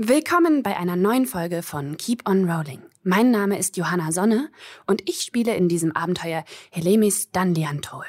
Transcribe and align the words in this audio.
Willkommen 0.00 0.62
bei 0.62 0.76
einer 0.76 0.94
neuen 0.94 1.26
Folge 1.26 1.60
von 1.60 1.96
Keep 1.96 2.28
on 2.28 2.48
Rolling. 2.48 2.80
Mein 3.02 3.32
Name 3.32 3.58
ist 3.58 3.76
Johanna 3.76 4.12
Sonne 4.12 4.48
und 4.86 5.02
ich 5.10 5.22
spiele 5.22 5.56
in 5.56 5.68
diesem 5.68 5.90
Abenteuer 5.90 6.44
Helemis 6.70 7.32
Dandiantol. 7.32 8.04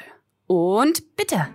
Und 0.46 1.16
bitte! 1.16 1.48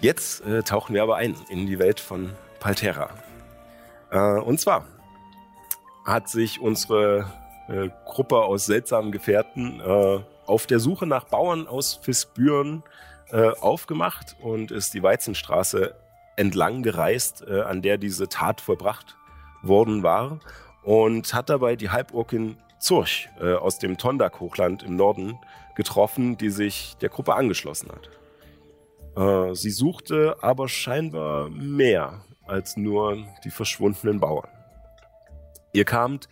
Jetzt 0.00 0.44
äh, 0.44 0.64
tauchen 0.64 0.92
wir 0.92 1.04
aber 1.04 1.14
ein 1.14 1.36
in 1.50 1.68
die 1.68 1.78
Welt 1.78 2.00
von 2.00 2.32
Palterra. 2.58 3.10
Äh, 4.10 4.40
und 4.40 4.58
zwar 4.58 4.84
hat 6.04 6.28
sich 6.28 6.60
unsere 6.60 7.32
äh, 7.68 7.88
Gruppe 8.04 8.42
aus 8.42 8.66
seltsamen 8.66 9.12
Gefährten 9.12 9.80
äh, 9.80 10.20
auf 10.46 10.66
der 10.66 10.78
Suche 10.78 11.06
nach 11.06 11.24
Bauern 11.24 11.66
aus 11.66 11.94
Fisbüren 11.94 12.82
äh, 13.30 13.48
aufgemacht 13.60 14.36
und 14.40 14.70
ist 14.70 14.94
die 14.94 15.02
Weizenstraße 15.02 15.96
entlang 16.36 16.82
gereist, 16.82 17.44
äh, 17.46 17.62
an 17.62 17.82
der 17.82 17.98
diese 17.98 18.28
Tat 18.28 18.60
vollbracht 18.60 19.16
worden 19.62 20.02
war 20.02 20.38
und 20.84 21.34
hat 21.34 21.50
dabei 21.50 21.74
die 21.76 21.90
Halborkin 21.90 22.56
Zurch 22.78 23.28
äh, 23.40 23.54
aus 23.54 23.78
dem 23.78 23.98
Tondak-Hochland 23.98 24.84
im 24.84 24.96
Norden 24.96 25.38
getroffen, 25.74 26.36
die 26.36 26.50
sich 26.50 26.96
der 27.00 27.08
Gruppe 27.08 27.34
angeschlossen 27.34 27.90
hat. 27.90 28.10
Sie 29.56 29.70
suchte 29.70 30.36
aber 30.42 30.68
scheinbar 30.68 31.48
mehr 31.48 32.20
als 32.46 32.76
nur 32.76 33.24
die 33.44 33.50
verschwundenen 33.50 34.20
Bauern. 34.20 34.48
Ihr 35.72 35.86
kamt 35.86 36.28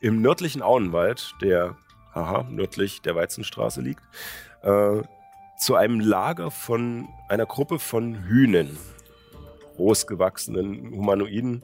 im 0.00 0.20
nördlichen 0.22 0.62
Auenwald, 0.62 1.34
der, 1.40 1.76
haha, 2.14 2.46
nördlich 2.50 3.02
der 3.02 3.14
Weizenstraße 3.14 3.80
liegt, 3.80 4.02
äh, 4.62 5.02
zu 5.58 5.74
einem 5.74 6.00
Lager 6.00 6.50
von 6.50 7.08
einer 7.28 7.46
Gruppe 7.46 7.78
von 7.78 8.24
Hühnen, 8.24 8.76
großgewachsenen 9.76 10.92
Humanoiden, 10.92 11.62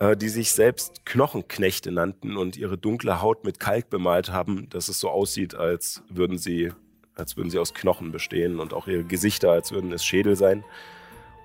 äh, 0.00 0.16
die 0.16 0.28
sich 0.28 0.52
selbst 0.52 1.06
Knochenknechte 1.06 1.92
nannten 1.92 2.36
und 2.36 2.56
ihre 2.56 2.76
dunkle 2.76 3.22
Haut 3.22 3.44
mit 3.44 3.60
Kalk 3.60 3.90
bemalt 3.90 4.32
haben, 4.32 4.68
dass 4.70 4.88
es 4.88 4.98
so 4.98 5.10
aussieht, 5.10 5.54
als 5.54 6.02
würden 6.08 6.38
sie 6.38 6.72
als 7.20 7.36
würden 7.36 7.50
sie 7.50 7.58
aus 7.58 7.74
Knochen 7.74 8.12
bestehen 8.12 8.58
und 8.58 8.72
auch 8.72 8.88
ihre 8.88 9.04
Gesichter, 9.04 9.50
als 9.52 9.72
würden 9.72 9.92
es 9.92 10.04
Schädel 10.04 10.36
sein. 10.36 10.64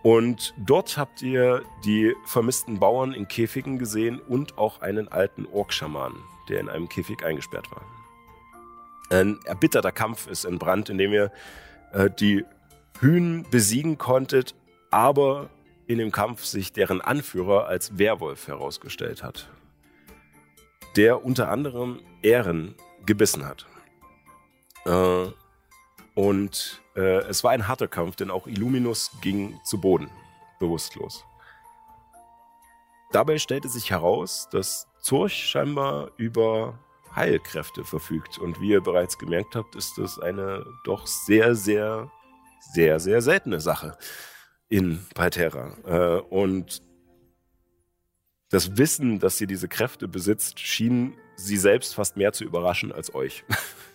Und 0.06 0.54
dort 0.56 1.00
habt 1.00 1.24
ihr 1.24 1.64
die 1.84 2.14
vermissten 2.26 2.78
Bauern 2.78 3.12
in 3.12 3.28
Käfigen 3.28 3.80
gesehen 3.80 4.20
und 4.20 4.56
auch 4.56 4.82
einen 4.82 5.08
alten 5.08 5.48
Orkschaman, 5.48 6.14
der 6.48 6.60
in 6.60 6.70
einem 6.70 6.88
Käfig 6.88 7.26
eingesperrt 7.26 7.72
war. 7.72 7.82
Ein 9.10 9.40
erbitterter 9.46 9.92
Kampf 9.92 10.28
ist 10.28 10.46
entbrannt, 10.46 10.92
in 10.92 11.00
dem 11.00 11.12
ihr 11.12 11.32
äh, 11.92 12.12
die 12.12 12.46
Hühn 13.00 13.48
besiegen 13.50 13.98
konntet, 13.98 14.54
aber 14.92 15.50
in 15.88 15.98
dem 15.98 16.12
Kampf 16.12 16.46
sich 16.46 16.72
deren 16.72 17.02
Anführer 17.02 17.66
als 17.66 17.98
Werwolf 17.98 18.48
herausgestellt 18.48 19.24
hat, 19.24 19.50
der 20.98 21.26
unter 21.26 21.50
anderem 21.50 22.00
Ehren 22.22 22.76
gebissen 23.08 23.44
hat. 23.48 23.66
Äh, 24.86 25.32
und 26.14 26.85
äh, 26.96 27.20
es 27.28 27.44
war 27.44 27.52
ein 27.52 27.68
harter 27.68 27.88
Kampf, 27.88 28.16
denn 28.16 28.32
auch 28.32 28.48
Illuminus 28.48 29.12
ging 29.22 29.60
zu 29.64 29.80
Boden, 29.80 30.10
bewusstlos. 30.60 31.26
Dabei 33.12 33.38
stellte 33.38 33.70
sich 33.70 33.92
heraus, 33.92 34.48
dass 34.52 34.88
Zurch 35.02 35.46
scheinbar 35.46 36.12
über 36.18 36.80
Heilkräfte 37.16 37.84
verfügt. 37.84 38.38
Und 38.38 38.60
wie 38.60 38.70
ihr 38.72 38.82
bereits 38.82 39.18
gemerkt 39.18 39.56
habt, 39.56 39.76
ist 39.76 39.98
das 39.98 40.20
eine 40.20 40.66
doch 40.84 41.08
sehr, 41.08 41.56
sehr, 41.56 42.12
sehr, 42.74 43.00
sehr 43.00 43.22
seltene 43.22 43.60
Sache 43.60 43.98
in 44.68 45.06
Palterra. 45.14 45.78
Äh, 45.86 46.22
und 46.22 46.82
das 48.50 48.78
Wissen, 48.78 49.20
dass 49.20 49.38
sie 49.38 49.48
diese 49.48 49.68
Kräfte 49.68 50.08
besitzt, 50.08 50.60
schien 50.60 51.14
sie 51.36 51.58
selbst 51.58 51.96
fast 51.96 52.18
mehr 52.18 52.34
zu 52.34 52.44
überraschen 52.44 52.92
als 52.92 53.14
euch. 53.14 53.44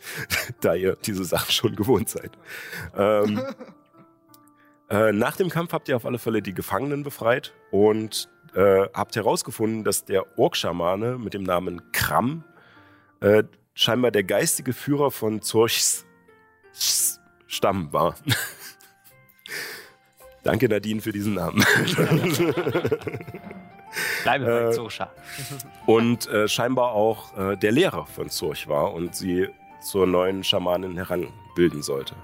da 0.61 0.75
ihr 0.75 0.97
diese 0.97 1.25
Sachen 1.25 1.53
schon 1.53 1.77
gewohnt 1.77 2.09
seid. 2.09 2.33
Ähm, 2.97 3.43
äh, 4.91 5.13
nach 5.13 5.37
dem 5.37 5.51
Kampf 5.51 5.73
habt 5.73 5.89
ihr 5.89 5.97
auf 5.97 6.07
alle 6.07 6.19
Fälle 6.19 6.43
die 6.43 6.55
Gefangenen 6.55 7.03
befreit 7.03 7.53
und 7.71 8.29
äh, 8.55 8.89
habt 8.93 9.17
herausgefunden, 9.17 9.85
dass 9.85 10.05
der 10.05 10.39
Orkschamane 10.39 11.19
mit 11.19 11.35
dem 11.35 11.43
Namen 11.43 11.93
Kram 11.93 12.45
äh, 13.21 13.45
scheinbar 13.75 14.11
der 14.11 14.25
geistige 14.25 14.73
Führer 14.73 15.11
von 15.11 15.43
Zorchs 15.43 16.07
Stamm 17.47 17.93
war. 17.93 18.15
Danke 20.43 20.69
Nadine 20.69 21.01
für 21.03 21.13
diesen 21.13 21.35
Namen. 21.35 21.65
Bleibe 24.23 24.45
bei 24.45 24.61
äh, 24.71 25.07
und 25.87 26.29
äh, 26.29 26.49
scheinbar 26.49 26.93
auch 26.93 27.37
äh, 27.37 27.57
der 27.57 27.73
Lehrer 27.73 28.07
von 28.07 28.29
Zurch 28.31 28.69
war 28.69 28.93
und 28.93 29.15
sie 29.15 29.49
zur 29.83 30.07
neuen 30.07 30.45
Schamanin 30.45 30.97
heranbilden 30.97 31.83
sollte. 31.83 32.15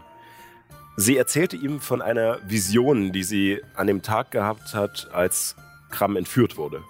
Sie 0.97 1.17
erzählte 1.17 1.57
ihm 1.57 1.81
von 1.81 2.01
einer 2.01 2.39
Vision, 2.49 3.13
die 3.13 3.23
sie 3.23 3.63
an 3.75 3.87
dem 3.87 4.03
Tag 4.03 4.31
gehabt 4.31 4.75
hat, 4.75 5.09
als 5.13 5.57
Kram 5.91 6.17
entführt 6.17 6.57
wurde. 6.57 6.83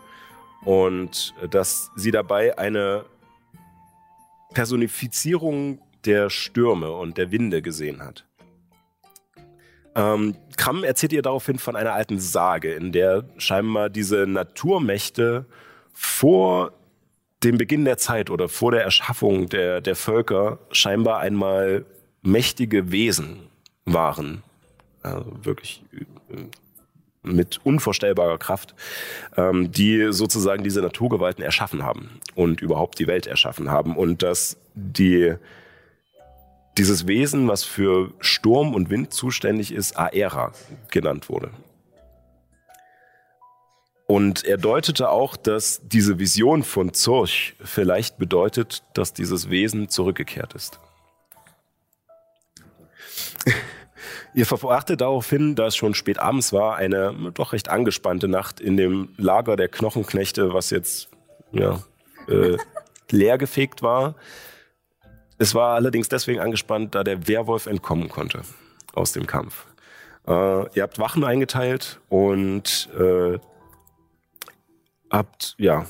Und 0.65 1.35
dass 1.51 1.91
sie 1.97 2.11
dabei 2.11 2.57
eine 2.59 3.05
Personifizierung 4.55 5.81
der 6.05 6.31
Stürme 6.31 6.93
und 6.93 7.19
der 7.19 7.31
Winde 7.31 7.63
gesehen 7.63 8.03
hat. 8.03 8.25
Ähm, 9.97 10.37
Kram 10.57 10.85
erzählt 10.85 11.13
ihr 11.13 11.23
daraufhin 11.23 11.59
von 11.59 11.75
einer 11.75 11.95
alten 11.95 12.21
Sage, 12.21 12.75
in 12.75 12.93
der 12.93 13.25
scheinbar 13.39 13.89
diese 13.89 14.27
Naturmächte 14.27 15.47
vor 15.93 16.73
dem 17.43 17.57
Beginn 17.57 17.85
der 17.85 17.97
Zeit 17.97 18.31
oder 18.31 18.49
vor 18.49 18.73
der 18.73 18.83
Erschaffung 18.83 19.49
der, 19.49 19.81
der 19.81 19.97
Völker 19.97 20.59
scheinbar 20.71 21.21
einmal 21.21 21.87
mächtige 22.23 22.93
Wesen 22.93 23.49
waren. 23.87 24.43
Also 25.03 25.33
wirklich 25.43 25.83
äh, 26.31 26.45
mit 27.23 27.61
unvorstellbarer 27.65 28.39
Kraft, 28.39 28.75
ähm, 29.37 29.73
die 29.73 30.13
sozusagen 30.13 30.63
diese 30.63 30.81
Naturgewalten 30.81 31.43
erschaffen 31.43 31.83
haben 31.83 32.21
und 32.35 32.61
überhaupt 32.61 32.99
die 32.99 33.07
Welt 33.07 33.27
erschaffen 33.27 33.71
haben. 33.71 33.97
Und 33.97 34.23
dass 34.23 34.57
die, 34.75 35.35
dieses 36.79 37.07
Wesen, 37.07 37.49
was 37.49 37.65
für 37.65 38.13
Sturm 38.21 38.75
und 38.75 38.91
Wind 38.91 39.13
zuständig 39.13 39.73
ist, 39.73 39.97
Aera 39.97 40.53
genannt 40.91 41.29
wurde. 41.29 41.51
Und 44.07 44.45
er 44.45 44.57
deutete 44.57 45.11
auch, 45.11 45.37
dass 45.37 45.81
diese 45.85 46.21
Vision 46.21 46.63
von 46.63 46.95
Zurch 46.95 47.57
vielleicht 47.61 48.19
bedeutet, 48.19 48.85
dass 48.95 49.13
dieses 49.13 49.51
Wesen 49.51 49.89
zurückgekehrt 49.89 50.55
ist. 50.55 50.79
Ihr 54.35 54.47
verbrachtet 54.47 55.01
daraufhin, 55.01 55.57
da 55.57 55.67
es 55.67 55.77
schon 55.77 55.95
spät 55.95 56.21
abends 56.21 56.53
war, 56.53 56.77
eine 56.77 57.33
doch 57.35 57.53
recht 57.53 57.69
angespannte 57.69 58.29
Nacht 58.29 58.61
in 58.61 58.77
dem 58.77 59.09
Lager 59.17 59.57
der 59.57 59.69
Knochenknechte, 59.69 60.53
was 60.53 60.71
jetzt 60.71 61.09
ja, 61.53 61.83
äh, 62.29 62.59
leergefegt 63.11 63.83
war. 63.83 64.15
Es 65.39 65.55
war 65.55 65.75
allerdings 65.75 66.09
deswegen 66.09 66.41
angespannt, 66.41 66.95
da 66.95 67.05
der 67.05 67.29
Werwolf 67.29 67.67
entkommen 67.67 68.09
konnte 68.09 68.43
aus 68.95 69.13
dem 69.13 69.27
Kampf. 69.27 69.67
Äh, 70.27 70.31
ihr 70.75 70.83
habt 70.83 70.99
Wachen 70.99 71.25
eingeteilt 71.25 72.01
und 72.09 72.89
äh, 72.99 73.39
habt 75.11 75.55
ja 75.59 75.87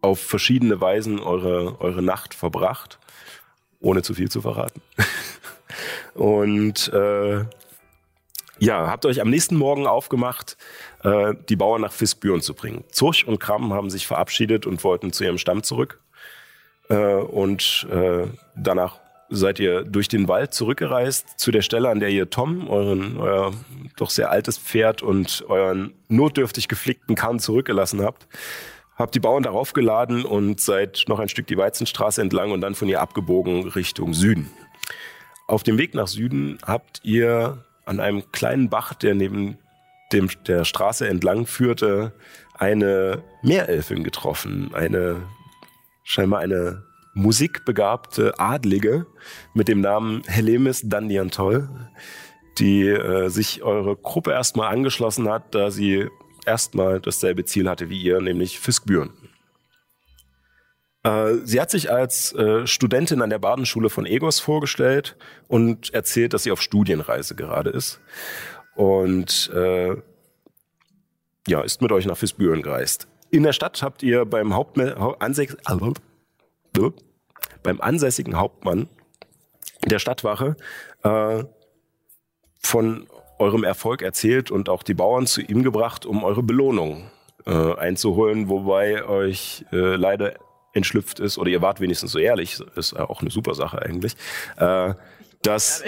auf 0.00 0.20
verschiedene 0.20 0.80
Weisen 0.80 1.18
eure, 1.20 1.80
eure 1.80 2.02
Nacht 2.02 2.34
verbracht, 2.34 2.98
ohne 3.80 4.02
zu 4.02 4.14
viel 4.14 4.30
zu 4.30 4.40
verraten. 4.40 4.80
Und 6.14 6.90
äh, 6.94 7.44
ja, 8.58 8.88
habt 8.88 9.04
euch 9.04 9.20
am 9.20 9.28
nächsten 9.28 9.56
Morgen 9.56 9.86
aufgemacht, 9.86 10.56
äh, 11.02 11.34
die 11.48 11.56
Bauern 11.56 11.82
nach 11.82 11.92
Fisbüren 11.92 12.40
zu 12.40 12.54
bringen. 12.54 12.84
Zurch 12.90 13.26
und 13.26 13.38
Kram 13.38 13.74
haben 13.74 13.90
sich 13.90 14.06
verabschiedet 14.06 14.66
und 14.66 14.82
wollten 14.82 15.12
zu 15.12 15.24
ihrem 15.24 15.36
Stamm 15.36 15.62
zurück. 15.62 16.00
Äh, 16.88 16.96
und 16.96 17.86
äh, 17.90 18.26
danach 18.54 18.98
seid 19.28 19.58
ihr 19.58 19.82
durch 19.82 20.08
den 20.08 20.28
Wald 20.28 20.54
zurückgereist 20.54 21.38
zu 21.38 21.50
der 21.50 21.62
Stelle, 21.62 21.88
an 21.88 22.00
der 22.00 22.10
ihr 22.10 22.30
Tom, 22.30 22.68
euren, 22.68 23.18
euer 23.18 23.52
doch 23.96 24.10
sehr 24.10 24.30
altes 24.30 24.58
Pferd 24.58 25.02
und 25.02 25.44
euren 25.48 25.94
notdürftig 26.08 26.68
geflickten 26.68 27.16
Kahn 27.16 27.40
zurückgelassen 27.40 28.02
habt. 28.02 28.28
Habt 28.96 29.14
die 29.14 29.20
Bauern 29.20 29.42
darauf 29.42 29.72
geladen 29.72 30.24
und 30.24 30.60
seid 30.60 31.04
noch 31.08 31.18
ein 31.18 31.28
Stück 31.28 31.46
die 31.48 31.58
Weizenstraße 31.58 32.22
entlang 32.22 32.50
und 32.50 32.60
dann 32.60 32.74
von 32.74 32.88
ihr 32.88 33.00
abgebogen 33.00 33.68
Richtung 33.68 34.14
Süden. 34.14 34.50
Auf 35.48 35.62
dem 35.62 35.78
Weg 35.78 35.94
nach 35.94 36.08
Süden 36.08 36.58
habt 36.64 37.00
ihr 37.02 37.64
an 37.84 38.00
einem 38.00 38.32
kleinen 38.32 38.70
Bach, 38.70 38.94
der 38.94 39.14
neben 39.14 39.58
dem, 40.12 40.28
der 40.46 40.64
Straße 40.64 41.06
entlang 41.06 41.46
führte, 41.46 42.12
eine 42.54 43.22
Meerelfin 43.42 44.02
getroffen. 44.02 44.74
Eine, 44.74 45.22
scheinbar 46.06 46.38
eine 46.38 46.84
musikbegabte 47.14 48.38
Adlige 48.38 49.06
mit 49.54 49.68
dem 49.68 49.80
Namen 49.80 50.22
Helemis 50.26 50.82
Dandiantol, 50.84 51.68
die 52.58 52.86
äh, 52.86 53.28
sich 53.28 53.62
eure 53.62 53.96
Gruppe 53.96 54.30
erstmal 54.30 54.72
angeschlossen 54.72 55.28
hat, 55.28 55.54
da 55.54 55.70
sie 55.70 56.08
erstmal 56.46 57.00
dasselbe 57.00 57.44
Ziel 57.44 57.68
hatte 57.68 57.90
wie 57.90 58.00
ihr, 58.00 58.20
nämlich 58.20 58.60
Fiskbüren. 58.60 59.10
Äh, 61.02 61.34
sie 61.44 61.60
hat 61.60 61.70
sich 61.70 61.90
als 61.90 62.32
äh, 62.34 62.66
Studentin 62.68 63.20
an 63.20 63.30
der 63.30 63.40
Badenschule 63.40 63.90
von 63.90 64.06
Egos 64.06 64.38
vorgestellt 64.38 65.16
und 65.48 65.92
erzählt, 65.92 66.34
dass 66.34 66.44
sie 66.44 66.52
auf 66.52 66.62
Studienreise 66.62 67.34
gerade 67.34 67.70
ist. 67.70 68.00
Und 68.76 69.50
äh, 69.52 69.96
ja, 71.48 71.62
ist 71.62 71.82
mit 71.82 71.90
euch 71.90 72.06
nach 72.06 72.16
Fisbüren 72.16 72.62
gereist. 72.62 73.08
In 73.30 73.42
der 73.42 73.52
Stadt 73.52 73.82
habt 73.82 74.02
ihr 74.02 74.24
beim, 74.24 74.54
Hauptme 74.54 75.16
Ansäs 75.18 75.56
beim 77.62 77.80
ansässigen 77.80 78.38
Hauptmann 78.38 78.88
der 79.84 79.98
Stadtwache 79.98 80.56
äh, 81.02 81.44
von 82.58 83.06
eurem 83.38 83.64
Erfolg 83.64 84.02
erzählt 84.02 84.50
und 84.50 84.68
auch 84.68 84.82
die 84.82 84.94
Bauern 84.94 85.26
zu 85.26 85.40
ihm 85.42 85.62
gebracht, 85.62 86.06
um 86.06 86.24
eure 86.24 86.42
Belohnung 86.42 87.10
äh, 87.46 87.74
einzuholen, 87.74 88.48
wobei 88.48 89.04
euch 89.04 89.64
äh, 89.72 89.96
leider 89.96 90.34
entschlüpft 90.72 91.20
ist, 91.20 91.38
oder 91.38 91.50
ihr 91.50 91.62
wart 91.62 91.80
wenigstens 91.80 92.12
so 92.12 92.18
ehrlich, 92.18 92.60
ist 92.76 92.98
auch 92.98 93.20
eine 93.20 93.30
super 93.30 93.54
Sache 93.54 93.80
eigentlich, 93.82 94.16
äh, 94.56 94.94
dass, 95.42 95.84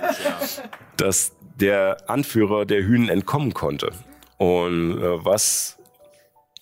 dass 0.96 1.32
der 1.56 2.08
Anführer 2.08 2.64
der 2.64 2.82
Hühnen 2.82 3.08
entkommen 3.08 3.54
konnte. 3.54 3.90
Und 4.36 4.98
äh, 4.98 5.24
was 5.24 5.77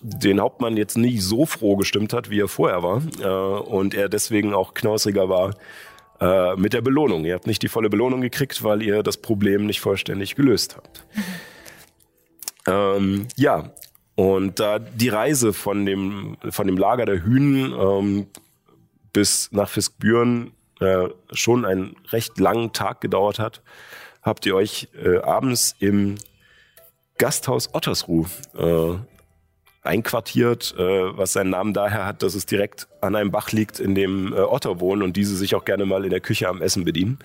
den 0.01 0.39
Hauptmann 0.39 0.77
jetzt 0.77 0.97
nicht 0.97 1.21
so 1.23 1.45
froh 1.45 1.75
gestimmt 1.75 2.13
hat, 2.13 2.29
wie 2.29 2.39
er 2.39 2.47
vorher 2.47 2.83
war, 2.83 3.01
äh, 3.21 3.61
und 3.61 3.93
er 3.93 4.09
deswegen 4.09 4.53
auch 4.53 4.73
knausriger 4.73 5.29
war 5.29 5.55
äh, 6.19 6.55
mit 6.55 6.73
der 6.73 6.81
Belohnung. 6.81 7.25
Ihr 7.25 7.35
habt 7.35 7.47
nicht 7.47 7.61
die 7.61 7.67
volle 7.67 7.89
Belohnung 7.89 8.21
gekriegt, 8.21 8.63
weil 8.63 8.81
ihr 8.81 9.03
das 9.03 9.17
Problem 9.17 9.65
nicht 9.65 9.81
vollständig 9.81 10.35
gelöst 10.35 10.75
habt. 10.77 11.05
Ähm, 12.69 13.29
ja, 13.37 13.71
und 14.15 14.59
da 14.59 14.77
die 14.77 15.07
Reise 15.07 15.53
von 15.53 15.85
dem, 15.85 16.35
von 16.49 16.67
dem 16.67 16.77
Lager 16.77 17.05
der 17.05 17.23
Hühnen 17.23 17.71
ähm, 17.71 18.27
bis 19.13 19.53
nach 19.53 19.69
Fiskbüren 19.69 20.51
äh, 20.81 21.07
schon 21.31 21.63
einen 21.63 21.95
recht 22.09 22.37
langen 22.39 22.73
Tag 22.73 22.99
gedauert 22.99 23.39
hat, 23.39 23.61
habt 24.21 24.45
ihr 24.45 24.53
euch 24.53 24.89
äh, 25.01 25.19
abends 25.19 25.75
im 25.79 26.15
Gasthaus 27.17 27.73
Ottersruh 27.73 28.25
äh, 28.57 28.95
einquartiert, 29.87 30.75
äh, 30.77 31.17
was 31.17 31.33
seinen 31.33 31.49
Namen 31.49 31.73
daher 31.73 32.05
hat, 32.05 32.21
dass 32.23 32.35
es 32.35 32.45
direkt 32.45 32.87
an 33.01 33.15
einem 33.15 33.31
Bach 33.31 33.51
liegt, 33.51 33.79
in 33.79 33.95
dem 33.95 34.33
äh, 34.33 34.37
Otter 34.37 34.79
wohnen 34.79 35.01
und 35.01 35.17
diese 35.17 35.35
sich 35.35 35.55
auch 35.55 35.65
gerne 35.65 35.85
mal 35.85 36.03
in 36.03 36.11
der 36.11 36.19
Küche 36.19 36.47
am 36.47 36.61
Essen 36.61 36.85
bedienen. 36.85 37.19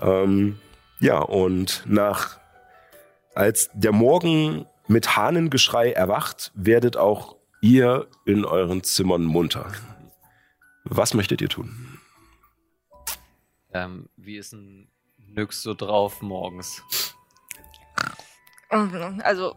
Ähm, 0.00 0.58
ja, 1.00 1.18
und 1.18 1.84
nach 1.86 2.38
als 3.34 3.70
der 3.72 3.92
Morgen 3.92 4.66
mit 4.88 5.16
Hahnengeschrei 5.16 5.92
erwacht, 5.92 6.50
werdet 6.54 6.96
auch 6.96 7.36
ihr 7.60 8.08
in 8.24 8.44
euren 8.44 8.82
Zimmern 8.82 9.24
munter. 9.24 9.70
Was 10.84 11.14
möchtet 11.14 11.40
ihr 11.40 11.48
tun? 11.48 12.00
Ähm, 13.72 14.08
wie 14.16 14.36
ist 14.36 14.52
ein 14.52 14.90
Nyx 15.18 15.62
so 15.62 15.74
drauf 15.74 16.22
morgens? 16.22 16.82
Also, 18.70 19.56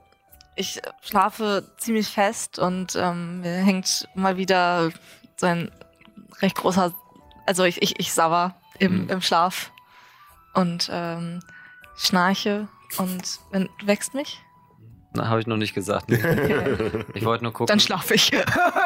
ich 0.56 0.82
schlafe 1.02 1.72
ziemlich 1.78 2.08
fest 2.08 2.60
und 2.60 2.96
ähm, 2.96 3.42
mir 3.42 3.58
hängt 3.58 4.08
mal 4.16 4.38
wieder 4.38 4.92
so 5.38 5.48
ein 5.48 5.72
recht 6.42 6.56
großer, 6.56 6.94
also 7.46 7.64
ich, 7.64 7.82
ich, 7.82 8.00
ich 8.00 8.14
sauer 8.14 8.56
im, 8.80 9.02
hm. 9.02 9.10
im 9.10 9.22
Schlaf 9.22 9.72
und 10.54 10.90
ähm, 10.92 11.42
schnarche 11.96 12.68
und 12.98 13.40
wächst 13.84 14.14
mich. 14.14 14.42
Na, 15.14 15.28
habe 15.28 15.42
ich 15.42 15.48
noch 15.48 15.58
nicht 15.58 15.74
gesagt. 15.74 16.10
Nee. 16.10 16.18
Okay. 16.18 17.06
Ich 17.14 17.26
wollte 17.26 17.44
nur 17.44 17.54
gucken. 17.54 17.68
Dann 17.68 17.80
schlafe 17.80 18.14
ich. 18.14 18.32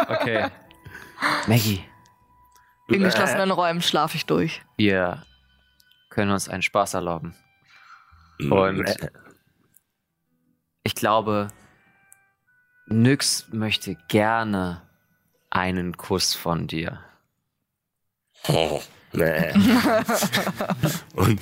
Okay. 0.07 0.47
Maggie. 1.47 1.83
In 2.88 3.01
geschlossenen 3.01 3.51
Räumen 3.51 3.81
schlafe 3.81 4.18
ich 4.18 4.25
durch. 4.25 4.61
Wir 4.77 5.23
können 6.09 6.31
uns 6.31 6.50
einen 6.50 6.61
Spaß 6.61 6.95
erlauben. 6.95 7.35
Und 8.39 8.85
ich 10.85 10.95
glaube, 10.95 11.49
Nyx 12.87 13.47
möchte 13.51 13.97
gerne 14.07 14.83
einen 15.49 15.97
Kuss 15.97 16.35
von 16.35 16.67
dir. 16.67 16.99
Oh, 18.47 18.79
nee. 19.13 19.51
Und 21.15 21.41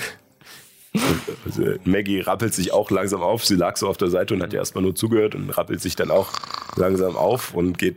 also 1.45 1.75
Maggie 1.83 2.21
rappelt 2.21 2.53
sich 2.53 2.71
auch 2.71 2.89
langsam 2.89 3.21
auf. 3.21 3.45
Sie 3.45 3.55
lag 3.55 3.75
so 3.77 3.89
auf 3.89 3.97
der 3.97 4.09
Seite 4.09 4.35
und 4.35 4.43
hat 4.43 4.53
erstmal 4.53 4.83
nur 4.83 4.95
zugehört 4.95 5.33
und 5.33 5.49
rappelt 5.49 5.81
sich 5.81 5.95
dann 5.95 6.11
auch 6.11 6.31
langsam 6.75 7.15
auf 7.15 7.53
und 7.55 7.79
geht 7.79 7.95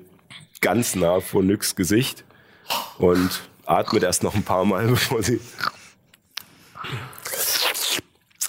ganz 0.62 0.94
nah 0.94 1.20
vor 1.20 1.42
Nyx 1.42 1.76
Gesicht 1.76 2.24
und 2.96 3.42
atmet 3.66 4.02
erst 4.02 4.22
noch 4.22 4.34
ein 4.34 4.44
paar 4.44 4.64
Mal, 4.64 4.86
bevor 4.88 5.22
sie 5.22 5.40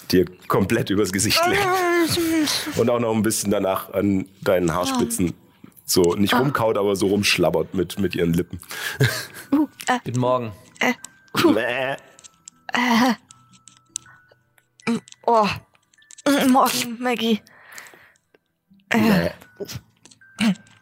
dir 0.08 0.24
komplett 0.48 0.90
übers 0.90 1.12
Gesicht 1.12 1.40
legt. 1.46 1.66
Und 2.78 2.90
auch 2.90 3.00
noch 3.00 3.14
ein 3.14 3.22
bisschen 3.22 3.50
danach 3.50 3.92
an 3.92 4.26
deinen 4.42 4.74
Haarspitzen 4.74 5.34
so 5.84 6.14
nicht 6.14 6.34
rumkaut, 6.34 6.76
aber 6.76 6.96
so 6.96 7.06
rumschlabbert 7.06 7.74
mit, 7.74 7.98
mit 7.98 8.14
ihren 8.14 8.34
Lippen. 8.34 8.60
Uh, 9.50 9.66
äh, 9.86 9.98
Guten 10.04 10.20
Morgen. 10.20 10.52
Äh, 10.80 10.92
uh, 11.44 11.56
äh, 11.56 11.96
Oh. 15.30 15.48
Morgen, 16.48 17.02
Maggie. 17.02 17.42
Äh. 18.88 19.30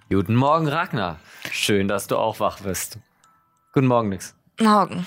Guten 0.08 0.36
Morgen, 0.36 0.68
Ragnar. 0.68 1.18
Schön, 1.50 1.88
dass 1.88 2.06
du 2.06 2.16
auch 2.16 2.38
wach 2.38 2.60
bist. 2.60 2.98
Guten 3.72 3.88
Morgen, 3.88 4.08
Nix. 4.08 4.36
Morgen. 4.60 5.06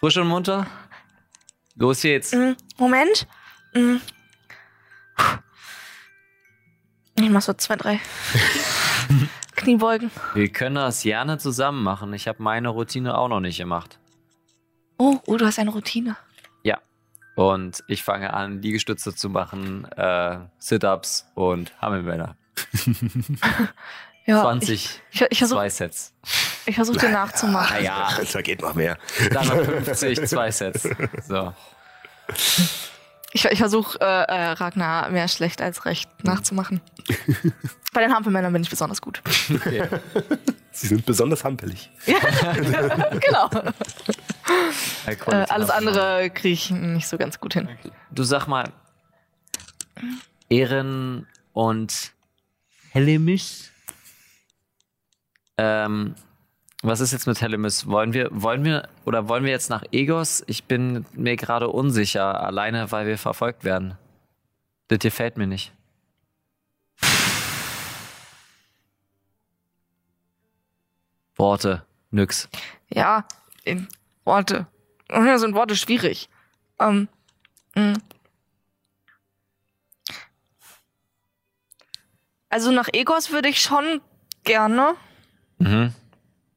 Frisch 0.00 0.16
und 0.16 0.26
munter? 0.26 0.66
Los 1.80 2.04
jetzt. 2.04 2.34
Mm, 2.34 2.52
Moment. 2.78 3.26
Mm. 3.74 3.96
Ich 7.16 7.28
mach 7.28 7.42
so 7.42 7.52
zwei, 7.54 7.74
drei 7.74 8.00
Kniebeugen. 9.56 10.12
Wir 10.34 10.48
können 10.48 10.76
das 10.76 11.02
gerne 11.02 11.38
zusammen 11.38 11.82
machen. 11.82 12.12
Ich 12.14 12.28
habe 12.28 12.40
meine 12.42 12.68
Routine 12.68 13.18
auch 13.18 13.28
noch 13.28 13.40
nicht 13.40 13.58
gemacht. 13.58 13.98
Oh, 14.98 15.18
oh, 15.26 15.36
du 15.36 15.44
hast 15.44 15.58
eine 15.58 15.70
Routine. 15.70 16.16
Und 17.40 17.82
ich 17.86 18.02
fange 18.02 18.34
an, 18.34 18.60
Liegestütze 18.60 19.14
zu 19.14 19.30
machen, 19.30 19.86
äh, 19.96 20.40
Sit-Ups 20.58 21.26
und 21.34 21.72
Hammelmänner. 21.80 22.36
ja, 24.30 24.42
20, 24.42 24.72
ich, 24.72 25.00
ich, 25.20 25.30
ich 25.30 25.38
versuch, 25.38 25.56
zwei 25.56 25.70
Sets. 25.70 26.12
Ich 26.66 26.74
versuche 26.74 26.98
dir 26.98 27.10
nachzumachen. 27.10 27.76
Ah, 27.76 27.80
ja, 27.80 28.08
da 28.32 28.42
geht 28.42 28.62
noch 28.62 28.74
mehr. 28.74 28.98
Dann 29.32 29.46
noch 29.46 29.64
50, 29.64 30.26
zwei 30.26 30.50
Sets. 30.50 30.88
So. 31.26 31.52
Ich, 33.32 33.44
ich 33.44 33.58
versuche 33.58 33.98
äh, 34.00 34.04
äh, 34.04 34.50
Ragnar 34.52 35.08
mehr 35.10 35.28
schlecht 35.28 35.62
als 35.62 35.84
recht 35.84 36.08
nachzumachen. 36.24 36.80
Bei 37.92 38.02
den 38.02 38.12
Hampelmännern 38.12 38.52
bin 38.52 38.62
ich 38.62 38.70
besonders 38.70 39.00
gut. 39.00 39.22
Okay. 39.52 39.84
Sie 40.72 40.88
sind 40.88 41.06
besonders 41.06 41.44
hampelig. 41.44 41.90
Ja, 42.06 42.18
genau. 43.20 43.50
Äh, 45.06 45.46
alles 45.48 45.70
andere 45.70 46.30
kriege 46.30 46.54
ich 46.54 46.70
nicht 46.70 47.08
so 47.08 47.18
ganz 47.18 47.40
gut 47.40 47.54
hin. 47.54 47.68
Du 48.10 48.22
sag 48.22 48.46
mal, 48.46 48.72
Ehren 50.48 51.26
und 51.52 52.12
Hellemis? 52.90 53.69
Ähm, 55.62 56.14
was 56.82 57.00
ist 57.00 57.12
jetzt 57.12 57.26
mit 57.26 57.42
Hellemis? 57.42 57.86
Wollen 57.86 58.14
wir, 58.14 58.30
wollen 58.32 58.64
wir, 58.64 58.88
oder 59.04 59.28
wollen 59.28 59.44
wir 59.44 59.50
jetzt 59.50 59.68
nach 59.68 59.84
Egos? 59.92 60.42
Ich 60.46 60.64
bin 60.64 61.04
mir 61.12 61.36
gerade 61.36 61.68
unsicher, 61.68 62.40
alleine 62.40 62.90
weil 62.92 63.06
wir 63.06 63.18
verfolgt 63.18 63.62
werden. 63.62 63.98
Das 64.88 65.00
gefällt 65.00 65.36
mir 65.36 65.46
nicht. 65.46 65.70
Worte, 71.36 71.84
nix. 72.10 72.48
Ja, 72.88 73.26
in 73.64 73.86
Worte. 74.24 74.66
Ja, 75.10 75.36
sind 75.36 75.54
Worte 75.54 75.76
schwierig. 75.76 76.30
Ähm, 76.78 77.08
mh. 77.74 77.82
Hm. 77.82 78.02
also 82.48 82.72
nach 82.72 82.88
Egos 82.94 83.30
würde 83.30 83.48
ich 83.50 83.60
schon 83.60 84.00
gerne. 84.44 84.96
Mhm. 85.60 85.94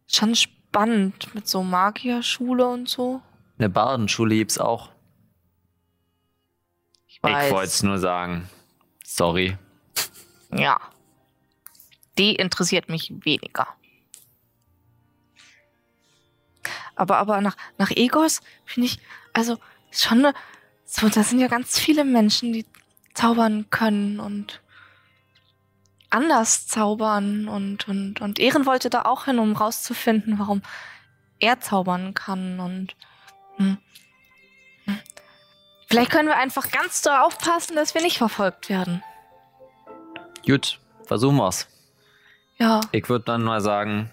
Schon 0.07 0.35
spannend 0.35 1.35
mit 1.35 1.47
so 1.47 1.61
Magierschule 1.61 2.65
und 2.65 2.89
so. 2.89 3.21
Eine 3.57 3.69
Bardenschule 3.69 4.35
gibt's 4.35 4.57
auch. 4.57 4.89
Ich, 7.07 7.17
ich 7.17 7.21
wollte 7.23 7.67
es 7.67 7.83
nur 7.83 7.99
sagen. 7.99 8.49
Sorry. 9.03 9.57
Ja. 10.51 10.79
Die 12.17 12.35
interessiert 12.35 12.89
mich 12.89 13.13
weniger. 13.23 13.67
Aber, 16.95 17.17
aber 17.17 17.41
nach, 17.41 17.57
nach 17.77 17.91
Egos 17.91 18.41
finde 18.65 18.87
ich, 18.87 18.99
also 19.33 19.57
schon 19.91 20.19
eine, 20.19 20.33
so, 20.85 21.09
da 21.09 21.23
sind 21.23 21.39
ja 21.39 21.47
ganz 21.47 21.79
viele 21.79 22.05
Menschen, 22.05 22.53
die 22.53 22.65
zaubern 23.13 23.67
können 23.69 24.19
und 24.19 24.62
anders 26.13 26.67
zaubern 26.67 27.47
und, 27.47 27.87
und, 27.87 28.21
und 28.21 28.39
Ehren 28.39 28.65
wollte 28.65 28.89
da 28.89 29.01
auch 29.03 29.25
hin, 29.25 29.39
um 29.39 29.55
rauszufinden, 29.55 30.37
warum 30.37 30.61
er 31.39 31.59
zaubern 31.59 32.13
kann 32.13 32.59
und 32.59 32.95
hm, 33.57 33.77
hm. 34.85 34.99
vielleicht 35.87 36.11
können 36.11 36.27
wir 36.27 36.37
einfach 36.37 36.69
ganz 36.71 37.01
darauf 37.01 37.37
passen, 37.37 37.75
dass 37.75 37.93
wir 37.95 38.01
nicht 38.01 38.17
verfolgt 38.17 38.69
werden. 38.69 39.03
Gut, 40.45 40.79
versuchen 41.05 41.37
wir's. 41.37 41.67
Ja, 42.59 42.81
Ich 42.91 43.09
würde 43.09 43.25
dann 43.25 43.43
mal 43.43 43.61
sagen, 43.61 44.11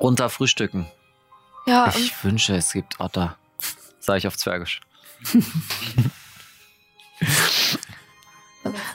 runter 0.00 0.28
frühstücken. 0.28 0.90
ja. 1.66 1.88
Ich 1.96 2.24
wünsche, 2.24 2.56
es 2.56 2.72
gibt 2.72 2.98
Otter. 2.98 3.36
Sag 4.00 4.18
ich 4.18 4.26
auf 4.26 4.36
Zwergisch. 4.36 4.80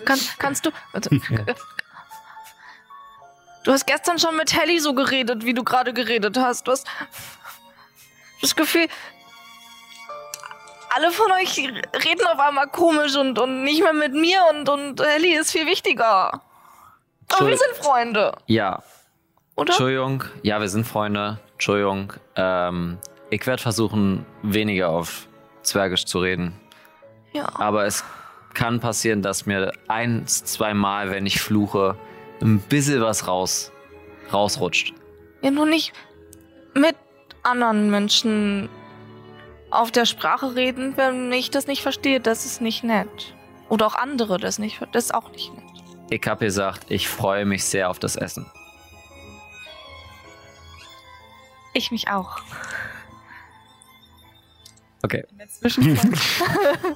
Kann, 0.05 0.19
kannst 0.37 0.65
du. 0.65 0.71
Also, 0.91 1.09
du 3.63 3.71
hast 3.71 3.85
gestern 3.85 4.19
schon 4.19 4.35
mit 4.37 4.53
Helly 4.53 4.79
so 4.79 4.93
geredet, 4.93 5.45
wie 5.45 5.53
du 5.53 5.63
gerade 5.63 5.93
geredet 5.93 6.37
hast. 6.37 6.67
Du 6.67 6.71
hast 6.71 6.87
das 8.41 8.55
Gefühl, 8.55 8.87
alle 10.95 11.11
von 11.11 11.31
euch 11.31 11.57
reden 11.57 12.25
auf 12.31 12.39
einmal 12.39 12.67
komisch 12.67 13.15
und, 13.15 13.39
und 13.39 13.63
nicht 13.63 13.81
mehr 13.81 13.93
mit 13.93 14.13
mir 14.13 14.39
und, 14.51 14.69
und 14.69 15.01
Helly 15.01 15.33
ist 15.35 15.51
viel 15.51 15.65
wichtiger. 15.65 16.41
Aber 17.29 17.47
wir 17.47 17.57
sind 17.57 17.75
Freunde, 17.77 18.33
Ja, 18.45 18.83
oder? 19.55 19.71
Entschuldigung. 19.71 20.23
Ja, 20.43 20.59
wir 20.59 20.69
sind 20.69 20.85
Freunde. 20.85 21.39
Entschuldigung. 21.53 22.13
Ähm, 22.35 22.99
ich 23.29 23.45
werde 23.47 23.61
versuchen, 23.61 24.25
weniger 24.43 24.89
auf 24.89 25.27
Zwergisch 25.63 26.05
zu 26.05 26.19
reden. 26.19 26.59
Ja. 27.31 27.47
Aber 27.55 27.85
es 27.85 28.03
kann 28.53 28.79
passieren, 28.79 29.21
dass 29.21 29.45
mir 29.45 29.71
eins, 29.87 30.43
zweimal, 30.43 31.09
wenn 31.09 31.25
ich 31.25 31.41
fluche, 31.41 31.95
ein 32.43 32.59
bisschen 32.59 33.01
was 33.01 33.27
raus, 33.27 33.71
rausrutscht. 34.31 34.93
ja, 35.41 35.51
nur 35.51 35.65
nicht 35.65 35.93
mit 36.75 36.95
anderen 37.43 37.89
Menschen 37.89 38.69
auf 39.69 39.91
der 39.91 40.05
Sprache 40.05 40.55
reden, 40.55 40.95
wenn 40.97 41.31
ich 41.31 41.49
das 41.49 41.67
nicht 41.67 41.81
verstehe. 41.81 42.19
Das 42.19 42.45
ist 42.45 42.61
nicht 42.61 42.83
nett. 42.83 43.35
Oder 43.69 43.87
auch 43.87 43.95
andere 43.95 44.37
das 44.37 44.59
nicht. 44.59 44.79
Das 44.91 45.05
ist 45.05 45.13
auch 45.13 45.31
nicht 45.31 45.53
nett. 45.53 45.63
Ich 46.09 46.27
habe 46.27 46.45
gesagt, 46.45 46.85
ich 46.89 47.07
freue 47.07 47.45
mich 47.45 47.63
sehr 47.65 47.89
auf 47.89 47.97
das 47.97 48.15
Essen. 48.15 48.45
Ich 51.73 51.89
mich 51.91 52.07
auch. 52.07 52.39
Okay. 55.01 55.25
In 55.31 55.37
der 55.37 55.47
Zwischenzeit, 55.47 56.11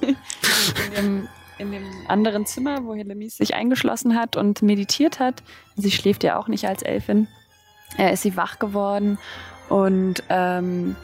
in, 0.00 0.94
dem, 0.94 1.28
in 1.58 1.72
dem 1.72 1.84
anderen 2.08 2.46
Zimmer, 2.46 2.84
wo 2.84 2.94
Helemis 2.94 3.36
sich 3.36 3.54
eingeschlossen 3.54 4.14
hat 4.16 4.36
und 4.36 4.62
meditiert 4.62 5.18
hat, 5.18 5.42
sie 5.76 5.90
schläft 5.90 6.22
ja 6.24 6.38
auch 6.38 6.48
nicht 6.48 6.66
als 6.66 6.82
Elfin, 6.82 7.26
äh, 7.98 8.12
ist 8.12 8.22
sie 8.22 8.36
wach 8.36 8.58
geworden 8.58 9.18
und 9.68 10.22
ähm, 10.28 10.96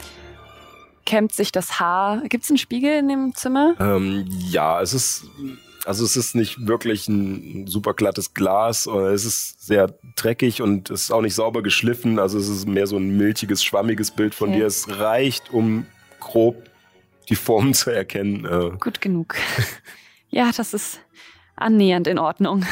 kämmt 1.05 1.33
sich 1.33 1.53
das 1.53 1.81
Haar. 1.81 2.23
Gibt 2.29 2.45
es 2.45 2.51
einen 2.51 2.59
Spiegel 2.59 2.99
in 2.99 3.09
dem 3.09 3.35
Zimmer? 3.35 3.75
Ähm, 3.79 4.25
ja, 4.29 4.81
es 4.81 4.95
ist, 4.95 5.25
also 5.85 6.05
es 6.05 6.17
ist 6.17 6.35
nicht 6.35 6.67
wirklich 6.67 7.09
ein 7.09 7.67
super 7.67 7.93
glattes 7.93 8.33
Glas. 8.33 8.87
äh, 8.87 9.13
Es 9.13 9.25
ist 9.27 9.67
sehr 9.67 9.93
dreckig 10.17 10.63
und 10.63 10.89
es 10.91 11.03
ist 11.03 11.11
auch 11.11 11.21
nicht 11.21 11.35
sauber 11.35 11.63
geschliffen. 11.63 12.19
Also 12.19 12.39
es 12.39 12.49
ist 12.49 12.67
mehr 12.67 12.87
so 12.87 12.97
ein 12.97 13.17
milchiges, 13.17 13.63
schwammiges 13.63 14.13
Bild 14.13 14.35
von 14.35 14.49
Okay. 14.51 14.61
dir. 14.61 14.67
Es 14.67 14.99
reicht, 14.99 15.53
um 15.53 15.87
grob 16.21 16.57
die 17.29 17.35
Formen 17.37 17.75
zu 17.75 17.91
erkennen. 17.91 18.45
Äh, 18.47 18.77
Gut 18.79 19.01
genug. 19.03 19.35
ja, 20.35 20.51
das 20.55 20.75
ist 20.75 21.01
annähernd 21.57 22.09
in 22.09 22.19
Ordnung. 22.19 22.65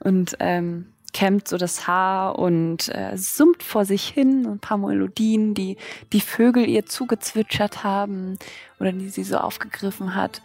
Und 0.00 0.36
ähm, 0.40 0.86
kämmt 1.12 1.46
so 1.46 1.58
das 1.58 1.86
Haar 1.86 2.38
und 2.38 2.88
äh, 2.88 3.16
summt 3.16 3.62
vor 3.62 3.84
sich 3.84 4.08
hin 4.08 4.46
ein 4.46 4.58
paar 4.58 4.78
Melodien, 4.78 5.54
die 5.54 5.76
die 6.12 6.20
Vögel 6.20 6.66
ihr 6.66 6.86
zugezwitschert 6.86 7.84
haben 7.84 8.38
oder 8.80 8.92
die 8.92 9.10
sie 9.10 9.22
so 9.22 9.36
aufgegriffen 9.36 10.14
hat. 10.14 10.42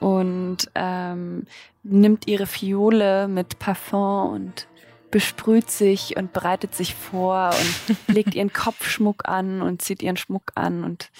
Und 0.00 0.70
ähm, 0.74 1.46
nimmt 1.82 2.26
ihre 2.26 2.46
Fiole 2.46 3.26
mit 3.28 3.58
Parfum 3.58 4.32
und 4.32 4.66
besprüht 5.10 5.70
sich 5.70 6.16
und 6.16 6.32
bereitet 6.32 6.74
sich 6.74 6.94
vor 6.94 7.50
und 7.50 7.96
legt 8.14 8.34
ihren 8.34 8.52
Kopfschmuck 8.52 9.28
an 9.28 9.62
und 9.62 9.82
zieht 9.82 10.02
ihren 10.02 10.16
Schmuck 10.16 10.52
an 10.54 10.84
und 10.84 11.10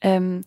ähm, 0.00 0.44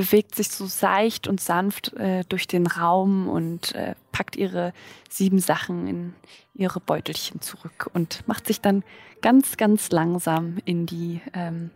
bewegt 0.00 0.34
sich 0.34 0.48
so 0.48 0.64
seicht 0.64 1.28
und 1.28 1.42
sanft 1.42 1.92
äh, 1.94 2.24
durch 2.30 2.46
den 2.46 2.66
Raum 2.66 3.28
und 3.28 3.74
äh, 3.74 3.94
packt 4.12 4.34
ihre 4.36 4.72
sieben 5.10 5.40
Sachen 5.40 5.86
in 5.86 6.14
ihre 6.54 6.80
Beutelchen 6.80 7.42
zurück 7.42 7.90
und 7.92 8.26
macht 8.26 8.46
sich 8.46 8.62
dann 8.62 8.82
ganz, 9.20 9.58
ganz 9.58 9.90
langsam 9.90 10.56
in 10.64 10.86
die 10.86 11.20
ähm, 11.34 11.70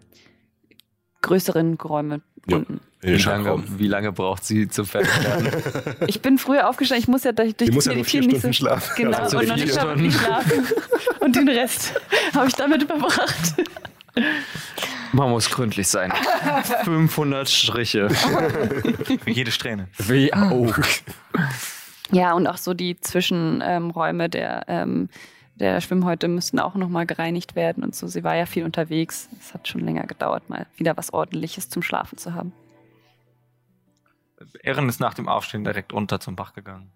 größeren 1.20 1.74
Räume 1.74 2.22
Ja. 2.48 2.56
unten. 2.56 2.80
Wie 3.02 3.16
lange, 3.16 3.62
wie 3.78 3.86
lange 3.88 4.12
braucht 4.12 4.44
sie 4.46 4.66
zum 4.68 4.86
Fertigwerden? 4.86 5.50
Ich 6.06 6.22
bin 6.22 6.38
früher 6.38 6.70
aufgestanden, 6.70 7.02
ich 7.02 7.08
muss 7.08 7.24
ja 7.24 7.32
durch, 7.32 7.54
Die 7.56 7.70
muss 7.70 7.84
ja 7.84 7.94
nur 7.94 8.04
vier 8.06 8.22
Stunden 8.22 8.40
so, 8.40 8.52
schlafen. 8.54 8.90
Genau, 8.96 9.18
Also 9.18 9.38
und 9.38 9.48
noch 9.48 9.56
vier 9.56 9.64
nicht 9.66 9.74
Stunden. 9.78 10.02
nicht 10.02 10.18
schlafen. 10.18 10.66
Und 11.20 11.36
den 11.36 11.48
Rest 11.50 11.92
habe 12.34 12.48
ich 12.48 12.54
damit 12.54 12.82
überbracht. 12.82 13.54
Man 15.12 15.30
muss 15.30 15.50
gründlich 15.50 15.88
sein. 15.88 16.12
500 16.84 17.48
Striche. 17.48 18.10
Für 18.10 19.30
jede 19.30 19.50
Strähne. 19.52 19.88
Wie 19.98 20.32
auch. 20.32 20.76
Ja, 22.10 22.32
und 22.34 22.46
auch 22.46 22.56
so 22.56 22.74
die 22.74 22.98
Zwischenräume 22.98 23.64
ähm, 23.64 23.90
Räume 23.90 24.28
der, 24.28 24.64
ähm, 24.68 25.08
der 25.54 25.80
Schwimmhäute 25.80 26.28
müssten 26.28 26.58
auch 26.58 26.74
nochmal 26.74 27.06
gereinigt 27.06 27.54
werden 27.54 27.84
und 27.84 27.94
so. 27.94 28.06
Sie 28.06 28.24
war 28.24 28.34
ja 28.34 28.46
viel 28.46 28.64
unterwegs. 28.64 29.28
Es 29.40 29.54
hat 29.54 29.68
schon 29.68 29.80
länger 29.82 30.06
gedauert, 30.06 30.48
mal 30.50 30.66
wieder 30.76 30.96
was 30.96 31.12
Ordentliches 31.12 31.68
zum 31.68 31.82
Schlafen 31.82 32.18
zu 32.18 32.34
haben. 32.34 32.52
Erin 34.62 34.88
ist 34.88 35.00
nach 35.00 35.14
dem 35.14 35.28
Aufstehen 35.28 35.64
direkt 35.64 35.92
runter 35.92 36.20
zum 36.20 36.36
Bach 36.36 36.54
gegangen. 36.54 36.90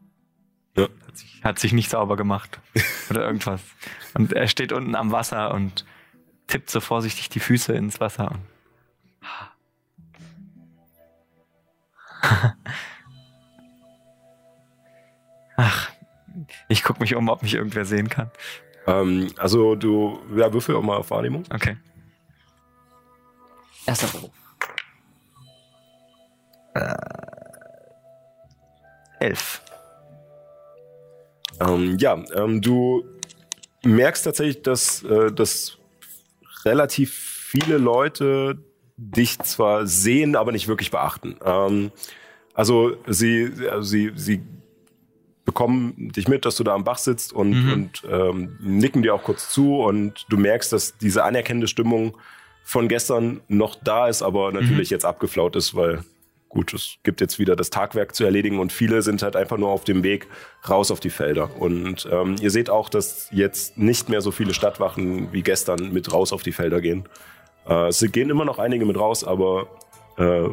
Ja. 0.76 0.88
Hat, 1.06 1.16
sich, 1.16 1.40
hat 1.44 1.58
sich 1.58 1.72
nicht 1.72 1.90
sauber 1.90 2.16
gemacht. 2.16 2.60
Oder 3.10 3.24
irgendwas. 3.24 3.62
Und 4.14 4.32
er 4.32 4.48
steht 4.48 4.72
unten 4.72 4.94
am 4.94 5.12
Wasser 5.12 5.52
und 5.52 5.84
tippt 6.48 6.70
so 6.70 6.80
vorsichtig 6.80 7.28
die 7.28 7.38
Füße 7.40 7.72
ins 7.74 8.00
Wasser. 8.00 8.32
Ach, 15.56 15.90
ich 16.68 16.82
gucke 16.82 17.00
mich 17.00 17.14
um, 17.14 17.28
ob 17.28 17.42
mich 17.42 17.54
irgendwer 17.54 17.84
sehen 17.84 18.08
kann. 18.08 18.30
Ähm, 18.86 19.32
also 19.36 19.74
du, 19.76 20.20
ja, 20.34 20.52
würfel 20.52 20.74
auch 20.76 20.82
mal 20.82 20.96
auf 20.96 21.10
Wahrnehmung. 21.10 21.44
Okay. 21.52 21.76
Erster 23.86 24.06
Beruf. 24.08 24.30
Elf. 29.20 29.62
Ähm, 31.60 31.96
ja, 31.98 32.22
ähm, 32.34 32.60
du 32.60 33.04
merkst 33.84 34.24
tatsächlich, 34.24 34.62
dass, 34.62 35.02
äh, 35.02 35.32
dass 35.32 35.77
relativ 36.64 37.12
viele 37.12 37.78
Leute 37.78 38.58
dich 38.96 39.38
zwar 39.40 39.86
sehen, 39.86 40.36
aber 40.36 40.52
nicht 40.52 40.68
wirklich 40.68 40.90
beachten. 40.90 41.36
Ähm, 41.44 41.92
also 42.54 42.96
sie, 43.06 43.50
also 43.70 43.82
sie, 43.82 44.12
sie 44.16 44.42
bekommen 45.44 46.10
dich 46.14 46.28
mit, 46.28 46.44
dass 46.44 46.56
du 46.56 46.64
da 46.64 46.74
am 46.74 46.84
Bach 46.84 46.98
sitzt 46.98 47.32
und, 47.32 47.52
Mhm. 47.64 47.72
und 47.72 48.02
ähm, 48.10 48.56
nicken 48.60 49.02
dir 49.02 49.14
auch 49.14 49.22
kurz 49.22 49.50
zu 49.50 49.78
und 49.80 50.26
du 50.28 50.36
merkst, 50.36 50.72
dass 50.72 50.98
diese 50.98 51.24
anerkennende 51.24 51.68
Stimmung 51.68 52.18
von 52.64 52.88
gestern 52.88 53.40
noch 53.48 53.76
da 53.82 54.08
ist, 54.08 54.20
aber 54.22 54.52
natürlich 54.52 54.90
jetzt 54.90 55.06
abgeflaut 55.06 55.56
ist, 55.56 55.74
weil 55.74 56.04
gut, 56.48 56.72
es 56.74 56.96
gibt 57.02 57.20
jetzt 57.20 57.38
wieder 57.38 57.56
das 57.56 57.70
Tagwerk 57.70 58.14
zu 58.14 58.24
erledigen 58.24 58.58
und 58.58 58.72
viele 58.72 59.02
sind 59.02 59.22
halt 59.22 59.36
einfach 59.36 59.58
nur 59.58 59.68
auf 59.68 59.84
dem 59.84 60.02
Weg 60.02 60.26
raus 60.68 60.90
auf 60.90 61.00
die 61.00 61.10
Felder. 61.10 61.50
Und 61.58 62.08
ähm, 62.10 62.36
ihr 62.40 62.50
seht 62.50 62.70
auch, 62.70 62.88
dass 62.88 63.28
jetzt 63.30 63.78
nicht 63.78 64.08
mehr 64.08 64.20
so 64.20 64.30
viele 64.30 64.54
Stadtwachen 64.54 65.32
wie 65.32 65.42
gestern 65.42 65.92
mit 65.92 66.12
raus 66.12 66.32
auf 66.32 66.42
die 66.42 66.52
Felder 66.52 66.80
gehen. 66.80 67.08
Äh, 67.68 67.88
es 67.88 68.00
gehen 68.12 68.30
immer 68.30 68.44
noch 68.44 68.58
einige 68.58 68.86
mit 68.86 68.98
raus, 68.98 69.24
aber 69.24 69.68
äh, 70.16 70.48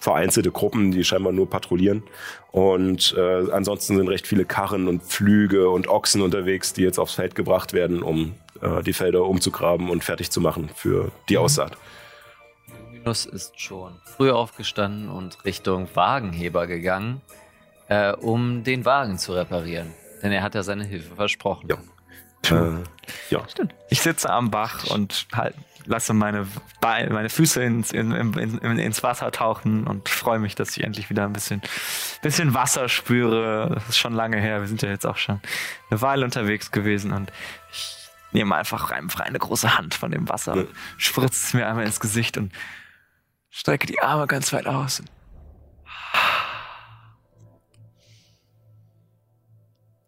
vereinzelte 0.00 0.50
Gruppen, 0.50 0.90
die 0.90 1.04
scheinbar 1.04 1.32
nur 1.32 1.48
patrouillieren. 1.48 2.02
Und 2.50 3.14
äh, 3.16 3.50
ansonsten 3.50 3.96
sind 3.96 4.08
recht 4.08 4.26
viele 4.26 4.44
Karren 4.44 4.88
und 4.88 5.02
Pflüge 5.02 5.70
und 5.70 5.88
Ochsen 5.88 6.22
unterwegs, 6.22 6.72
die 6.72 6.82
jetzt 6.82 6.98
aufs 6.98 7.14
Feld 7.14 7.34
gebracht 7.34 7.72
werden, 7.72 8.02
um 8.02 8.34
äh, 8.60 8.82
die 8.82 8.92
Felder 8.92 9.24
umzugraben 9.24 9.90
und 9.90 10.04
fertig 10.04 10.30
zu 10.30 10.40
machen 10.40 10.68
für 10.74 11.10
die 11.28 11.38
Aussaat. 11.38 11.76
Linus 13.08 13.24
ist 13.24 13.58
schon 13.58 13.98
früh 14.04 14.30
aufgestanden 14.30 15.08
und 15.08 15.42
Richtung 15.46 15.88
Wagenheber 15.94 16.66
gegangen, 16.66 17.22
äh, 17.88 18.12
um 18.12 18.64
den 18.64 18.84
Wagen 18.84 19.16
zu 19.16 19.32
reparieren. 19.32 19.94
Denn 20.22 20.30
er 20.30 20.42
hat 20.42 20.54
ja 20.54 20.62
seine 20.62 20.84
Hilfe 20.84 21.14
versprochen. 21.14 21.70
Ja. 21.70 21.78
Äh, 22.50 22.84
ja. 23.30 23.48
Stimmt. 23.48 23.74
Ich 23.88 24.02
sitze 24.02 24.28
am 24.28 24.50
Bach 24.50 24.84
und 24.90 25.26
halt, 25.34 25.54
lasse 25.86 26.12
meine, 26.12 26.46
Beine, 26.82 27.08
meine 27.14 27.30
Füße 27.30 27.62
ins, 27.62 27.92
in, 27.92 28.12
in, 28.12 28.58
in, 28.58 28.78
ins 28.78 29.02
Wasser 29.02 29.30
tauchen 29.32 29.86
und 29.86 30.10
freue 30.10 30.38
mich, 30.38 30.54
dass 30.54 30.76
ich 30.76 30.84
endlich 30.84 31.08
wieder 31.08 31.24
ein 31.24 31.32
bisschen, 31.32 31.62
bisschen 32.20 32.52
Wasser 32.52 32.90
spüre. 32.90 33.70
Das 33.72 33.88
ist 33.88 33.96
schon 33.96 34.12
lange 34.12 34.38
her. 34.38 34.60
Wir 34.60 34.68
sind 34.68 34.82
ja 34.82 34.90
jetzt 34.90 35.06
auch 35.06 35.16
schon 35.16 35.40
eine 35.88 36.02
Weile 36.02 36.26
unterwegs 36.26 36.72
gewesen 36.72 37.12
und 37.12 37.32
ich 37.72 37.96
nehme 38.32 38.54
einfach 38.54 38.90
einfach 38.90 39.20
eine 39.20 39.38
große 39.38 39.78
Hand 39.78 39.94
von 39.94 40.10
dem 40.10 40.28
Wasser, 40.28 40.66
spritze 40.98 41.46
es 41.46 41.54
mir 41.54 41.66
einmal 41.66 41.86
ins 41.86 42.00
Gesicht 42.00 42.36
und 42.36 42.52
strecke 43.50 43.86
die 43.86 44.00
Arme 44.00 44.26
ganz 44.26 44.52
weit 44.52 44.66
aus. 44.66 45.02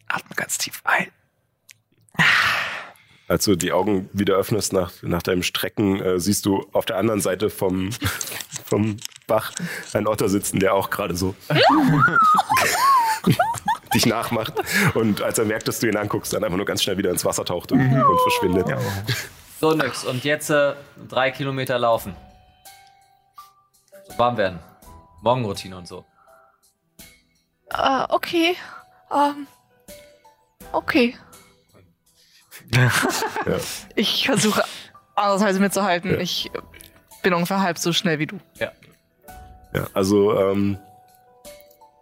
Atme 0.09 0.35
ganz 0.35 0.59
tief 0.59 0.83
ein. 0.85 1.07
Als 3.29 3.45
du 3.45 3.55
die 3.55 3.73
Augen 3.73 4.11
wieder 4.13 4.35
öffnest 4.35 4.73
nach, 4.73 4.91
nach 5.03 5.23
deinem 5.23 5.45
Strecken, 5.45 6.01
äh, 6.01 6.19
siehst 6.19 6.47
du 6.47 6.69
auf 6.73 6.85
der 6.85 6.97
anderen 6.97 7.21
Seite 7.21 7.49
vom, 7.49 7.91
vom 8.67 8.97
Bach 9.29 9.53
einen 9.93 10.09
Otter 10.09 10.29
sitzen, 10.29 10.59
der 10.59 10.75
auch 10.75 10.91
gerade 10.91 11.15
so 11.15 11.37
dich 13.95 14.07
nachmacht. 14.07 14.55
Und 14.95 15.23
als 15.23 15.39
er 15.39 15.45
merkt, 15.45 15.69
dass 15.69 15.79
du 15.79 15.87
ihn 15.87 15.97
anguckst, 15.97 16.33
dann 16.33 16.43
einfach 16.43 16.57
nur 16.57 16.67
ganz 16.67 16.83
schnell 16.83 16.99
wieder 16.99 17.11
ins 17.11 17.25
Wasser 17.25 17.45
taucht 17.45 17.71
und, 17.71 17.79
mhm. 17.79 18.03
und 18.03 18.21
verschwindet. 18.23 18.69
Ja. 18.69 18.79
So, 19.61 19.75
nix. 19.75 20.05
Und 20.05 20.25
jetzt 20.25 20.51
äh, 20.51 20.75
drei 21.09 21.31
Kilometer 21.31 21.79
laufen. 21.79 22.17
So 24.11 24.19
warm 24.19 24.37
werden. 24.37 24.59
Morgenroutine 25.23 25.77
und 25.77 25.87
so. 25.87 26.05
Uh, 27.73 28.05
okay. 28.09 28.57
Um, 29.11 29.19
ähm, 29.19 29.47
okay. 30.73 31.17
ja. 32.75 32.91
Ich 33.95 34.27
versuche 34.27 34.65
andererseits 35.15 35.59
mitzuhalten. 35.59 36.13
Ja. 36.13 36.19
Ich 36.19 36.51
bin 37.23 37.35
ungefähr 37.35 37.61
halb 37.61 37.79
so 37.79 37.93
schnell 37.93 38.19
wie 38.19 38.27
du. 38.27 38.39
Ja. 38.59 38.73
Ja, 39.73 39.87
also 39.93 40.37
ähm, 40.37 40.79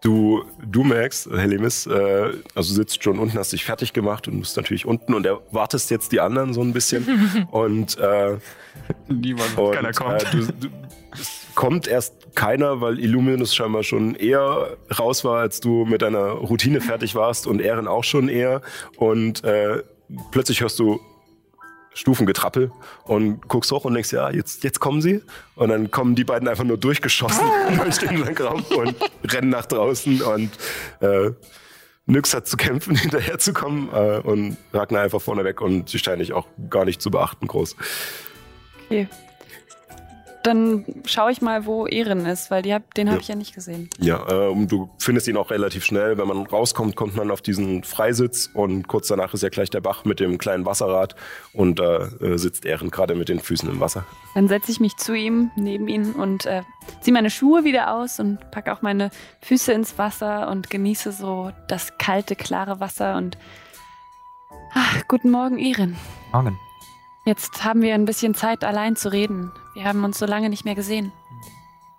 du, 0.02 0.44
du 0.64 0.84
merkst, 0.84 1.30
Helemis, 1.30 1.86
äh, 1.86 2.32
also 2.54 2.70
du 2.70 2.80
sitzt 2.80 3.02
schon 3.02 3.18
unten, 3.18 3.36
hast 3.38 3.52
dich 3.52 3.64
fertig 3.64 3.92
gemacht 3.92 4.26
und 4.26 4.40
bist 4.40 4.56
natürlich 4.56 4.86
unten 4.86 5.12
und 5.12 5.26
erwartest 5.26 5.90
jetzt 5.90 6.12
die 6.12 6.20
anderen 6.20 6.54
so 6.54 6.62
ein 6.62 6.72
bisschen. 6.72 7.46
und 7.50 7.98
äh, 7.98 8.38
niemand, 9.08 9.58
und, 9.58 9.74
keiner 9.74 9.92
kommt. 9.92 10.22
Äh, 10.22 10.30
du, 10.30 10.46
du, 10.52 10.68
kommt 11.58 11.88
erst 11.88 12.36
keiner, 12.36 12.80
weil 12.80 13.00
Illuminus 13.00 13.52
scheinbar 13.52 13.82
schon 13.82 14.14
eher 14.14 14.76
raus 14.96 15.24
war, 15.24 15.40
als 15.40 15.58
du 15.58 15.84
mit 15.86 16.02
deiner 16.02 16.28
Routine 16.28 16.80
fertig 16.80 17.16
warst 17.16 17.48
und 17.48 17.60
Ehren 17.60 17.88
auch 17.88 18.04
schon 18.04 18.28
eher. 18.28 18.62
Und 18.96 19.42
äh, 19.42 19.82
plötzlich 20.30 20.60
hörst 20.60 20.78
du 20.78 21.00
Stufengetrappel 21.94 22.70
und 23.06 23.48
guckst 23.48 23.72
hoch 23.72 23.84
und 23.84 23.94
denkst, 23.94 24.12
ja, 24.12 24.30
jetzt, 24.30 24.62
jetzt 24.62 24.78
kommen 24.78 25.02
sie. 25.02 25.20
Und 25.56 25.70
dann 25.70 25.90
kommen 25.90 26.14
die 26.14 26.22
beiden 26.22 26.46
einfach 26.46 26.62
nur 26.62 26.78
durchgeschossen 26.78 27.44
durch 27.82 27.98
den 27.98 28.22
Raum 28.22 28.64
und 28.76 28.94
rennen 29.24 29.48
nach 29.48 29.66
draußen 29.66 30.22
und 30.22 30.50
äh, 31.00 31.32
Nyx 32.06 32.34
hat 32.34 32.46
zu 32.46 32.56
kämpfen, 32.56 32.94
hinterherzukommen 32.96 33.88
äh, 33.92 34.20
und 34.22 34.58
Ragnar 34.72 35.02
einfach 35.02 35.20
vorne 35.20 35.42
weg 35.42 35.60
und 35.60 35.88
sie 35.88 35.98
scheint 35.98 36.20
dich 36.20 36.32
auch 36.32 36.46
gar 36.70 36.84
nicht 36.84 37.02
zu 37.02 37.10
beachten 37.10 37.48
groß. 37.48 37.74
Okay 38.86 39.08
dann 40.42 40.84
schaue 41.04 41.32
ich 41.32 41.42
mal, 41.42 41.66
wo 41.66 41.86
Ehren 41.86 42.26
ist, 42.26 42.50
weil 42.50 42.62
hab, 42.72 42.94
den 42.94 43.08
habe 43.08 43.18
ja. 43.18 43.22
ich 43.22 43.28
ja 43.28 43.34
nicht 43.34 43.54
gesehen. 43.54 43.90
Ja, 43.98 44.22
äh, 44.28 44.66
du 44.66 44.88
findest 44.98 45.28
ihn 45.28 45.36
auch 45.36 45.50
relativ 45.50 45.84
schnell. 45.84 46.18
Wenn 46.18 46.28
man 46.28 46.46
rauskommt, 46.46 46.96
kommt 46.96 47.16
man 47.16 47.30
auf 47.30 47.42
diesen 47.42 47.82
Freisitz 47.84 48.50
und 48.54 48.88
kurz 48.88 49.08
danach 49.08 49.34
ist 49.34 49.42
ja 49.42 49.48
gleich 49.48 49.70
der 49.70 49.80
Bach 49.80 50.04
mit 50.04 50.20
dem 50.20 50.38
kleinen 50.38 50.64
Wasserrad 50.64 51.16
und 51.52 51.78
da 51.78 52.08
äh, 52.20 52.38
sitzt 52.38 52.64
Ehren 52.64 52.90
gerade 52.90 53.14
mit 53.14 53.28
den 53.28 53.40
Füßen 53.40 53.68
im 53.68 53.80
Wasser. 53.80 54.04
Dann 54.34 54.48
setze 54.48 54.70
ich 54.70 54.80
mich 54.80 54.96
zu 54.96 55.14
ihm, 55.14 55.50
neben 55.56 55.88
ihn 55.88 56.12
und 56.12 56.46
äh, 56.46 56.62
ziehe 57.00 57.14
meine 57.14 57.30
Schuhe 57.30 57.64
wieder 57.64 57.94
aus 57.94 58.20
und 58.20 58.38
packe 58.50 58.72
auch 58.72 58.82
meine 58.82 59.10
Füße 59.42 59.72
ins 59.72 59.98
Wasser 59.98 60.48
und 60.48 60.70
genieße 60.70 61.12
so 61.12 61.50
das 61.68 61.98
kalte, 61.98 62.36
klare 62.36 62.80
Wasser 62.80 63.16
und 63.16 63.36
ach, 64.74 65.02
guten 65.08 65.30
Morgen, 65.30 65.58
Ehren. 65.58 65.96
Morgen. 66.32 66.58
Jetzt 67.28 67.62
haben 67.62 67.82
wir 67.82 67.94
ein 67.94 68.06
bisschen 68.06 68.34
Zeit, 68.34 68.64
allein 68.64 68.96
zu 68.96 69.12
reden. 69.12 69.52
Wir 69.74 69.84
haben 69.84 70.02
uns 70.02 70.18
so 70.18 70.24
lange 70.24 70.48
nicht 70.48 70.64
mehr 70.64 70.74
gesehen. 70.74 71.12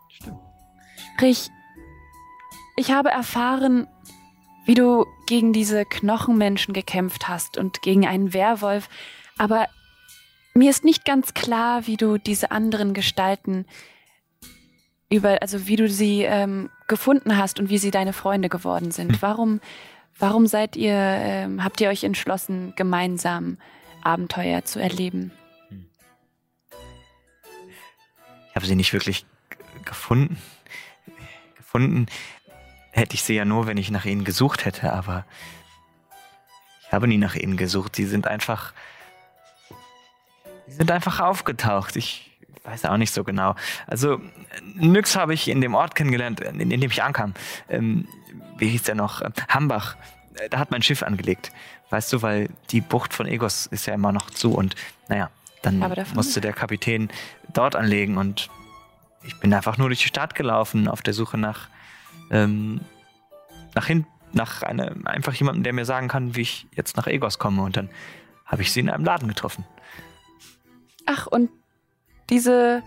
Stimmt. 0.07 0.39
Rich, 1.21 1.51
ich 2.75 2.89
habe 2.89 3.11
erfahren, 3.11 3.87
wie 4.65 4.73
du 4.73 5.05
gegen 5.27 5.53
diese 5.53 5.85
Knochenmenschen 5.85 6.73
gekämpft 6.73 7.27
hast 7.27 7.59
und 7.59 7.83
gegen 7.83 8.07
einen 8.07 8.33
Werwolf, 8.33 8.89
aber 9.37 9.67
mir 10.55 10.71
ist 10.71 10.83
nicht 10.83 11.05
ganz 11.05 11.35
klar, 11.35 11.85
wie 11.85 11.95
du 11.95 12.17
diese 12.17 12.49
anderen 12.49 12.95
Gestalten 12.95 13.67
über, 15.11 15.43
also 15.43 15.67
wie 15.67 15.75
du 15.75 15.87
sie 15.89 16.23
ähm, 16.23 16.71
gefunden 16.87 17.37
hast 17.37 17.59
und 17.59 17.69
wie 17.69 17.77
sie 17.77 17.91
deine 17.91 18.13
Freunde 18.13 18.49
geworden 18.49 18.89
sind. 18.89 19.11
Hm. 19.11 19.21
Warum, 19.21 19.61
warum 20.17 20.47
seid 20.47 20.75
ihr, 20.75 20.95
ähm, 20.95 21.63
habt 21.63 21.81
ihr 21.81 21.89
euch 21.89 22.03
entschlossen, 22.03 22.73
gemeinsam 22.75 23.59
Abenteuer 24.03 24.63
zu 24.65 24.79
erleben. 24.79 25.31
Ich 28.49 28.55
habe 28.55 28.65
sie 28.65 28.75
nicht 28.75 28.93
wirklich 28.93 29.25
gefunden. 29.85 30.38
Gefunden 31.55 32.07
hätte 32.91 33.15
ich 33.15 33.23
sie 33.23 33.35
ja 33.35 33.45
nur, 33.45 33.67
wenn 33.67 33.77
ich 33.77 33.91
nach 33.91 34.05
ihnen 34.05 34.23
gesucht 34.23 34.65
hätte, 34.65 34.91
aber 34.93 35.25
ich 36.81 36.91
habe 36.91 37.07
nie 37.07 37.17
nach 37.17 37.35
ihnen 37.35 37.57
gesucht. 37.57 37.95
Sie 37.95 38.05
sind 38.05 38.27
einfach. 38.27 38.73
Sie 40.67 40.75
sind 40.75 40.91
einfach 40.91 41.19
aufgetaucht. 41.19 41.95
Ich 41.95 42.31
weiß 42.63 42.85
auch 42.85 42.97
nicht 42.97 43.13
so 43.13 43.23
genau. 43.23 43.55
Also, 43.85 44.19
Nyx 44.75 45.15
habe 45.15 45.33
ich 45.33 45.47
in 45.47 45.62
dem 45.62 45.75
Ort 45.75 45.95
kennengelernt, 45.95 46.39
in, 46.39 46.59
in 46.59 46.81
dem 46.81 46.91
ich 46.91 47.03
ankam. 47.03 47.33
Ähm, 47.69 48.07
wie 48.57 48.69
hieß 48.69 48.83
der 48.83 48.95
noch? 48.95 49.21
Hambach. 49.47 49.95
Da 50.49 50.57
hat 50.57 50.71
mein 50.71 50.81
Schiff 50.81 51.03
angelegt. 51.03 51.51
Weißt 51.89 52.13
du, 52.13 52.21
weil 52.21 52.49
die 52.69 52.82
Bucht 52.82 53.13
von 53.13 53.25
Egos 53.25 53.65
ist 53.65 53.86
ja 53.86 53.93
immer 53.93 54.12
noch 54.12 54.30
zu 54.30 54.54
und 54.54 54.75
naja, 55.08 55.30
dann 55.62 55.84
musste 56.13 56.39
der 56.39 56.54
Kapitän 56.54 57.10
dort 57.54 57.75
anlegen 57.75 58.17
und 58.17 58.49
ich 59.23 59.38
bin 59.39 59.54
einfach 59.54 59.78
nur 59.78 59.89
durch 59.89 60.02
die 60.02 60.08
Stadt 60.08 60.36
gelaufen 60.36 60.88
auf 60.88 61.02
der 61.02 61.13
Suche 61.13 61.38
nach, 61.38 61.67
ähm, 62.32 62.82
nach 63.75 63.88
hin, 63.88 64.06
nach 64.32 64.62
eine, 64.63 64.95
einfach 65.06 65.34
jemandem, 65.34 65.63
der 65.63 65.73
mir 65.73 65.86
sagen 65.86 66.08
kann, 66.08 66.36
wie 66.36 66.41
ich 66.41 66.67
jetzt 66.75 66.95
nach 66.95 67.08
Egos 67.08 67.39
komme 67.39 67.63
und 67.63 67.75
dann 67.75 67.89
habe 68.45 68.62
ich 68.62 68.71
sie 68.71 68.80
in 68.80 68.89
einem 68.89 69.04
Laden 69.04 69.28
getroffen. 69.28 69.65
Ach, 71.06 71.28
und 71.28 71.49
diese 72.30 72.84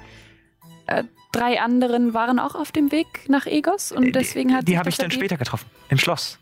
äh, 0.86 1.04
drei 1.32 1.60
anderen 1.60 2.14
waren 2.14 2.38
auch 2.38 2.54
auf 2.54 2.72
dem 2.72 2.92
Weg 2.92 3.28
nach 3.28 3.46
Egos 3.46 3.92
und 3.92 4.06
äh, 4.06 4.12
deswegen 4.12 4.54
hat 4.54 4.62
die, 4.62 4.72
die 4.72 4.78
habe 4.78 4.88
ich 4.88 4.96
dann 4.96 5.10
später 5.10 5.36
getroffen 5.36 5.68
im 5.88 5.98
Schloss. 5.98 6.38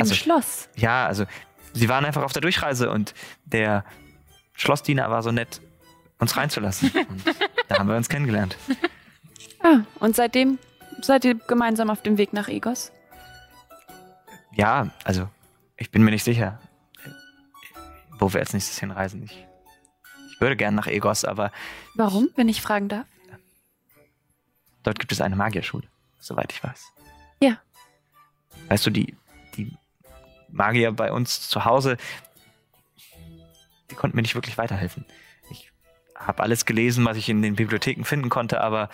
Also, 0.00 0.12
Im 0.12 0.18
Schloss? 0.18 0.68
Ja, 0.76 1.06
also 1.06 1.26
sie 1.72 1.88
waren 1.88 2.04
einfach 2.04 2.22
auf 2.22 2.32
der 2.32 2.42
Durchreise 2.42 2.90
und 2.90 3.14
der 3.44 3.84
Schlossdiener 4.54 5.10
war 5.10 5.22
so 5.22 5.32
nett, 5.32 5.60
uns 6.18 6.36
reinzulassen. 6.36 6.90
Und 7.08 7.24
da 7.68 7.78
haben 7.78 7.88
wir 7.88 7.96
uns 7.96 8.08
kennengelernt. 8.08 8.56
Ah, 9.62 9.80
und 10.00 10.16
seitdem 10.16 10.58
seid 11.00 11.24
ihr 11.24 11.34
gemeinsam 11.34 11.88
auf 11.88 12.02
dem 12.02 12.18
Weg 12.18 12.32
nach 12.32 12.48
Egos? 12.48 12.92
Ja, 14.52 14.90
also 15.04 15.28
ich 15.76 15.90
bin 15.90 16.02
mir 16.02 16.10
nicht 16.10 16.24
sicher, 16.24 16.60
wo 18.18 18.32
wir 18.32 18.40
als 18.40 18.52
nächstes 18.52 18.78
hinreisen. 18.78 19.22
Ich, 19.22 19.46
ich 20.32 20.40
würde 20.40 20.56
gern 20.56 20.74
nach 20.74 20.86
Egos, 20.86 21.24
aber. 21.24 21.52
Warum, 21.94 22.28
wenn 22.36 22.48
ich 22.48 22.60
fragen 22.60 22.88
darf? 22.88 23.06
Dort 24.82 24.98
gibt 24.98 25.12
es 25.12 25.20
eine 25.20 25.36
Magierschule, 25.36 25.88
soweit 26.18 26.52
ich 26.52 26.62
weiß. 26.62 26.92
Ja. 27.42 27.58
Weißt 28.68 28.86
du, 28.86 28.90
die, 28.90 29.06
die 29.06 29.16
Magier 30.52 30.92
bei 30.92 31.12
uns 31.12 31.48
zu 31.48 31.64
Hause, 31.64 31.96
die 33.90 33.94
konnten 33.94 34.16
mir 34.16 34.22
nicht 34.22 34.34
wirklich 34.34 34.58
weiterhelfen. 34.58 35.04
Ich 35.50 35.72
habe 36.14 36.42
alles 36.42 36.64
gelesen, 36.66 37.04
was 37.04 37.16
ich 37.16 37.28
in 37.28 37.42
den 37.42 37.56
Bibliotheken 37.56 38.04
finden 38.04 38.28
konnte, 38.28 38.60
aber. 38.60 38.88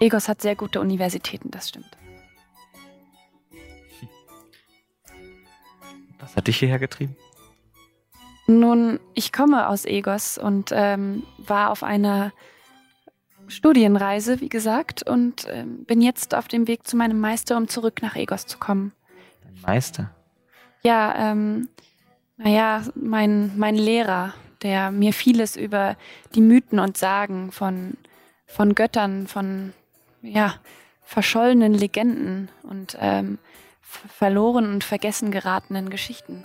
Egos 0.00 0.28
hat 0.28 0.42
sehr 0.42 0.54
gute 0.54 0.80
Universitäten, 0.80 1.50
das 1.50 1.70
stimmt. 1.70 1.96
Was 6.20 6.36
hat 6.36 6.46
dich 6.46 6.58
hierher 6.58 6.78
getrieben? 6.78 7.16
Nun, 8.46 8.98
ich 9.14 9.32
komme 9.32 9.68
aus 9.68 9.84
Egos 9.84 10.38
und 10.38 10.70
ähm, 10.72 11.24
war 11.36 11.70
auf 11.70 11.82
einer 11.82 12.32
Studienreise, 13.58 14.40
wie 14.40 14.48
gesagt, 14.48 15.02
und 15.02 15.44
äh, 15.46 15.64
bin 15.66 16.00
jetzt 16.00 16.32
auf 16.32 16.46
dem 16.46 16.68
Weg 16.68 16.86
zu 16.86 16.96
meinem 16.96 17.18
Meister, 17.18 17.56
um 17.56 17.66
zurück 17.66 18.02
nach 18.02 18.14
Egos 18.14 18.46
zu 18.46 18.56
kommen. 18.56 18.92
Dein 19.42 19.60
Meister? 19.62 20.10
Ja, 20.84 21.32
ähm, 21.32 21.68
naja, 22.36 22.84
mein, 22.94 23.58
mein 23.58 23.74
Lehrer, 23.74 24.32
der 24.62 24.92
mir 24.92 25.12
vieles 25.12 25.56
über 25.56 25.96
die 26.36 26.40
Mythen 26.40 26.78
und 26.78 26.96
Sagen 26.96 27.50
von, 27.50 27.94
von 28.46 28.76
Göttern, 28.76 29.26
von, 29.26 29.72
ja, 30.22 30.54
verschollenen 31.02 31.74
Legenden 31.74 32.50
und 32.62 32.96
ähm, 33.00 33.38
verloren 33.80 34.72
und 34.72 34.84
vergessen 34.84 35.32
geratenen 35.32 35.90
Geschichten 35.90 36.44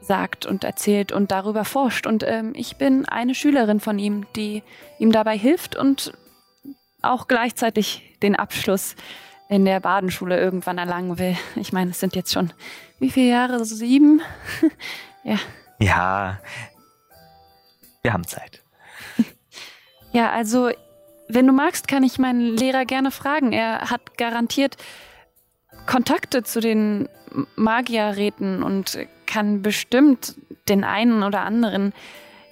sagt 0.00 0.46
und 0.46 0.64
erzählt 0.64 1.12
und 1.12 1.30
darüber 1.30 1.64
forscht. 1.64 2.06
Und 2.06 2.24
ähm, 2.26 2.52
ich 2.54 2.76
bin 2.76 3.06
eine 3.06 3.34
Schülerin 3.34 3.80
von 3.80 3.98
ihm, 3.98 4.26
die 4.36 4.62
ihm 4.98 5.12
dabei 5.12 5.36
hilft 5.36 5.76
und 5.76 6.12
auch 7.02 7.28
gleichzeitig 7.28 8.16
den 8.22 8.36
Abschluss 8.36 8.96
in 9.48 9.64
der 9.64 9.80
Badenschule 9.80 10.38
irgendwann 10.38 10.78
erlangen 10.78 11.18
will. 11.18 11.36
Ich 11.56 11.72
meine, 11.72 11.90
es 11.90 12.00
sind 12.00 12.14
jetzt 12.14 12.32
schon 12.32 12.52
wie 12.98 13.10
viele 13.10 13.30
Jahre? 13.30 13.64
Sieben? 13.64 14.20
ja. 15.24 15.38
Ja, 15.78 16.40
wir 18.02 18.12
haben 18.12 18.26
Zeit. 18.26 18.62
Ja, 20.10 20.30
also, 20.30 20.70
wenn 21.28 21.46
du 21.46 21.52
magst, 21.52 21.86
kann 21.86 22.02
ich 22.02 22.18
meinen 22.18 22.56
Lehrer 22.56 22.86
gerne 22.86 23.10
fragen. 23.10 23.52
Er 23.52 23.90
hat 23.90 24.16
garantiert 24.16 24.78
Kontakte 25.84 26.42
zu 26.42 26.60
den 26.60 27.10
Magierräten 27.56 28.62
und 28.62 28.98
kann 29.28 29.62
bestimmt 29.62 30.34
den 30.68 30.82
einen 30.82 31.22
oder 31.22 31.42
anderen 31.42 31.92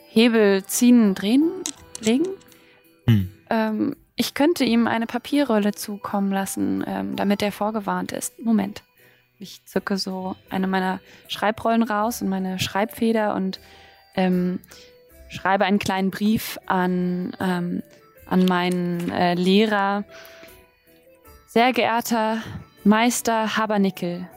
Hebel 0.08 0.64
ziehen, 0.64 1.14
drehen, 1.16 1.50
legen. 2.00 2.28
Hm. 3.08 3.32
Ähm, 3.50 3.96
ich 4.14 4.34
könnte 4.34 4.64
ihm 4.64 4.86
eine 4.86 5.06
Papierrolle 5.06 5.72
zukommen 5.72 6.30
lassen, 6.30 6.84
ähm, 6.86 7.16
damit 7.16 7.42
er 7.42 7.50
vorgewarnt 7.50 8.12
ist. 8.12 8.38
Moment. 8.38 8.82
Ich 9.38 9.64
zücke 9.66 9.98
so 9.98 10.36
eine 10.48 10.66
meiner 10.66 11.00
Schreibrollen 11.28 11.82
raus 11.82 12.22
und 12.22 12.28
meine 12.28 12.58
Schreibfeder 12.58 13.34
und 13.34 13.60
ähm, 14.14 14.60
schreibe 15.28 15.66
einen 15.66 15.78
kleinen 15.78 16.10
Brief 16.10 16.58
an, 16.64 17.36
ähm, 17.40 17.82
an 18.26 18.46
meinen 18.46 19.10
äh, 19.10 19.34
Lehrer. 19.34 20.04
Sehr 21.46 21.72
geehrter 21.72 22.38
Meister 22.84 23.56
Habernickel, 23.58 24.28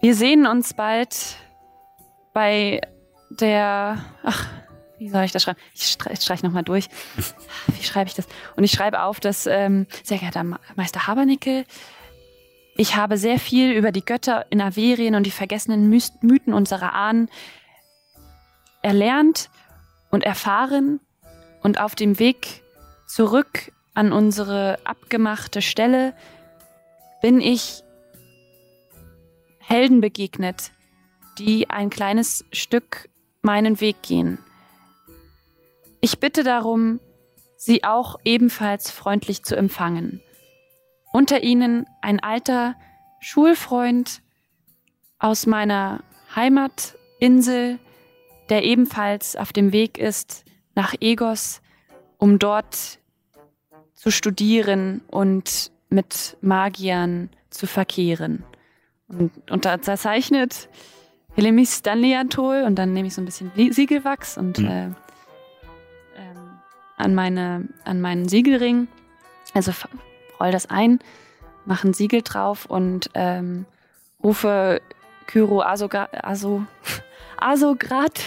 wir 0.00 0.14
sehen 0.14 0.46
uns 0.46 0.74
bald 0.74 1.36
bei 2.32 2.80
der. 3.30 4.04
Ach, 4.22 4.46
wie 4.98 5.08
soll 5.08 5.24
ich 5.24 5.32
das 5.32 5.42
schreiben? 5.42 5.58
Ich 5.74 5.86
streiche 5.88 6.22
streich 6.22 6.42
nochmal 6.42 6.64
durch. 6.64 6.88
Wie 7.68 7.84
schreibe 7.84 8.08
ich 8.08 8.14
das? 8.14 8.26
Und 8.56 8.64
ich 8.64 8.72
schreibe 8.72 9.02
auf, 9.02 9.20
dass, 9.20 9.46
ähm, 9.46 9.86
sehr 10.02 10.18
geehrter 10.18 10.44
Meister 10.74 11.06
Habernickel, 11.06 11.64
ich 12.76 12.96
habe 12.96 13.16
sehr 13.16 13.38
viel 13.38 13.72
über 13.72 13.92
die 13.92 14.04
Götter 14.04 14.46
in 14.50 14.60
Averien 14.60 15.14
und 15.14 15.24
die 15.24 15.32
vergessenen 15.32 15.88
Mythen 15.88 16.54
unserer 16.54 16.94
Ahnen 16.94 17.28
erlernt 18.82 19.50
und 20.10 20.22
erfahren 20.22 21.00
und 21.62 21.80
auf 21.80 21.96
dem 21.96 22.18
Weg 22.20 22.62
zurück 23.06 23.72
an 23.94 24.12
unsere 24.12 24.78
abgemachte 24.84 25.60
Stelle 25.60 26.14
bin 27.20 27.40
ich 27.40 27.82
Helden 29.68 30.00
begegnet, 30.00 30.72
die 31.38 31.68
ein 31.68 31.90
kleines 31.90 32.46
Stück 32.52 33.10
meinen 33.42 33.82
Weg 33.82 34.00
gehen. 34.00 34.38
Ich 36.00 36.20
bitte 36.20 36.42
darum, 36.42 37.00
sie 37.58 37.84
auch 37.84 38.18
ebenfalls 38.24 38.90
freundlich 38.90 39.42
zu 39.42 39.56
empfangen. 39.56 40.22
Unter 41.12 41.42
ihnen 41.42 41.84
ein 42.00 42.18
alter 42.18 42.76
Schulfreund 43.20 44.22
aus 45.18 45.44
meiner 45.44 46.02
Heimatinsel, 46.34 47.78
der 48.48 48.64
ebenfalls 48.64 49.36
auf 49.36 49.52
dem 49.52 49.72
Weg 49.72 49.98
ist 49.98 50.46
nach 50.74 50.94
Egos, 50.98 51.60
um 52.16 52.38
dort 52.38 53.00
zu 53.92 54.10
studieren 54.10 55.02
und 55.08 55.72
mit 55.90 56.38
Magiern 56.40 57.28
zu 57.50 57.66
verkehren. 57.66 58.44
Und 59.08 59.32
unterzeichnet 59.50 60.68
Helemis 61.34 61.76
Stanley-Antol 61.76 62.64
und 62.64 62.74
dann 62.76 62.92
nehme 62.92 63.08
ich 63.08 63.14
so 63.14 63.22
ein 63.22 63.24
bisschen 63.24 63.52
Siegelwachs 63.54 64.36
und 64.36 64.58
mhm. 64.58 64.66
äh, 64.66 64.84
ähm, 64.84 64.94
an, 66.96 67.14
meine, 67.14 67.68
an 67.84 68.00
meinen 68.00 68.28
Siegelring, 68.28 68.88
also 69.54 69.72
roll 70.40 70.50
das 70.50 70.68
ein, 70.68 70.98
mache 71.64 71.88
ein 71.88 71.94
Siegel 71.94 72.22
drauf 72.22 72.66
und 72.66 73.10
ähm, 73.14 73.66
rufe 74.22 74.80
Kyro 75.26 75.62
Asoga, 75.62 76.08
Aso, 76.22 76.64
Asograd 77.36 78.20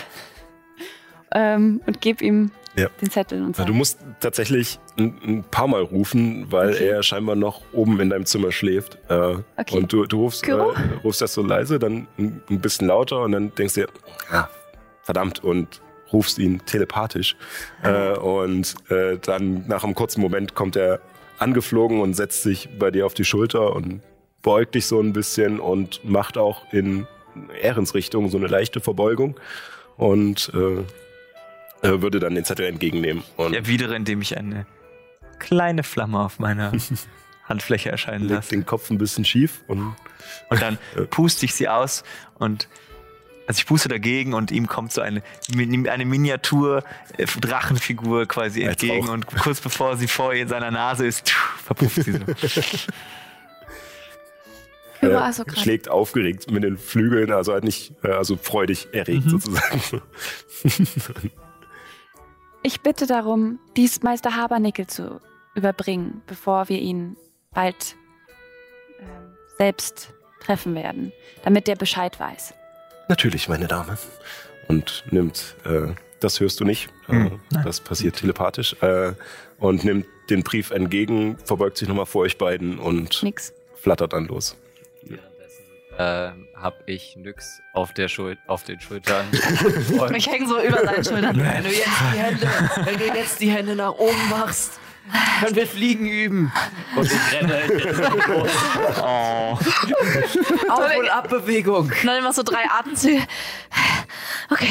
ähm, 1.32 1.82
und 1.86 2.02
gebe 2.02 2.24
ihm 2.24 2.52
ja. 2.76 2.88
den 3.02 3.10
Zettel 3.10 3.44
und 3.44 3.56
so. 3.56 3.64
du 3.64 3.74
musst 3.74 4.00
tatsächlich 4.20 4.80
ein, 4.98 5.20
ein, 5.26 5.44
paar 5.44 5.68
Mal 5.68 5.82
rufen, 5.82 6.52
weil 6.52 6.72
okay. 6.72 6.88
er 6.88 7.04
scheinbar 7.04 7.36
noch 7.36 7.62
oben 7.74 8.00
in 8.00 8.10
deinem 8.10 8.26
Zimmer 8.26 8.52
schläft. 8.52 8.98
Äh, 9.10 9.14
okay. 9.14 9.44
Und 9.72 9.92
du, 9.92 10.06
du 10.06 10.22
rufst, 10.22 10.48
äh, 10.48 10.54
rufst 11.04 11.22
das 11.22 11.34
so 11.34 11.42
leise, 11.42 11.80
dann 11.80 12.08
ein, 12.18 12.42
ein, 12.50 12.62
bisschen 12.62 12.88
lauter 12.88 13.22
und 13.22 13.34
dann 13.34 13.54
denkst 13.56 13.76
du 13.76 13.82
dir, 13.82 13.88
ja, 14.32 14.50
verdammt, 15.04 15.44
und 15.44 15.82
rufst 16.14 16.40
ihn 16.40 16.62
telepathisch. 16.66 17.36
Äh, 17.84 18.14
und 18.18 18.76
äh, 18.90 19.18
dann 19.18 19.68
nach 19.68 19.84
einem 19.84 19.96
kurzen 19.96 20.22
Moment 20.22 20.56
kommt 20.56 20.76
er 20.76 21.00
angeflogen 21.40 22.02
und 22.02 22.14
setzt 22.14 22.44
sich 22.44 22.70
bei 22.78 22.92
dir 22.92 23.06
auf 23.06 23.14
die 23.14 23.26
Schulter 23.26 23.76
und 23.76 24.02
beugt 24.42 24.76
dich 24.76 24.86
so 24.88 25.00
ein 25.00 25.14
bisschen 25.14 25.60
und 25.60 26.04
macht 26.04 26.38
auch 26.38 26.72
in 26.72 27.08
Ehrens 27.62 27.96
Richtung 27.96 28.30
so 28.30 28.38
eine 28.38 28.48
leichte 28.48 28.80
Verbeugung. 28.80 29.40
Und 29.98 30.52
äh, 30.54 30.84
äh, 31.82 32.02
würde 32.02 32.20
dann 32.20 32.36
den 32.36 32.46
Zettel 32.46 32.66
entgegennehmen. 32.66 33.24
Und 33.38 33.54
erwidere, 33.54 33.96
indem 33.96 34.22
ich 34.22 34.38
eine 34.38 34.66
kleine 35.40 35.84
Flamme 35.84 36.20
auf 36.20 36.40
meiner 36.40 36.72
Handfläche 37.46 37.92
erscheinen 37.92 38.30
lasse. 38.30 38.50
den 38.50 38.66
Kopf 38.66 38.90
ein 38.90 38.98
bisschen 38.98 39.26
schief 39.26 39.64
und, 39.68 39.96
und 40.50 40.62
dann 40.62 40.78
puste 41.10 41.46
ich 41.46 41.54
sie 41.54 41.68
aus 41.68 42.04
und 42.36 42.68
also 43.48 43.60
ich 43.60 43.66
puste 43.66 43.90
dagegen 43.90 44.34
und 44.34 44.52
ihm 44.52 44.68
kommt 44.68 44.94
so 44.94 45.02
eine, 45.02 45.24
eine 45.52 46.06
Miniatur 46.06 46.84
äh, 47.18 47.26
Drachenfigur 47.26 48.28
quasi 48.28 48.62
entgegen 48.62 49.10
und 49.10 49.26
kurz 49.28 49.60
bevor 49.60 49.98
sie 49.98 50.08
vor 50.08 50.34
in 50.34 50.48
seiner 50.48 50.72
Nase 50.72 51.06
ist, 51.06 51.32
verpufft 51.32 52.04
sie 52.04 52.14
so. 52.14 52.20
Er 55.02 55.34
schlägt 55.56 55.90
aufgeregt 55.90 56.52
mit 56.52 56.64
den 56.64 56.78
Flügeln, 56.78 57.32
also 57.32 57.54
halt 57.54 57.64
nicht, 57.64 57.94
äh, 58.04 58.12
also 58.12 58.38
freudig 58.38 58.90
erregt 58.92 59.26
mhm. 59.26 59.30
sozusagen. 59.32 60.02
Ich 62.64 62.82
bitte 62.82 63.08
darum, 63.08 63.60
dies 63.76 64.04
Meister 64.04 64.36
Habernickel 64.36 64.86
zu 64.86 65.20
überbringen, 65.56 66.22
bevor 66.28 66.70
wir 66.70 66.80
ihn 66.80 67.18
bald 67.52 67.96
äh, 69.00 69.04
selbst 69.58 70.14
treffen 70.42 70.76
werden, 70.76 71.12
damit 71.44 71.68
der 71.68 71.76
Bescheid 71.76 72.20
weiß. 72.20 72.54
Natürlich, 73.10 73.50
meine 73.50 73.68
Dame. 73.68 73.98
Und 74.68 75.04
nimmt, 75.10 75.56
äh, 75.66 75.94
das 76.20 76.40
hörst 76.40 76.60
du 76.60 76.66
nicht, 76.66 76.90
äh, 77.08 77.14
hm, 77.14 77.40
das 77.64 77.82
passiert 77.82 78.18
telepathisch, 78.18 78.76
äh, 78.82 79.14
und 79.58 79.84
nimmt 79.84 80.06
den 80.30 80.44
Brief 80.44 80.72
entgegen, 80.72 81.38
verbeugt 81.44 81.78
sich 81.78 81.88
nochmal 81.88 82.06
vor 82.06 82.22
euch 82.22 82.38
beiden 82.38 82.80
und 82.80 83.24
Nix. 83.24 83.54
flattert 83.76 84.14
dann 84.14 84.28
los 84.28 84.56
äh, 86.02 86.32
habe 86.56 86.78
ich 86.86 87.16
Nyx 87.16 87.62
auf, 87.74 87.94
der 87.94 88.08
Schul 88.08 88.38
auf 88.48 88.64
den 88.64 88.80
Schultern. 88.80 89.26
ich 90.16 90.28
hänge 90.28 90.48
so 90.48 90.60
über 90.62 90.84
seinen 90.84 91.04
Schultern. 91.04 91.38
wenn, 91.38 91.64
du 91.64 91.70
jetzt 91.70 91.88
die 91.88 92.20
Hände, 92.20 92.48
wenn 92.84 92.98
du 92.98 93.06
jetzt 93.06 93.40
die 93.40 93.52
Hände 93.52 93.76
nach 93.76 93.94
oben 93.94 94.30
machst, 94.30 94.80
können 95.40 95.56
wir 95.56 95.68
Fliegen 95.68 96.08
üben. 96.08 96.52
Und 96.96 97.12
ich 97.12 97.32
renne. 97.34 97.62
oh. 99.02 99.58
Auf- 100.70 100.98
und 100.98 101.10
Abbewegung. 101.10 101.92
dann 102.04 102.18
immer 102.20 102.34
so 102.34 102.44
drei 102.44 102.70
Atemzüge. 102.70 103.24
Okay. 104.50 104.70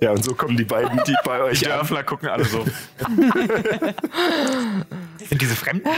Ja, 0.00 0.10
und 0.10 0.22
so 0.22 0.34
kommen 0.34 0.56
die 0.56 0.64
beiden, 0.64 1.02
die 1.06 1.14
bei 1.24 1.40
euch. 1.40 1.60
Die 1.60 1.64
Dörfler 1.64 2.02
gucken 2.04 2.28
alle 2.28 2.44
so. 2.44 2.64
Sind 5.28 5.40
diese 5.40 5.56
Fremden? 5.56 5.88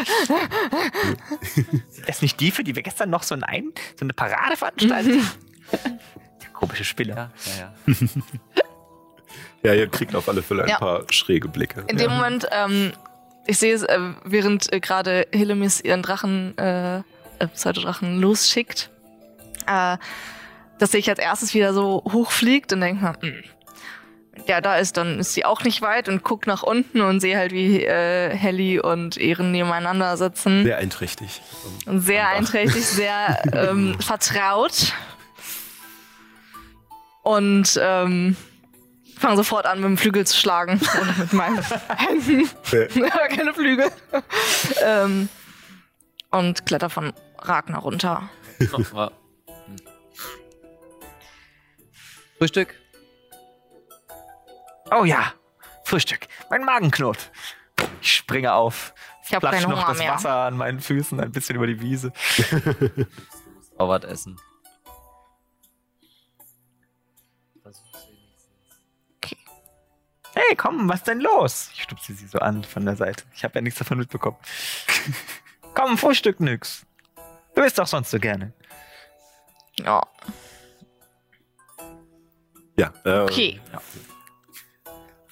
Sind 1.90 2.08
das 2.08 2.22
nicht 2.22 2.40
die, 2.40 2.50
für 2.50 2.64
die 2.64 2.74
wir 2.76 2.82
gestern 2.82 3.10
noch 3.10 3.22
so, 3.24 3.34
ein, 3.40 3.72
so 3.98 4.04
eine 4.04 4.12
Parade 4.14 4.56
veranstaltet 4.56 5.20
haben? 5.20 5.98
Komische 6.52 6.84
Spieler. 6.84 7.14
Ja, 7.16 7.30
ja, 7.58 7.72
ja. 7.86 7.94
ja, 9.68 9.74
ihr 9.74 9.88
kriegt 9.88 10.14
auf 10.14 10.28
alle 10.28 10.42
Fälle 10.42 10.64
ein 10.64 10.70
ja. 10.70 10.78
paar 10.78 11.02
schräge 11.10 11.48
Blicke. 11.48 11.84
In 11.88 11.98
dem 11.98 12.10
Moment, 12.10 12.46
ähm, 12.50 12.92
ich 13.46 13.58
sehe 13.58 13.74
es, 13.74 13.82
äh, 13.82 13.98
während 14.24 14.72
äh, 14.72 14.80
gerade 14.80 15.26
Hillemis 15.32 15.80
ihren 15.80 16.02
Drachen, 16.02 16.56
äh, 16.56 16.98
äh 16.98 17.02
Pseudodrachen 17.52 18.18
losschickt, 18.18 18.90
äh, 19.66 19.98
dass 20.78 20.94
ich 20.94 21.10
als 21.10 21.18
erstes 21.18 21.52
wieder 21.52 21.74
so 21.74 22.02
hochfliegt 22.10 22.72
und 22.72 22.80
denke, 22.80 23.12
hm, 23.20 23.44
ja, 24.46 24.60
da 24.62 24.76
ist, 24.76 24.96
dann 24.96 25.18
ist 25.18 25.34
sie 25.34 25.44
auch 25.44 25.64
nicht 25.64 25.82
weit 25.82 26.08
und 26.08 26.22
guckt 26.22 26.46
nach 26.46 26.62
unten 26.62 27.02
und 27.02 27.20
sehe 27.20 27.36
halt, 27.36 27.52
wie 27.52 27.84
äh, 27.84 28.34
Helly 28.34 28.80
und 28.80 29.18
Ehren 29.18 29.52
nebeneinander 29.52 30.16
sitzen. 30.16 30.64
Sehr 30.64 30.78
einträchtig. 30.78 31.42
Und 31.84 32.00
sehr 32.00 32.28
einträchtig, 32.28 32.86
sehr 32.86 33.42
ähm, 33.52 33.96
vertraut. 34.00 34.94
Und 37.22 37.78
ähm, 37.82 38.36
fange 39.18 39.36
sofort 39.36 39.66
an, 39.66 39.80
mit 39.80 39.86
dem 39.86 39.98
Flügel 39.98 40.26
zu 40.26 40.36
schlagen. 40.36 40.80
und 41.00 41.18
mit 41.18 41.32
meinen 41.32 41.62
Händen. 41.96 42.50
Ja. 42.94 43.28
Keine 43.28 43.52
Flügel. 43.54 43.90
ähm, 44.84 45.28
und 46.30 46.66
kletter 46.66 46.90
von 46.90 47.12
Ragnar 47.38 47.82
runter. 47.82 48.28
Ja. 48.58 49.10
Frühstück? 52.38 52.74
Oh 54.90 55.04
ja, 55.04 55.32
Frühstück. 55.84 56.28
Mein 56.50 56.64
Magen 56.64 56.90
knurrt. 56.90 57.30
Ich 58.00 58.14
springe 58.14 58.52
auf. 58.52 58.94
Ich 59.26 59.34
hab 59.34 59.40
Platsch 59.40 59.56
keinen 59.60 59.70
noch 59.70 59.76
Hunger 59.78 59.88
das 59.88 59.98
mehr. 59.98 60.12
Wasser 60.14 60.34
an 60.34 60.56
meinen 60.56 60.80
Füßen 60.80 61.20
ein 61.20 61.32
bisschen 61.32 61.56
über 61.56 61.66
die 61.66 61.80
Wiese. 61.80 62.12
Auch 63.78 63.88
was 63.88 64.04
essen. 64.04 64.40
Hey, 70.38 70.54
komm, 70.54 70.88
was 70.88 70.98
ist 71.00 71.08
denn 71.08 71.20
los? 71.20 71.70
Ich 71.74 71.82
stupse 71.82 72.12
sie 72.12 72.28
so 72.28 72.38
an 72.38 72.62
von 72.62 72.84
der 72.84 72.94
Seite. 72.94 73.24
Ich 73.34 73.42
habe 73.42 73.56
ja 73.56 73.60
nichts 73.60 73.80
davon 73.80 73.98
mitbekommen. 73.98 74.36
komm, 75.74 75.98
Frühstück 75.98 76.38
nix. 76.38 76.86
Du 77.56 77.62
isst 77.62 77.76
doch 77.76 77.88
sonst 77.88 78.12
so 78.12 78.20
gerne. 78.20 78.52
Ja, 79.80 80.00
Ja, 82.76 82.92
äh, 83.04 83.22
okay. 83.22 83.60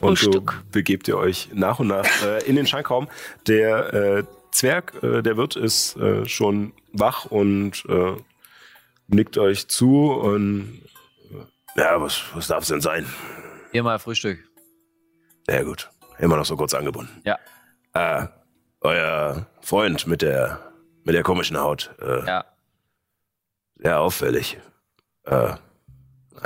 Und 0.01 0.19
so 0.19 0.33
Frühstück. 0.33 0.65
begebt 0.73 1.07
ihr 1.07 1.17
euch 1.19 1.51
nach 1.53 1.79
und 1.79 1.87
nach 1.87 2.23
äh, 2.25 2.45
in 2.45 2.57
den 2.57 2.67
Schankraum. 2.67 3.07
Der 3.47 3.95
äh, 3.95 4.25
Zwerg, 4.51 5.01
äh, 5.05 5.23
der 5.23 5.37
Wirt, 5.37 5.55
ist 5.55 5.97
äh, 5.99 6.27
schon 6.27 6.73
wach 6.93 7.27
und 7.27 7.85
äh, 7.89 8.17
nickt 9.07 9.39
euch 9.39 9.69
zu 9.69 10.11
und 10.11 10.83
äh, 11.31 11.81
ja, 11.81 12.01
was, 12.01 12.23
was 12.35 12.49
darf 12.49 12.63
es 12.63 12.69
denn 12.71 12.81
sein? 12.81 13.07
Hier 13.71 13.85
mal 13.85 14.01
Frühstück. 14.01 14.41
Sehr 15.49 15.65
gut. 15.65 15.91
Immer 16.19 16.37
noch 16.37 16.45
so 16.47 16.57
kurz 16.57 16.75
angebunden. 16.75 17.23
Ja. 17.25 17.39
Äh, 17.95 18.27
euer 18.81 19.47
Freund 19.61 20.07
mit 20.07 20.23
der 20.23 20.61
mit 21.05 21.15
der 21.15 21.23
komischen 21.23 21.59
Haut. 21.59 21.91
Äh, 22.01 22.27
Ja. 22.27 22.45
Sehr 23.77 24.01
auffällig. 24.01 24.59
Äh, 25.25 25.55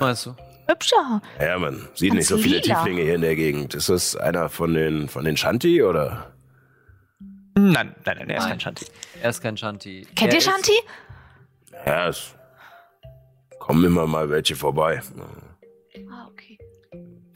meinst 0.00 0.26
du? 0.26 0.34
Hübscher. 0.68 1.20
ja, 1.40 1.58
man 1.58 1.88
sieht 1.94 2.10
Ganz 2.10 2.18
nicht 2.18 2.28
so 2.28 2.36
viele 2.38 2.58
lila. 2.58 2.76
Tieflinge 2.76 3.02
hier 3.02 3.14
in 3.16 3.20
der 3.22 3.34
Gegend. 3.36 3.74
Ist 3.74 3.88
das 3.88 4.16
einer 4.16 4.48
von 4.48 4.74
den 4.74 5.08
von 5.08 5.24
den 5.24 5.36
Shanti 5.36 5.82
oder? 5.82 6.32
Nein, 7.56 7.94
nein, 8.04 8.16
nein, 8.18 8.30
er 8.30 8.36
ist 8.36 8.42
Nein. 8.44 8.50
kein 8.52 8.60
Shanti. 8.60 8.86
Er 9.22 9.30
ist 9.30 9.40
kein 9.42 9.56
Shanti. 9.56 10.06
Kennt 10.14 10.32
Er 10.32 10.34
ihr 10.38 10.40
Shanti? 10.40 10.72
Ja, 11.86 12.08
es 12.08 12.34
kommen 13.58 13.84
immer 13.84 14.06
mal 14.06 14.30
welche 14.30 14.54
vorbei. 14.56 15.02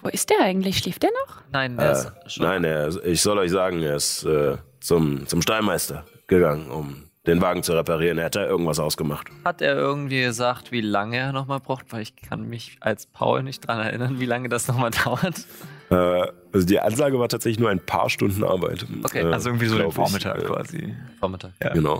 Wo 0.05 0.11
ist 0.11 0.29
der 0.31 0.41
eigentlich? 0.43 0.79
Schläft 0.79 1.03
der 1.03 1.11
noch? 1.27 1.41
Nein, 1.51 1.77
der 1.79 1.89
Äh, 1.89 1.93
ist 1.93 2.13
schon. 2.35 2.45
nein, 2.47 2.63
er, 2.63 3.05
ich 3.07 3.23
soll 3.23 3.39
euch 3.39 3.51
sagen, 3.51 3.81
er 3.83 3.97
ist 3.97 4.23
äh, 4.25 4.59
zum, 4.81 5.27
zum 5.27 5.41
Steinmeister 5.43 6.05
gegangen, 6.27 6.71
um 6.71 7.05
den 7.27 7.41
Wagen 7.41 7.63
zu 7.63 7.73
reparieren. 7.73 8.19
Er 8.19 8.27
hat 8.27 8.37
da 8.37 8.45
irgendwas 8.47 8.79
ausgemacht. 8.79 9.29
Hat 9.47 9.63
er 9.63 9.77
irgendwie 9.77 10.21
gesagt, 10.21 10.73
wie 10.73 10.83
lange 10.83 11.17
er 11.17 11.33
nochmal 11.33 11.59
braucht? 11.59 11.91
Weil 11.91 12.03
ich 12.03 12.15
kann 12.17 12.47
mich 12.51 12.77
als 12.81 13.07
Paul 13.07 13.43
nicht 13.43 13.67
dran 13.67 13.81
erinnern, 13.81 14.21
wie 14.21 14.27
lange 14.27 14.51
das 14.51 14.69
nochmal 14.69 14.91
dauert. 15.05 15.47
Äh, 15.91 16.31
also 16.53 16.67
die 16.67 16.79
Ansage 16.79 17.19
war 17.19 17.29
tatsächlich 17.31 17.59
nur 17.59 17.71
ein 17.71 17.81
paar 17.81 18.11
Stunden 18.11 18.45
Arbeit. 18.45 18.85
Okay, 19.05 19.23
Äh, 19.23 19.33
Also 19.33 19.49
irgendwie 19.49 19.67
so 19.69 19.77
den 19.79 19.89
glaub 19.89 19.93
ich. 19.93 19.95
Vormittag 19.97 20.39
Äh, 20.39 20.45
quasi. 20.45 20.95
Vormittag. 21.19 21.53
Ja. 21.63 21.73
Genau. 21.73 21.97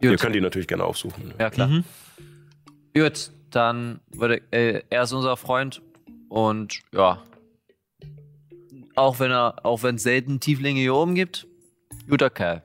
Gut. 0.00 0.10
Ihr 0.10 0.16
könnt 0.16 0.34
ihn 0.36 0.42
natürlich 0.42 0.68
gerne 0.68 0.84
aufsuchen. 0.84 1.34
Ja, 1.38 1.50
klar. 1.50 1.68
Mhm. 1.68 1.84
Gut, 2.94 3.30
dann 3.50 4.00
würde 4.10 4.40
äh, 4.52 4.82
er 4.88 5.02
ist 5.02 5.12
unser 5.12 5.36
Freund 5.36 5.82
und 6.28 6.80
ja. 6.92 7.22
Auch 8.94 9.20
wenn 9.20 9.30
er, 9.30 9.64
auch 9.64 9.82
wenn 9.82 9.96
es 9.96 10.02
selten 10.02 10.40
Tieflinge 10.40 10.80
hier 10.80 10.94
oben 10.94 11.14
gibt, 11.14 11.46
guter 12.08 12.30
Kerl. 12.30 12.62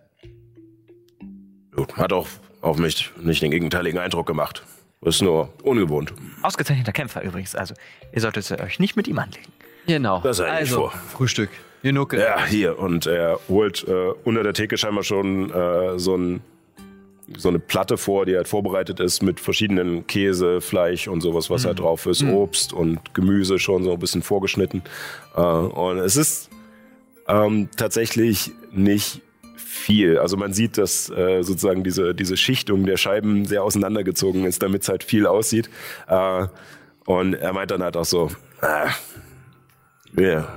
Gut, 1.76 1.96
Hat 1.98 2.14
auch 2.14 2.28
auf 2.62 2.78
mich 2.78 3.12
nicht 3.18 3.42
den 3.42 3.52
gegenteiligen 3.52 4.00
Eindruck 4.00 4.28
gemacht. 4.28 4.64
Ist 5.02 5.22
nur 5.22 5.52
ungewohnt. 5.64 6.14
Ausgezeichneter 6.44 6.92
Kämpfer 6.92 7.24
übrigens. 7.24 7.56
Also, 7.56 7.74
ihr 8.14 8.22
solltet 8.22 8.52
euch 8.62 8.80
nicht 8.80 8.96
mit 8.96 9.08
ihm 9.08 9.18
anlegen. 9.18 9.52
Genau. 9.88 10.20
Das 10.22 10.40
ich 10.40 10.46
also, 10.46 10.76
vor. 10.76 10.92
Frühstück. 10.92 11.50
Genucke. 11.82 12.20
Ja, 12.20 12.46
hier. 12.46 12.78
Und 12.78 13.08
er 13.08 13.40
holt 13.50 13.88
äh, 13.88 14.12
unter 14.24 14.44
der 14.44 14.54
Theke 14.54 14.78
scheinbar 14.78 15.04
schon 15.04 15.52
äh, 15.52 15.98
so, 15.98 16.16
ein, 16.16 16.42
so 17.38 17.50
eine 17.50 17.60
Platte 17.60 17.98
vor, 17.98 18.26
die 18.26 18.36
halt 18.36 18.48
vorbereitet 18.48 19.00
ist 19.00 19.22
mit 19.24 19.40
verschiedenen 19.40 20.08
Käse, 20.08 20.62
Fleisch 20.62 21.08
und 21.08 21.22
sowas, 21.22 21.50
was 21.50 21.66
halt 21.66 21.80
drauf 21.80 22.06
ist. 22.06 22.24
Obst 22.24 22.74
und 22.74 23.14
Gemüse 23.14 23.60
schon 23.60 23.84
so 23.84 23.94
ein 23.94 24.00
bisschen 24.00 24.22
vorgeschnitten. 24.22 24.82
Äh, 25.36 25.42
und 25.42 26.00
es 26.00 26.16
ist 26.16 26.50
ähm, 27.28 27.70
tatsächlich 27.76 28.52
nicht 28.72 29.22
viel. 29.56 30.20
Also 30.20 30.38
man 30.38 30.54
sieht, 30.54 30.78
dass 30.78 31.10
äh, 31.10 31.44
sozusagen 31.44 31.84
diese, 31.84 32.14
diese 32.14 32.38
Schichtung 32.38 32.86
der 32.86 32.98
Scheiben 32.98 33.46
sehr 33.46 33.64
auseinandergezogen 33.64 34.46
ist, 34.46 34.62
damit 34.62 34.84
es 34.84 34.90
halt 34.90 35.04
viel 35.04 35.26
aussieht. 35.26 35.70
Äh, 36.08 36.48
und 37.06 37.34
er 37.34 37.54
meint 37.54 37.72
dann 37.72 37.82
halt 37.82 37.98
auch 37.98 38.06
so, 38.06 38.30
ah, 38.62 38.90
wir, 40.12 40.48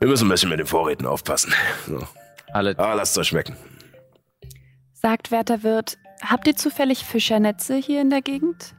wir 0.00 0.08
müssen 0.08 0.26
ein 0.26 0.30
bisschen 0.30 0.48
mit 0.48 0.58
den 0.58 0.66
Vorräten 0.66 1.06
aufpassen. 1.06 1.52
So. 1.86 2.00
Alle. 2.52 2.78
Aber 2.78 2.94
lasst 2.94 3.16
euch 3.18 3.28
schmecken. 3.28 3.54
Sagt 5.00 5.30
werter 5.30 5.62
Wirt, 5.62 5.96
habt 6.22 6.46
ihr 6.46 6.56
zufällig 6.56 7.04
Fischernetze 7.06 7.76
hier 7.76 8.02
in 8.02 8.10
der 8.10 8.20
Gegend? 8.20 8.74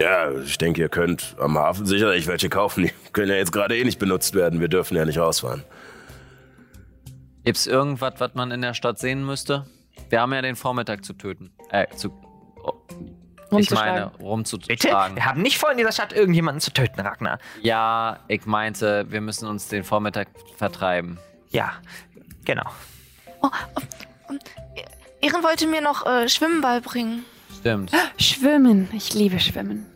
Ja, 0.00 0.32
ich 0.32 0.58
denke, 0.58 0.80
ihr 0.80 0.88
könnt 0.88 1.36
am 1.38 1.56
Hafen 1.56 1.86
sicherlich 1.86 2.26
welche 2.26 2.48
kaufen. 2.48 2.84
Die 2.84 2.92
können 3.12 3.30
ja 3.30 3.36
jetzt 3.36 3.52
gerade 3.52 3.76
eh 3.76 3.84
nicht 3.84 4.00
benutzt 4.00 4.34
werden. 4.34 4.60
Wir 4.60 4.66
dürfen 4.66 4.96
ja 4.96 5.04
nicht 5.04 5.18
rausfahren. 5.18 5.62
Gibt's 7.44 7.68
irgendwas, 7.68 8.14
was 8.18 8.34
man 8.34 8.50
in 8.50 8.60
der 8.60 8.74
Stadt 8.74 8.98
sehen 8.98 9.24
müsste? 9.24 9.66
Wir 10.10 10.20
haben 10.20 10.32
ja 10.32 10.42
den 10.42 10.56
Vormittag 10.56 11.04
zu 11.04 11.12
töten. 11.12 11.52
Äh, 11.70 11.86
zu. 11.94 12.10
oh, 12.62 12.72
ich 13.56 13.70
meine, 13.70 14.12
Rumzuschlagen. 14.20 14.66
Bitte? 14.66 14.88
rumzutragen. 14.88 15.16
Wir 15.16 15.26
haben 15.26 15.42
nicht 15.42 15.58
vor, 15.58 15.70
in 15.70 15.78
dieser 15.78 15.92
Stadt 15.92 16.12
irgendjemanden 16.12 16.60
zu 16.60 16.72
töten, 16.72 17.00
Ragnar. 17.00 17.38
Ja, 17.62 18.18
ich 18.26 18.46
meinte, 18.46 19.06
wir 19.10 19.20
müssen 19.20 19.48
uns 19.48 19.68
den 19.68 19.84
Vormittag 19.84 20.28
vertreiben. 20.56 21.18
Ja, 21.50 21.72
genau. 22.44 22.68
Ehren 25.20 25.42
wollte 25.42 25.66
mir 25.66 25.80
noch 25.80 26.06
äh, 26.06 26.28
Schwimmen 26.28 26.60
beibringen. 26.60 27.24
Stimmt. 27.60 27.90
Schwimmen. 28.18 28.88
Ich 28.92 29.14
liebe 29.14 29.40
Schwimmen. 29.40 29.86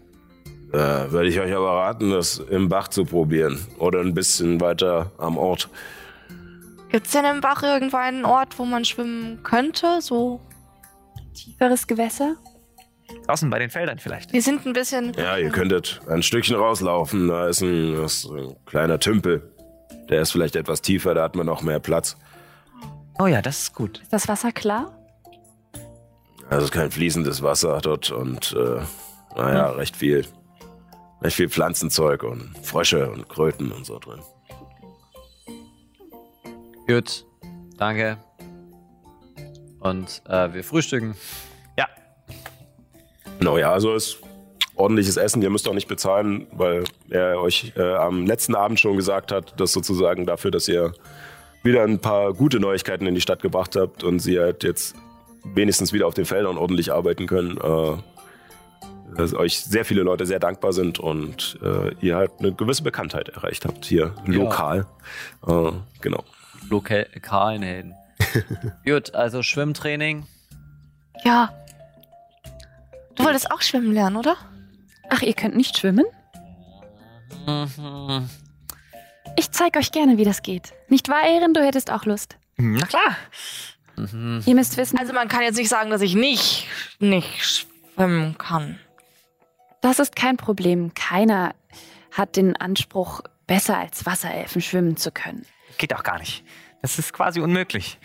Äh, 0.72 1.10
Würde 1.10 1.28
ich 1.28 1.38
euch 1.38 1.52
aber 1.54 1.70
raten, 1.76 2.10
das 2.10 2.38
im 2.38 2.68
Bach 2.68 2.88
zu 2.88 3.04
probieren. 3.04 3.64
Oder 3.78 4.00
ein 4.00 4.14
bisschen 4.14 4.60
weiter 4.60 5.12
am 5.18 5.36
Ort. 5.36 5.68
Gibt's 6.88 7.12
denn 7.12 7.24
im 7.24 7.40
Bach 7.40 7.62
irgendwo 7.62 7.98
einen 7.98 8.24
Ort, 8.24 8.58
wo 8.58 8.64
man 8.64 8.84
schwimmen 8.84 9.42
könnte? 9.42 10.00
So. 10.00 10.40
Tieferes 11.34 11.86
Gewässer? 11.86 12.36
Draußen 13.26 13.48
bei 13.50 13.58
den 13.58 13.70
Feldern 13.70 13.98
vielleicht. 13.98 14.32
Wir 14.32 14.42
sind 14.42 14.66
ein 14.66 14.72
bisschen. 14.72 15.12
Ja, 15.14 15.36
ihr 15.36 15.50
könntet 15.50 16.00
ein 16.08 16.22
Stückchen 16.22 16.56
rauslaufen. 16.56 17.28
Da 17.28 17.48
ist 17.48 17.60
ein, 17.60 17.94
ist 18.04 18.26
ein 18.26 18.56
kleiner 18.66 18.98
Tümpel. 18.98 19.52
Der 20.08 20.22
ist 20.22 20.32
vielleicht 20.32 20.56
etwas 20.56 20.82
tiefer, 20.82 21.14
da 21.14 21.22
hat 21.22 21.36
man 21.36 21.46
noch 21.46 21.62
mehr 21.62 21.78
Platz. 21.78 22.16
Oh 23.18 23.26
ja, 23.26 23.40
das 23.40 23.60
ist 23.64 23.74
gut. 23.74 24.00
Ist 24.02 24.12
das 24.12 24.28
Wasser 24.28 24.52
klar? 24.52 24.98
Also 26.52 26.68
kein 26.68 26.90
fließendes 26.90 27.42
Wasser 27.42 27.80
dort 27.80 28.10
und 28.10 28.54
äh, 28.58 28.80
naja, 29.36 29.70
recht 29.70 29.96
viel. 29.96 30.26
Recht 31.22 31.36
viel 31.36 31.48
Pflanzenzeug 31.48 32.24
und 32.24 32.54
Frösche 32.62 33.10
und 33.10 33.28
Kröten 33.28 33.72
und 33.72 33.86
so 33.86 33.98
drin. 33.98 34.20
Gut. 36.86 37.24
Danke. 37.78 38.18
Und 39.80 40.22
äh, 40.28 40.52
wir 40.52 40.62
frühstücken. 40.62 41.14
Ja, 41.78 41.86
No, 43.40 43.58
ja, 43.58 43.72
also 43.72 43.94
ist 43.94 44.18
ordentliches 44.76 45.16
Essen. 45.16 45.42
Ihr 45.42 45.50
müsst 45.50 45.66
auch 45.68 45.74
nicht 45.74 45.88
bezahlen, 45.88 46.46
weil 46.52 46.84
er 47.08 47.40
euch 47.40 47.72
äh, 47.76 47.94
am 47.94 48.26
letzten 48.26 48.54
Abend 48.54 48.78
schon 48.78 48.96
gesagt 48.96 49.32
hat, 49.32 49.58
dass 49.58 49.72
sozusagen 49.72 50.26
dafür, 50.26 50.50
dass 50.50 50.68
ihr 50.68 50.92
wieder 51.62 51.82
ein 51.82 51.98
paar 51.98 52.34
gute 52.34 52.60
Neuigkeiten 52.60 53.06
in 53.06 53.14
die 53.14 53.20
Stadt 53.20 53.42
gebracht 53.42 53.74
habt 53.74 54.04
und 54.04 54.18
sie 54.18 54.38
halt 54.38 54.64
jetzt 54.64 54.94
wenigstens 55.44 55.92
wieder 55.92 56.06
auf 56.06 56.14
den 56.14 56.24
Feldern 56.24 56.56
ordentlich 56.58 56.92
arbeiten 56.92 57.26
können, 57.26 57.56
äh, 57.58 59.16
dass 59.16 59.34
euch 59.34 59.60
sehr 59.60 59.84
viele 59.84 60.02
Leute 60.02 60.26
sehr 60.26 60.38
dankbar 60.38 60.72
sind 60.72 60.98
und 60.98 61.58
äh, 61.62 61.94
ihr 62.00 62.16
halt 62.16 62.32
eine 62.38 62.52
gewisse 62.52 62.82
Bekanntheit 62.82 63.28
erreicht 63.28 63.64
habt 63.64 63.84
hier 63.84 64.14
lokal. 64.24 64.86
Äh, 65.46 65.72
genau. 66.00 66.24
Lokalen 66.68 67.62
Helden. 67.62 67.94
Gut, 68.86 69.14
also 69.14 69.42
Schwimmtraining. 69.42 70.26
Ja. 71.24 71.52
Du 73.14 73.24
wolltest 73.24 73.50
auch 73.50 73.60
schwimmen 73.60 73.92
lernen, 73.92 74.16
oder? 74.16 74.36
Ach, 75.10 75.20
ihr 75.20 75.34
könnt 75.34 75.56
nicht 75.56 75.76
schwimmen? 75.76 76.06
Mhm. 77.46 78.28
Ich 79.36 79.50
zeig 79.50 79.76
euch 79.76 79.92
gerne, 79.92 80.16
wie 80.16 80.24
das 80.24 80.42
geht. 80.42 80.72
Nicht 80.88 81.08
wahr, 81.08 81.22
Ehren? 81.26 81.54
Du 81.54 81.62
hättest 81.62 81.90
auch 81.90 82.04
Lust. 82.06 82.36
Na 82.56 82.86
klar. 82.86 83.16
Mhm. 83.96 84.42
Ihr 84.46 84.54
müsst 84.54 84.76
wissen, 84.76 84.98
Also 84.98 85.12
man 85.12 85.28
kann 85.28 85.42
jetzt 85.42 85.56
nicht 85.56 85.68
sagen, 85.68 85.90
dass 85.90 86.00
ich 86.02 86.14
nicht, 86.14 86.66
nicht 86.98 87.44
schwimmen 87.44 88.36
kann. 88.38 88.78
das 89.80 89.98
ist 89.98 90.16
kein 90.16 90.36
Problem. 90.36 90.94
Keiner 90.94 91.54
hat 92.10 92.36
den 92.36 92.56
Anspruch, 92.56 93.20
besser 93.46 93.76
als 93.78 94.06
Wasserelfen 94.06 94.62
schwimmen 94.62 94.96
zu 94.96 95.10
können. 95.12 95.44
Geht 95.78 95.94
auch 95.94 96.02
gar 96.02 96.18
nicht. 96.18 96.44
Das 96.80 96.98
ist 96.98 97.12
quasi 97.12 97.40
unmöglich. 97.40 97.98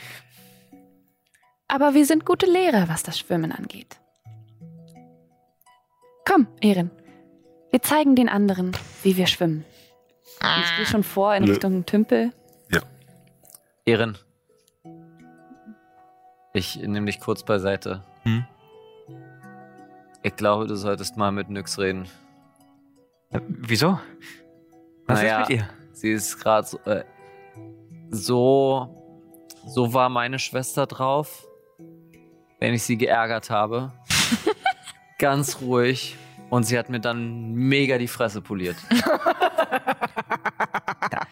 aber 1.68 1.94
wir 1.94 2.06
sind 2.06 2.26
gute 2.26 2.46
Lehrer, 2.46 2.88
was 2.90 3.04
das 3.04 3.20
Schwimmen 3.20 3.52
angeht. 3.52 3.98
Komm, 6.26 6.48
Erin. 6.62 6.92
Wir 7.72 7.82
zeigen 7.82 8.16
den 8.16 8.30
anderen, 8.30 8.76
wie 9.04 9.18
wir 9.18 9.28
schwimmen. 9.28 9.66
Ich 10.62 10.78
gehe 10.78 10.86
schon 10.86 11.04
vor 11.04 11.34
in. 11.36 11.44
Richtung 11.46 11.86
Tümpel. 11.86 12.32
Ehren. 13.86 14.18
Ich 16.58 16.76
nehme 16.76 17.06
dich 17.06 17.20
kurz 17.20 17.44
beiseite. 17.44 18.04
Hm? 18.24 18.44
Ich 20.24 20.36
glaube, 20.36 20.66
du 20.66 20.76
solltest 20.76 21.16
mal 21.16 21.32
mit 21.32 21.52
Nyx 21.52 21.78
reden. 21.78 22.10
Äh, 23.30 23.42
wieso? 23.48 24.00
Was 25.06 25.22
Naja. 25.22 25.42
ist 25.44 25.50
mit 25.50 25.58
ihr? 25.60 25.70
Sie 25.94 26.10
ist 26.12 26.40
gerade 26.40 26.68
so, 26.68 26.80
äh, 26.86 27.04
so. 28.10 28.92
So 29.68 29.94
war 29.94 30.10
meine 30.10 30.40
Schwester 30.40 30.88
drauf, 30.88 31.46
wenn 32.60 32.74
ich 32.74 32.82
sie 32.82 32.98
geärgert 32.98 33.52
habe. 33.52 33.92
Ganz 35.20 35.62
ruhig. 35.62 36.16
Und 36.50 36.64
sie 36.64 36.80
hat 36.80 36.90
mir 36.90 37.02
dann 37.02 37.54
mega 37.54 38.00
die 38.00 38.08
Fresse 38.08 38.42
poliert. 38.42 38.78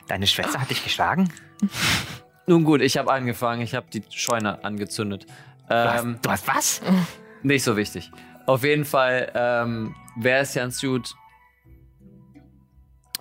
Deine 0.07 0.27
Schwester 0.27 0.61
hat 0.61 0.69
dich 0.69 0.83
geschlagen? 0.83 1.33
Nun 2.47 2.63
gut, 2.63 2.81
ich 2.81 2.97
habe 2.97 3.11
angefangen. 3.11 3.61
Ich 3.61 3.73
habe 3.73 3.87
die 3.91 4.03
Scheune 4.09 4.63
angezündet. 4.63 5.25
Du, 5.67 5.73
Ähm, 5.73 6.15
hast, 6.15 6.25
du 6.25 6.29
hast 6.31 6.47
was? 6.47 6.81
Nicht 7.43 7.63
so 7.63 7.75
wichtig. 7.75 8.11
Auf 8.45 8.63
jeden 8.63 8.85
Fall 8.85 9.31
ähm, 9.33 9.95
wäre 10.17 10.41
es 10.41 10.53
ganz 10.53 10.79
gut, 10.81 11.15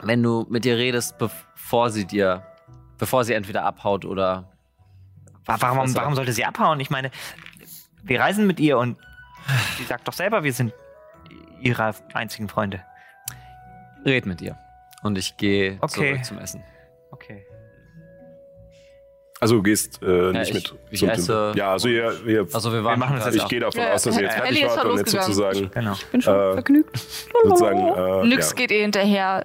wenn 0.03 0.23
du 0.23 0.47
mit 0.51 0.67
ihr 0.67 0.77
redest, 0.77 1.17
bevor 1.19 1.91
sie 1.91 2.05
dir, 2.05 2.43
bevor 2.99 3.25
sie 3.25 3.33
entweder 3.35 3.65
abhaut 3.65 4.05
oder. 4.05 4.51
Wa- 5.47 5.57
Warum, 5.61 5.95
warum 5.95 6.15
sollte 6.15 6.33
sie 6.33 6.45
abhauen? 6.45 6.81
Ich 6.81 6.91
meine, 6.91 7.11
wir 8.03 8.21
reisen 8.21 8.47
mit 8.47 8.61
ihr 8.61 8.79
und 8.79 8.99
sie 9.79 9.85
sagt 9.85 10.07
doch 10.09 10.13
selber, 10.15 10.43
wir 10.45 10.53
sind 10.53 10.73
ihre 11.61 11.95
einzigen 12.13 12.49
Freunde. 12.49 12.83
Red 14.05 14.27
mit 14.27 14.41
ihr. 14.43 14.59
Und 15.03 15.17
ich 15.17 15.37
gehe 15.37 15.79
Okay. 15.81 15.89
zurück 16.13 16.25
zum 16.25 16.39
Essen. 16.39 16.63
Okay. 17.11 17.45
Also 19.45 19.57
du 19.57 19.63
gehst 19.63 20.03
äh, 20.03 20.33
nicht 20.33 20.49
ich- 20.49 20.55
mit. 20.55 20.75
ich 20.91 21.01
zum 21.01 21.11
esse-. 21.11 21.53
Ja, 21.55 21.73
also 21.73 21.87
ihr, 21.89 22.19
ihr 22.27 22.49
Also 22.51 22.73
wir 22.73 22.83
waren 22.83 22.99
machen 22.99 23.17
das 23.17 23.25
quasi 23.25 23.37
jetzt 23.37 23.45
ich 23.45 23.51
gehe 23.51 23.61
davon 23.61 23.83
Ja, 23.83 23.93
aus, 23.93 24.03
dass 24.05 24.17
ihr 24.17 24.23
jetzt 24.23 24.37
fertig 24.37 24.65
wart 24.65 24.81
schon 24.81 24.91
und 24.91 24.97
jetzt 24.97 25.11
sozusagen, 25.11 25.71
Genau. 25.71 25.95
Bin 26.13 26.23
schon 26.23 26.35
Äh, 26.35 26.53
vergnügt. 26.55 26.99
sozusagen 27.43 27.79
äh, 27.79 28.27
Nyx 28.27 28.49
ja. 28.51 28.57
geht 28.57 28.71
ihr 28.71 28.81
hinterher 28.81 29.45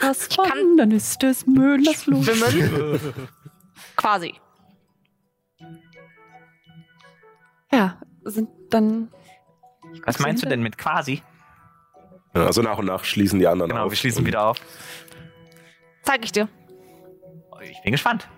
Was 0.00 0.30
kann- 0.30 0.78
dann 0.78 0.90
ist 0.92 1.22
des 1.22 1.46
Müllers 1.46 2.06
los. 2.06 2.24
schwimmen. 2.24 2.98
Quasi. 3.96 4.32
Ja, 7.70 8.00
sind 8.24 8.48
dann. 8.70 9.08
Was 10.06 10.18
meinst 10.20 10.42
du 10.42 10.48
denn 10.48 10.62
mit 10.62 10.78
quasi? 10.78 11.22
Ja, 12.34 12.46
Also 12.46 12.62
nach 12.62 12.78
und 12.78 12.86
nach 12.86 13.04
schließen 13.04 13.38
die 13.40 13.46
anderen 13.46 13.70
Genau, 13.72 13.84
auf. 13.84 13.90
wir 13.92 13.96
schließen 13.96 14.24
wieder 14.24 14.42
auf. 14.46 14.56
Zeig 16.02 16.24
ich 16.24 16.32
dir. 16.32 16.48
Ich 17.62 17.82
bin 17.82 17.92
gespannt. 17.92 18.28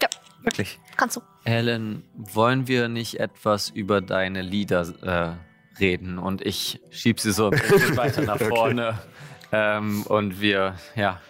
Ja. 0.00 0.08
Wirklich. 0.42 0.78
Kannst 0.96 1.16
du. 1.16 1.20
Helen, 1.44 2.04
wollen 2.14 2.66
wir 2.68 2.88
nicht 2.88 3.20
etwas 3.20 3.70
über 3.70 4.00
deine 4.00 4.42
Lieder 4.42 4.86
äh, 5.02 5.80
reden? 5.80 6.18
Und 6.18 6.42
ich 6.42 6.80
schieb 6.90 7.20
sie 7.20 7.32
so 7.32 7.50
ein 7.50 7.58
bisschen 7.58 7.96
weiter 7.96 8.22
nach 8.22 8.38
vorne. 8.38 8.98
Ähm, 9.52 10.04
und 10.06 10.40
wir, 10.40 10.76
ja. 10.94 11.20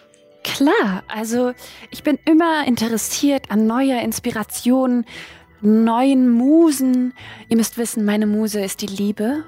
Klar, 0.43 1.03
also 1.07 1.53
ich 1.91 2.03
bin 2.03 2.17
immer 2.25 2.65
interessiert 2.67 3.51
an 3.51 3.67
neuer 3.67 4.01
Inspiration, 4.01 5.05
neuen 5.61 6.29
Musen. 6.29 7.13
Ihr 7.49 7.57
müsst 7.57 7.77
wissen, 7.77 8.05
meine 8.05 8.27
Muse 8.27 8.61
ist 8.61 8.81
die 8.81 8.87
Liebe. 8.87 9.43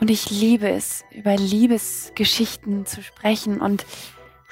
Und 0.00 0.10
ich 0.10 0.30
liebe 0.30 0.68
es, 0.68 1.04
über 1.10 1.36
Liebesgeschichten 1.36 2.86
zu 2.86 3.02
sprechen. 3.02 3.60
Und 3.60 3.84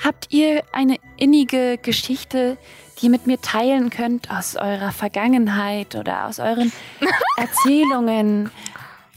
habt 0.04 0.32
ihr 0.32 0.62
eine 0.72 0.96
innige 1.16 1.78
Geschichte, 1.78 2.56
die 2.98 3.06
ihr 3.06 3.10
mit 3.10 3.26
mir 3.26 3.40
teilen 3.40 3.90
könnt 3.90 4.30
aus 4.30 4.56
eurer 4.56 4.92
Vergangenheit 4.92 5.94
oder 5.94 6.26
aus 6.26 6.38
euren 6.38 6.72
Erzählungen? 7.36 8.50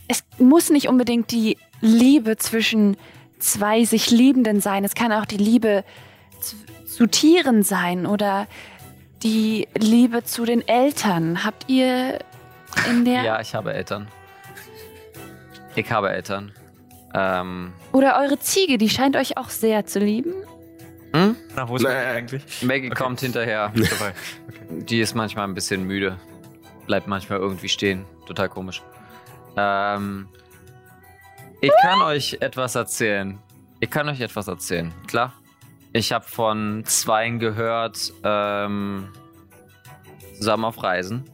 Es 0.08 0.24
muss 0.38 0.70
nicht 0.70 0.88
unbedingt 0.88 1.32
die 1.32 1.58
Liebe 1.80 2.38
zwischen 2.38 2.98
zwei 3.39 3.86
sich 3.86 4.12
Liebenden 4.12 4.62
sein. 4.62 4.84
Es 4.84 4.94
kann 4.94 5.12
auch 5.12 5.26
die 5.26 5.38
Liebe 5.38 5.84
zu, 6.39 6.56
zu 6.86 7.08
Tieren 7.08 7.63
sein 7.63 8.06
oder 8.06 8.48
die 9.24 9.67
Liebe 9.78 10.24
zu 10.24 10.46
den 10.46 10.67
Eltern. 10.67 11.44
Habt 11.44 11.70
ihr 11.70 12.20
in 12.89 13.06
der 13.06 13.24
Ja, 13.24 13.41
ich 13.41 13.54
habe 13.54 13.74
Eltern. 13.74 14.08
Ich 15.76 15.91
habe 15.91 16.12
Eltern. 16.12 16.52
Ähm, 17.13 17.74
oder 17.91 18.20
eure 18.22 18.39
Ziege, 18.39 18.78
die 18.78 18.89
scheint 18.89 19.15
euch 19.15 19.38
auch 19.38 19.50
sehr 19.50 19.86
zu 19.86 20.00
lieben? 20.00 20.34
Hm? 21.13 21.36
Na, 21.56 21.67
wo 21.67 21.76
ist. 21.76 21.84
Maggie 21.84 21.95
eigentlich? 21.97 22.62
Maggie 22.63 22.88
Okay. 22.91 22.95
kommt 23.04 23.19
hinterher. 23.19 23.69
Dabei. 23.76 24.13
Die 24.69 25.00
ist 25.02 25.15
manchmal 25.15 25.47
ein 25.47 25.54
bisschen 25.54 25.86
müde. 25.86 26.17
Bleibt 26.88 27.08
manchmal 27.08 27.39
irgendwie 27.39 27.69
stehen. 27.69 28.06
Total 28.26 28.50
komisch. 28.50 28.82
Ähm, 29.58 30.28
ich 31.60 31.71
kann 31.82 32.02
euch 32.02 32.38
etwas 32.39 32.76
erzählen. 32.76 33.39
Ich 33.80 33.89
kann 33.89 34.08
euch 34.10 34.21
etwas 34.21 34.47
erzählen, 34.47 34.93
klar. 35.08 35.34
Ich 35.93 36.12
habe 36.13 36.26
von 36.26 36.84
Zweien 36.86 37.39
gehört, 37.39 38.13
ähm, 38.24 39.10
zusammen 40.38 40.65
auf 40.65 40.82
Reisen. 40.82 41.30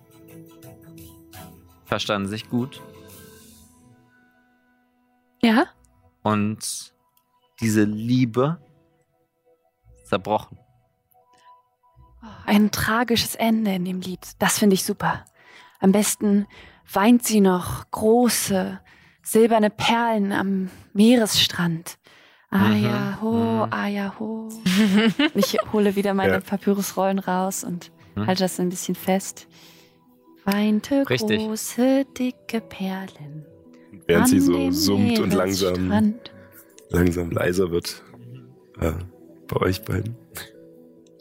Verstanden 1.86 2.28
sich 2.28 2.50
gut. 2.50 2.82
Ja? 5.42 5.68
Und 6.24 6.94
diese 7.62 7.84
Liebe 7.84 8.58
zerbrochen. 10.08 10.58
Ein 12.46 12.72
tragisches 12.72 13.36
Ende 13.36 13.74
in 13.74 13.86
dem 13.86 14.02
Lied. 14.02 14.20
Das 14.40 14.60
finde 14.60 14.74
ich 14.74 14.84
super. 14.84 15.26
Am 15.80 15.92
besten 15.92 16.48
weint 16.92 17.24
sie 17.24 17.42
noch 17.42 17.90
große, 17.92 18.80
silberne 19.22 19.70
Perlen 19.70 20.32
am 20.32 20.70
Meeresstrand. 20.94 21.98
Ah 22.50 22.70
Mhm, 22.70 22.84
ja, 22.84 23.18
ho, 23.22 23.32
mhm. 23.66 23.74
ah 23.74 23.88
ja, 23.88 24.16
ho. 24.20 24.50
Ich 25.36 25.58
hole 25.74 25.96
wieder 25.96 26.14
meine 26.14 26.34
Ja. 26.34 26.40
Papyrusrollen 26.40 27.20
raus 27.20 27.64
und 27.64 27.92
Hm. 28.16 28.26
halte 28.26 28.44
das 28.44 28.60
ein 28.60 28.70
bisschen 28.70 28.96
fest. 28.96 29.48
Weinte 30.46 31.08
Richtig. 31.10 31.40
große, 31.42 32.06
dicke 32.18 32.62
Perlen. 32.62 33.46
Während 34.08 34.30
sie 34.30 34.38
an 34.38 34.42
so 34.42 34.54
dem 34.58 34.72
summt 34.72 35.20
und 35.20 35.34
langsam, 35.34 35.74
Meeresstrand. 35.74 36.32
langsam 36.90 37.32
leiser 37.32 37.70
wird. 37.70 38.02
Äh, 38.80 38.94
bei 39.48 39.58
euch 39.58 39.82
beiden. 39.84 40.16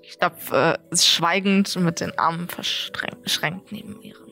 Ich 0.03 0.13
stapfe 0.13 0.79
äh, 0.91 0.97
schweigend 0.97 1.75
mit 1.77 2.01
den 2.01 2.17
Armen 2.19 2.49
verschränkt 2.49 3.73
neben 3.73 4.01
ihren. 4.03 4.27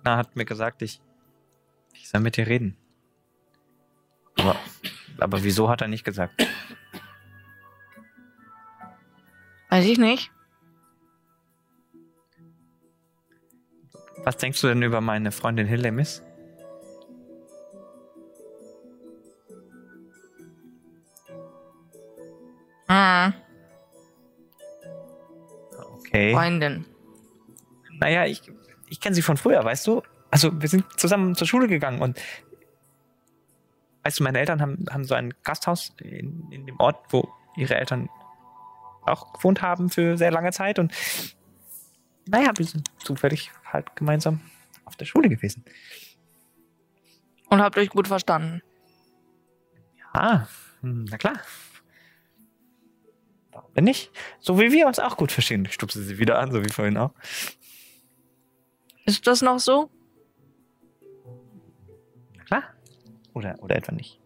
Agna 0.00 0.16
hat 0.16 0.34
mir 0.34 0.46
gesagt, 0.46 0.80
ich, 0.80 1.00
ich 1.92 2.08
soll 2.08 2.20
mit 2.20 2.36
dir 2.38 2.46
reden. 2.46 2.76
Aber, 4.38 4.56
aber 5.18 5.42
wieso 5.42 5.68
hat 5.68 5.82
er 5.82 5.88
nicht 5.88 6.04
gesagt? 6.04 6.46
Weiß 9.68 9.84
ich 9.84 9.98
nicht. 9.98 10.32
Was 14.24 14.38
denkst 14.38 14.60
du 14.62 14.68
denn 14.68 14.82
über 14.82 15.00
meine 15.00 15.32
Freundin 15.32 15.66
Hillemis? 15.66 16.22
Hm, 22.90 23.32
Okay. 26.10 26.32
Freundin. 26.32 26.84
Naja, 28.00 28.26
ich, 28.26 28.42
ich 28.88 29.00
kenne 29.00 29.14
sie 29.14 29.22
von 29.22 29.36
früher, 29.36 29.64
weißt 29.64 29.86
du? 29.86 30.02
Also 30.32 30.60
wir 30.60 30.68
sind 30.68 30.84
zusammen 30.98 31.36
zur 31.36 31.46
Schule 31.46 31.68
gegangen 31.68 32.02
und 32.02 32.20
weißt 34.02 34.18
du, 34.18 34.24
meine 34.24 34.40
Eltern 34.40 34.60
haben, 34.60 34.86
haben 34.90 35.04
so 35.04 35.14
ein 35.14 35.32
Gasthaus 35.44 35.94
in, 36.00 36.50
in 36.50 36.66
dem 36.66 36.80
Ort, 36.80 36.96
wo 37.10 37.28
ihre 37.56 37.76
Eltern 37.76 38.08
auch 39.02 39.32
gewohnt 39.34 39.62
haben 39.62 39.88
für 39.88 40.16
sehr 40.16 40.32
lange 40.32 40.50
Zeit 40.50 40.80
und 40.80 40.92
naja, 42.26 42.50
wir 42.56 42.66
sind 42.66 42.88
zufällig 42.98 43.52
halt 43.64 43.94
gemeinsam 43.94 44.40
auf 44.84 44.96
der 44.96 45.04
Schule 45.04 45.28
gewesen. 45.28 45.64
Und 47.50 47.60
habt 47.60 47.78
euch 47.78 47.90
gut 47.90 48.08
verstanden. 48.08 48.62
Ah, 50.12 50.46
hm, 50.80 51.06
na 51.08 51.18
klar. 51.18 51.40
Denn 53.76 53.84
nicht? 53.84 54.10
So 54.40 54.58
wie 54.58 54.72
wir 54.72 54.86
uns 54.86 54.98
auch 54.98 55.16
gut 55.16 55.32
verstehen. 55.32 55.66
Stupse 55.70 56.02
sie 56.02 56.18
wieder 56.18 56.38
an, 56.38 56.50
so 56.52 56.64
wie 56.64 56.70
vorhin 56.70 56.96
auch. 56.96 57.12
Ist 59.06 59.26
das 59.26 59.42
noch 59.42 59.58
so? 59.58 59.90
Na 62.36 62.44
klar. 62.44 62.62
Oder, 63.34 63.56
oder 63.60 63.76
etwa 63.76 63.92
nicht. 63.92 64.20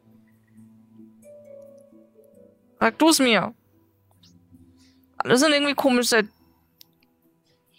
Sag 2.81 2.99
du 2.99 3.09
es 3.09 3.19
mir. 3.19 3.55
Alle 5.17 5.39
sind 5.39 5.53
irgendwie 5.53 5.75
komisch, 5.75 6.09
seit 6.09 6.27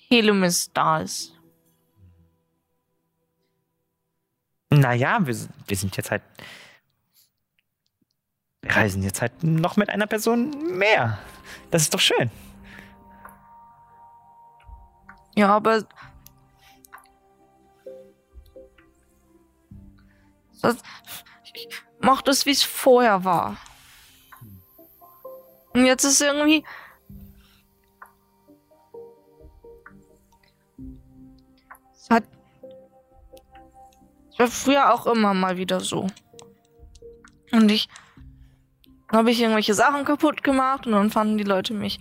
Helemis 0.09 0.72
da 0.74 1.01
ist. 1.01 1.34
Naja, 4.70 5.20
wir, 5.26 5.36
wir 5.68 5.78
sind 5.78 5.95
jetzt 5.95 6.11
halt. 6.11 6.24
Wir 8.61 8.76
reisen 8.76 9.03
jetzt 9.03 9.22
halt 9.22 9.43
noch 9.43 9.78
mit 9.78 9.89
einer 9.89 10.07
Person 10.07 10.76
mehr. 10.78 11.20
Das 11.71 11.83
ist 11.83 11.93
doch 11.93 11.99
schön. 11.99 12.31
Ja, 15.35 15.49
aber. 15.49 15.85
Das, 20.61 20.77
ich 21.53 21.67
mochte 22.01 22.31
es, 22.31 22.45
wie 22.45 22.51
es 22.51 22.63
vorher 22.63 23.23
war. 23.23 23.57
Und 25.73 25.85
jetzt 25.85 26.05
ist 26.05 26.21
irgendwie. 26.21 26.63
Es 31.93 32.09
hat. 32.09 32.23
Es 34.31 34.39
war 34.39 34.47
früher 34.47 34.93
auch 34.93 35.05
immer 35.05 35.33
mal 35.33 35.57
wieder 35.57 35.81
so. 35.81 36.07
Und 37.51 37.69
ich. 37.69 37.89
Habe 39.11 39.31
ich 39.31 39.41
irgendwelche 39.41 39.73
Sachen 39.73 40.03
kaputt 40.03 40.43
gemacht 40.43 40.87
und 40.87 40.93
dann 40.93 41.11
fanden 41.11 41.37
die 41.37 41.43
Leute 41.43 41.73
mich 41.73 41.99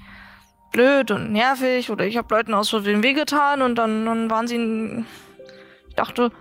blöd 0.72 1.10
und 1.10 1.32
nervig 1.32 1.90
oder 1.90 2.04
ich 2.04 2.16
habe 2.16 2.34
Leuten 2.34 2.52
aus 2.52 2.70
Versehen 2.70 3.02
wehgetan 3.02 3.62
und 3.62 3.76
dann, 3.76 4.04
dann 4.04 4.30
waren 4.30 4.48
sie. 4.48 5.04
Ich 5.88 5.94
dachte, 5.94 6.32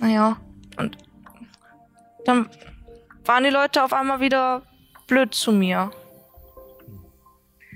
naja, 0.00 0.38
und 0.78 0.96
dann 2.24 2.48
waren 3.24 3.44
die 3.44 3.50
Leute 3.50 3.84
auf 3.84 3.92
einmal 3.92 4.20
wieder 4.20 4.62
blöd 5.06 5.34
zu 5.34 5.52
mir. 5.52 5.90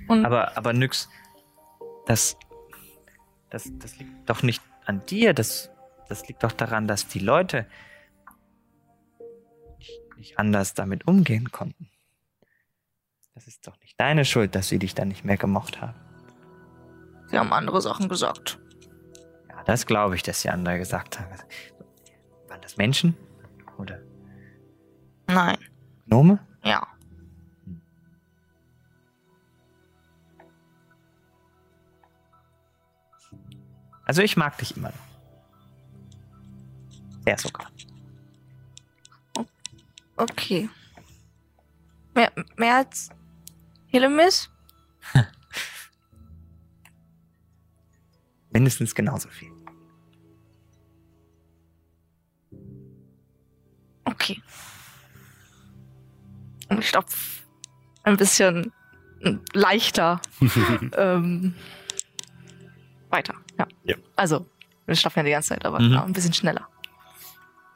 Und 0.09 0.24
Aber, 0.24 0.57
aber 0.57 0.72
nix. 0.72 1.09
Das, 2.07 2.39
das, 3.51 3.70
das 3.78 3.99
liegt 3.99 4.30
doch 4.30 4.43
nicht 4.43 4.62
an 4.86 5.05
dir. 5.07 5.34
Das, 5.34 5.70
das 6.09 6.26
liegt 6.26 6.43
doch 6.43 6.53
daran, 6.53 6.89
dass 6.89 7.07
die 7.07 7.18
Leute 7.18 7.66
nicht, 9.78 10.01
nicht 10.16 10.39
anders 10.39 10.72
damit 10.72 11.07
umgehen 11.07 11.53
konnten. 11.53 11.91
Das 13.39 13.47
ist 13.47 13.64
doch 13.68 13.78
nicht 13.78 13.95
deine 14.01 14.24
Schuld, 14.24 14.57
dass 14.57 14.66
sie 14.68 14.80
dich 14.80 14.97
dann 14.97 15.07
nicht 15.07 15.24
mehr 15.24 15.36
gemocht 15.36 15.80
haben. 15.80 15.95
sie 17.28 17.39
haben 17.39 17.53
andere 17.53 17.80
Sachen 17.80 18.09
gesagt. 18.09 18.59
Ja, 19.49 19.62
das 19.62 19.86
glaube 19.86 20.16
ich, 20.16 20.24
dass 20.24 20.43
die 20.43 20.51
andere 20.51 20.76
gesagt 20.78 21.20
haben. 21.20 21.30
Waren 22.49 22.61
das 22.61 22.76
Menschen? 22.78 23.16
Oder 23.78 24.01
Nein, 25.28 25.57
Gnome? 26.09 26.41
ja. 26.64 26.84
Also 34.05 34.20
ich 34.22 34.36
mag 34.36 34.59
dich 34.59 34.76
immer 34.76 34.89
noch. 34.89 34.97
Sehr 37.24 37.39
sogar. 37.39 37.70
Okay. 40.16 40.68
Mehr, 42.14 42.32
mehr 42.57 42.76
als 42.78 43.11
Helemis? 43.89 44.49
Mindestens 48.51 48.95
genauso 48.95 49.28
viel. 49.28 49.51
Okay. 54.05 54.41
Und 56.68 56.80
ich 56.80 56.91
glaube, 56.91 57.09
ein 58.03 58.16
bisschen 58.16 58.72
leichter 59.53 60.20
ähm, 60.97 61.55
weiter. 63.11 63.34
Ja. 63.59 63.66
Ja. 63.84 63.97
Also, 64.16 64.47
wir 64.86 64.95
stopfen 64.95 65.20
ja 65.20 65.24
die 65.24 65.30
ganze 65.32 65.49
Zeit, 65.51 65.64
aber 65.64 65.80
Mhm. 65.80 65.93
ja, 65.93 66.05
ein 66.05 66.12
bisschen 66.12 66.32
schneller. 66.32 66.68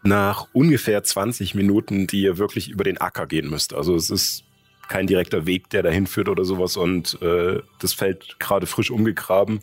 Nach 0.04 0.48
ungefähr 0.52 1.02
20 1.02 1.54
Minuten, 1.54 2.06
die 2.06 2.22
ihr 2.22 2.38
wirklich 2.38 2.70
über 2.70 2.82
den 2.84 2.98
Acker 2.98 3.26
gehen 3.26 3.48
müsst. 3.48 3.72
Also 3.72 3.94
es 3.94 4.10
ist 4.10 4.44
kein 4.92 5.06
direkter 5.06 5.46
Weg, 5.46 5.70
der 5.70 5.82
dahin 5.82 6.06
führt 6.06 6.28
oder 6.28 6.44
sowas 6.44 6.76
und 6.76 7.20
äh, 7.22 7.62
das 7.80 7.94
Feld 7.94 8.38
gerade 8.38 8.66
frisch 8.66 8.90
umgegraben. 8.90 9.60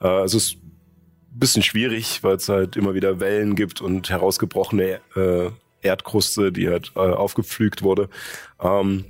Äh, 0.00 0.22
es 0.22 0.34
ist 0.34 0.54
ein 0.54 1.38
bisschen 1.40 1.64
schwierig, 1.64 2.22
weil 2.22 2.36
es 2.36 2.48
halt 2.48 2.76
immer 2.76 2.94
wieder 2.94 3.18
Wellen 3.18 3.56
gibt 3.56 3.80
und 3.80 4.08
herausgebrochene 4.08 5.00
äh, 5.16 5.50
Erdkruste, 5.82 6.52
die 6.52 6.68
halt 6.68 6.92
äh, 6.94 7.00
aufgepflügt 7.00 7.82
wurde. 7.82 8.08
Ähm, 8.62 9.06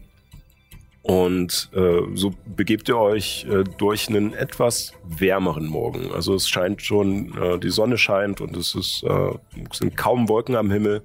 und 1.03 1.69
äh, 1.75 2.01
so 2.15 2.33
begebt 2.57 2.89
ihr 2.89 2.97
euch 2.97 3.47
äh, 3.51 3.65
durch 3.77 4.09
einen 4.09 4.33
etwas 4.33 4.95
wärmeren 5.05 5.67
Morgen. 5.67 6.11
Also 6.13 6.35
es 6.35 6.49
scheint 6.49 6.81
schon, 6.81 7.37
äh, 7.39 7.59
die 7.59 7.71
Sonne 7.71 7.99
scheint 7.99 8.41
und 8.41 8.57
es 8.57 8.75
ist, 8.75 9.03
äh, 9.03 9.33
es 9.71 9.79
sind 9.79 9.99
kaum 9.99 10.31
Wolken 10.31 10.57
am 10.57 10.71
Himmel. 10.71 11.03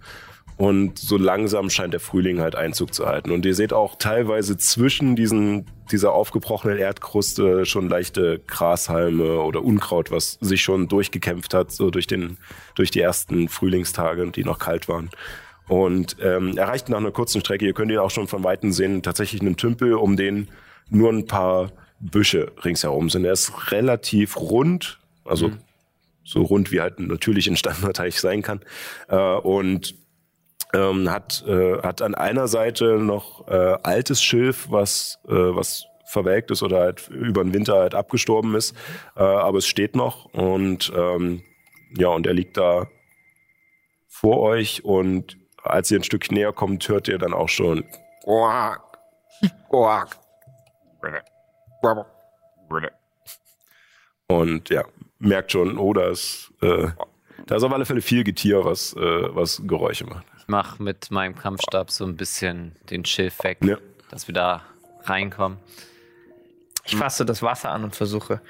Und 0.57 0.99
so 0.99 1.17
langsam 1.17 1.69
scheint 1.69 1.93
der 1.93 1.99
Frühling 1.99 2.39
halt 2.39 2.55
Einzug 2.55 2.93
zu 2.93 3.05
halten. 3.05 3.31
Und 3.31 3.45
ihr 3.45 3.55
seht 3.55 3.73
auch 3.73 3.95
teilweise 3.97 4.57
zwischen 4.57 5.15
diesen, 5.15 5.65
dieser 5.91 6.13
aufgebrochenen 6.13 6.77
Erdkruste 6.77 7.65
schon 7.65 7.89
leichte 7.89 8.39
Grashalme 8.45 9.39
oder 9.39 9.63
Unkraut, 9.63 10.11
was 10.11 10.37
sich 10.41 10.61
schon 10.61 10.87
durchgekämpft 10.87 11.53
hat, 11.53 11.71
so 11.71 11.89
durch, 11.89 12.07
den, 12.07 12.37
durch 12.75 12.91
die 12.91 13.01
ersten 13.01 13.49
Frühlingstage, 13.49 14.29
die 14.31 14.43
noch 14.43 14.59
kalt 14.59 14.87
waren. 14.87 15.09
Und 15.67 16.17
ähm, 16.21 16.57
erreicht 16.57 16.89
nach 16.89 16.97
einer 16.97 17.11
kurzen 17.11 17.41
Strecke, 17.41 17.65
ihr 17.65 17.73
könnt 17.73 17.91
ihn 17.91 17.97
auch 17.97 18.11
schon 18.11 18.27
von 18.27 18.43
Weitem 18.43 18.71
sehen, 18.71 19.01
tatsächlich 19.01 19.41
einen 19.41 19.57
Tümpel, 19.57 19.93
um 19.93 20.17
den 20.17 20.49
nur 20.89 21.09
ein 21.09 21.25
paar 21.25 21.71
Büsche 21.99 22.51
ringsherum 22.63 23.09
sind. 23.09 23.25
Er 23.25 23.33
ist 23.33 23.71
relativ 23.71 24.37
rund, 24.37 24.99
also 25.23 25.51
so 26.25 26.41
rund 26.41 26.71
wie 26.71 26.81
halt 26.81 26.99
natürlich 26.99 27.47
ein 27.47 27.57
Standardteich 27.57 28.19
sein 28.19 28.41
kann. 28.41 28.61
Äh, 29.07 29.17
und 29.17 29.95
ähm, 30.73 31.09
hat, 31.09 31.43
äh, 31.47 31.81
hat 31.81 32.01
an 32.01 32.15
einer 32.15 32.47
Seite 32.47 32.97
noch 32.97 33.47
äh, 33.47 33.77
altes 33.83 34.21
Schilf, 34.21 34.67
was, 34.69 35.19
äh, 35.27 35.31
was 35.31 35.85
verwelkt 36.05 36.51
ist 36.51 36.63
oder 36.63 36.79
halt 36.79 37.07
über 37.09 37.43
den 37.43 37.53
Winter 37.53 37.75
halt 37.75 37.95
abgestorben 37.95 38.55
ist. 38.55 38.75
Äh, 39.15 39.23
aber 39.23 39.59
es 39.59 39.67
steht 39.67 39.95
noch 39.95 40.25
und 40.33 40.91
ähm, 40.95 41.43
ja, 41.95 42.07
und 42.09 42.25
er 42.25 42.33
liegt 42.33 42.57
da 42.57 42.87
vor 44.07 44.39
euch 44.41 44.83
und 44.83 45.37
als 45.63 45.91
ihr 45.91 45.99
ein 45.99 46.03
Stück 46.03 46.31
näher 46.31 46.53
kommt, 46.53 46.87
hört 46.87 47.07
ihr 47.07 47.17
dann 47.17 47.33
auch 47.33 47.49
schon 47.49 47.83
und 54.27 54.69
ja, 54.69 54.83
merkt 55.19 55.51
schon, 55.51 55.77
oh, 55.77 55.93
da 55.93 56.09
ist, 56.09 56.51
äh, 56.61 56.87
da 57.45 57.55
ist 57.55 57.63
auf 57.63 57.73
alle 57.73 57.85
Fälle 57.85 58.01
viel 58.01 58.23
Getier, 58.23 58.63
was, 58.65 58.93
äh, 58.93 59.35
was 59.35 59.61
Geräusche 59.65 60.05
macht. 60.05 60.25
Ich 60.43 60.49
mach 60.49 60.77
mit 60.77 61.09
meinem 61.09 61.35
Kampfstab 61.35 61.89
so 61.89 62.03
ein 62.05 62.17
bisschen 62.17 62.75
den 62.89 63.05
Schilf 63.05 63.41
weg, 63.45 63.59
Ja. 63.63 63.77
dass 64.11 64.27
wir 64.27 64.33
da 64.33 64.61
reinkommen. 65.05 65.57
Ich 66.83 66.97
fasse 66.97 67.23
das 67.25 67.41
Wasser 67.41 67.69
an 67.71 67.85
und 67.85 67.95
versuche 67.95 68.41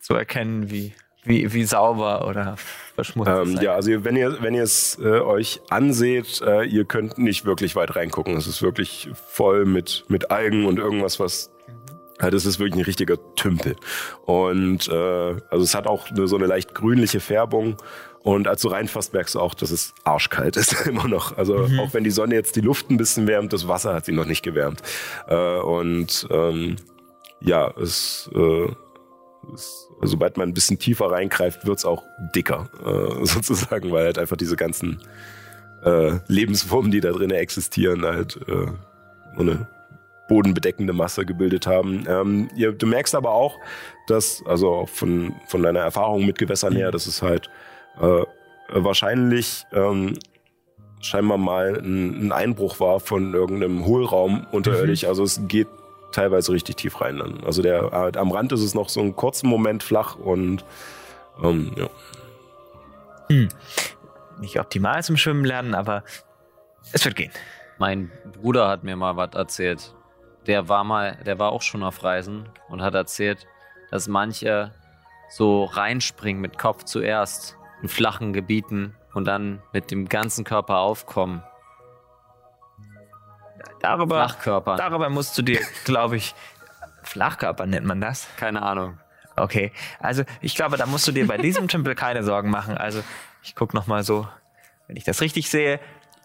zu 0.00 0.14
erkennen, 0.14 0.70
wie, 0.70 0.94
wie, 1.24 1.52
wie 1.52 1.64
sauber 1.64 2.26
oder 2.26 2.56
verschmutzt 2.94 3.30
es 3.30 3.48
Ähm, 3.50 3.56
sei. 3.56 3.64
ja, 3.64 3.74
also 3.74 4.02
wenn 4.04 4.16
ihr 4.16 4.40
wenn 4.42 4.54
ihr 4.54 4.62
es 4.62 4.98
äh, 4.98 5.20
euch 5.20 5.60
anseht, 5.68 6.40
äh, 6.40 6.64
ihr 6.64 6.86
könnt 6.86 7.18
nicht 7.18 7.44
wirklich 7.44 7.76
weit 7.76 7.94
reingucken. 7.94 8.34
Es 8.34 8.46
ist 8.46 8.62
wirklich 8.62 9.10
voll 9.28 9.66
mit 9.66 10.04
mit 10.08 10.30
Algen 10.30 10.64
und 10.64 10.78
irgendwas, 10.78 11.20
was 11.20 11.50
halt, 12.18 12.32
es 12.32 12.46
ist 12.46 12.58
wirklich 12.58 12.76
ein 12.80 12.84
richtiger 12.86 13.18
Tümpel. 13.34 13.76
Und 14.24 14.88
äh, 14.88 15.36
also 15.50 15.64
es 15.64 15.74
hat 15.74 15.86
auch 15.86 16.08
eine, 16.10 16.26
so 16.28 16.36
eine 16.36 16.46
leicht 16.46 16.74
grünliche 16.74 17.20
Färbung. 17.20 17.76
Und 18.22 18.46
als 18.46 18.62
du 18.62 18.68
reinfasst, 18.68 19.12
merkst 19.12 19.34
du 19.34 19.40
auch, 19.40 19.54
dass 19.54 19.70
es 19.70 19.94
arschkalt 20.04 20.56
ist 20.56 20.86
immer 20.86 21.08
noch. 21.08 21.36
Also 21.36 21.66
auch 21.80 21.92
wenn 21.92 22.04
die 22.04 22.10
Sonne 22.10 22.34
jetzt 22.34 22.56
die 22.56 22.60
Luft 22.60 22.90
ein 22.90 22.96
bisschen 22.96 23.26
wärmt, 23.26 23.52
das 23.52 23.66
Wasser 23.68 23.94
hat 23.94 24.04
sie 24.04 24.12
noch 24.12 24.26
nicht 24.26 24.42
gewärmt. 24.42 24.82
Äh, 25.26 25.58
und 25.58 26.26
ähm, 26.30 26.76
ja, 27.40 27.70
es, 27.80 28.30
äh, 28.34 28.68
es, 29.54 29.88
sobald 30.02 30.36
man 30.36 30.50
ein 30.50 30.54
bisschen 30.54 30.78
tiefer 30.78 31.10
reingreift, 31.10 31.66
wird's 31.66 31.84
auch 31.84 32.04
dicker, 32.34 32.68
äh, 32.84 33.24
sozusagen, 33.26 33.90
weil 33.90 34.04
halt 34.04 34.18
einfach 34.18 34.36
diese 34.36 34.56
ganzen 34.56 35.00
äh, 35.84 36.18
Lebensformen, 36.28 36.92
die 36.92 37.00
da 37.00 37.10
drin 37.10 37.30
existieren, 37.32 38.04
halt 38.04 38.36
äh, 38.48 38.66
so 39.34 39.40
eine 39.40 39.66
bodenbedeckende 40.28 40.92
Masse 40.92 41.26
gebildet 41.26 41.66
haben. 41.66 42.04
Ähm, 42.08 42.48
ihr, 42.54 42.72
du 42.72 42.86
merkst 42.86 43.16
aber 43.16 43.32
auch, 43.32 43.58
dass, 44.06 44.42
also 44.46 44.86
von, 44.86 45.34
von 45.48 45.62
deiner 45.62 45.80
Erfahrung 45.80 46.24
mit 46.24 46.38
Gewässern 46.38 46.74
her, 46.74 46.92
dass 46.92 47.06
es 47.06 47.20
halt 47.20 47.50
äh, 48.00 48.24
wahrscheinlich 48.68 49.64
ähm, 49.72 50.18
scheinbar 51.00 51.38
mal 51.38 51.78
ein, 51.78 52.26
ein 52.26 52.32
Einbruch 52.32 52.80
war 52.80 53.00
von 53.00 53.34
irgendeinem 53.34 53.84
Hohlraum 53.84 54.46
unterirdisch. 54.52 55.04
Also 55.04 55.24
es 55.24 55.40
geht 55.48 55.68
teilweise 56.12 56.52
richtig 56.52 56.76
tief 56.76 57.00
rein 57.00 57.18
dann. 57.18 57.42
Also 57.44 57.62
der 57.62 57.90
halt 57.90 58.16
am 58.16 58.30
Rand 58.30 58.52
ist 58.52 58.62
es 58.62 58.74
noch 58.74 58.88
so 58.88 59.00
einen 59.00 59.16
kurzen 59.16 59.48
Moment 59.48 59.82
flach 59.82 60.16
und 60.16 60.64
ähm, 61.42 61.72
ja. 61.76 61.88
Nicht 64.40 64.60
optimal 64.60 65.02
zum 65.02 65.16
Schwimmen 65.16 65.44
lernen, 65.44 65.74
aber 65.74 66.04
es 66.92 67.04
wird 67.04 67.16
gehen. 67.16 67.32
Mein 67.78 68.10
Bruder 68.40 68.68
hat 68.68 68.84
mir 68.84 68.96
mal 68.96 69.16
was 69.16 69.34
erzählt. 69.34 69.94
der 70.46 70.68
war 70.68 70.84
mal, 70.84 71.18
der 71.24 71.38
war 71.38 71.52
auch 71.52 71.62
schon 71.62 71.82
auf 71.82 72.02
Reisen 72.02 72.48
und 72.68 72.82
hat 72.82 72.94
erzählt, 72.94 73.46
dass 73.90 74.08
manche 74.08 74.72
so 75.30 75.64
reinspringen 75.64 76.42
mit 76.42 76.58
Kopf 76.58 76.84
zuerst 76.84 77.56
in 77.82 77.88
flachen 77.88 78.32
Gebieten 78.32 78.94
und 79.12 79.26
dann 79.26 79.62
mit 79.72 79.90
dem 79.90 80.08
ganzen 80.08 80.44
Körper 80.44 80.78
aufkommen. 80.78 81.42
Darüber, 83.80 84.26
Flachkörpern. 84.26 84.76
darüber 84.78 85.10
musst 85.10 85.36
du 85.36 85.42
dir, 85.42 85.60
glaube 85.84 86.16
ich, 86.16 86.34
Flachkörper 87.02 87.66
nennt 87.66 87.86
man 87.86 88.00
das. 88.00 88.28
Keine 88.36 88.62
Ahnung. 88.62 88.98
Okay, 89.36 89.72
also 89.98 90.22
ich 90.40 90.54
glaube, 90.54 90.76
da 90.76 90.86
musst 90.86 91.06
du 91.08 91.12
dir 91.12 91.26
bei 91.26 91.36
diesem 91.36 91.68
Tümpel 91.68 91.94
keine 91.94 92.22
Sorgen 92.22 92.50
machen. 92.50 92.76
Also 92.76 93.02
ich 93.42 93.54
gucke 93.56 93.74
nochmal 93.76 94.04
so, 94.04 94.28
wenn 94.86 94.96
ich 94.96 95.04
das 95.04 95.20
richtig 95.20 95.50
sehe, 95.50 95.80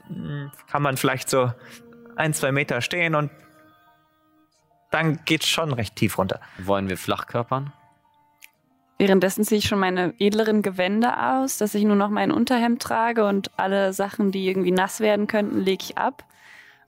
hm, 0.08 0.52
kann 0.70 0.82
man 0.82 0.98
vielleicht 0.98 1.30
so 1.30 1.52
ein, 2.16 2.34
zwei 2.34 2.52
Meter 2.52 2.82
stehen 2.82 3.16
und 3.16 3.32
dann 4.92 5.24
geht's 5.26 5.48
schon 5.48 5.74
recht 5.74 5.96
tief 5.96 6.18
runter. 6.18 6.40
Wollen 6.60 6.90
wir 6.90 6.98
Flachkörpern? 6.98 7.74
Währenddessen 9.00 9.44
ziehe 9.44 9.60
ich 9.60 9.68
schon 9.68 9.80
meine 9.80 10.14
edleren 10.20 10.64
Gewänder 10.64 11.40
aus, 11.42 11.58
dass 11.58 11.76
ich 11.76 11.84
nur 11.84 11.96
noch 11.96 12.10
mein 12.10 12.32
Unterhemd 12.32 12.82
trage 12.82 13.26
und 13.26 13.52
alle 13.58 13.94
Sachen, 13.94 14.32
die 14.32 14.48
irgendwie 14.48 14.72
nass 14.72 15.00
werden 15.00 15.28
könnten, 15.28 15.60
lege 15.60 15.84
ich 15.84 15.98
ab. 15.98 16.24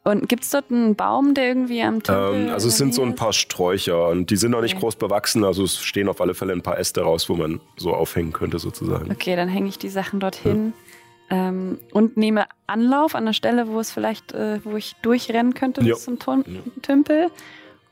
Und 0.03 0.27
gibt 0.27 0.43
es 0.43 0.49
dort 0.49 0.71
einen 0.71 0.95
Baum, 0.95 1.33
der 1.35 1.47
irgendwie 1.49 1.83
am 1.83 2.01
Tempel 2.01 2.45
Ähm, 2.47 2.49
also 2.51 2.69
es 2.69 2.77
sind 2.77 2.95
so 2.95 3.03
ein 3.03 3.15
paar 3.15 3.33
Sträucher 3.33 4.07
und 4.07 4.31
die 4.31 4.37
sind 4.37 4.51
noch 4.51 4.61
nicht 4.61 4.75
Okay. 4.75 4.81
groß 4.81 4.95
bewachsen, 4.95 5.43
also 5.43 5.63
es 5.63 5.77
stehen 5.77 6.07
auf 6.07 6.19
alle 6.21 6.33
Fälle 6.33 6.53
ein 6.53 6.63
paar 6.63 6.79
Äste 6.79 7.01
raus, 7.01 7.29
wo 7.29 7.35
man 7.35 7.59
so 7.75 7.93
aufhängen 7.93 8.31
könnte 8.33 8.57
sozusagen. 8.59 9.11
Okay, 9.11 9.35
dann 9.35 9.49
hänge 9.49 9.67
ich 9.67 9.77
die 9.77 9.89
Sachen 9.89 10.19
dorthin 10.19 10.73
ähm, 11.29 11.79
und 11.91 12.17
nehme 12.17 12.45
Anlauf 12.65 13.13
an 13.13 13.25
der 13.25 13.33
Stelle, 13.33 13.67
wo 13.67 13.79
es 13.79 13.91
vielleicht, 13.91 14.31
äh, 14.31 14.61
wo 14.63 14.77
ich 14.77 14.95
durchrennen 15.03 15.53
könnte 15.53 15.81
Ja. 15.81 15.93
bis 15.93 16.05
zum 16.05 16.17
Tun 16.17 16.43
Ja. 16.47 16.61
Tümpel 16.81 17.27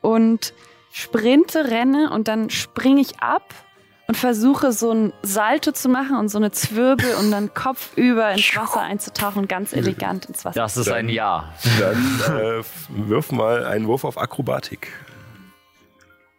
und 0.00 0.54
sprinte, 0.90 1.70
renne 1.70 2.10
und 2.10 2.26
dann 2.26 2.48
springe 2.50 3.00
ich 3.02 3.20
ab 3.20 3.54
und 4.08 4.16
versuche 4.16 4.72
so 4.72 4.90
ein 4.90 5.12
Salto 5.22 5.70
zu 5.70 5.90
machen 5.90 6.16
und 6.16 6.30
so 6.30 6.38
eine 6.38 6.50
Zwirbel 6.50 7.14
und 7.16 7.30
dann 7.30 7.52
kopfüber 7.52 8.32
ins 8.32 8.56
Wasser 8.56 8.80
einzutauchen 8.80 9.42
und 9.42 9.48
ganz 9.50 9.74
elegant 9.74 10.24
ins 10.24 10.46
Wasser. 10.46 10.58
Das 10.58 10.78
ist 10.78 10.88
ein 10.88 11.10
Ja. 11.10 11.52
Dann 11.78 12.20
äh, 12.34 12.62
wirf 12.88 13.30
mal 13.32 13.66
einen 13.66 13.86
Wurf 13.86 14.04
auf 14.04 14.16
Akrobatik. 14.16 14.90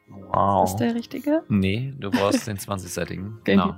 Wow. 0.08 0.68
Ist 0.68 0.78
der 0.78 0.96
richtige? 0.96 1.44
Nee, 1.48 1.94
du 1.98 2.10
brauchst 2.10 2.48
den 2.48 2.58
20-seitigen. 2.58 3.40
Genau. 3.44 3.76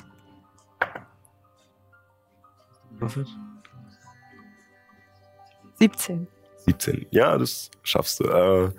17. 5.79 6.27
17. 6.65 7.07
Ja, 7.09 7.37
das 7.37 7.71
schaffst 7.83 8.19
du. 8.19 8.25
Äh, 8.25 8.71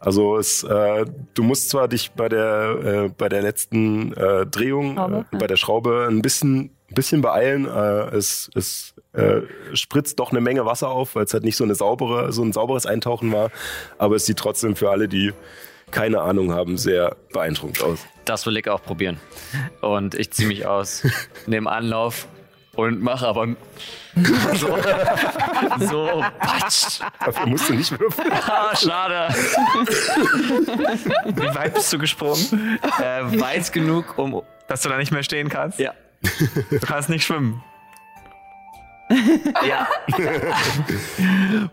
also 0.00 0.36
es, 0.36 0.62
äh, 0.62 1.04
du 1.34 1.42
musst 1.42 1.70
zwar 1.70 1.88
dich 1.88 2.12
bei 2.12 2.28
der 2.28 2.78
äh, 2.84 3.08
bei 3.16 3.28
der 3.28 3.42
letzten 3.42 4.12
äh, 4.14 4.46
Drehung 4.46 4.94
Schraube, 4.94 5.24
äh, 5.32 5.36
bei 5.36 5.46
der 5.46 5.56
Schraube 5.56 6.06
ein 6.08 6.22
bisschen 6.22 6.70
ein 6.90 6.94
bisschen 6.94 7.20
beeilen. 7.20 7.66
Äh, 7.66 8.16
es 8.16 8.50
es 8.54 8.94
äh, 9.12 9.40
spritzt 9.74 10.20
doch 10.20 10.30
eine 10.30 10.40
Menge 10.40 10.64
Wasser 10.66 10.88
auf, 10.88 11.16
weil 11.16 11.24
es 11.24 11.34
halt 11.34 11.44
nicht 11.44 11.56
so 11.56 11.64
eine 11.64 11.74
saubere 11.74 12.32
so 12.32 12.42
ein 12.42 12.52
sauberes 12.52 12.86
Eintauchen 12.86 13.32
war. 13.32 13.50
Aber 13.98 14.16
es 14.16 14.26
sieht 14.26 14.38
trotzdem 14.38 14.76
für 14.76 14.90
alle, 14.90 15.08
die 15.08 15.32
keine 15.90 16.20
Ahnung 16.20 16.52
haben, 16.52 16.76
sehr 16.76 17.16
beeindruckend 17.32 17.82
aus. 17.82 17.98
Das 18.24 18.44
will 18.46 18.56
ich 18.58 18.68
auch 18.68 18.82
probieren. 18.82 19.18
Und 19.80 20.14
ich 20.14 20.30
ziehe 20.30 20.46
mich 20.46 20.66
aus, 20.66 21.06
nehme 21.46 21.70
Anlauf 21.70 22.28
und 22.78 23.02
mache 23.02 23.26
aber 23.26 23.48
so, 24.54 24.78
so 25.80 26.24
patsch. 26.38 27.00
Dafür 27.24 27.46
musst 27.46 27.68
du 27.68 27.74
nicht 27.74 27.90
würfeln. 27.98 28.32
Ah, 28.46 28.74
schade. 28.76 29.34
Wie 31.34 31.54
weit 31.54 31.74
bist 31.74 31.92
du 31.92 31.98
gesprungen, 31.98 32.78
Äh, 33.00 33.40
weit 33.40 33.72
genug, 33.72 34.16
um. 34.16 34.42
dass 34.68 34.82
du 34.82 34.88
da 34.88 34.96
nicht 34.96 35.10
mehr 35.10 35.24
stehen 35.24 35.48
kannst? 35.48 35.80
Ja. 35.80 35.92
Du 36.70 36.78
kannst 36.80 37.08
nicht 37.08 37.24
schwimmen. 37.24 37.62
Ja. 39.66 39.88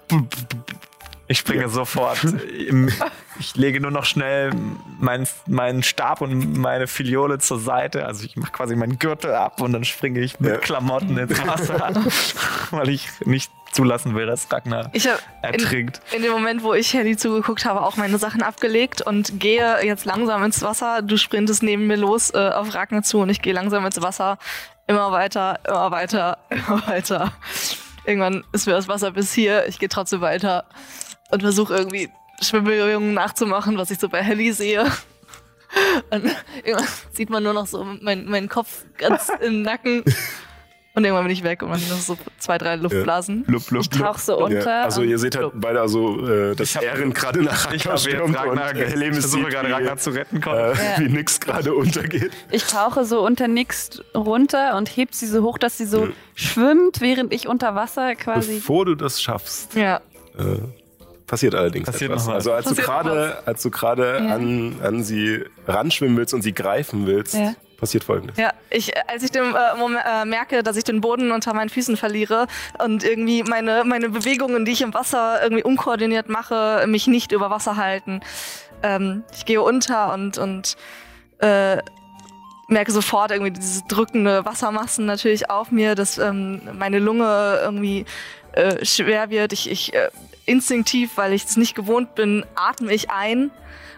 Ich 1.28 1.40
springe 1.40 1.70
sofort. 1.70 2.24
Im- 2.24 2.92
Ich 3.40 3.56
lege 3.56 3.82
nur 3.82 3.92
noch 3.92 4.06
schnell 4.06 4.52
meinen 5.00 5.28
meinen 5.48 5.84
Stab 5.84 6.22
und 6.22 6.58
meine 6.58 6.88
Filiole 6.88 7.40
zur 7.40 7.60
Seite. 7.60 8.06
Also 8.06 8.24
ich 8.26 8.38
mache 8.38 8.52
quasi 8.52 8.76
meinen 8.76 8.98
Gürtel 9.00 9.34
ab 9.34 9.60
und 9.62 9.74
dann 9.74 9.84
springe 9.84 10.20
ich 10.22 10.40
mit 10.40 10.52
Ja. 10.52 10.58
Klamotten 10.58 11.18
ins 11.18 11.46
Wasser, 11.46 11.94
weil 12.72 12.90
ich 12.90 13.10
nicht 13.26 13.52
zulassen 13.74 14.16
will, 14.16 14.26
dass 14.26 14.50
Ragnar 14.50 14.90
Ich 14.94 15.06
habe 15.06 15.20
in, 15.44 15.50
ertrinkt. 15.54 16.00
in 16.16 16.22
dem 16.22 16.32
Moment, 16.32 16.64
wo 16.64 16.74
ich 16.74 16.94
Helly 16.94 17.18
zugeguckt 17.18 17.66
habe, 17.66 17.82
auch 17.82 17.98
meine 17.98 18.18
Sachen 18.20 18.42
abgelegt 18.42 19.02
und 19.02 19.38
gehe 19.40 19.84
jetzt 19.84 20.06
langsam 20.06 20.44
ins 20.46 20.62
Wasser. 20.62 21.02
Du 21.02 21.18
sprintest 21.18 21.62
neben 21.62 21.88
mir 21.88 21.98
los 21.98 22.30
äh, 22.34 22.38
auf 22.54 22.74
Ragnar 22.74 23.04
zu 23.04 23.20
und 23.20 23.30
ich 23.30 23.42
gehe 23.42 23.52
langsam 23.54 23.86
ins 23.86 24.02
Wasser. 24.02 24.38
Immer 24.88 25.12
weiter, 25.12 25.60
immer 25.68 25.92
weiter, 25.92 26.38
immer 26.50 26.88
weiter. 26.88 27.34
Irgendwann 28.06 28.46
ist 28.54 28.66
mir 28.68 28.74
das 28.74 28.88
Wasser 28.88 29.12
bis 29.12 29.34
hier. 29.34 29.68
Ich 29.68 29.78
gehe 29.80 29.90
trotzdem 29.90 30.22
weiter 30.22 30.64
und 31.32 31.42
versuche 31.42 31.76
irgendwie 31.76 32.10
Schwimmbewegungen 32.42 33.14
nachzumachen, 33.14 33.78
was 33.78 33.92
ich 33.92 34.00
so 34.00 34.10
bei 34.10 34.22
Helly 34.22 34.52
sehe. 34.54 34.86
Und 36.10 36.24
irgendwann 36.64 36.88
sieht 37.12 37.30
man 37.30 37.44
nur 37.44 37.54
noch 37.54 37.68
so 37.68 37.84
meinen 37.84 38.30
mein 38.30 38.48
Kopf 38.50 38.86
ganz 38.98 39.30
im 39.42 39.62
Nacken. 39.62 40.04
Und 40.94 41.04
irgendwann 41.04 41.26
bin 41.26 41.34
ich 41.34 41.44
weg 41.44 41.62
und 41.62 41.68
man 41.70 41.78
sieht 41.78 41.90
noch 41.90 41.98
so 42.00 42.18
zwei, 42.40 42.58
drei 42.58 42.78
Luftblasen. 42.78 43.44
Blub, 43.44 43.66
blub, 43.68 43.82
Ich 43.82 43.90
tauche 43.90 44.18
so 44.22 44.40
Ja, 44.40 44.46
unter. 44.46 44.84
also 44.86 45.02
und 45.02 45.10
ihr 45.10 45.18
seht 45.20 45.36
halt 45.36 45.52
beide 45.56 45.82
also, 45.82 46.26
äh, 46.26 46.56
dass 46.56 46.70
Ich 46.70 46.78
hab- 46.78 46.84
Ehren 46.84 47.12
gerade 47.14 47.42
nach 47.44 47.66
Ragnar 47.70 47.98
stürmt 47.98 48.38
Ragnar, 48.38 48.70
und 48.72 48.78
äh, 48.80 48.86
ich 48.86 48.92
Helemis 48.94 49.20
versuche 49.20 49.50
gerade 49.50 49.74
Ragnar 49.74 49.98
zu 49.98 50.12
retten. 50.12 50.40
Komm. 50.40 50.54
äh, 50.54 50.70
Ja. 50.72 50.76
wie 51.00 51.10
nix 51.10 51.42
gerade 51.42 51.74
untergeht. 51.76 52.32
Ich 52.50 52.64
tauche 52.64 53.04
so 53.04 53.26
unter 53.26 53.50
Nix 53.50 54.02
runter 54.16 54.78
und 54.78 54.88
heb 54.96 55.14
sie 55.14 55.28
so 55.28 55.44
hoch, 55.44 55.58
dass 55.58 55.78
sie 55.78 55.86
so 55.86 56.08
schwimmt, 56.36 57.02
während 57.02 57.34
ich 57.34 57.50
unter 57.50 57.76
Wasser 57.76 58.16
quasi. 58.16 58.56
Bevor 58.56 58.86
du 58.86 58.96
das 58.96 59.22
schaffst, 59.22 59.76
Ja. 59.76 59.98
äh, 60.38 60.60
passiert 61.28 61.56
allerdings 61.56 61.86
Passiert 61.86 62.12
etwas. 62.12 62.28
Also 62.30 62.52
als 62.54 62.66
du 62.66 62.70
Passiert 62.76 62.88
gerade, 62.88 63.38
als 63.46 63.62
du 63.64 63.72
gerade 63.72 64.22
Ja. 64.26 64.36
an, 64.36 64.76
an 64.84 65.04
sie 65.04 65.44
ranschwimmen 65.68 66.18
willst 66.18 66.34
und 66.34 66.42
sie 66.42 66.54
greifen 66.54 67.06
willst, 67.08 67.34
Ja. 67.36 67.54
passiert 67.78 68.04
folgendes. 68.04 68.38
Ja, 68.38 68.52
ich, 68.70 68.94
als 69.10 69.24
ich 69.24 69.32
den, 69.32 69.44
äh, 69.44 70.22
äh, 70.22 70.26
merke, 70.26 70.64
dass 70.64 70.78
ich 70.78 70.84
den 70.84 71.02
Boden 71.02 71.32
unter 71.32 71.54
meinen 71.54 71.70
Füßen 71.70 71.98
verliere 71.98 72.48
und 72.84 73.04
irgendwie 73.04 73.44
meine, 73.44 73.84
meine 73.86 74.10
Bewegungen, 74.10 74.66
die 74.66 74.72
ich 74.74 74.82
im 74.82 74.94
Wasser 74.94 75.42
irgendwie 75.44 75.64
unkoordiniert 75.64 76.30
mache, 76.30 76.86
mich 76.88 77.08
nicht 77.08 77.32
über 77.32 77.50
Wasser 77.50 77.76
halten. 77.76 78.22
Ähm, 78.84 79.24
ich 79.34 79.46
gehe 79.46 79.62
unter 79.62 80.14
und, 80.14 80.38
und 80.38 80.76
äh, 81.40 81.78
merke 82.68 82.92
sofort 82.92 83.32
irgendwie 83.32 83.52
diese 83.52 83.84
drückende 83.88 84.46
Wassermassen 84.46 85.06
natürlich 85.06 85.50
auf 85.50 85.72
mir, 85.72 85.96
dass 85.96 86.18
ähm, 86.18 86.62
meine 86.78 87.00
Lunge 87.00 87.60
irgendwie 87.62 88.06
äh, 88.54 88.84
schwer 88.86 89.30
wird. 89.30 89.54
Ich, 89.54 89.70
ich 89.70 89.94
äh, 89.94 90.10
instinktiv, 90.46 91.12
weil 91.16 91.34
ich 91.34 91.46
es 91.46 91.58
nicht 91.58 91.76
gewohnt 91.76 92.16
bin, 92.16 92.46
atme 92.56 92.94
ich 92.94 93.10
ein 93.10 93.52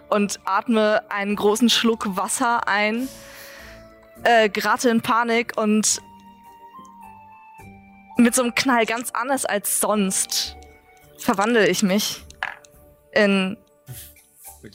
und 0.10 0.40
atme 0.46 1.04
einen 1.10 1.36
großen 1.36 1.70
Schluck 1.70 2.16
Wasser 2.16 2.68
ein 2.68 3.08
äh, 4.24 4.50
gerate 4.50 4.90
in 4.90 5.02
Panik 5.02 5.54
und 5.58 6.02
mit 8.18 8.34
so 8.34 8.42
einem 8.42 8.56
Knall 8.56 8.86
ganz 8.86 9.12
anders 9.12 9.46
als 9.46 9.80
sonst 9.80 10.56
verwandle 11.20 11.68
ich 11.68 11.84
mich 11.84 12.24
in 13.12 13.58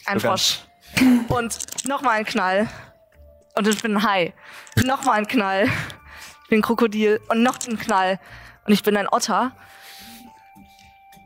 ein 0.06 0.20
Frosch. 0.20 0.60
Und 1.28 1.86
nochmal 1.86 2.18
ein 2.18 2.24
Knall. 2.24 2.68
Und 3.54 3.66
ich 3.66 3.82
bin 3.82 3.96
ein 3.96 4.02
Hai. 4.02 4.34
Nochmal 4.84 5.18
ein 5.18 5.26
Knall. 5.26 5.64
Ich 6.44 6.48
bin 6.48 6.58
ein 6.58 6.62
Krokodil. 6.62 7.20
Und 7.28 7.42
noch 7.42 7.58
ein 7.66 7.78
Knall. 7.78 8.20
Und 8.66 8.72
ich 8.72 8.82
bin 8.82 8.96
ein 8.96 9.08
Otter. 9.08 9.52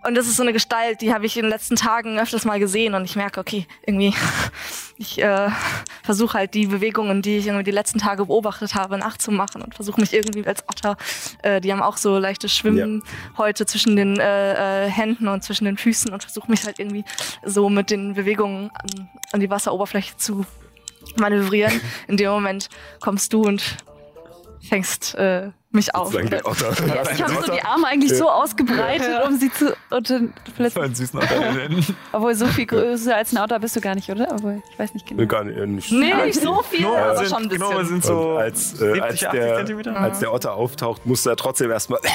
Und 0.06 0.14
das 0.14 0.28
ist 0.28 0.36
so 0.36 0.42
eine 0.42 0.52
Gestalt, 0.52 1.00
die 1.00 1.12
habe 1.12 1.26
ich 1.26 1.36
in 1.36 1.42
den 1.42 1.50
letzten 1.50 1.74
Tagen 1.74 2.20
öfters 2.20 2.44
mal 2.44 2.60
gesehen 2.60 2.94
und 2.94 3.04
ich 3.04 3.16
merke, 3.16 3.40
okay, 3.40 3.66
irgendwie, 3.84 4.14
ich 4.98 5.20
äh, 5.20 5.50
versuche 6.04 6.38
halt 6.38 6.54
die 6.54 6.66
Bewegungen, 6.66 7.22
die 7.22 7.38
ich 7.38 7.46
irgendwie 7.48 7.64
die 7.64 7.72
letzten 7.72 7.98
Tage 7.98 8.26
beobachtet 8.26 8.76
habe, 8.76 8.98
nachzumachen 8.98 9.62
und 9.62 9.74
versuche 9.74 10.00
mich 10.00 10.12
irgendwie 10.12 10.46
als 10.46 10.62
Otter, 10.68 10.96
äh, 11.42 11.60
die 11.60 11.72
haben 11.72 11.82
auch 11.82 11.96
so 11.96 12.18
leichte 12.18 12.48
Schwimmen 12.48 13.02
heute 13.36 13.66
zwischen 13.66 13.96
den 13.96 14.20
äh, 14.20 14.86
äh, 14.86 14.88
Händen 14.88 15.26
und 15.26 15.42
zwischen 15.42 15.64
den 15.64 15.76
Füßen 15.76 16.12
und 16.12 16.22
versuche 16.22 16.50
mich 16.50 16.64
halt 16.64 16.78
irgendwie 16.78 17.04
so 17.44 17.68
mit 17.68 17.90
den 17.90 18.14
Bewegungen 18.14 18.70
an, 18.74 19.08
an 19.32 19.40
die 19.40 19.50
Wasseroberfläche 19.50 20.16
zu 20.16 20.46
manövrieren. 21.16 21.80
In 22.06 22.16
dem 22.16 22.30
Moment 22.30 22.68
kommst 23.00 23.32
du 23.32 23.42
und 23.42 23.76
fängst 24.60 25.16
äh, 25.16 25.50
mich 25.76 25.94
auf. 25.94 26.12
Ja, 26.12 26.20
ich 26.22 27.22
habe 27.22 27.34
so 27.46 27.52
die 27.52 27.62
Arme 27.62 27.86
eigentlich 27.86 28.16
so 28.16 28.28
ausgebreitet, 28.28 29.08
um 29.26 29.38
sie 29.38 29.50
zu. 29.52 29.72
Und 29.90 30.10
dann 30.10 30.32
So 30.46 30.52
vielleicht, 30.56 30.78
einen 30.78 30.94
süßen 30.94 31.18
Otter. 31.18 31.68
obwohl 32.12 32.34
so 32.34 32.46
viel 32.46 32.66
größer 32.66 33.14
als 33.14 33.32
ein 33.32 33.38
Otter 33.38 33.58
bist 33.60 33.76
du 33.76 33.80
gar 33.80 33.94
nicht, 33.94 34.08
oder? 34.10 34.26
Obwohl, 34.32 34.62
ich 34.70 34.78
weiß 34.78 34.94
nicht 34.94 35.06
genau. 35.06 35.20
Nee, 35.22 35.26
Gar 35.28 35.44
nicht, 35.44 35.56
äh, 35.58 35.66
nicht 35.66 35.92
Nee, 35.92 36.14
nicht 36.24 36.40
so 36.40 36.62
viel, 36.62 36.80
Gnome 36.80 36.98
aber 36.98 37.16
sind, 37.18 37.28
schon 37.28 37.42
ein 37.44 37.48
bisschen. 37.48 37.84
Sind 37.86 37.94
Und 37.96 38.04
so 38.04 38.30
als, 38.36 38.72
äh, 38.74 38.76
70, 38.94 39.02
als, 39.02 39.24
80 39.24 39.30
der, 39.82 39.96
als 40.00 40.18
der 40.18 40.32
Otter 40.32 40.54
auftaucht, 40.54 41.06
musst 41.06 41.24
du 41.26 41.30
ja 41.30 41.36
trotzdem 41.36 41.70
erstmal, 41.70 42.00
ja, 42.04 42.10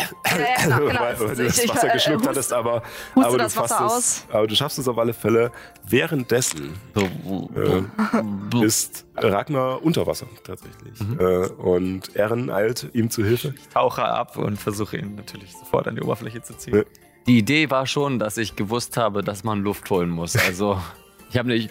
genau, 0.63 0.77
genau. 0.79 0.99
weil, 0.99 1.19
weil 1.19 1.35
du 1.35 1.41
Ich- 1.43 1.47
das 1.55 1.63
ich, 1.63 1.69
Wasser 1.73 1.89
äh, 1.89 1.93
geschluckt 1.93 2.19
hust- 2.21 2.29
hattest, 2.29 2.53
aber, 2.53 2.83
aber, 3.15 3.37
du 3.37 3.49
fasst 3.49 3.73
aus. 3.79 3.97
es, 3.97 4.25
aber 4.31 4.47
du 4.47 4.55
schaffst 4.55 4.79
es 4.79 4.87
auf 4.87 4.97
alle 4.97 5.13
Fälle. 5.13 5.51
Währenddessen 5.87 6.73
äh, 6.95 8.65
ist 8.65 9.05
Ragnar 9.15 9.83
unter 9.83 10.07
Wasser 10.07 10.27
tatsächlich. 10.43 10.99
Äh, 11.19 11.47
und 11.61 12.15
Ehren 12.15 12.49
eilt 12.49 12.87
ihm 12.93 13.09
zu 13.09 13.23
Hilfe. 13.23 13.50
Tauche 13.73 14.03
ab 14.03 14.37
und 14.37 14.57
versuche 14.57 14.97
ihn 14.97 15.15
natürlich 15.15 15.51
sofort 15.53 15.87
an 15.87 15.95
die 15.95 16.01
Oberfläche 16.01 16.41
zu 16.41 16.57
ziehen. 16.57 16.75
Ja. 16.75 16.83
Die 17.27 17.37
Idee 17.37 17.69
war 17.69 17.85
schon, 17.85 18.17
dass 18.19 18.37
ich 18.37 18.55
gewusst 18.55 18.97
habe, 18.97 19.23
dass 19.23 19.43
man 19.43 19.61
Luft 19.61 19.89
holen 19.89 20.09
muss. 20.09 20.35
Also 20.35 20.81
ich 21.29 21.37
habe 21.37 21.49
nicht, 21.49 21.69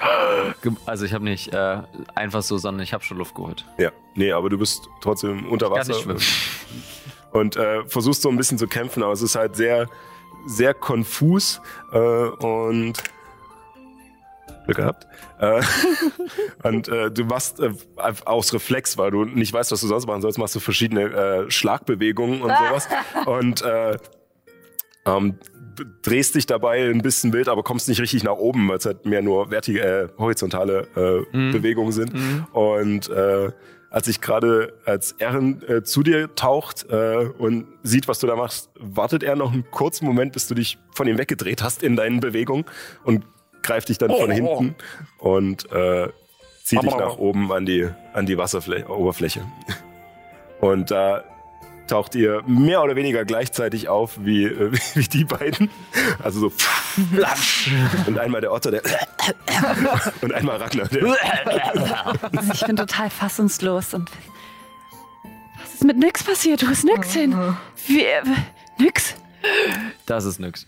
also 0.86 1.04
ich 1.04 1.12
habe 1.12 1.24
nicht 1.24 1.52
äh, 1.52 1.78
einfach 2.14 2.42
so, 2.42 2.56
sondern 2.58 2.82
ich 2.82 2.92
habe 2.92 3.02
schon 3.04 3.18
Luft 3.18 3.34
geholt. 3.34 3.64
Ja, 3.78 3.90
nee, 4.14 4.32
aber 4.32 4.48
du 4.48 4.58
bist 4.58 4.88
trotzdem 5.00 5.46
unter 5.50 5.66
Ich 5.66 5.72
kann 5.72 5.80
Wasser 5.80 5.92
nicht 5.92 6.02
schwimmen. 6.02 6.22
und 7.32 7.56
äh, 7.56 7.84
versuchst 7.86 8.22
so 8.22 8.28
ein 8.28 8.36
bisschen 8.36 8.58
zu 8.58 8.68
kämpfen, 8.68 9.02
aber 9.02 9.12
es 9.12 9.22
ist 9.22 9.34
halt 9.34 9.56
sehr, 9.56 9.88
sehr 10.46 10.72
konfus 10.72 11.60
äh, 11.92 11.98
und 11.98 12.94
Glück 14.74 14.76
gehabt. 14.78 15.06
Äh, 15.38 15.62
und 16.68 16.88
äh, 16.88 17.10
du 17.10 17.24
machst 17.24 17.60
äh, 17.60 17.70
aus 18.24 18.52
Reflex, 18.52 18.98
weil 18.98 19.10
du 19.10 19.24
nicht 19.24 19.52
weißt, 19.52 19.72
was 19.72 19.80
du 19.80 19.86
sonst 19.86 20.06
machen 20.06 20.22
sollst, 20.22 20.38
machst 20.38 20.54
du 20.54 20.60
verschiedene 20.60 21.02
äh, 21.02 21.50
Schlagbewegungen 21.50 22.42
und 22.42 22.50
sowas 22.50 22.88
und 23.26 23.62
äh, 23.62 23.96
ähm, 25.06 25.38
drehst 26.02 26.34
dich 26.34 26.46
dabei 26.46 26.90
ein 26.90 27.00
bisschen 27.02 27.32
wild, 27.32 27.48
aber 27.48 27.62
kommst 27.62 27.88
nicht 27.88 28.00
richtig 28.00 28.22
nach 28.22 28.34
oben, 28.36 28.68
weil 28.68 28.76
es 28.78 28.86
halt 28.86 29.06
mehr 29.06 29.22
nur 29.22 29.48
vertige, 29.48 29.80
äh, 29.80 30.08
horizontale 30.18 30.88
Mhm. 31.32 31.52
Bewegungen 31.52 31.92
sind. 31.92 32.12
Und 32.52 33.08
äh, 33.08 33.50
als 33.90 34.06
ich 34.06 34.20
gerade, 34.20 34.74
als 34.84 35.12
Erin 35.18 35.62
äh, 35.66 35.82
zu 35.82 36.02
dir 36.02 36.34
taucht 36.34 36.86
äh, 36.90 37.28
und 37.38 37.66
sieht, 37.82 38.08
was 38.08 38.20
du 38.20 38.26
da 38.26 38.36
machst, 38.36 38.70
wartet 38.78 39.22
er 39.22 39.36
noch 39.36 39.52
einen 39.52 39.68
kurzen 39.70 40.06
Moment, 40.06 40.32
bis 40.32 40.46
du 40.46 40.54
dich 40.54 40.78
von 40.94 41.08
ihm 41.08 41.18
weggedreht 41.18 41.62
hast 41.62 41.82
in 41.82 41.96
deinen 41.96 42.20
Bewegungen 42.20 42.64
und 43.04 43.24
greift 43.62 43.88
dich 43.88 43.98
dann 43.98 44.10
von 44.10 44.30
hinten 44.30 44.74
und 45.18 45.70
äh, 45.72 46.08
zieht 46.64 46.82
dich 46.82 46.96
nach 46.96 47.18
oben 47.18 47.52
an 47.52 47.66
die, 47.66 47.88
an 48.12 48.26
die 48.26 48.38
Wasseroberfläche. 48.38 49.42
Und 50.60 50.90
da 50.90 51.24
taucht 51.90 52.14
ihr 52.14 52.42
mehr 52.46 52.82
oder 52.82 52.94
weniger 52.94 53.24
gleichzeitig 53.24 53.88
auf 53.88 54.18
wie, 54.20 54.44
äh, 54.44 54.72
wie 54.94 55.08
die 55.08 55.24
beiden. 55.24 55.70
Also 56.22 56.48
so 56.48 56.52
und 58.06 58.18
einmal 58.18 58.40
der 58.40 58.52
Otter, 58.52 58.70
der 58.70 58.82
und 60.20 60.32
einmal 60.32 60.56
Ragnar, 60.56 60.88
der 60.88 61.04
Also 62.36 62.52
ich 62.52 62.64
bin 62.64 62.76
total 62.76 63.10
fassungslos 63.10 63.94
und. 63.94 64.10
Was 65.60 65.74
ist 65.74 65.84
mit 65.84 65.98
Nix 65.98 66.24
passiert? 66.24 66.66
Wo 66.66 66.70
ist 66.70 66.84
Nix 66.84 67.12
hin? 67.12 67.36
Wie, 67.86 68.04
äh, 68.04 68.22
nix? 68.78 69.14
Das 70.06 70.24
ist 70.24 70.38
nix. 70.38 70.66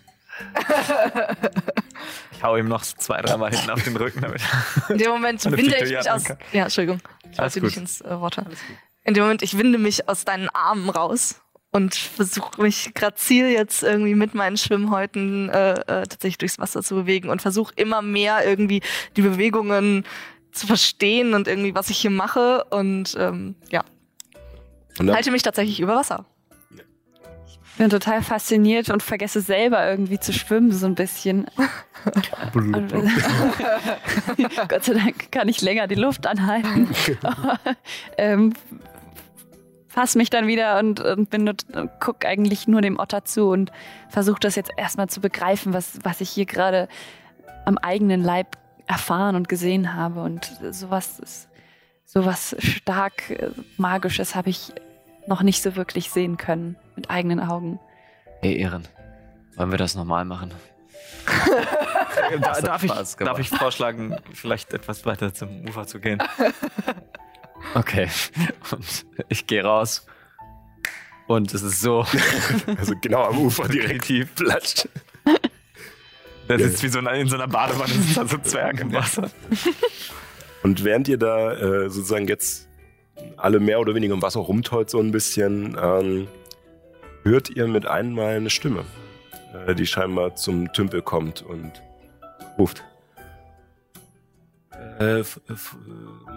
Ich 2.42 2.46
hau 2.48 2.56
ihm 2.56 2.66
noch 2.66 2.82
zwei, 2.82 3.22
dreimal 3.22 3.52
hinten 3.52 3.70
auf 3.70 3.84
den 3.84 3.96
Rücken 3.96 4.20
damit. 4.20 4.42
In 4.88 4.98
dem 4.98 5.12
Moment 5.12 5.44
winde 5.44 5.76
ich 5.76 5.90
mich 5.90 6.10
aus. 6.10 6.26
jagen 6.26 6.38
Ja, 6.50 6.64
Entschuldigung. 6.64 7.00
Ich 7.30 7.38
Alles 7.38 7.54
wollte 7.54 7.60
gut. 7.60 7.68
nicht 7.68 7.76
ins 7.76 8.00
äh, 8.00 8.18
Wort. 8.18 8.36
In 9.04 9.14
dem 9.14 9.22
Moment, 9.22 9.42
ich 9.42 9.56
winde 9.56 9.78
mich 9.78 10.08
aus 10.08 10.24
deinen 10.24 10.48
Armen 10.48 10.90
raus 10.90 11.40
und 11.70 11.94
versuche 11.94 12.60
mich 12.60 12.94
grazil 12.94 13.48
jetzt 13.48 13.84
irgendwie 13.84 14.16
mit 14.16 14.34
meinen 14.34 14.56
Schwimmhäuten 14.56 15.50
äh, 15.50 15.74
äh, 15.74 15.84
tatsächlich 15.84 16.38
durchs 16.38 16.58
Wasser 16.58 16.82
zu 16.82 16.96
bewegen 16.96 17.28
und 17.28 17.40
versuche 17.40 17.72
immer 17.76 18.02
mehr 18.02 18.44
irgendwie 18.44 18.82
die 19.16 19.22
Bewegungen 19.22 20.04
zu 20.50 20.66
verstehen 20.66 21.34
und 21.34 21.46
irgendwie, 21.46 21.76
was 21.76 21.90
ich 21.90 21.98
hier 21.98 22.10
mache. 22.10 22.64
Und 22.70 23.14
ähm, 23.20 23.54
ja, 23.70 23.84
Und 24.98 25.14
halte 25.14 25.30
mich 25.30 25.44
tatsächlich 25.44 25.78
über 25.78 25.94
Wasser. 25.94 26.26
Ich 27.72 27.78
bin 27.78 27.88
total 27.88 28.22
fasziniert 28.22 28.90
und 28.90 29.02
vergesse 29.02 29.40
selber 29.40 29.88
irgendwie 29.88 30.20
zu 30.20 30.34
schwimmen, 30.34 30.72
so 30.72 30.84
ein 30.84 30.94
bisschen. 30.94 31.46
Gott 34.68 34.84
sei 34.84 34.92
Dank 34.92 35.32
kann 35.32 35.48
ich 35.48 35.62
länger 35.62 35.86
die 35.86 35.94
Luft 35.94 36.26
anhalten. 36.26 36.88
Ähm, 38.18 38.52
fass 39.88 40.14
mich 40.16 40.28
dann 40.28 40.46
wieder 40.46 40.78
und, 40.78 41.00
und 41.00 41.30
bin 41.30 41.44
nur, 41.44 41.54
guck 41.98 42.26
eigentlich 42.26 42.68
nur 42.68 42.82
dem 42.82 42.98
Otter 42.98 43.24
zu 43.24 43.48
und 43.48 43.72
versuche 44.10 44.40
das 44.40 44.54
jetzt 44.54 44.70
erstmal 44.76 45.08
zu 45.08 45.20
begreifen, 45.20 45.72
was, 45.72 45.98
was 46.02 46.20
ich 46.20 46.28
hier 46.28 46.46
gerade 46.46 46.88
am 47.64 47.78
eigenen 47.78 48.22
Leib 48.22 48.58
erfahren 48.86 49.34
und 49.34 49.48
gesehen 49.48 49.94
habe. 49.94 50.22
Und 50.22 50.52
sowas 50.70 51.18
ist, 51.18 51.48
sowas 52.04 52.54
stark 52.58 53.30
äh, 53.30 53.48
Magisches 53.78 54.34
habe 54.34 54.50
ich 54.50 54.72
noch 55.26 55.42
nicht 55.42 55.62
so 55.62 55.76
wirklich 55.76 56.10
sehen 56.10 56.36
können 56.36 56.76
mit 56.96 57.10
eigenen 57.10 57.40
Augen. 57.40 57.78
Hey 58.40 58.56
Ehren, 58.58 58.86
wollen 59.56 59.70
wir 59.70 59.78
das 59.78 59.94
nochmal 59.94 60.24
machen? 60.24 60.52
Da, 62.40 62.60
darf, 62.60 62.82
ich, 62.84 62.90
darf 63.16 63.38
ich 63.38 63.48
vorschlagen, 63.48 64.16
vielleicht 64.32 64.72
etwas 64.72 65.04
weiter 65.04 65.34
zum 65.34 65.66
Ufer 65.68 65.86
zu 65.86 65.98
gehen? 65.98 66.22
Okay. 67.74 68.08
Und 68.70 69.06
ich 69.28 69.46
gehe 69.46 69.64
raus. 69.64 70.06
Und 71.26 71.54
es 71.54 71.62
ist 71.62 71.80
so. 71.80 72.04
also 72.76 72.94
genau 73.00 73.22
am 73.24 73.38
Ufer 73.38 73.68
direkt 73.68 74.04
tief 74.06 74.34
platscht. 74.34 74.88
Der 76.48 76.58
sitzt 76.58 76.82
wie 76.82 76.88
so 76.88 76.98
in, 76.98 77.06
in 77.06 77.28
so 77.28 77.36
einer 77.36 77.46
Badewanne, 77.46 77.92
sitzt 77.92 78.16
da 78.16 78.26
so 78.26 78.36
ein 78.36 78.44
Zwerg 78.44 78.80
im 78.80 78.92
Wasser. 78.92 79.30
Und 80.62 80.84
während 80.84 81.08
ihr 81.08 81.18
da 81.18 81.52
äh, 81.52 81.88
sozusagen 81.88 82.28
jetzt 82.28 82.68
alle 83.36 83.60
mehr 83.60 83.80
oder 83.80 83.94
weniger 83.94 84.14
im 84.14 84.22
Wasser 84.22 84.40
rumtollt 84.40 84.90
so 84.90 84.98
ein 84.98 85.10
bisschen, 85.12 85.76
ähm, 85.80 86.28
hört 87.24 87.50
ihr 87.50 87.66
mit 87.66 87.86
einmal 87.86 88.36
eine 88.36 88.50
Stimme, 88.50 88.84
äh, 89.66 89.74
die 89.74 89.86
scheinbar 89.86 90.34
zum 90.36 90.72
Tümpel 90.72 91.02
kommt 91.02 91.42
und 91.42 91.72
ruft. 92.58 92.82
Äh, 95.00 95.20
f- 95.20 95.40
f- 95.48 95.76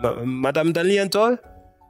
Ma 0.02 0.16
Madame 0.24 0.74
Danientol? 0.74 1.40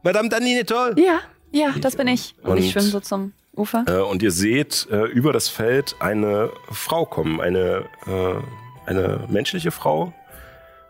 Madame 0.04 0.30
Danientol? 0.30 0.94
Ja, 0.98 1.20
ja, 1.52 1.74
das 1.82 1.96
bin 1.96 2.08
ich. 2.08 2.36
Und, 2.44 2.58
ich 2.58 2.66
Und- 2.66 2.72
schwimme 2.72 2.88
so 2.88 3.00
zum 3.00 3.34
Ufer. 3.56 3.84
Äh, 3.88 4.02
und 4.02 4.22
ihr 4.22 4.32
seht 4.32 4.88
äh, 4.92 5.06
über 5.06 5.34
das 5.34 5.48
Feld 5.50 5.96
eine 6.00 6.50
Frau 6.72 7.06
kommen, 7.06 7.42
eine, 7.42 7.86
äh, 8.06 8.90
eine 8.90 9.26
menschliche 9.30 9.72
Frau 9.72 10.14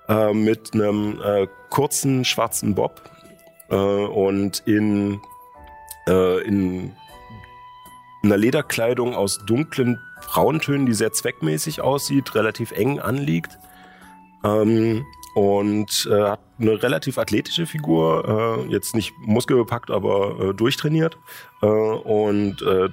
äh, 0.07 0.33
mit 0.33 0.73
einem 0.73 1.21
äh, 1.23 1.47
kurzen 1.69 2.25
schwarzen 2.25 2.75
Bob 2.75 3.01
äh, 3.69 3.75
und 3.75 4.63
in, 4.65 5.19
äh, 6.07 6.41
in 6.43 6.93
einer 8.23 8.37
Lederkleidung 8.37 9.15
aus 9.15 9.45
dunklen 9.45 9.99
Brauntönen, 10.27 10.85
die 10.85 10.93
sehr 10.93 11.13
zweckmäßig 11.13 11.81
aussieht, 11.81 12.35
relativ 12.35 12.71
eng 12.71 12.99
anliegt. 12.99 13.57
Ähm, 14.43 15.05
und 15.35 16.07
äh, 16.09 16.21
hat 16.29 16.39
eine 16.59 16.81
relativ 16.81 17.17
athletische 17.17 17.65
Figur, 17.65 18.65
äh, 18.67 18.71
jetzt 18.71 18.95
nicht 18.95 19.13
muskelbepackt, 19.19 19.91
aber 19.91 20.39
äh, 20.39 20.53
durchtrainiert. 20.53 21.17
Äh, 21.61 21.65
und 21.67 22.61
äh, 22.61 22.89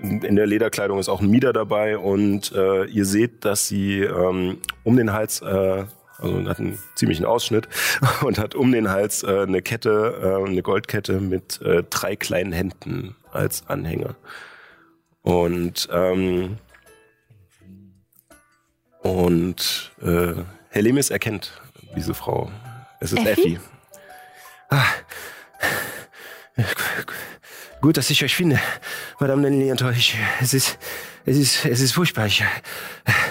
in 0.00 0.36
der 0.36 0.46
Lederkleidung 0.46 0.98
ist 0.98 1.08
auch 1.08 1.20
ein 1.20 1.30
Mieder 1.30 1.52
dabei 1.52 1.98
und 1.98 2.52
äh, 2.52 2.84
ihr 2.84 3.04
seht, 3.04 3.44
dass 3.44 3.68
sie 3.68 4.00
ähm, 4.02 4.58
um 4.82 4.96
den 4.96 5.12
Hals, 5.12 5.42
also 6.18 6.48
hat 6.48 6.58
einen 6.58 6.78
ziemlichen 6.94 7.24
Ausschnitt 7.24 7.68
und 8.22 8.38
hat 8.38 8.54
um 8.54 8.72
den 8.72 8.90
Hals 8.90 9.22
äh, 9.22 9.40
eine 9.42 9.62
Kette, 9.62 10.40
äh, 10.44 10.48
eine 10.48 10.62
Goldkette 10.62 11.20
mit 11.20 11.60
äh, 11.62 11.82
drei 11.88 12.16
kleinen 12.16 12.52
Händen 12.52 13.16
als 13.32 13.66
Anhänger. 13.68 14.14
Und 15.22 15.88
ähm, 15.92 16.58
und 19.02 19.92
äh, 20.02 20.34
Herr 20.70 20.82
Lemis 20.82 21.10
erkennt 21.10 21.52
diese 21.94 22.14
Frau. 22.14 22.50
Es 23.00 23.12
ist 23.12 23.26
Effi? 23.26 23.54
Effi. 23.54 23.60
Ah. 24.70 24.84
Gut, 27.80 27.98
dass 27.98 28.08
ich 28.08 28.24
euch 28.24 28.34
finde, 28.34 28.58
Madame 29.20 29.46
ich, 29.90 30.16
es 30.40 30.54
ist, 30.54 30.78
es 31.26 31.36
ist, 31.36 31.64
es 31.64 31.80
ist 31.80 31.92
furchtbar. 31.92 32.26
Ich, 32.26 32.42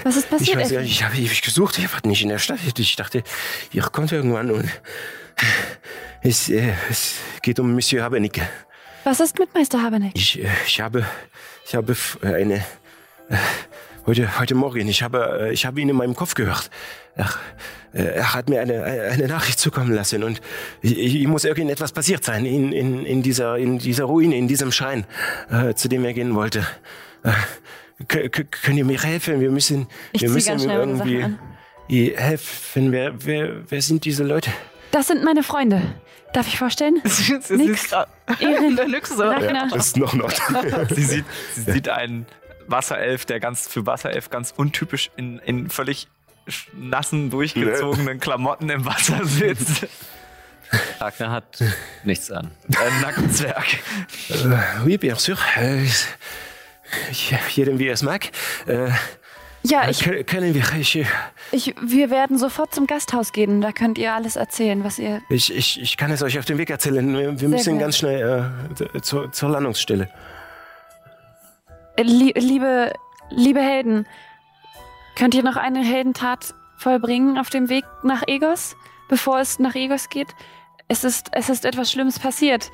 Was 0.03 0.15
ist 0.17 0.25
ich 0.25 0.29
passiert? 0.29 0.57
weiß 0.57 0.71
ja, 0.71 0.79
Effi? 0.81 0.89
ich 0.89 1.03
habe 1.03 1.15
ewig 1.15 1.41
gesucht, 1.41 1.77
ihr 1.79 1.91
wart 1.93 2.05
nicht 2.05 2.21
in 2.23 2.29
der 2.29 2.39
Stadt. 2.39 2.59
Ich 2.77 2.95
dachte, 2.95 3.23
ihr 3.71 3.83
kommt 3.83 4.11
irgendwann 4.11 4.51
und 4.51 4.69
es, 6.21 6.49
äh, 6.49 6.73
es 6.89 7.15
geht 7.41 7.59
um 7.59 7.73
Monsieur 7.73 8.03
Habernicke. 8.03 8.47
Was 9.03 9.19
ist 9.19 9.37
mit 9.39 9.53
Meister 9.53 9.81
Habernick? 9.81 10.13
Ich, 10.15 10.41
äh, 10.41 10.47
ich 10.65 10.79
habe, 10.79 11.05
ich 11.65 11.75
habe 11.75 11.91
f- 11.91 12.17
eine, 12.21 12.55
äh, 13.29 13.35
heute, 14.05 14.39
heute 14.39 14.55
Morgen. 14.55 14.87
Ich 14.87 15.03
habe, 15.03 15.47
äh, 15.49 15.53
ich 15.53 15.65
habe 15.65 15.81
ihn 15.81 15.89
in 15.89 15.95
meinem 15.95 16.15
Kopf 16.15 16.35
gehört. 16.35 16.69
Er, 17.15 17.29
äh, 17.93 18.01
er 18.03 18.33
hat 18.33 18.49
mir 18.49 18.61
eine, 18.61 18.81
eine 18.83 19.27
Nachricht 19.27 19.59
zukommen 19.59 19.93
lassen 19.93 20.23
und 20.23 20.41
ich, 20.81 20.97
ich 20.97 21.27
muss 21.27 21.43
irgendetwas 21.43 21.91
passiert 21.91 22.23
sein 22.23 22.45
in, 22.45 22.71
in, 22.71 23.05
in, 23.05 23.21
dieser, 23.21 23.57
in 23.57 23.77
dieser 23.79 24.05
Ruine, 24.05 24.35
in 24.37 24.47
diesem 24.47 24.71
Schrein, 24.71 25.05
äh, 25.51 25.73
zu 25.73 25.89
dem 25.89 26.05
er 26.05 26.13
gehen 26.13 26.33
wollte. 26.33 26.65
Äh, 27.23 27.31
können 28.07 28.77
ihr 28.77 28.85
mir 28.85 29.01
helfen? 29.01 29.39
Wir 29.39 29.51
müssen, 29.51 29.87
ich 30.11 30.21
wir 30.21 30.29
müssen 30.29 30.49
ganz 30.49 30.63
ihm 30.63 30.69
irgendwie 30.69 32.15
helfen. 32.15 32.91
Wer, 32.91 33.25
wer, 33.25 33.69
wer 33.69 33.81
sind 33.81 34.05
diese 34.05 34.23
Leute? 34.23 34.51
Das 34.91 35.07
sind 35.07 35.23
meine 35.23 35.43
Freunde. 35.43 35.81
Darf 36.33 36.47
ich 36.47 36.57
vorstellen? 36.57 37.01
sie 37.05 37.39
Nix. 37.55 37.91
Erin, 37.91 38.75
der 38.75 38.87
Nix 38.87 39.09
so. 39.15 39.23
Ja, 39.23 39.75
ist 39.75 39.97
noch 39.97 40.13
noch. 40.13 40.31
sie 40.89 41.03
sieht, 41.03 41.25
sie 41.53 41.71
sieht 41.71 41.89
einen 41.89 42.25
Wasserelf, 42.67 43.25
der 43.25 43.39
ganz 43.39 43.67
für 43.67 43.85
Wasserelf 43.85 44.29
ganz 44.29 44.53
untypisch 44.55 45.11
in, 45.15 45.39
in 45.39 45.69
völlig 45.69 46.07
nassen, 46.73 47.29
durchgezogenen 47.29 48.19
Klamotten 48.19 48.69
im 48.69 48.85
Wasser 48.85 49.23
sitzt. 49.25 49.87
Ragnar 50.99 51.31
hat 51.31 51.63
nichts 52.03 52.31
an. 52.31 52.51
Ein 52.67 53.01
Nackenzwerg. 53.01 53.65
Uh, 54.29 54.85
oui, 54.85 54.97
bien 54.97 55.17
sûr. 55.17 55.37
Uh, 57.09 57.35
jedem 57.49 57.79
wie 57.79 57.87
er 57.87 57.93
es 57.93 58.03
mag. 58.03 58.29
Uh, 58.67 58.89
ja, 59.65 59.89
ich, 59.89 60.03
können 60.25 60.53
wir. 60.53 60.63
Ich, 60.77 61.05
ich, 61.51 61.75
wir 61.81 62.09
werden 62.09 62.37
sofort 62.37 62.75
zum 62.75 62.85
Gasthaus 62.85 63.31
gehen. 63.31 63.61
Da 63.61 63.71
könnt 63.71 63.97
ihr 63.97 64.13
alles 64.13 64.35
erzählen, 64.35 64.83
was 64.83 64.99
ihr. 64.99 65.21
Ich, 65.29 65.55
ich, 65.55 65.81
ich 65.81 65.95
kann 65.95 66.11
es 66.11 66.21
euch 66.21 66.37
auf 66.37 66.45
dem 66.45 66.57
Weg 66.57 66.69
erzählen. 66.69 67.17
Wir, 67.17 67.39
wir 67.39 67.49
müssen 67.49 67.79
ganz 67.79 67.97
schnell 67.97 68.51
äh, 68.93 69.01
zur, 69.01 69.31
zur 69.31 69.49
Landungsstelle. 69.49 70.09
Lie 71.97 72.33
liebe, 72.35 72.91
liebe 73.29 73.61
Helden, 73.61 74.05
könnt 75.15 75.33
ihr 75.33 75.43
noch 75.43 75.55
eine 75.55 75.83
Heldentat 75.83 76.53
vollbringen 76.75 77.37
auf 77.37 77.49
dem 77.49 77.69
Weg 77.69 77.85
nach 78.03 78.23
Egos, 78.27 78.75
bevor 79.07 79.39
es 79.39 79.59
nach 79.59 79.75
Egos 79.75 80.09
geht? 80.09 80.27
Es 80.89 81.05
ist, 81.05 81.29
es 81.31 81.49
ist 81.49 81.63
etwas 81.63 81.89
Schlimmes 81.89 82.19
passiert. 82.19 82.69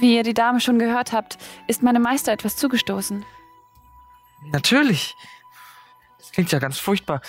Wie 0.00 0.16
ihr 0.16 0.22
die 0.22 0.32
Dame 0.32 0.60
schon 0.60 0.78
gehört 0.78 1.12
habt, 1.12 1.36
ist 1.66 1.82
meinem 1.82 2.02
Meister 2.02 2.32
etwas 2.32 2.56
zugestoßen. 2.56 3.26
Natürlich. 4.50 5.14
Das 6.18 6.32
klingt 6.32 6.52
ja 6.52 6.58
ganz 6.58 6.78
furchtbar. 6.78 7.20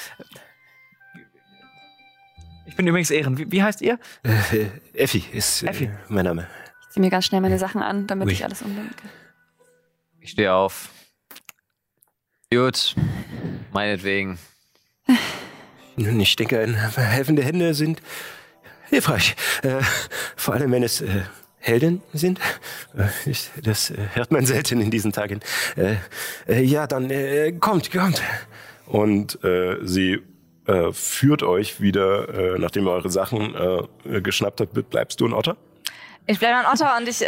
Ich 2.66 2.76
bin 2.76 2.88
übrigens 2.88 3.12
Ehren. 3.12 3.38
Wie, 3.38 3.52
wie 3.52 3.62
heißt 3.62 3.82
ihr? 3.82 4.00
Äh, 4.24 4.68
Effi 4.94 5.24
ist 5.32 5.64
Effi. 5.64 5.86
Äh, 5.86 5.98
mein 6.08 6.26
Name. 6.26 6.48
Ich 6.82 6.90
ziehe 6.90 7.04
mir 7.04 7.10
ganz 7.10 7.26
schnell 7.26 7.42
meine 7.42 7.60
Sachen 7.60 7.82
an, 7.82 8.08
damit 8.08 8.28
Ui. 8.28 8.34
ich 8.34 8.44
alles 8.44 8.62
umdenke. 8.62 8.96
Ich 10.20 10.32
stehe 10.32 10.54
auf. 10.54 10.90
Gut, 12.52 12.96
meinetwegen. 13.72 14.40
Nun, 15.96 16.20
ich 16.20 16.36
denke, 16.36 16.66
helfende 16.96 17.44
Hände 17.44 17.74
sind 17.74 18.02
hilfreich. 18.90 19.36
Äh, 19.64 19.82
vor 20.36 20.54
allem, 20.54 20.72
wenn 20.72 20.84
es 20.84 21.04
Helden 21.64 22.02
sind. 22.12 22.40
Äh, 22.96 23.32
das 23.64 23.90
äh, 23.90 23.96
hört 24.14 24.32
man 24.32 24.46
selten 24.46 24.82
in 24.82 24.92
diesen 24.92 25.14
Tagen. 25.14 25.40
Äh, 25.76 26.62
ja, 26.62 26.88
dann 26.88 27.10
kommt, 27.60 27.92
kommt. 27.92 28.22
Und 28.86 29.40
sie 29.84 30.20
führt 30.92 31.44
euch 31.44 31.82
wieder, 31.82 32.58
nachdem 32.58 32.86
ihr 32.86 32.92
eure 32.92 33.10
Sachen 33.10 33.56
geschnappt 34.04 34.62
habt, 34.62 34.90
bleibst 34.90 35.20
du 35.20 35.26
ein 35.26 35.34
Otter? 35.34 35.58
Ich 36.28 36.40
bleibe 36.40 36.58
ein 36.58 36.66
Otter 36.66 36.96
und 36.98 37.08
ich 37.08 37.24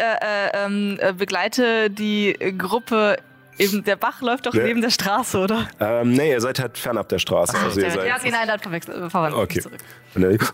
ähm, 0.53 0.99
begleite 1.17 1.89
die 1.89 2.33
Gruppe 2.57 3.17
Eben, 3.57 3.83
der 3.85 3.95
Bach 3.95 4.21
läuft 4.21 4.47
doch 4.47 4.53
ja. 4.53 4.63
neben 4.63 4.81
der 4.81 4.89
Straße, 4.89 5.37
oder? 5.37 5.67
Ähm, 5.79 6.11
nee, 6.13 6.31
ihr 6.31 6.41
seid 6.41 6.59
halt 6.59 6.77
fernab 6.77 7.07
der 7.07 7.19
Straße. 7.19 7.53
Ach, 7.55 7.63
also 7.63 7.79
ihr 7.79 7.89
seid 7.89 8.05
ja, 8.05 8.15
okay, 8.17 8.29
nein, 8.29 8.47
dann 8.47 8.59
verwechselt, 8.59 9.09
verwandelt 9.09 9.41
okay. 9.41 9.61
zurück. 9.61 9.79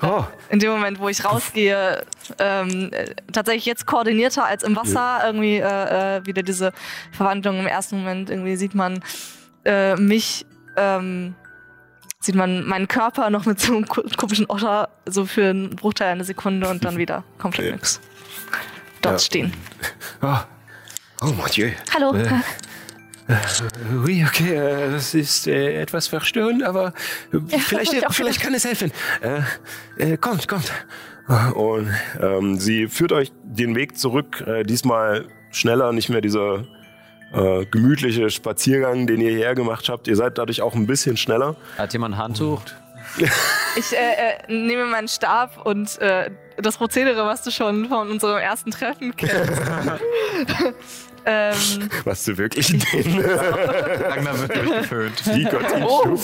Oh. 0.03 0.23
In 0.49 0.59
dem 0.59 0.71
Moment, 0.71 0.99
wo 0.99 1.09
ich 1.09 1.25
rausgehe, 1.25 2.05
ähm, 2.37 2.91
tatsächlich 3.31 3.65
jetzt 3.65 3.87
koordinierter 3.87 4.45
als 4.45 4.63
im 4.63 4.75
Wasser, 4.75 5.19
ja. 5.19 5.25
irgendwie 5.25 5.57
äh, 5.57 6.17
äh, 6.17 6.25
wieder 6.25 6.43
diese 6.43 6.73
Verwandlung. 7.11 7.59
Im 7.59 7.67
ersten 7.67 7.97
Moment 7.99 8.29
irgendwie 8.29 8.55
sieht 8.55 8.75
man 8.75 9.03
äh, 9.65 9.95
mich, 9.95 10.45
ähm, 10.77 11.33
sieht 12.19 12.35
man 12.35 12.65
meinen 12.65 12.87
Körper 12.87 13.31
noch 13.31 13.45
mit 13.45 13.59
so 13.59 13.73
einem 13.73 13.87
komischen 13.87 14.47
Otter 14.47 14.89
so 15.07 15.25
für 15.25 15.49
einen 15.49 15.75
Bruchteil 15.75 16.09
einer 16.09 16.23
Sekunde 16.23 16.69
und 16.69 16.85
dann 16.85 16.97
wieder 16.97 17.23
komplett 17.39 17.65
ja. 17.65 17.73
nix. 17.73 17.99
Dort 19.01 19.21
stehen. 19.21 19.53
Oh. 20.21 20.37
Oh 21.23 21.27
mon 21.27 21.45
Dieu. 21.51 21.69
Hallo. 21.93 22.15
Äh. 22.15 22.27
Äh, 23.31 23.95
ui, 24.05 24.25
okay, 24.25 24.55
äh, 24.55 24.91
das 24.91 25.13
ist 25.13 25.47
äh, 25.47 25.81
etwas 25.81 26.07
verstörend, 26.07 26.63
aber 26.63 26.93
ja, 27.31 27.59
vielleicht, 27.59 27.95
vielleicht 28.09 28.41
kann 28.41 28.53
es 28.53 28.65
helfen. 28.65 28.91
Äh, 29.21 30.13
äh, 30.13 30.17
kommt, 30.17 30.47
kommt. 30.47 30.71
Und 31.53 31.89
ähm, 32.19 32.59
sie 32.59 32.87
führt 32.87 33.11
euch 33.13 33.31
den 33.43 33.75
Weg 33.75 33.97
zurück, 33.97 34.43
äh, 34.45 34.63
diesmal 34.63 35.27
schneller, 35.51 35.93
nicht 35.93 36.09
mehr 36.09 36.19
dieser 36.19 36.65
äh, 37.31 37.65
gemütliche 37.65 38.29
Spaziergang, 38.29 39.07
den 39.07 39.21
ihr 39.21 39.31
hierher 39.31 39.55
gemacht 39.55 39.87
habt. 39.87 40.07
Ihr 40.07 40.15
seid 40.15 40.37
dadurch 40.37 40.61
auch 40.61 40.75
ein 40.75 40.87
bisschen 40.87 41.15
schneller. 41.15 41.55
Hat 41.77 41.93
jemand 41.93 42.15
ein 42.15 42.17
Handtuch? 42.17 42.61
Ich 43.77 43.93
äh, 43.93 43.97
äh, 43.97 44.53
nehme 44.53 44.85
meinen 44.85 45.07
Stab 45.07 45.65
und 45.65 45.97
äh, 45.99 46.29
das 46.57 46.77
Prozedere, 46.77 47.25
was 47.25 47.41
du 47.41 47.51
schon 47.51 47.87
von 47.87 48.09
unserem 48.09 48.37
ersten 48.37 48.71
Treffen 48.71 49.15
kennst. 49.15 49.61
Ähm, 51.25 51.89
Was 52.03 52.23
du 52.25 52.37
wirklich 52.37 52.67
den 52.67 53.19
Ragnar 53.21 54.39
wird 54.39 54.55
durchgeföhnt. 54.55 55.25
Wie 55.27 55.43
Gott 55.43 55.77
ihn 55.77 55.83
oh. 55.83 56.19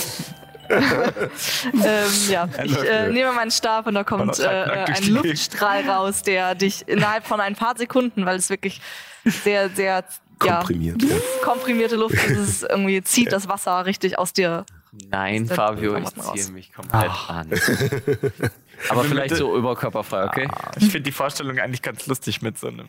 ähm, 0.70 2.10
ja, 2.28 2.46
ich 2.62 2.76
äh, 2.76 3.08
nehme 3.08 3.32
meinen 3.32 3.50
Stab 3.50 3.86
und 3.86 3.94
da 3.94 4.04
kommt 4.04 4.38
äh, 4.38 4.46
ein 4.46 5.06
Luftstrahl 5.06 5.88
raus, 5.88 6.22
der 6.22 6.54
dich 6.54 6.86
innerhalb 6.86 7.26
von 7.26 7.40
ein 7.40 7.56
paar 7.56 7.74
Sekunden, 7.78 8.26
weil 8.26 8.36
es 8.36 8.50
wirklich 8.50 8.82
sehr, 9.24 9.70
sehr 9.70 10.04
komprimiert, 10.38 11.02
ja, 11.02 11.16
komprimierte 11.42 11.96
Luft 11.96 12.16
ist, 12.16 12.38
es 12.38 12.62
irgendwie 12.62 13.02
zieht 13.02 13.32
das 13.32 13.48
Wasser 13.48 13.86
richtig 13.86 14.18
aus 14.18 14.34
dir. 14.34 14.66
Nein, 15.10 15.46
Fabio, 15.46 15.96
ich 15.96 16.14
ziehe 16.14 16.52
mich 16.52 16.72
komplett 16.72 17.06
Ach. 17.08 17.30
an. 17.30 17.50
Aber 18.88 19.04
vielleicht 19.04 19.36
so 19.36 19.56
überkörperfrei, 19.56 20.24
okay? 20.24 20.48
Ah, 20.50 20.70
ich 20.76 20.84
finde 20.84 21.02
die 21.02 21.12
Vorstellung 21.12 21.58
eigentlich 21.58 21.82
ganz 21.82 22.06
lustig 22.06 22.42
mit 22.42 22.58
so 22.58 22.68
einem, 22.68 22.88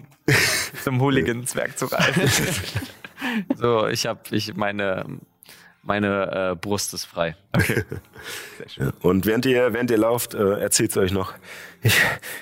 so 0.84 0.92
einem 0.92 1.02
Hooligan-Zwerg 1.02 1.78
zu 1.78 1.86
reiten. 1.88 2.30
so, 3.56 3.88
ich 3.88 4.06
habe 4.06 4.20
ich 4.32 4.56
meine 4.56 5.06
meine 5.82 6.52
äh, 6.52 6.56
Brust 6.56 6.94
ist 6.94 7.06
frei. 7.06 7.36
Okay. 7.54 7.84
Sehr 8.58 8.70
schön. 8.70 8.94
Und 9.02 9.26
während 9.26 9.46
ihr, 9.46 9.74
während 9.74 9.90
ihr 9.92 9.98
lauft, 9.98 10.34
äh, 10.34 10.60
erzählt 10.60 10.96
euch 10.98 11.12
noch. 11.12 11.34
Ich, 11.82 11.96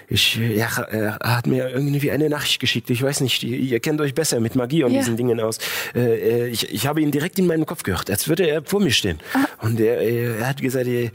ich, 0.07 0.35
ja, 0.35 0.67
er 0.89 1.19
hat 1.19 1.45
mir 1.45 1.69
irgendwie 1.69 2.09
eine 2.09 2.29
Nachricht 2.29 2.59
geschickt. 2.59 2.89
Ich 2.89 3.03
weiß 3.03 3.21
nicht, 3.21 3.43
ihr, 3.43 3.57
ihr 3.57 3.79
kennt 3.79 4.01
euch 4.01 4.15
besser 4.15 4.39
mit 4.39 4.55
Magie 4.55 4.83
und 4.83 4.91
ja. 4.91 4.99
diesen 4.99 5.15
Dingen 5.15 5.39
aus. 5.39 5.59
Äh, 5.93 6.45
äh, 6.45 6.47
ich, 6.47 6.73
ich 6.73 6.87
habe 6.87 7.01
ihn 7.01 7.11
direkt 7.11 7.37
in 7.37 7.45
meinen 7.45 7.65
Kopf 7.65 7.83
gehört, 7.83 8.09
als 8.09 8.27
würde 8.27 8.47
er 8.47 8.63
vor 8.63 8.79
mir 8.79 8.91
stehen. 8.91 9.19
Ah. 9.33 9.45
Und 9.65 9.79
er, 9.79 10.01
äh, 10.01 10.39
er 10.39 10.47
hat 10.47 10.61
gesagt, 10.61 10.87
äh, 10.87 11.11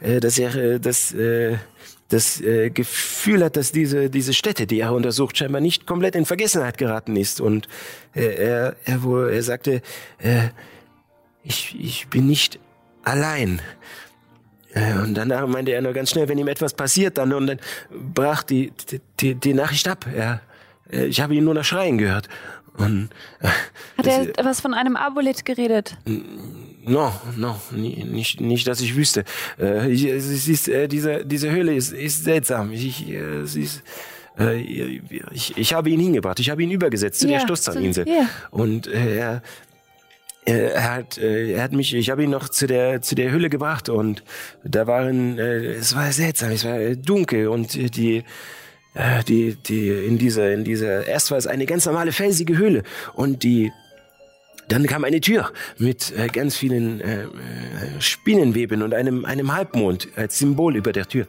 äh, 0.00 0.20
dass 0.20 0.38
er, 0.38 0.54
äh, 0.54 0.74
äh, 0.74 1.56
das 2.08 2.40
äh, 2.40 2.70
Gefühl 2.70 3.42
hat, 3.42 3.56
dass 3.56 3.72
diese, 3.72 4.10
diese 4.10 4.32
Stätte, 4.32 4.66
die 4.66 4.80
er 4.80 4.92
untersucht, 4.92 5.38
scheinbar 5.38 5.60
nicht 5.60 5.86
komplett 5.86 6.14
in 6.14 6.24
Vergessenheit 6.24 6.78
geraten 6.78 7.16
ist. 7.16 7.40
Und 7.40 7.66
äh, 8.14 8.26
er, 8.26 8.76
er, 8.84 9.02
wo, 9.02 9.18
er 9.18 9.42
sagte, 9.42 9.82
äh, 10.18 10.48
ich, 11.42 11.76
ich 11.80 12.08
bin 12.08 12.26
nicht 12.26 12.58
allein. 13.02 13.60
Äh, 14.76 14.92
und 14.98 15.14
danach 15.14 15.46
meinte 15.46 15.72
er 15.72 15.80
nur 15.80 15.94
ganz 15.94 16.10
schnell, 16.10 16.28
wenn 16.28 16.36
ihm 16.36 16.48
etwas 16.48 16.74
passiert, 16.74 17.16
dann 17.16 17.32
und 17.32 17.46
dann 17.46 17.58
brach 17.90 18.42
die, 18.42 18.72
die, 19.20 19.34
die 19.34 19.54
Nachricht 19.54 19.88
ab. 19.88 20.06
Er, 20.14 20.42
äh, 20.92 21.06
ich 21.06 21.20
habe 21.20 21.34
ihn 21.34 21.44
nur 21.44 21.54
nach 21.54 21.64
Schreien 21.64 21.96
gehört. 21.96 22.28
Und, 22.76 23.08
äh, 23.40 23.48
Hat 23.96 24.06
er 24.06 24.44
was 24.44 24.60
von 24.60 24.74
einem 24.74 24.96
Abolith 24.96 25.46
geredet? 25.46 25.96
No, 26.84 27.10
no, 27.36 27.58
nicht, 27.72 28.40
nicht, 28.40 28.68
dass 28.68 28.82
ich 28.82 28.94
wüsste. 28.94 29.24
Äh, 29.58 29.92
es 29.92 30.46
ist, 30.46 30.68
äh, 30.68 30.86
diese, 30.88 31.24
diese 31.24 31.50
Höhle 31.50 31.74
ist, 31.74 31.94
ist 31.94 32.24
seltsam. 32.24 32.70
Ich, 32.72 33.08
äh, 33.08 33.46
sie 33.46 33.62
ist, 33.62 33.82
äh, 34.38 34.60
ich, 35.32 35.56
ich 35.56 35.72
habe 35.72 35.88
ihn 35.88 36.00
hingebracht. 36.00 36.38
Ich 36.38 36.50
habe 36.50 36.62
ihn 36.62 36.70
übergesetzt 36.70 37.20
zu 37.20 37.28
ja, 37.28 37.38
der 37.38 37.46
Stoßzahninsel. 37.46 38.06
Ja. 38.06 38.28
Und 38.50 38.86
äh, 38.88 39.16
er, 39.16 39.42
er 40.46 40.94
hat, 40.94 41.18
äh, 41.18 41.52
er 41.52 41.62
hat 41.62 41.72
mich, 41.72 41.92
ich 41.94 42.10
habe 42.10 42.22
ihn 42.22 42.30
noch 42.30 42.48
zu 42.48 42.66
der 42.66 43.02
zu 43.02 43.14
der 43.14 43.32
Hülle 43.32 43.50
gebracht 43.50 43.88
und 43.88 44.22
da 44.64 44.86
waren, 44.86 45.38
äh, 45.38 45.72
es 45.72 45.94
war 45.94 46.10
seltsam, 46.12 46.52
es 46.52 46.64
war 46.64 46.78
dunkel 46.94 47.48
und 47.48 47.74
die 47.74 48.22
die 49.28 49.56
die 49.56 49.88
in 49.90 50.18
dieser 50.18 50.52
in 50.52 50.64
dieser 50.64 51.06
erst 51.06 51.30
war 51.30 51.36
es 51.36 51.46
eine 51.46 51.66
ganz 51.66 51.84
normale 51.84 52.12
felsige 52.12 52.56
Höhle 52.56 52.82
und 53.14 53.42
die 53.42 53.72
dann 54.68 54.86
kam 54.86 55.04
eine 55.04 55.20
Tür 55.20 55.52
mit 55.78 56.12
äh, 56.16 56.28
ganz 56.28 56.56
vielen 56.56 57.00
äh, 57.00 57.26
Spinnenweben 57.98 58.82
und 58.82 58.94
einem 58.94 59.24
einem 59.24 59.52
Halbmond 59.52 60.08
als 60.16 60.38
Symbol 60.38 60.76
über 60.76 60.92
der 60.92 61.06
Tür 61.06 61.26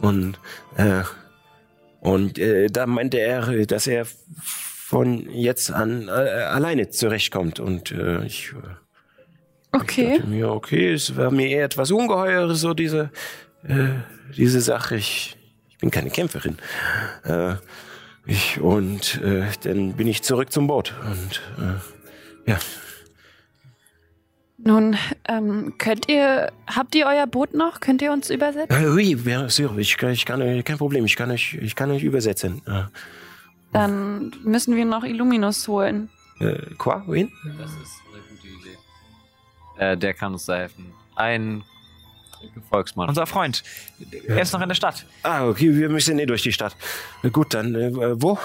und 0.00 0.38
äh, 0.76 1.02
und 2.00 2.38
äh, 2.38 2.68
da 2.68 2.86
meinte 2.86 3.18
er, 3.18 3.66
dass 3.66 3.86
er 3.86 4.06
von 4.88 5.28
jetzt 5.30 5.70
an 5.72 6.06
äh, 6.08 6.10
alleine 6.10 6.88
zurechtkommt. 6.90 7.58
Und 7.60 7.90
äh, 7.92 8.24
ich, 8.24 8.52
Okay. 9.72 10.12
Ich 10.12 10.18
dachte 10.18 10.30
mir, 10.30 10.48
okay, 10.52 10.92
es 10.92 11.16
war 11.16 11.30
mir 11.30 11.48
eher 11.48 11.64
etwas 11.64 11.90
ungeheuer, 11.90 12.54
so 12.54 12.72
diese, 12.72 13.10
äh, 13.64 13.88
diese 14.36 14.60
Sache. 14.60 14.96
Ich, 14.96 15.36
ich 15.68 15.78
bin 15.78 15.90
keine 15.90 16.08
Kämpferin. 16.10 16.56
Äh, 17.24 17.56
ich, 18.26 18.58
und 18.60 19.20
äh, 19.22 19.44
dann 19.64 19.94
bin 19.94 20.06
ich 20.06 20.22
zurück 20.22 20.50
zum 20.52 20.66
Boot. 20.68 20.94
Und 21.04 21.42
äh, 21.58 22.50
ja, 22.50 22.58
Nun, 24.58 24.96
ähm, 25.28 25.74
könnt 25.78 26.08
ihr, 26.08 26.50
habt 26.66 26.94
ihr 26.94 27.06
euer 27.06 27.26
Boot 27.26 27.52
noch? 27.52 27.80
Könnt 27.80 28.00
ihr 28.00 28.12
uns 28.12 28.30
übersetzen? 28.30 28.74
äh, 28.74 28.88
oui, 28.88 29.14
bien 29.16 29.48
sûr, 29.50 29.76
ich, 29.78 29.96
kann- 29.98 30.12
ich 30.12 30.24
kann, 30.24 30.40
äh, 30.40 30.62
kein 30.62 30.78
Problem, 30.78 31.04
ich 31.04 31.16
kann 31.16 31.30
euch, 31.30 31.54
ich 31.60 31.74
kann 31.76 31.90
euch 31.90 32.02
übersetzen. 32.02 32.62
Äh, 32.66 32.84
Dann 33.72 34.32
müssen 34.44 34.74
wir 34.76 34.84
noch 34.84 35.04
Illuminus 35.04 35.66
holen. 35.68 36.08
äh, 36.40 36.56
quoi, 36.78 37.02
wen? 37.06 37.32
Das 37.58 37.70
ist 37.70 38.00
eine 38.12 38.22
gute 38.22 38.48
Idee. 38.48 38.76
Äh, 39.78 39.96
der 39.96 40.14
kann 40.14 40.32
uns 40.32 40.46
da 40.46 40.56
helfen. 40.56 40.92
Ein 41.14 41.64
Gefolgsmann. 42.54 43.08
Unser 43.08 43.26
Freund. 43.26 43.62
Er 44.26 44.40
ist 44.42 44.52
noch 44.52 44.60
in 44.60 44.68
der 44.68 44.74
Stadt. 44.76 45.04
Ah, 45.22 45.46
okay, 45.46 45.74
wir 45.74 45.88
müssen 45.88 46.18
eh 46.18 46.26
durch 46.26 46.42
die 46.42 46.52
Stadt. 46.52 46.76
Na 47.22 47.30
gut, 47.30 47.54
dann, 47.54 47.74
äh, 47.74 47.90
wo? 48.22 48.38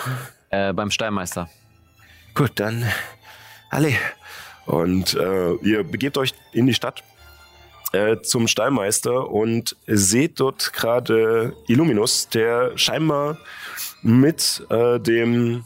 Äh, 0.50 0.74
beim 0.74 0.92
Steinmeister. 0.92 1.50
Gut, 2.34 2.52
dann 2.56 2.86
alle. 3.70 3.94
Und 4.66 5.14
äh, 5.16 5.54
ihr 5.56 5.84
begebt 5.84 6.18
euch 6.18 6.34
in 6.54 6.66
die 6.68 6.74
Stadt 6.74 7.04
äh, 7.94 8.22
zum 8.22 8.48
Stallmeister 8.48 9.30
und 9.30 9.76
seht 9.88 10.40
dort 10.40 10.72
gerade 10.74 11.54
Illuminus, 11.68 12.30
der 12.30 12.78
scheinbar 12.78 13.38
mit 14.02 14.66
äh, 14.70 15.00
dem 15.00 15.64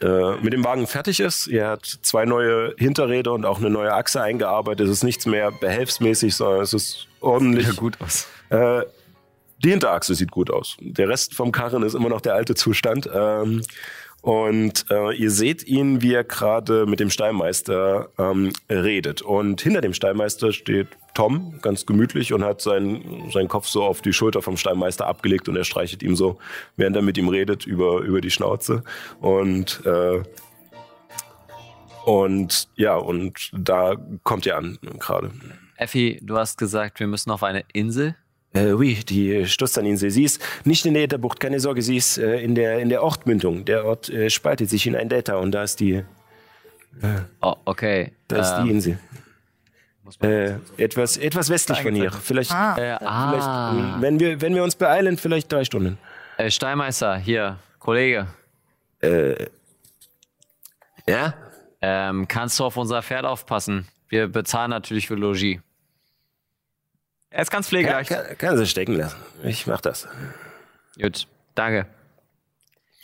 äh, 0.00 0.36
mit 0.40 0.52
dem 0.52 0.64
Wagen 0.64 0.86
fertig 0.86 1.20
ist. 1.20 1.46
Er 1.46 1.68
hat 1.68 1.84
zwei 1.84 2.24
neue 2.24 2.74
Hinterräder 2.78 3.32
und 3.32 3.44
auch 3.44 3.58
eine 3.58 3.70
neue 3.70 3.92
Achse 3.92 4.22
eingearbeitet. 4.22 4.86
Es 4.86 4.92
ist 4.92 5.04
nichts 5.04 5.26
mehr 5.26 5.52
behelfsmäßig, 5.52 6.34
sondern 6.34 6.62
es 6.62 6.72
ist 6.72 7.06
ordentlich. 7.20 7.76
gut 7.76 8.00
aus. 8.00 8.26
Äh, 8.48 8.82
die 9.62 9.70
Hinterachse 9.70 10.14
sieht 10.14 10.30
gut 10.30 10.50
aus. 10.50 10.76
Der 10.80 11.08
Rest 11.08 11.34
vom 11.34 11.52
Karren 11.52 11.82
ist 11.82 11.94
immer 11.94 12.08
noch 12.08 12.22
der 12.22 12.34
alte 12.34 12.54
Zustand. 12.54 13.10
Ähm, 13.12 13.62
und 14.22 14.86
äh, 14.90 15.14
ihr 15.14 15.30
seht 15.30 15.66
ihn, 15.66 16.02
wie 16.02 16.12
er 16.12 16.24
gerade 16.24 16.86
mit 16.86 17.00
dem 17.00 17.10
Stallmeister 17.10 18.10
ähm, 18.18 18.52
redet. 18.68 19.22
Und 19.22 19.60
hinter 19.62 19.80
dem 19.80 19.94
Stallmeister 19.94 20.52
steht 20.52 20.88
Tom, 21.14 21.58
ganz 21.62 21.86
gemütlich, 21.86 22.32
und 22.32 22.44
hat 22.44 22.60
seinen, 22.60 23.30
seinen 23.30 23.48
Kopf 23.48 23.66
so 23.66 23.82
auf 23.82 24.02
die 24.02 24.12
Schulter 24.12 24.42
vom 24.42 24.56
Stallmeister 24.56 25.06
abgelegt 25.06 25.48
und 25.48 25.56
er 25.56 25.64
streichelt 25.64 26.02
ihm 26.02 26.16
so, 26.16 26.38
während 26.76 26.96
er 26.96 27.02
mit 27.02 27.16
ihm 27.18 27.28
redet, 27.28 27.66
über, 27.66 28.00
über 28.00 28.20
die 28.20 28.30
Schnauze. 28.30 28.84
Und 29.20 29.84
äh, 29.86 30.22
und 32.04 32.68
ja, 32.76 32.96
und 32.96 33.50
da 33.52 33.94
kommt 34.24 34.46
ihr 34.46 34.56
an 34.56 34.78
gerade. 34.98 35.30
Effi, 35.76 36.18
du 36.22 36.36
hast 36.36 36.58
gesagt, 36.58 36.98
wir 37.00 37.06
müssen 37.06 37.30
auf 37.30 37.42
eine 37.42 37.64
Insel. 37.72 38.16
Äh, 38.52 38.72
oui, 38.72 38.96
die 39.08 39.46
Stoßzahninsel. 39.46 40.10
Sie 40.10 40.24
ist 40.24 40.42
nicht 40.64 40.84
in 40.84 40.94
der 40.94 41.04
Ätherbucht, 41.04 41.38
keine 41.38 41.60
Sorge, 41.60 41.82
sie 41.82 41.96
ist 41.96 42.18
äh, 42.18 42.40
in, 42.40 42.54
der, 42.56 42.80
in 42.80 42.88
der 42.88 43.02
Ortmündung. 43.04 43.64
Der 43.64 43.84
Ort 43.84 44.08
äh, 44.08 44.28
spaltet 44.28 44.68
sich 44.70 44.86
in 44.86 44.96
ein 44.96 45.08
Delta 45.08 45.36
und 45.36 45.52
da 45.52 45.62
ist 45.62 45.78
die, 45.80 46.02
Oh, 47.40 47.54
okay. 47.64 48.12
da 48.26 48.40
ist 48.40 48.52
Ähm, 48.58 48.64
die 48.64 48.70
Insel. 48.72 48.98
muss 50.02 50.18
man- 50.18 50.30
Äh, 50.30 50.58
etwas, 50.78 51.16
etwas 51.16 51.48
westlich 51.48 51.80
von 51.82 51.94
hier. 51.94 52.10
Vielleicht, 52.10 52.50
Ah. 52.50 52.72
Äh, 52.72 52.96
vielleicht 52.98 53.46
ah. 53.46 53.96
äh, 53.98 54.02
wenn, 54.02 54.18
wir, 54.18 54.40
wenn 54.40 54.54
wir 54.56 54.64
uns 54.64 54.74
beeilen, 54.74 55.16
vielleicht 55.16 55.52
drei 55.52 55.64
Stunden. 55.64 55.98
Äh, 56.36 56.50
Steinmeister, 56.50 57.16
hier, 57.18 57.58
Kollege. 57.78 58.26
Äh, 59.00 59.46
ja? 61.06 61.34
Ähm, 61.80 62.26
kannst 62.28 62.58
du 62.58 62.64
auf 62.64 62.76
unser 62.76 63.00
Pferd 63.02 63.24
aufpassen? 63.24 63.86
Wir 64.08 64.26
bezahlen 64.26 64.70
natürlich 64.70 65.06
für 65.06 65.14
Logis. 65.14 65.60
Er 67.30 67.42
ist 67.42 67.50
ganz 67.50 67.66
ja 67.66 67.70
pflegeleicht. 67.70 68.10
kann, 68.10 68.38
kann 68.38 68.56
sie 68.56 68.66
stecken 68.66 68.94
lassen. 68.94 69.16
Ich 69.44 69.66
mach 69.66 69.80
das. 69.80 70.08
Gut, 71.00 71.26
danke. 71.54 71.86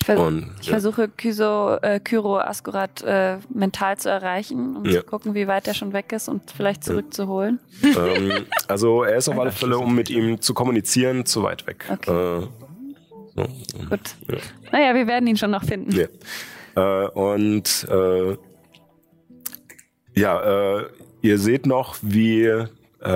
Ich, 0.01 0.07
vers 0.07 0.20
Und, 0.20 0.51
ich 0.61 0.66
ja. 0.66 0.72
versuche 0.72 1.09
Kyso, 1.09 1.77
äh, 1.81 2.01
Kyro 2.01 2.39
Askurat 2.39 3.03
äh, 3.03 3.39
mental 3.49 3.97
zu 3.97 4.11
erreichen 4.11 4.77
und 4.77 4.87
Ja. 4.89 5.01
zu 5.01 5.07
gucken, 5.07 5.35
wie 5.35 5.47
weit 5.49 5.66
er 5.68 5.74
schon 5.74 5.93
weg 5.93 6.12
ist 6.12 6.29
und 6.29 6.51
vielleicht 6.51 6.85
zurückzuholen. 6.85 7.61
ähm, 7.83 8.47
also 8.68 9.05
er 9.05 9.16
ist 9.16 9.29
auf 9.29 9.39
alle 9.39 9.53
Fälle, 9.53 9.79
um 9.79 9.95
mit 9.95 10.11
ihm 10.11 10.41
zu 10.41 10.55
kommunizieren, 10.55 11.24
zu 11.24 11.43
weit 11.45 11.66
weg. 11.66 11.85
Okay. 11.89 12.11
Äh, 12.11 12.47
so. 13.37 13.43
Gut. 13.89 14.01
Ja. 14.29 14.39
Naja, 14.72 14.95
wir 14.95 15.07
werden 15.07 15.27
ihn 15.29 15.37
schon 15.37 15.51
noch 15.53 15.64
finden. 15.64 15.93
Ja. 15.93 17.05
Äh, 17.05 17.09
und 17.09 17.87
äh, 17.91 18.37
ja, 20.14 20.79
äh, 20.79 20.87
ihr 21.22 21.39
seht 21.39 21.66
noch, 21.66 21.97
wie, 22.03 22.64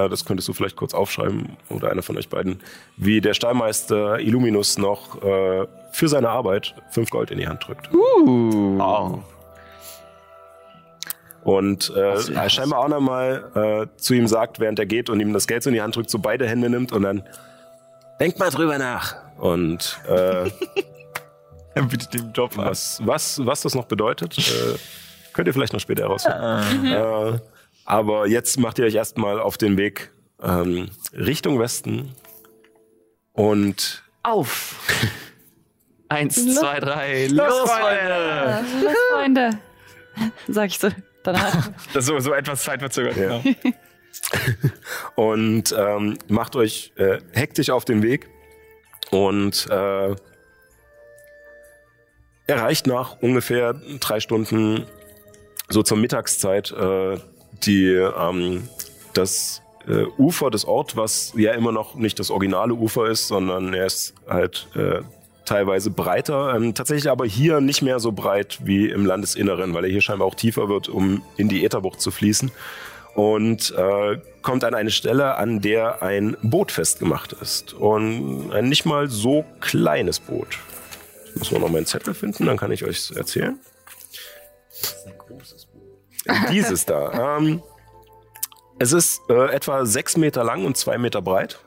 das 0.08 0.24
könntest 0.24 0.48
du 0.48 0.52
vielleicht 0.52 0.76
kurz 0.76 0.94
aufschreiben, 0.94 1.56
oder 1.68 1.90
einer 1.90 2.02
von 2.02 2.16
euch 2.16 2.28
beiden, 2.28 2.60
wie 2.96 3.20
der 3.20 3.34
Stallmeister 3.34 4.18
Illuminus 4.20 4.78
noch 4.78 5.22
äh, 5.22 5.66
für 5.92 6.08
seine 6.08 6.28
Arbeit 6.30 6.74
fünf 6.90 7.10
Gold 7.10 7.30
in 7.30 7.38
die 7.38 7.48
Hand 7.48 7.66
drückt. 7.66 7.90
Oh. 7.92 9.18
Und 11.42 11.92
äh, 11.96 12.32
er 12.32 12.50
scheinbar 12.50 12.80
auch 12.80 12.88
nochmal 12.88 13.88
äh, 13.94 13.98
zu 13.98 14.14
ihm 14.14 14.26
sagt, 14.26 14.60
während 14.60 14.78
er 14.78 14.86
geht 14.86 15.08
und 15.08 15.20
ihm 15.20 15.32
das 15.32 15.46
Geld 15.46 15.62
so 15.62 15.70
in 15.70 15.74
die 15.74 15.82
Hand 15.82 15.96
drückt, 15.96 16.10
so 16.10 16.18
beide 16.18 16.46
Hände 16.46 16.68
nimmt 16.68 16.92
und 16.92 17.02
dann 17.02 17.22
denkt 18.20 18.38
mal 18.38 18.50
drüber 18.50 18.76
nach. 18.78 19.16
Und 19.38 19.98
äh, 20.06 20.50
Er 21.74 21.82
bietet 21.84 22.14
dem 22.14 22.32
Job 22.32 22.56
was, 22.56 23.00
was, 23.04 23.44
was 23.44 23.62
das 23.62 23.74
noch 23.74 23.86
bedeutet, 23.86 24.36
äh, 24.38 24.76
könnt 25.32 25.46
ihr 25.46 25.54
vielleicht 25.54 25.72
noch 25.72 25.80
später 25.80 26.02
herausfinden. 26.02 26.86
Äh, 26.86 27.38
aber 27.90 28.28
jetzt 28.28 28.56
macht 28.60 28.78
ihr 28.78 28.84
euch 28.84 28.94
erstmal 28.94 29.40
auf 29.40 29.58
den 29.58 29.76
Weg 29.76 30.12
ähm, 30.40 30.90
Richtung 31.12 31.58
Westen 31.58 32.14
und 33.32 34.04
Auf! 34.22 34.76
Eins, 36.08 36.36
Los. 36.36 36.54
zwei, 36.54 36.78
drei, 36.78 37.26
los, 37.26 37.68
Freunde! 37.68 38.64
Los, 38.82 38.94
Freunde, 39.12 39.50
sag 40.48 40.68
ich 40.68 40.78
so 40.78 40.88
danach. 41.24 41.70
Das 41.92 42.04
ist 42.04 42.06
so, 42.06 42.20
so 42.20 42.32
etwas 42.32 42.62
zeitverzögert. 42.62 43.16
Ja. 43.16 43.42
und 45.16 45.74
ähm, 45.76 46.16
macht 46.28 46.54
euch 46.54 46.92
äh, 46.96 47.18
hektisch 47.32 47.70
auf 47.70 47.84
den 47.84 48.04
Weg 48.04 48.28
und 49.10 49.66
äh, 49.68 50.14
erreicht 52.46 52.86
nach 52.86 53.20
ungefähr 53.20 53.74
drei 53.98 54.20
Stunden 54.20 54.86
so 55.68 55.82
zur 55.82 55.96
Mittagszeit 55.96 56.70
äh, 56.70 57.18
die 57.66 57.92
ähm, 57.94 58.68
das 59.14 59.62
äh, 59.86 60.04
Ufer 60.18 60.50
des 60.50 60.64
Orts, 60.64 60.96
was 60.96 61.32
ja 61.36 61.52
immer 61.52 61.72
noch 61.72 61.94
nicht 61.94 62.18
das 62.18 62.30
originale 62.30 62.74
Ufer 62.74 63.06
ist, 63.06 63.28
sondern 63.28 63.74
er 63.74 63.86
ist 63.86 64.14
halt 64.28 64.68
äh, 64.74 65.00
teilweise 65.44 65.90
breiter. 65.90 66.54
Ähm, 66.54 66.74
tatsächlich 66.74 67.10
aber 67.10 67.26
hier 67.26 67.60
nicht 67.60 67.82
mehr 67.82 67.98
so 67.98 68.12
breit 68.12 68.60
wie 68.62 68.88
im 68.88 69.04
Landesinneren, 69.04 69.74
weil 69.74 69.84
er 69.84 69.90
hier 69.90 70.00
scheinbar 70.00 70.28
auch 70.28 70.34
tiefer 70.34 70.68
wird, 70.68 70.88
um 70.88 71.22
in 71.36 71.48
die 71.48 71.64
Ätherbucht 71.64 72.00
zu 72.00 72.10
fließen. 72.10 72.52
Und 73.14 73.74
äh, 73.76 74.18
kommt 74.42 74.62
an 74.62 74.74
eine 74.74 74.92
Stelle, 74.92 75.36
an 75.36 75.60
der 75.60 76.02
ein 76.02 76.36
Boot 76.42 76.70
festgemacht 76.70 77.32
ist. 77.32 77.74
Und 77.74 78.52
ein 78.52 78.68
nicht 78.68 78.86
mal 78.86 79.08
so 79.08 79.44
kleines 79.60 80.20
Boot. 80.20 80.58
Ich 81.26 81.36
muss 81.36 81.50
nur 81.50 81.60
noch 81.60 81.68
meinen 81.68 81.86
Zettel 81.86 82.14
finden, 82.14 82.46
dann 82.46 82.56
kann 82.56 82.70
ich 82.70 82.84
euch 82.84 83.10
erzählen. 83.14 83.58
Dieses 86.50 86.86
da. 86.86 87.38
Ähm, 87.38 87.62
es 88.78 88.92
ist 88.92 89.22
äh, 89.28 89.52
etwa 89.52 89.84
sechs 89.84 90.16
Meter 90.16 90.42
lang 90.44 90.64
und 90.64 90.76
zwei 90.76 90.98
Meter 90.98 91.20
breit 91.20 91.60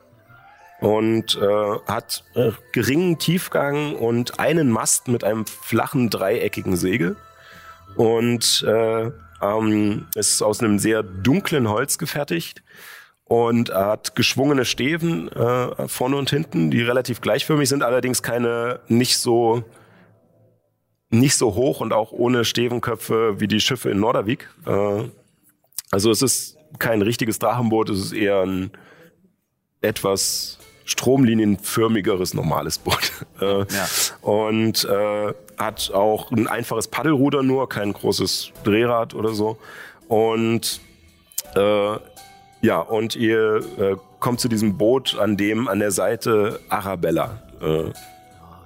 und 0.80 1.40
äh, 1.42 1.80
hat 1.88 2.24
äh, 2.36 2.52
geringen 2.72 3.20
Tiefgang 3.20 3.96
und 3.96 4.40
einen 4.40 4.70
Mast 4.70 5.08
mit 5.08 5.24
einem 5.24 5.46
flachen 5.46 6.10
dreieckigen 6.10 6.76
Segel 6.76 7.16
und 7.96 8.66
äh, 8.68 9.12
ähm, 9.42 10.08
ist 10.16 10.42
aus 10.42 10.60
einem 10.60 10.80
sehr 10.80 11.04
dunklen 11.04 11.70
Holz 11.70 11.98
gefertigt 11.98 12.64
und 13.26 13.74
hat 13.74 14.16
geschwungene 14.16 14.66
Stäben 14.66 15.30
äh, 15.30 15.88
vorne 15.88 16.18
und 16.18 16.30
hinten, 16.30 16.72
die 16.72 16.82
relativ 16.82 17.22
gleichförmig 17.22 17.70
sind, 17.70 17.84
allerdings 17.84 18.24
keine 18.24 18.80
nicht 18.88 19.18
so 19.18 19.64
nicht 21.14 21.36
so 21.38 21.56
hoch 21.56 21.80
und 21.80 21.94
auch 21.94 22.12
ohne 22.12 22.44
Stevenköpfe 22.46 23.40
wie 23.40 23.48
die 23.48 23.60
Schiffe 23.60 23.90
in 23.90 24.00
Nordervik. 24.00 24.50
Äh, 24.66 25.04
also 25.92 26.12
es 26.12 26.22
ist 26.22 26.58
kein 26.80 27.02
richtiges 27.02 27.40
Drachenboot, 27.40 27.90
es 27.90 28.00
ist 28.00 28.14
eher 28.14 28.42
ein 28.42 28.72
etwas 29.82 30.58
stromlinienförmigeres 30.86 32.34
normales 32.34 32.78
Boot. 32.80 33.12
Äh, 33.42 33.60
Ja. 33.74 33.88
Und 34.22 34.86
äh, 34.86 35.34
hat 35.58 35.92
auch 35.94 36.32
ein 36.32 36.48
einfaches 36.48 36.88
Paddelruder 36.88 37.44
nur, 37.44 37.68
kein 37.68 37.92
großes 37.94 38.52
Drehrad 38.64 39.14
oder 39.16 39.34
so. 39.34 39.58
Und 40.08 40.80
äh, 41.56 41.98
ja, 42.62 42.80
und 42.80 43.16
ihr 43.16 43.56
äh, 43.78 43.96
kommt 44.20 44.40
zu 44.40 44.48
diesem 44.48 44.78
Boot, 44.78 45.18
an 45.20 45.36
dem 45.36 45.68
an 45.68 45.80
der 45.80 45.92
Seite 45.92 46.60
Arabella. 46.70 47.42
Äh, 47.62 47.92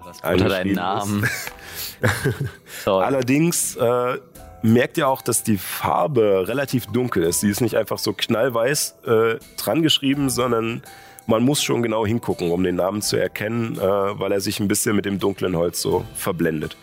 Das 0.06 0.22
unter 0.22 0.50
deinen 0.50 0.50
Eingeschrieben 0.50 0.76
Namen. 0.76 1.22
Toll. 1.22 1.30
Allerdings 2.86 3.76
äh, 3.76 4.18
merkt 4.62 4.98
ihr 4.98 5.08
auch, 5.08 5.22
dass 5.22 5.44
die 5.44 5.58
Farbe 5.58 6.48
relativ 6.48 6.88
dunkel 6.88 7.24
ist. 7.24 7.42
Sie 7.42 7.50
ist 7.50 7.62
nicht 7.62 7.76
einfach 7.76 7.98
so 7.98 8.14
knallweiß 8.14 8.96
äh, 9.06 9.36
dran 9.58 9.82
geschrieben, 9.82 10.30
sondern 10.30 10.84
man 11.26 11.44
muss 11.44 11.62
schon 11.62 11.84
genau 11.84 12.06
hingucken, 12.06 12.52
um 12.52 12.64
den 12.64 12.76
Namen 12.76 13.02
zu 13.02 13.18
erkennen, 13.18 13.78
äh, 13.78 13.82
weil 13.82 14.32
er 14.32 14.42
sich 14.42 14.60
ein 14.60 14.68
bisschen 14.68 14.96
mit 14.96 15.06
dem 15.06 15.20
dunklen 15.20 15.56
Holz 15.56 15.82
so 15.82 16.06
verblendet. 16.16 16.78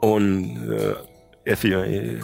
Und 0.00 0.70
äh, 0.70 0.94
Effi, 1.44 1.72
äh, 1.72 2.20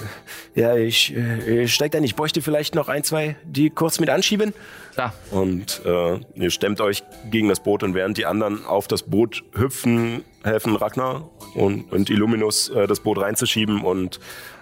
ja, 0.54 0.76
ich, 0.76 1.14
äh, 1.14 1.64
ich 1.64 1.74
steig 1.74 1.92
da 1.92 2.00
nicht. 2.00 2.10
Ich 2.12 2.16
bräuchte 2.16 2.40
vielleicht 2.42 2.74
noch 2.74 2.88
ein, 2.88 3.04
zwei, 3.04 3.36
die 3.44 3.68
kurz 3.70 4.00
mit 4.00 4.08
anschieben. 4.08 4.54
Da. 4.96 5.12
Und 5.30 5.82
äh, 5.84 6.18
ihr 6.34 6.50
stemmt 6.50 6.80
euch 6.80 7.02
gegen 7.30 7.48
das 7.48 7.60
Boot 7.62 7.82
und 7.82 7.94
während 7.94 8.16
die 8.16 8.26
anderen 8.26 8.64
auf 8.64 8.88
das 8.88 9.02
Boot 9.02 9.44
hüpfen, 9.54 10.24
helfen 10.42 10.74
Ragnar 10.74 11.30
und, 11.54 11.92
und 11.92 12.08
Illuminus 12.10 12.70
äh, 12.70 12.86
das 12.86 13.00
Boot 13.00 13.18
reinzuschieben 13.20 13.82
und 13.82 14.18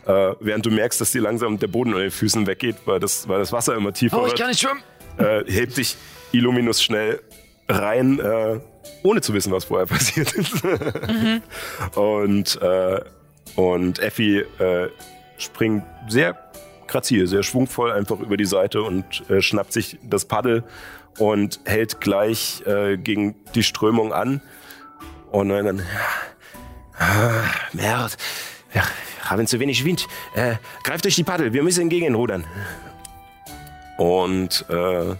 äh, 0.06 0.34
während 0.40 0.66
du 0.66 0.70
merkst, 0.70 1.00
dass 1.00 1.12
dir 1.12 1.22
langsam 1.22 1.58
der 1.58 1.68
Boden 1.68 1.90
unter 1.90 2.02
den 2.02 2.10
Füßen 2.10 2.46
weggeht, 2.46 2.76
weil 2.84 2.98
das, 3.00 3.28
weil 3.28 3.38
das 3.38 3.52
Wasser 3.52 3.74
immer 3.76 3.92
tiefer 3.92 4.18
Oh, 4.20 4.24
ich 4.26 4.32
wird, 4.32 4.38
kann 4.40 4.48
nicht 4.48 4.60
schwimmen. 4.60 4.82
äh, 5.18 5.44
hebt 5.50 5.76
dich 5.76 5.96
Illuminus 6.32 6.82
schnell 6.82 7.20
rein, 7.68 8.18
äh, 8.18 8.60
ohne 9.02 9.20
zu 9.20 9.32
wissen, 9.34 9.52
was 9.52 9.64
vorher 9.66 9.86
passiert 9.94 10.32
ist. 10.32 10.62
Und, 11.94 12.60
äh, 12.60 13.00
und 13.58 13.98
Effi 13.98 14.44
äh, 14.60 14.88
springt 15.36 15.82
sehr 16.06 16.38
grazil, 16.86 17.26
sehr 17.26 17.42
schwungvoll 17.42 17.90
einfach 17.90 18.20
über 18.20 18.36
die 18.36 18.44
Seite 18.44 18.82
und 18.82 19.28
äh, 19.28 19.42
schnappt 19.42 19.72
sich 19.72 19.98
das 20.04 20.26
Paddel 20.26 20.62
und 21.18 21.58
hält 21.64 22.00
gleich 22.00 22.62
äh, 22.66 22.96
gegen 22.96 23.34
die 23.56 23.64
Strömung 23.64 24.12
an. 24.12 24.40
Und 25.32 25.48
dann, 25.48 25.82
ah, 27.00 27.50
Merd, 27.72 28.16
wir 28.70 28.84
haben 29.24 29.44
zu 29.48 29.58
wenig 29.58 29.84
Wind. 29.84 30.06
Äh, 30.36 30.54
greift 30.84 31.04
euch 31.04 31.16
die 31.16 31.24
Paddel, 31.24 31.52
wir 31.52 31.64
müssen 31.64 31.80
entgegenrudern. 31.80 32.44
Und 33.96 34.66
äh, 34.70 35.16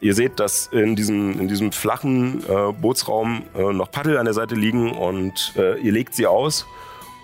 ihr 0.00 0.14
seht, 0.14 0.38
dass 0.38 0.68
in 0.68 0.94
diesem, 0.94 1.40
in 1.40 1.48
diesem 1.48 1.72
flachen 1.72 2.44
äh, 2.48 2.72
Bootsraum 2.72 3.42
äh, 3.56 3.72
noch 3.72 3.90
Paddel 3.90 4.16
an 4.16 4.26
der 4.26 4.34
Seite 4.34 4.54
liegen 4.54 4.92
und 4.92 5.54
äh, 5.56 5.76
ihr 5.80 5.90
legt 5.90 6.14
sie 6.14 6.28
aus. 6.28 6.66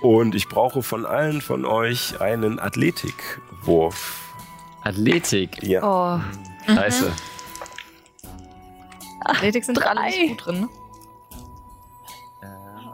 Und 0.02 0.34
ich 0.34 0.48
brauche 0.48 0.82
von 0.82 1.06
allen 1.06 1.40
von 1.40 1.64
euch 1.64 2.20
einen 2.20 2.58
Athletikwurf. 2.60 4.34
Athletik. 4.82 5.62
Ja. 5.62 5.82
Oh, 5.82 6.20
Scheiße. 6.72 7.12
Athletik 9.24 9.64
sind 9.64 9.84
alle 9.84 10.00
drei. 10.00 10.08
nicht 10.10 10.28
gut 10.30 10.46
drin. 10.46 10.60
Ne? 10.60 10.68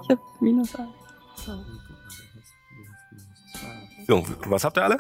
ich 0.03 0.11
hab 0.11 0.41
minus 0.41 0.75
eins. 0.75 0.89
So, 4.07 4.27
was 4.47 4.65
habt 4.65 4.79
ihr 4.79 4.85
alle? 4.85 4.99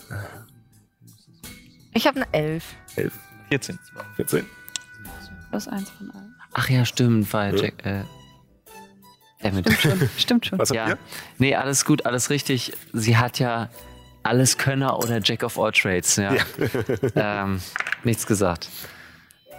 Ich 1.95 2.07
habe 2.07 2.17
eine 2.23 2.33
Elf. 2.33 2.65
11, 2.97 3.13
14. 3.49 3.79
14. 4.17 4.47
Plus 5.51 5.69
eins 5.69 5.91
von 5.91 6.11
allen. 6.11 6.35
Ach 6.55 6.69
ja, 6.69 6.85
stimmt, 6.85 7.33
weil 7.33 7.57
Ja. 7.57 7.63
Jack. 7.65 7.87
Äh. 7.87 8.05
Stimmt 9.43 9.81
schon. 9.81 10.11
Stimmt 10.19 10.47
schon. 10.47 10.59
Was 10.59 10.71
habt 10.71 10.77
Ja. 10.77 10.89
ihr? 10.89 10.99
Nee, 11.39 11.55
alles 11.57 11.85
gut, 11.85 12.07
alles 12.07 12.31
richtig. 12.31 12.73
Sie 12.93 13.17
hat 13.17 13.39
ja 13.39 13.69
alles 14.23 14.57
Könner 14.57 14.99
oder 14.99 15.21
Jack 15.23 15.43
of 15.43 15.59
all 15.59 15.73
Trades. 15.73 16.17
Ja. 16.17 16.35
ähm, 17.17 17.61
nichts 18.05 18.27
gesagt. 18.27 18.69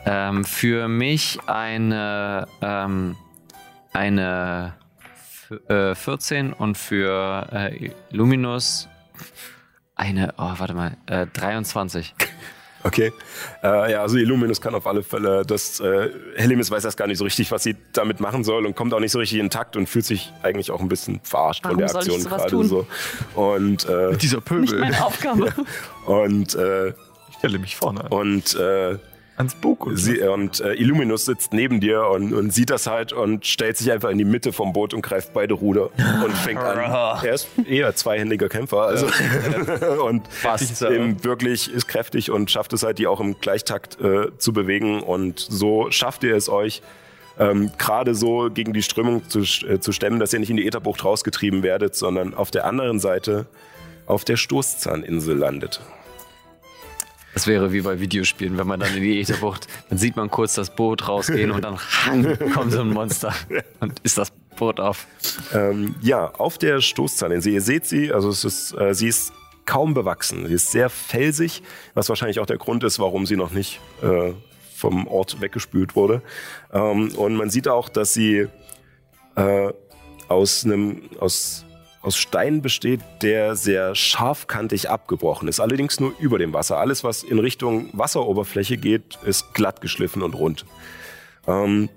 Ähm, 0.05 0.43
für 0.45 0.87
mich 0.87 1.39
eine, 1.47 2.47
ähm, 2.61 3.15
eine 3.93 4.73
äh, 5.67 5.95
14 5.95 6.53
und 6.53 6.77
für 6.77 7.47
äh, 7.51 7.89
Luminous 8.11 8.87
eine, 9.95 10.33
oh, 10.37 10.51
warte 10.57 10.73
mal, 10.73 10.97
äh, 11.05 11.27
23. 11.27 12.13
Okay. 12.83 13.13
Äh, 13.63 13.91
ja, 13.93 14.01
also 14.01 14.17
Illuminus 14.17 14.59
kann 14.59 14.75
auf 14.75 14.85
alle 14.87 15.03
Fälle, 15.03 15.45
das 15.45 15.79
äh, 15.79 16.09
Helimis 16.35 16.69
weiß 16.69 16.83
erst 16.85 16.97
gar 16.97 17.07
nicht 17.07 17.17
so 17.17 17.23
richtig, 17.23 17.49
was 17.51 17.63
sie 17.63 17.75
damit 17.93 18.19
machen 18.19 18.43
soll 18.43 18.65
und 18.65 18.75
kommt 18.75 18.93
auch 18.93 18.99
nicht 18.99 19.11
so 19.11 19.19
richtig 19.19 19.39
in 19.39 19.49
Takt 19.49 19.77
und 19.77 19.87
fühlt 19.87 20.05
sich 20.05 20.33
eigentlich 20.43 20.69
auch 20.71 20.81
ein 20.81 20.89
bisschen 20.89 21.19
verarscht 21.23 21.63
von 21.63 21.71
Warum 21.71 21.79
der 21.79 21.89
soll 21.89 22.01
ich 22.03 22.07
Aktion 22.09 22.21
sowas 22.21 22.37
gerade 22.41 22.51
tun? 22.51 22.67
so. 22.67 22.87
Und 23.35 23.85
äh, 23.85 24.17
Dieser 24.17 24.37
Nicht 24.37 24.45
Pöbel. 24.45 24.79
meine 24.79 25.05
Aufgabe. 25.05 25.53
und 26.05 26.55
äh, 26.55 26.89
Ich 26.89 27.37
stelle 27.39 27.59
mich 27.59 27.75
vorne 27.75 28.01
an. 28.05 28.07
und 28.11 28.55
äh, 28.55 28.97
Ans 29.35 29.55
Bug 29.55 29.87
und 29.87 29.97
sie, 29.97 30.21
und 30.21 30.59
äh, 30.59 30.73
Illuminus 30.73 31.25
sitzt 31.25 31.53
neben 31.53 31.79
dir 31.79 32.07
und, 32.07 32.33
und 32.33 32.53
sieht 32.53 32.69
das 32.69 32.85
halt 32.85 33.13
und 33.13 33.47
stellt 33.47 33.77
sich 33.77 33.91
einfach 33.91 34.09
in 34.11 34.19
die 34.19 34.25
Mitte 34.25 34.53
vom 34.53 34.73
Boot 34.73 34.93
und 34.93 35.01
greift 35.01 35.33
beide 35.33 35.55
Ruder 35.55 35.89
und 36.23 36.33
fängt 36.37 36.59
an. 36.59 36.77
Er 37.23 37.33
ist 37.33 37.47
eher 37.67 37.95
zweihändiger 37.95 38.47
Kämpfer, 38.47 38.83
also 38.83 39.07
und 40.05 40.27
Fast. 40.27 40.83
eben 40.83 41.23
wirklich 41.23 41.73
ist 41.73 41.87
kräftig 41.87 42.29
und 42.29 42.51
schafft 42.51 42.73
es 42.73 42.83
halt, 42.83 42.99
die 42.99 43.07
auch 43.07 43.19
im 43.19 43.39
Gleichtakt 43.39 43.99
äh, 43.99 44.37
zu 44.37 44.53
bewegen 44.53 45.01
und 45.01 45.39
so 45.39 45.89
schafft 45.89 46.23
ihr 46.23 46.35
es 46.35 46.47
euch 46.47 46.83
ähm, 47.39 47.71
gerade 47.79 48.13
so 48.13 48.49
gegen 48.53 48.73
die 48.73 48.83
Strömung 48.83 49.27
zu, 49.29 49.39
äh, 49.39 49.79
zu 49.79 49.91
stemmen, 49.91 50.19
dass 50.19 50.33
ihr 50.33 50.39
nicht 50.39 50.51
in 50.51 50.57
die 50.57 50.67
Ätherbucht 50.67 51.03
rausgetrieben 51.03 51.63
werdet, 51.63 51.95
sondern 51.95 52.35
auf 52.35 52.51
der 52.51 52.65
anderen 52.65 52.99
Seite 52.99 53.47
auf 54.05 54.25
der 54.25 54.37
Stoßzahninsel 54.37 55.35
landet. 55.35 55.81
Das 57.33 57.47
wäre 57.47 57.73
wie 57.73 57.81
bei 57.81 57.99
Videospielen, 57.99 58.57
wenn 58.57 58.67
man 58.67 58.79
dann 58.79 58.95
in 58.95 59.01
die 59.01 59.19
Ätherbucht, 59.19 59.67
dann 59.89 59.97
sieht 59.97 60.15
man 60.15 60.29
kurz 60.29 60.53
das 60.53 60.75
Boot 60.75 61.07
rausgehen 61.07 61.51
und 61.51 61.63
dann 61.63 61.79
kommt 62.53 62.71
so 62.71 62.81
ein 62.81 62.89
Monster 62.89 63.33
und 63.79 63.99
ist 64.03 64.17
das 64.17 64.31
Boot 64.55 64.79
auf. 64.79 65.07
Ähm, 65.53 65.95
ja, 66.01 66.27
auf 66.27 66.57
der 66.57 66.81
Stoßzahninsel. 66.81 67.53
Ihr 67.53 67.61
seht 67.61 67.85
sie, 67.85 68.13
also 68.13 68.29
es 68.29 68.43
ist, 68.43 68.77
äh, 68.79 68.93
sie 68.93 69.07
ist 69.07 69.33
kaum 69.65 69.93
bewachsen. 69.93 70.45
Sie 70.47 70.53
ist 70.53 70.71
sehr 70.71 70.89
felsig, 70.89 71.63
was 71.93 72.09
wahrscheinlich 72.09 72.39
auch 72.39 72.45
der 72.45 72.57
Grund 72.57 72.83
ist, 72.83 72.99
warum 72.99 73.25
sie 73.25 73.35
noch 73.35 73.51
nicht 73.51 73.79
äh, 74.01 74.33
vom 74.75 75.07
Ort 75.07 75.41
weggespült 75.41 75.95
wurde. 75.95 76.21
Ähm, 76.71 77.15
und 77.15 77.35
man 77.35 77.49
sieht 77.49 77.67
auch, 77.67 77.89
dass 77.89 78.13
sie 78.13 78.47
äh, 79.35 79.73
aus 80.27 80.65
einem 80.65 81.03
aus 81.19 81.65
aus 82.03 82.17
Stein 82.17 82.61
besteht, 82.61 82.99
der 83.21 83.55
sehr 83.55 83.95
scharfkantig 83.95 84.89
abgebrochen 84.89 85.47
ist. 85.47 85.59
Allerdings 85.59 85.99
nur 85.99 86.13
über 86.19 86.37
dem 86.37 86.53
Wasser. 86.53 86.77
Alles, 86.77 87.03
was 87.03 87.23
in 87.23 87.39
Richtung 87.39 87.89
Wasseroberfläche 87.93 88.77
geht, 88.77 89.17
ist 89.25 89.53
glatt 89.53 89.81
geschliffen 89.81 90.21
und 90.21 90.35
rund. 90.35 90.65
Ähm, 91.47 91.89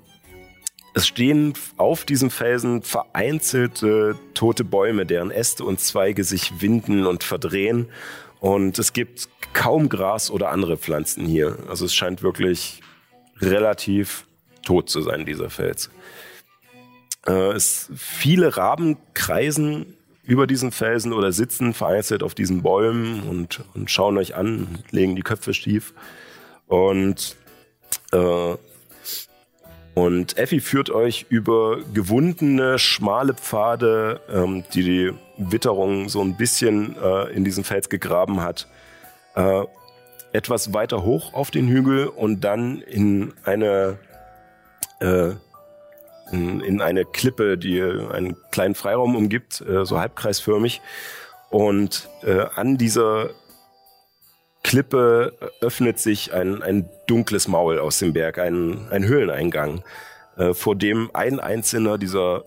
es 0.94 1.07
stehen 1.07 1.52
auf 1.76 2.04
diesem 2.04 2.30
Felsen 2.30 2.82
vereinzelte 2.82 4.16
tote 4.32 4.64
Bäume, 4.64 5.04
deren 5.04 5.30
Äste 5.30 5.64
und 5.64 5.80
Zweige 5.80 6.24
sich 6.24 6.62
winden 6.62 7.04
und 7.04 7.22
verdrehen. 7.22 7.88
Und 8.40 8.78
es 8.78 8.92
gibt 8.92 9.28
kaum 9.52 9.88
Gras 9.88 10.30
oder 10.30 10.50
andere 10.50 10.76
Pflanzen 10.76 11.26
hier. 11.26 11.59
Also 11.68 11.84
es 11.84 11.94
scheint 11.94 12.22
wirklich 12.22 12.80
relativ 13.40 14.24
tot 14.64 14.88
zu 14.88 15.02
sein, 15.02 15.26
dieser 15.26 15.50
Fels. 15.50 15.90
Äh, 17.26 17.52
es, 17.52 17.90
viele 17.94 18.57
Raben 18.57 18.96
kreisen 19.14 19.95
über 20.27 20.47
diesen 20.47 20.72
Felsen 20.72 21.12
oder 21.12 21.33
sitzen 21.33 21.72
vereinzelt 21.72 22.22
auf 22.22 22.35
diesen 22.35 22.62
Bäumen 22.62 23.22
und, 23.22 23.64
und 23.74 23.91
schauen 23.91 24.18
euch 24.18 24.35
an, 24.35 24.79
legen 24.91 25.16
die 25.16 25.22
Köpfe 25.22 25.55
schief. 25.55 25.95
Und 26.66 27.37
äh, 28.12 28.57
und 29.97 30.37
Effi 30.37 30.61
führt 30.61 30.91
euch 30.91 31.24
über 31.31 31.79
gewundene, 31.95 32.79
schmale 32.79 33.33
Pfade, 33.33 34.20
ähm, 34.31 34.62
die 34.74 34.83
die 34.83 35.12
Witterung 35.39 36.11
so 36.11 36.20
ein 36.20 36.37
bisschen 36.37 36.95
äh, 37.03 37.33
in 37.33 37.45
diesen 37.45 37.64
Fels 37.64 37.89
gegraben 37.89 38.43
hat, 38.43 38.68
äh, 39.37 39.62
etwas 40.33 40.74
weiter 40.74 41.03
hoch 41.03 41.33
auf 41.33 41.51
den 41.51 41.66
Hügel 41.66 42.09
und 42.09 42.43
dann 42.45 42.83
in 42.83 43.33
eine, 43.45 43.97
äh, 45.01 45.31
in, 46.33 46.61
in 46.61 46.81
eine 46.81 47.05
Klippe, 47.05 47.59
die 47.59 47.81
einen 47.83 48.37
kleinen 48.51 48.74
Freiraum 48.74 49.16
umgibt, 49.16 49.61
äh, 49.61 49.85
so 49.85 49.99
halbkreisförmig. 49.99 50.81
Und 51.51 52.09
äh, 52.22 52.47
an 52.55 52.77
dieser 52.77 53.31
Klippe 54.62 55.33
öffnet 55.61 55.99
sich 55.99 56.33
ein, 56.35 56.62
ein 56.62 56.89
dunkles 57.07 57.47
Maul 57.47 57.79
aus 57.79 57.99
dem 58.01 58.12
Berg, 58.12 58.39
ein, 58.39 58.89
ein 58.91 59.05
Höhleneingang, 59.05 59.85
äh, 60.37 60.55
vor 60.55 60.74
dem 60.74 61.11
ein 61.14 61.39
einzelner 61.39 61.99
dieser 61.99 62.45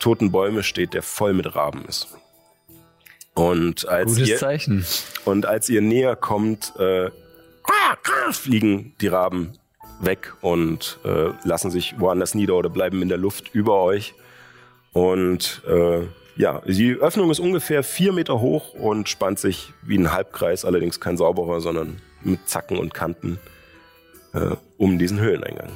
toten 0.00 0.32
Bäume 0.32 0.62
steht, 0.62 0.94
der 0.94 1.02
voll 1.02 1.34
mit 1.34 1.54
Raben 1.54 1.84
ist. 1.86 2.08
Und 3.34 3.86
als, 3.86 4.14
Gutes 4.14 4.28
ihr, 4.28 4.38
Zeichen. 4.38 4.84
und 5.24 5.46
als 5.46 5.68
ihr 5.68 5.82
näher 5.82 6.16
kommt, 6.16 6.72
äh, 6.78 7.10
fliegen 8.32 8.94
die 9.00 9.08
Raben 9.08 9.52
weg 10.00 10.34
und 10.40 10.98
äh, 11.04 11.30
lassen 11.44 11.70
sich 11.70 11.98
woanders 11.98 12.34
nieder 12.34 12.54
oder 12.54 12.68
bleiben 12.70 13.02
in 13.02 13.08
der 13.08 13.18
Luft 13.18 13.54
über 13.54 13.82
euch. 13.82 14.14
Und 14.92 15.62
äh, 15.68 16.02
ja, 16.36 16.62
die 16.66 16.94
Öffnung 16.94 17.30
ist 17.30 17.40
ungefähr 17.40 17.82
vier 17.82 18.12
Meter 18.12 18.40
hoch 18.40 18.74
und 18.74 19.08
spannt 19.08 19.38
sich 19.38 19.72
wie 19.82 19.98
ein 19.98 20.12
Halbkreis, 20.12 20.64
allerdings 20.64 21.00
kein 21.00 21.16
sauberer, 21.16 21.60
sondern 21.60 22.00
mit 22.22 22.48
Zacken 22.48 22.78
und 22.78 22.94
Kanten 22.94 23.38
äh, 24.34 24.56
um 24.76 24.98
diesen 24.98 25.20
Höhleneingang. 25.20 25.70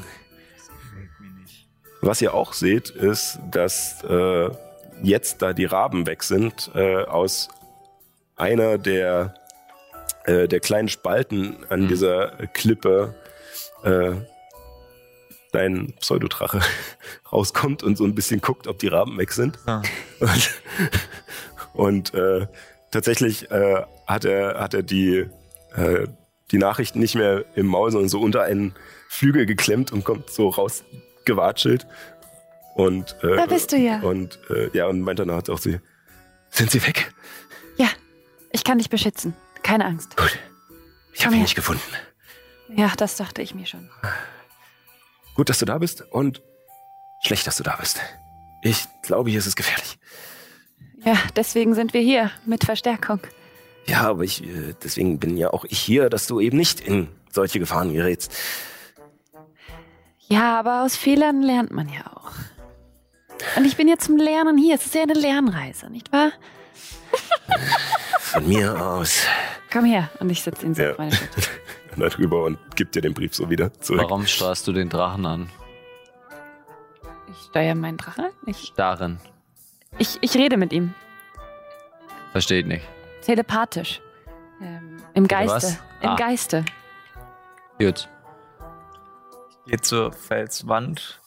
Was 2.00 2.20
ihr 2.20 2.34
auch 2.34 2.52
seht, 2.52 2.90
ist, 2.90 3.38
dass 3.50 4.02
äh, 4.04 4.50
jetzt, 5.02 5.42
da 5.42 5.52
die 5.52 5.64
Raben 5.64 6.06
weg 6.06 6.22
sind, 6.22 6.70
äh, 6.74 7.04
aus 7.04 7.48
einer 8.36 8.78
der, 8.78 9.34
äh, 10.24 10.48
der 10.48 10.60
kleinen 10.60 10.88
Spalten 10.88 11.56
an 11.68 11.82
Mhm. 11.82 11.88
dieser 11.88 12.28
Klippe 12.54 13.14
äh, 13.84 14.14
dein 15.52 15.92
Pseudodrache 16.00 16.60
rauskommt 17.32 17.82
und 17.82 17.96
so 17.96 18.04
ein 18.04 18.14
bisschen 18.14 18.40
guckt, 18.40 18.66
ob 18.66 18.78
die 18.78 18.88
Raben 18.88 19.18
weg 19.18 19.32
sind. 19.32 19.58
Ah. 19.66 19.82
Und, 20.20 20.50
und 21.74 22.14
äh, 22.14 22.46
tatsächlich 22.90 23.50
äh, 23.50 23.82
hat 24.06 24.24
er, 24.24 24.60
hat 24.60 24.74
er 24.74 24.82
die, 24.82 25.26
äh, 25.74 26.06
die 26.50 26.58
Nachrichten 26.58 26.98
nicht 26.98 27.14
mehr 27.14 27.44
im 27.54 27.66
Maul, 27.66 27.90
sondern 27.90 28.08
so 28.08 28.20
unter 28.20 28.42
einen 28.42 28.74
Flügel 29.08 29.46
geklemmt 29.46 29.92
und 29.92 30.04
kommt 30.04 30.30
so 30.30 30.48
rausgewatschelt. 30.48 31.86
Und, 32.74 33.16
äh, 33.22 33.36
Da 33.36 33.46
bist 33.46 33.72
du 33.72 33.76
ja. 33.76 34.00
Und 34.00 34.38
äh, 34.48 34.70
ja, 34.72 34.86
und 34.86 35.00
meint 35.02 35.18
danach 35.18 35.46
auch 35.48 35.58
sie, 35.58 35.78
sind 36.50 36.70
sie 36.70 36.86
weg? 36.86 37.12
Ja, 37.76 37.88
ich 38.52 38.64
kann 38.64 38.78
dich 38.78 38.88
beschützen. 38.90 39.34
Keine 39.62 39.84
Angst. 39.84 40.16
Gut. 40.16 40.38
Ich 41.12 41.26
habe 41.26 41.34
ihn 41.34 41.42
nicht 41.42 41.54
gefunden. 41.54 41.82
Ja, 42.76 42.92
das 42.96 43.16
dachte 43.16 43.42
ich 43.42 43.54
mir 43.54 43.66
schon. 43.66 43.90
Gut, 45.34 45.48
dass 45.48 45.58
du 45.58 45.64
da 45.64 45.78
bist 45.78 46.02
und 46.10 46.42
schlecht, 47.22 47.46
dass 47.46 47.56
du 47.56 47.62
da 47.62 47.76
bist. 47.76 48.00
Ich 48.62 48.86
glaube, 49.02 49.30
hier 49.30 49.38
ist 49.38 49.46
es 49.46 49.56
gefährlich. 49.56 49.98
Ja, 51.04 51.16
deswegen 51.36 51.74
sind 51.74 51.94
wir 51.94 52.00
hier 52.00 52.30
mit 52.46 52.64
Verstärkung. 52.64 53.20
Ja, 53.86 54.02
aber 54.02 54.22
ich, 54.22 54.44
äh, 54.44 54.74
deswegen 54.82 55.18
bin 55.18 55.36
ja 55.36 55.52
auch 55.52 55.64
ich 55.64 55.78
hier, 55.80 56.08
dass 56.08 56.26
du 56.28 56.38
eben 56.40 56.56
nicht 56.56 56.80
in 56.80 57.08
solche 57.32 57.58
Gefahren 57.58 57.92
gerätst. 57.92 58.32
Ja, 60.28 60.58
aber 60.58 60.82
aus 60.82 60.96
Fehlern 60.96 61.42
lernt 61.42 61.72
man 61.72 61.88
ja 61.88 62.06
auch. 62.14 62.30
Und 63.56 63.64
ich 63.64 63.76
bin 63.76 63.88
jetzt 63.88 64.04
zum 64.04 64.16
Lernen 64.16 64.56
hier. 64.56 64.76
Es 64.76 64.86
ist 64.86 64.94
ja 64.94 65.02
eine 65.02 65.14
Lernreise, 65.14 65.90
nicht 65.90 66.12
wahr? 66.12 66.30
Von 68.20 68.48
mir 68.48 68.80
aus. 68.80 69.24
Komm 69.72 69.84
her. 69.84 70.08
Und 70.20 70.30
ich 70.30 70.42
setze 70.42 70.64
ihn 70.64 70.74
so 70.74 70.82
Ja. 70.82 70.92
auf 70.92 70.98
meine 70.98 71.12
Schulter. 71.14 71.42
Da 71.96 72.08
drüber 72.08 72.44
und 72.44 72.58
gibt 72.74 72.94
dir 72.94 73.02
den 73.02 73.12
Brief 73.14 73.34
so 73.34 73.50
wieder 73.50 73.72
zurück. 73.74 74.02
Warum 74.02 74.26
steuerst 74.26 74.66
du 74.66 74.72
den 74.72 74.88
Drachen 74.88 75.26
an? 75.26 75.50
Ich 77.30 77.36
steuere 77.48 77.74
meinen 77.74 77.98
Drachen. 77.98 78.26
Ich, 78.46 78.72
Darin. 78.76 79.18
ich, 79.98 80.18
ich 80.22 80.34
rede 80.34 80.56
mit 80.56 80.72
ihm. 80.72 80.94
Versteht 82.32 82.66
nicht. 82.66 82.86
Telepathisch. 83.22 84.00
Ähm, 84.60 84.96
Im 85.14 85.28
Geiste. 85.28 85.54
was? 85.54 85.78
Im 86.00 86.08
Ah. 86.10 86.16
Geiste. 86.16 86.64
Gut. 87.78 88.08
Gehe 89.66 89.80
zur 89.80 90.12
Felswand 90.12 91.20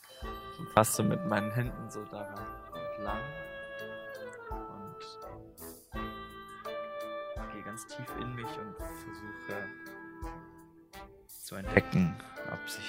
und 0.60 0.70
fasse 0.72 1.04
mit 1.04 1.26
meinen 1.28 1.52
Händen 1.52 1.90
so 1.90 2.04
daran 2.06 2.44
entlang. 2.98 3.20
Und 7.38 7.52
gehe 7.54 7.64
ganz 7.64 7.86
tief 7.88 8.06
in 8.20 8.34
mich 8.36 8.46
und 8.46 8.76
versuche 8.76 9.15
zu 11.46 11.54
entdecken, 11.54 12.16
ob 12.52 12.68
sich 12.68 12.82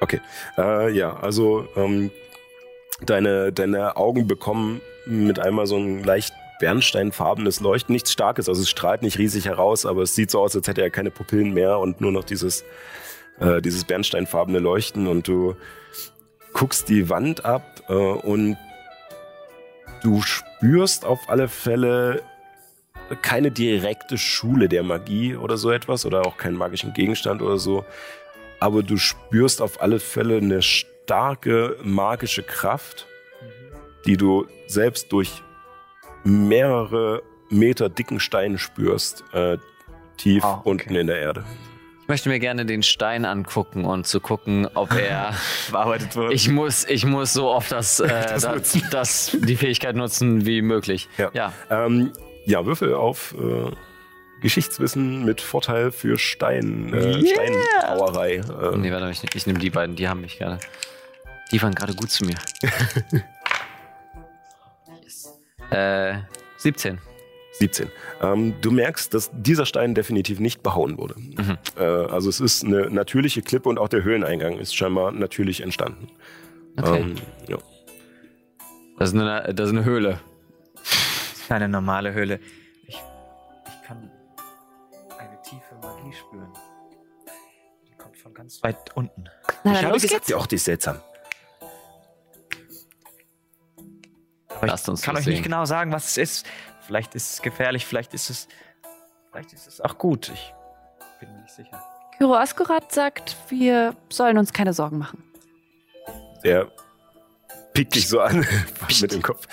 Okay. 0.00 0.22
Äh, 0.56 0.90
ja, 0.92 1.14
also 1.14 1.68
ähm, 1.76 2.10
deine, 3.02 3.52
deine 3.52 3.96
Augen 3.98 4.26
bekommen 4.26 4.80
mit 5.04 5.38
einmal 5.38 5.66
so 5.66 5.76
ein 5.76 6.02
leicht 6.02 6.32
bernsteinfarbenes 6.60 7.60
Leuchten. 7.60 7.92
Nichts 7.92 8.10
Starkes, 8.10 8.48
also 8.48 8.62
es 8.62 8.70
strahlt 8.70 9.02
nicht 9.02 9.18
riesig 9.18 9.44
heraus, 9.44 9.84
aber 9.84 10.00
es 10.00 10.14
sieht 10.14 10.30
so 10.30 10.40
aus, 10.40 10.56
als 10.56 10.66
hätte 10.66 10.80
er 10.80 10.88
keine 10.88 11.10
Pupillen 11.10 11.52
mehr 11.52 11.78
und 11.78 12.00
nur 12.00 12.10
noch 12.10 12.24
dieses, 12.24 12.64
äh, 13.38 13.60
dieses 13.60 13.84
bernsteinfarbene 13.84 14.60
Leuchten 14.60 15.08
und 15.08 15.28
du 15.28 15.56
guckst 16.54 16.88
die 16.88 17.10
Wand 17.10 17.44
ab 17.44 17.82
äh, 17.90 17.92
und 17.92 18.56
du 20.02 20.22
spürst 20.22 21.04
auf 21.04 21.28
alle 21.28 21.48
Fälle 21.48 22.22
keine 23.20 23.50
direkte 23.50 24.16
Schule 24.18 24.68
der 24.68 24.82
Magie 24.82 25.36
oder 25.36 25.56
so 25.56 25.70
etwas 25.70 26.04
oder 26.06 26.26
auch 26.26 26.36
keinen 26.36 26.56
magischen 26.56 26.92
Gegenstand 26.92 27.42
oder 27.42 27.58
so. 27.58 27.84
Aber 28.60 28.82
du 28.82 28.96
spürst 28.96 29.60
auf 29.60 29.82
alle 29.82 29.98
Fälle 30.00 30.36
eine 30.38 30.62
starke 30.62 31.76
magische 31.82 32.42
Kraft, 32.42 33.06
die 34.06 34.16
du 34.16 34.46
selbst 34.66 35.12
durch 35.12 35.42
mehrere 36.24 37.22
Meter 37.50 37.88
dicken 37.88 38.20
Stein 38.20 38.58
spürst, 38.58 39.24
äh, 39.32 39.58
tief 40.16 40.44
Ah, 40.44 40.58
okay. 40.60 40.70
unten 40.70 40.94
in 40.94 41.06
der 41.08 41.18
Erde. 41.18 41.44
Ich 42.02 42.08
möchte 42.08 42.28
mir 42.28 42.40
gerne 42.40 42.66
den 42.66 42.82
Stein 42.82 43.24
angucken 43.24 43.84
und 43.84 44.06
zu 44.06 44.20
gucken, 44.20 44.68
ob 44.74 44.92
er. 44.94 45.34
Bearbeitet 45.70 46.14
wurde. 46.16 46.34
ich 46.34 46.48
muss, 46.48 46.84
ich 46.84 47.04
muss 47.06 47.32
so 47.32 47.48
oft 47.50 47.70
das, 47.72 48.00
äh, 48.00 48.08
Das 48.08 48.42
das, 48.42 48.78
das, 48.90 49.36
die 49.40 49.56
Fähigkeit 49.56 49.96
nutzen 49.96 50.44
wie 50.46 50.62
möglich. 50.62 51.08
Ja. 51.16 51.30
ja. 51.32 51.52
Ähm, 51.70 52.12
ja, 52.46 52.64
Würfel 52.66 52.94
auf 52.94 53.34
äh, 53.38 53.70
Geschichtswissen 54.40 55.24
mit 55.24 55.40
Vorteil 55.40 55.92
für 55.92 56.18
Stein, 56.18 56.92
äh, 56.92 57.16
Yeah. 57.18 57.34
Steinbrauerei. 57.34 58.34
Äh, 58.36 58.76
Nee, 58.76 58.90
warte, 58.90 59.10
ich, 59.10 59.22
ich 59.34 59.46
nehme 59.46 59.58
die 59.58 59.70
beiden, 59.70 59.94
die 59.96 60.08
haben 60.08 60.20
mich 60.20 60.38
gerade. 60.38 60.58
Die 61.52 61.62
waren 61.62 61.74
gerade 61.74 61.94
gut 61.94 62.10
zu 62.10 62.24
mir. 62.24 62.36
yes. 65.02 65.38
Äh, 65.70 66.18
17. 66.58 66.98
17. 67.52 67.88
Ähm, 68.20 68.54
du 68.60 68.70
merkst, 68.70 69.14
dass 69.14 69.30
dieser 69.32 69.64
Stein 69.64 69.94
definitiv 69.94 70.38
nicht 70.40 70.62
behauen 70.62 70.98
wurde. 70.98 71.14
Mhm. 71.18 71.56
Äh, 71.78 71.82
also 71.82 72.28
es 72.28 72.40
ist 72.40 72.64
eine 72.64 72.90
natürliche 72.90 73.40
Klippe 73.42 73.68
und 73.68 73.78
auch 73.78 73.88
der 73.88 74.02
Höhleneingang 74.04 74.58
ist 74.58 74.74
scheinbar 74.76 75.12
natürlich 75.12 75.62
entstanden. 75.62 76.08
Okay. 76.78 77.00
Ähm, 77.00 77.14
ja. 77.48 77.58
Das, 78.98 79.10
ist 79.10 79.14
eine, 79.18 79.54
das 79.54 79.68
ist 79.68 79.76
eine 79.76 79.84
Höhle. 79.84 80.18
Keine 81.48 81.68
normale 81.68 82.12
Höhle. 82.12 82.40
Ich, 82.86 82.96
ich 83.66 83.82
kann 83.86 84.10
eine 85.18 85.42
tiefe 85.42 85.74
Magie 85.80 86.12
spüren. 86.12 86.52
Die 87.88 87.94
kommt 87.96 88.16
von 88.16 88.32
ganz 88.34 88.62
weit 88.62 88.94
unten. 88.96 89.24
Na, 89.64 89.72
ich 89.72 89.78
habe 89.82 89.92
los 89.92 90.02
gesagt, 90.02 90.20
geht's. 90.22 90.28
ja, 90.28 90.36
auch 90.36 90.46
die 90.46 90.56
ist 90.56 90.64
seltsam. 90.64 91.00
Aber 94.56 94.66
Lasst 94.66 94.88
uns 94.88 95.00
ich 95.00 95.06
kann 95.06 95.16
euch 95.16 95.26
nicht 95.26 95.36
sehen. 95.36 95.44
genau 95.44 95.64
sagen, 95.64 95.92
was 95.92 96.08
es 96.10 96.16
ist. 96.18 96.46
Vielleicht 96.86 97.14
ist 97.14 97.32
es 97.34 97.42
gefährlich, 97.42 97.86
vielleicht 97.86 98.14
ist 98.14 98.30
es. 98.30 98.48
Vielleicht 99.30 99.52
ist 99.52 99.66
es 99.66 99.80
auch 99.80 99.98
gut. 99.98 100.28
Ich 100.32 100.54
bin 101.20 101.32
mir 101.32 101.42
nicht 101.42 101.54
sicher. 101.54 101.82
Kyro 102.18 102.34
Askorat 102.34 102.92
sagt, 102.92 103.36
wir 103.48 103.96
sollen 104.08 104.38
uns 104.38 104.52
keine 104.52 104.72
Sorgen 104.72 104.98
machen. 104.98 105.24
Der 106.44 106.70
pickt 107.72 107.94
dich 107.94 108.08
so 108.08 108.20
an 108.20 108.46
mit 109.00 109.12
dem 109.12 109.22
Kopf. 109.22 109.46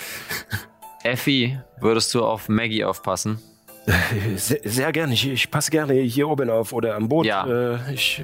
Effi, 1.03 1.57
würdest 1.79 2.13
du 2.13 2.23
auf 2.23 2.49
Maggie 2.49 2.83
aufpassen? 2.83 3.39
Sehr, 4.35 4.59
sehr 4.63 4.91
gerne. 4.91 5.13
Ich, 5.13 5.27
ich 5.27 5.49
passe 5.49 5.71
gerne 5.71 5.93
hier 5.95 6.27
oben 6.29 6.49
auf 6.51 6.73
oder 6.73 6.95
am 6.95 7.09
Boot. 7.09 7.25
Ja. 7.25 7.47
Äh, 7.47 7.93
ich, 7.93 8.21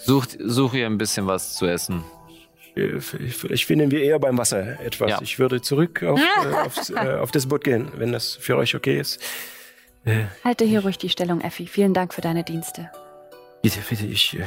Such, 0.00 0.26
such 0.40 0.74
ihr 0.74 0.86
ein 0.86 0.98
bisschen 0.98 1.26
was 1.26 1.54
zu 1.54 1.66
essen. 1.66 2.02
äh, 2.74 2.98
vielleicht 3.00 3.64
finden 3.66 3.90
wir 3.92 4.02
eher 4.02 4.18
beim 4.18 4.36
Wasser 4.38 4.80
etwas. 4.80 5.10
Ja. 5.10 5.18
Ich 5.22 5.38
würde 5.38 5.60
zurück 5.60 6.02
auf, 6.02 6.18
äh, 6.18 6.52
aufs, 6.54 6.90
äh, 6.90 7.16
auf 7.20 7.30
das 7.30 7.46
Boot 7.46 7.62
gehen, 7.64 7.92
wenn 7.96 8.10
das 8.12 8.34
für 8.34 8.56
euch 8.56 8.74
okay 8.74 8.98
ist. 8.98 9.20
Halte 10.42 10.64
hier 10.64 10.80
ruhig 10.82 10.98
die 10.98 11.10
Stellung, 11.10 11.42
Effi. 11.42 11.66
Vielen 11.66 11.92
Dank 11.94 12.14
für 12.14 12.22
deine 12.22 12.42
Dienste. 12.42 12.90
Bitte, 13.62 13.78
bitte, 13.88 14.06
ich, 14.06 14.36
äh, 14.38 14.44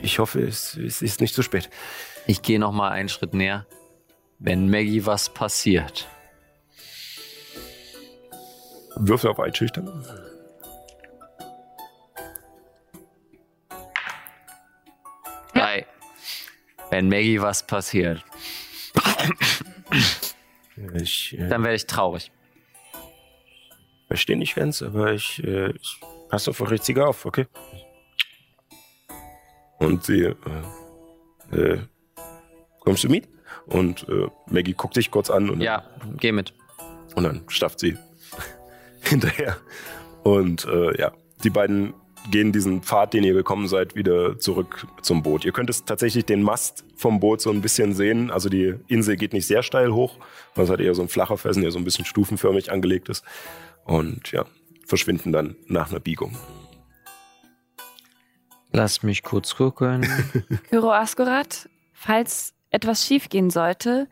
ich 0.00 0.18
hoffe, 0.20 0.40
es, 0.40 0.76
es 0.76 1.02
ist 1.02 1.20
nicht 1.20 1.34
zu 1.34 1.42
spät. 1.42 1.68
Ich 2.26 2.40
gehe 2.42 2.58
noch 2.60 2.72
mal 2.72 2.90
einen 2.90 3.08
Schritt 3.08 3.34
näher. 3.34 3.66
Wenn 4.38 4.70
Maggie 4.70 5.04
was 5.04 5.28
passiert, 5.28 6.06
Würfel 9.08 9.30
auf 9.30 9.40
Einschüchtern. 9.40 10.04
drei. 15.54 15.86
Wenn 16.90 17.08
Maggie 17.08 17.40
was 17.40 17.66
passiert, 17.66 18.24
Ich 20.94 21.38
äh, 21.38 21.48
dann 21.48 21.62
werde 21.62 21.76
ich 21.76 21.86
traurig. 21.86 22.32
verstehe 24.08 24.36
nicht 24.36 24.54
ganz, 24.56 24.82
aber 24.82 25.12
ich, 25.12 25.42
äh, 25.44 25.70
ich 25.70 26.00
passe 26.28 26.50
auf 26.50 26.70
richtig 26.70 26.98
auf, 26.98 27.26
okay? 27.26 27.46
Und 29.78 30.04
sie, 30.04 30.24
äh, 31.52 31.56
äh, 31.56 31.80
kommst 32.80 33.04
du 33.04 33.08
mit? 33.08 33.28
Und 33.66 34.08
äh, 34.08 34.26
Maggie 34.46 34.72
guckt 34.74 34.96
dich 34.96 35.10
kurz 35.10 35.30
an 35.30 35.48
und, 35.50 35.60
Ja, 35.60 35.84
geh 36.18 36.32
mit. 36.32 36.52
und 37.14 37.24
dann 37.24 37.44
stafft 37.48 37.78
sie 37.80 37.96
hinterher. 39.10 39.56
Und 40.22 40.66
äh, 40.66 40.98
ja, 40.98 41.12
die 41.44 41.50
beiden 41.50 41.94
gehen 42.30 42.52
diesen 42.52 42.82
Pfad, 42.82 43.14
den 43.14 43.24
ihr 43.24 43.34
gekommen 43.34 43.68
seid, 43.68 43.94
wieder 43.94 44.38
zurück 44.38 44.86
zum 45.02 45.22
Boot. 45.22 45.44
Ihr 45.44 45.52
könnt 45.52 45.70
es 45.70 45.84
tatsächlich 45.84 46.26
den 46.26 46.42
Mast 46.42 46.84
vom 46.96 47.20
Boot 47.20 47.40
so 47.40 47.50
ein 47.50 47.62
bisschen 47.62 47.94
sehen. 47.94 48.30
Also 48.30 48.48
die 48.48 48.74
Insel 48.88 49.16
geht 49.16 49.32
nicht 49.32 49.46
sehr 49.46 49.62
steil 49.62 49.92
hoch, 49.92 50.16
sondern 50.54 50.64
es 50.64 50.70
hat 50.70 50.80
eher 50.80 50.94
so 50.94 51.02
ein 51.02 51.08
flacher 51.08 51.38
Felsen, 51.38 51.62
der 51.62 51.70
so 51.70 51.78
ein 51.78 51.84
bisschen 51.84 52.04
stufenförmig 52.04 52.70
angelegt 52.70 53.08
ist. 53.08 53.24
Und 53.84 54.32
ja, 54.32 54.44
verschwinden 54.86 55.32
dann 55.32 55.56
nach 55.66 55.90
einer 55.90 56.00
Biegung. 56.00 56.36
Lass 58.72 59.02
mich 59.02 59.22
kurz 59.22 59.56
gucken. 59.56 60.06
Kyro 60.68 60.92
Askorat, 60.92 61.68
falls 61.92 62.54
etwas 62.70 63.04
schiefgehen 63.04 63.50
sollte, 63.50 64.08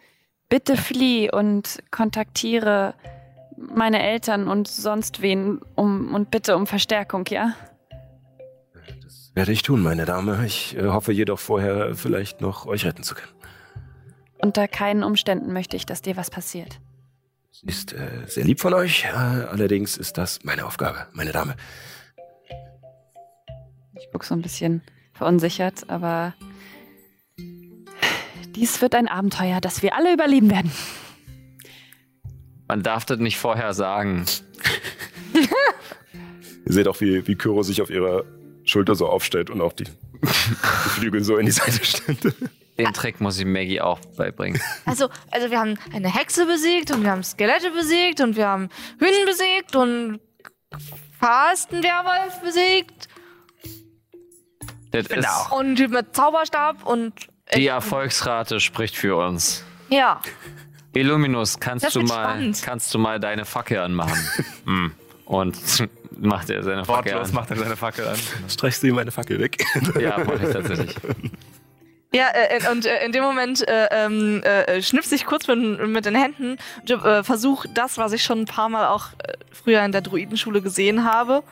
bitte 0.49 0.77
flieh 0.77 1.31
und 1.31 1.79
kontaktiere 1.91 2.95
meine 3.59 4.03
Eltern 4.03 4.49
und 4.49 4.69
sonst 4.69 5.23
wen 5.23 5.61
um, 5.75 6.15
und 6.15 6.31
bitte 6.31 6.57
um 6.57 6.67
Verstärkung, 6.67 7.25
ja? 7.29 7.55
Das 9.03 9.33
werde 9.35 9.53
ich 9.53 9.63
tun, 9.63 9.83
meine 9.83 10.05
Dame. 10.05 10.45
Ich 10.47 10.77
äh, 10.77 10.87
hoffe 10.87 11.13
jedoch 11.13 11.39
vorher 11.39 11.95
vielleicht 11.95 12.41
noch 12.41 12.67
euch 12.67 12.85
retten 12.85 13.03
zu 13.03 13.15
können. 13.15 13.33
Unter 14.41 14.69
keinen 14.69 15.03
Umständen 15.03 15.53
möchte 15.53 15.77
ich, 15.77 15.87
dass 15.87 16.03
dir 16.03 16.17
was 16.17 16.31
passiert. 16.31 16.81
Ist 17.67 17.93
äh, 17.93 18.27
sehr 18.27 18.45
lieb 18.45 18.61
von 18.61 18.73
euch. 18.73 19.13
Allerdings 19.13 19.97
ist 19.97 20.17
das 20.17 20.45
meine 20.45 20.65
Aufgabe, 20.65 21.09
meine 21.13 21.33
Dame. 21.33 21.57
Ich 23.99 24.11
gucke 24.13 24.25
so 24.25 24.35
ein 24.35 24.43
bisschen 24.43 24.83
verunsichert, 25.13 25.91
aber 25.91 26.35
dies 28.55 28.81
wird 28.81 28.95
ein 28.95 29.09
Abenteuer, 29.09 29.61
das 29.61 29.83
wir 29.83 29.97
alle 29.97 30.13
überleben 30.13 30.51
werden. 30.51 30.71
Man 32.69 32.83
darf 32.83 33.05
das 33.07 33.19
nicht 33.19 33.39
vorher 33.39 33.73
sagen. 33.73 34.27
Ihr 36.67 36.73
seht 36.73 36.87
auch, 36.87 37.01
wie, 37.01 37.27
wie 37.27 37.35
Kyro 37.35 37.63
sich 37.63 37.81
auf 37.81 37.89
ihrer 37.89 38.25
Schulter 38.65 38.95
so 38.95 39.09
aufstellt 39.09 39.49
und 39.49 39.63
auch 39.63 39.73
die, 39.73 39.85
die 39.85 40.29
Flügel 40.91 41.25
so 41.25 41.39
in 41.39 41.47
die 41.47 41.53
Seite 41.53 41.83
stellt. 41.83 42.35
Den 42.79 42.93
Trick 42.93 43.21
muss 43.21 43.39
ich 43.39 43.47
Maggie 43.47 43.81
auch 43.81 43.99
beibringen. 44.17 44.61
Also, 44.85 45.09
also 45.31 45.51
wir 45.51 45.59
haben 45.59 45.79
eine 45.93 46.15
Hexe 46.15 46.47
besiegt 46.47 46.91
und 46.93 47.03
wir 47.03 47.11
haben 47.11 47.25
Skelette 47.25 47.71
besiegt 47.71 48.21
und 48.21 48.37
wir 48.37 48.47
haben 48.47 48.69
Hühnen 48.99 49.27
besiegt 49.27 49.75
und 49.75 50.21
fast 51.19 51.73
einen 51.73 51.83
Werwolf 51.83 52.41
besiegt 52.43 53.09
Das 54.91 55.07
ist, 55.07 55.53
und 55.53 55.91
mit 55.91 56.15
Zauberstab 56.15 56.87
und 56.87 57.15
die 57.55 57.67
Erfolgsrate 57.67 58.61
spricht 58.61 58.95
für 58.97 59.17
uns. 59.17 59.65
ja. 59.89 60.21
Illuminus, 60.95 61.61
kannst 61.61 61.95
du 61.95 62.01
mal, 62.01 62.07
spannend. 62.07 62.63
kannst 62.63 62.95
du 62.95 62.99
mal 62.99 63.21
deine 63.21 63.45
Fackel 63.45 63.79
anmachen? 63.79 64.19
Hm. 64.65 64.93
Und 65.25 65.59
macht 66.19 66.51
er 66.51 66.63
seine 66.63 66.85
Fackel 66.85 67.13
Wortlos 67.13 67.29
an. 67.29 67.35
macht 67.35 67.51
er 67.51 67.57
seine 67.57 67.77
Fackel 67.77 68.09
an. 68.09 68.17
Streichst 68.49 68.83
du 68.83 68.87
ihm 68.87 68.95
meine 68.95 69.11
Fackel 69.11 69.39
weg? 69.39 69.63
Ja, 70.01 70.19
mache 70.19 70.47
ich 70.47 70.53
tatsächlich. 70.53 70.95
Ja, 72.15 72.29
äh, 72.33 72.71
und 72.71 72.87
äh, 72.87 73.05
in 73.05 73.13
dem 73.13 73.23
Moment 73.23 73.67
äh, 73.69 73.89
ähm, 73.91 74.43
äh, 74.43 74.81
schnipse 74.81 75.15
ich 75.15 75.27
kurz 75.27 75.47
mit, 75.47 75.87
mit 75.87 76.07
den 76.07 76.15
Händen 76.15 76.57
und 76.81 76.91
äh, 76.91 77.23
versuche 77.23 77.69
das, 77.69 77.99
was 77.99 78.13
ich 78.13 78.25
schon 78.25 78.41
ein 78.41 78.45
paar 78.47 78.71
Mal 78.71 78.89
auch 78.89 79.09
äh, 79.19 79.35
früher 79.53 79.85
in 79.85 79.93
der 79.93 80.01
Druidenschule 80.01 80.63
gesehen 80.63 81.05
habe. 81.05 81.43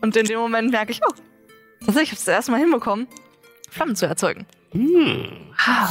Und 0.00 0.16
in 0.16 0.24
dem 0.24 0.38
Moment 0.38 0.70
merke 0.70 0.92
ich, 0.92 1.00
oh, 1.06 1.12
tatsächlich, 1.84 2.04
ich 2.04 2.10
habe 2.10 2.18
es 2.18 2.24
das 2.24 2.34
erste 2.34 2.50
Mal 2.52 2.60
hinbekommen, 2.60 3.06
Flammen 3.70 3.96
zu 3.96 4.06
erzeugen. 4.06 4.46
Ah. 4.74 5.88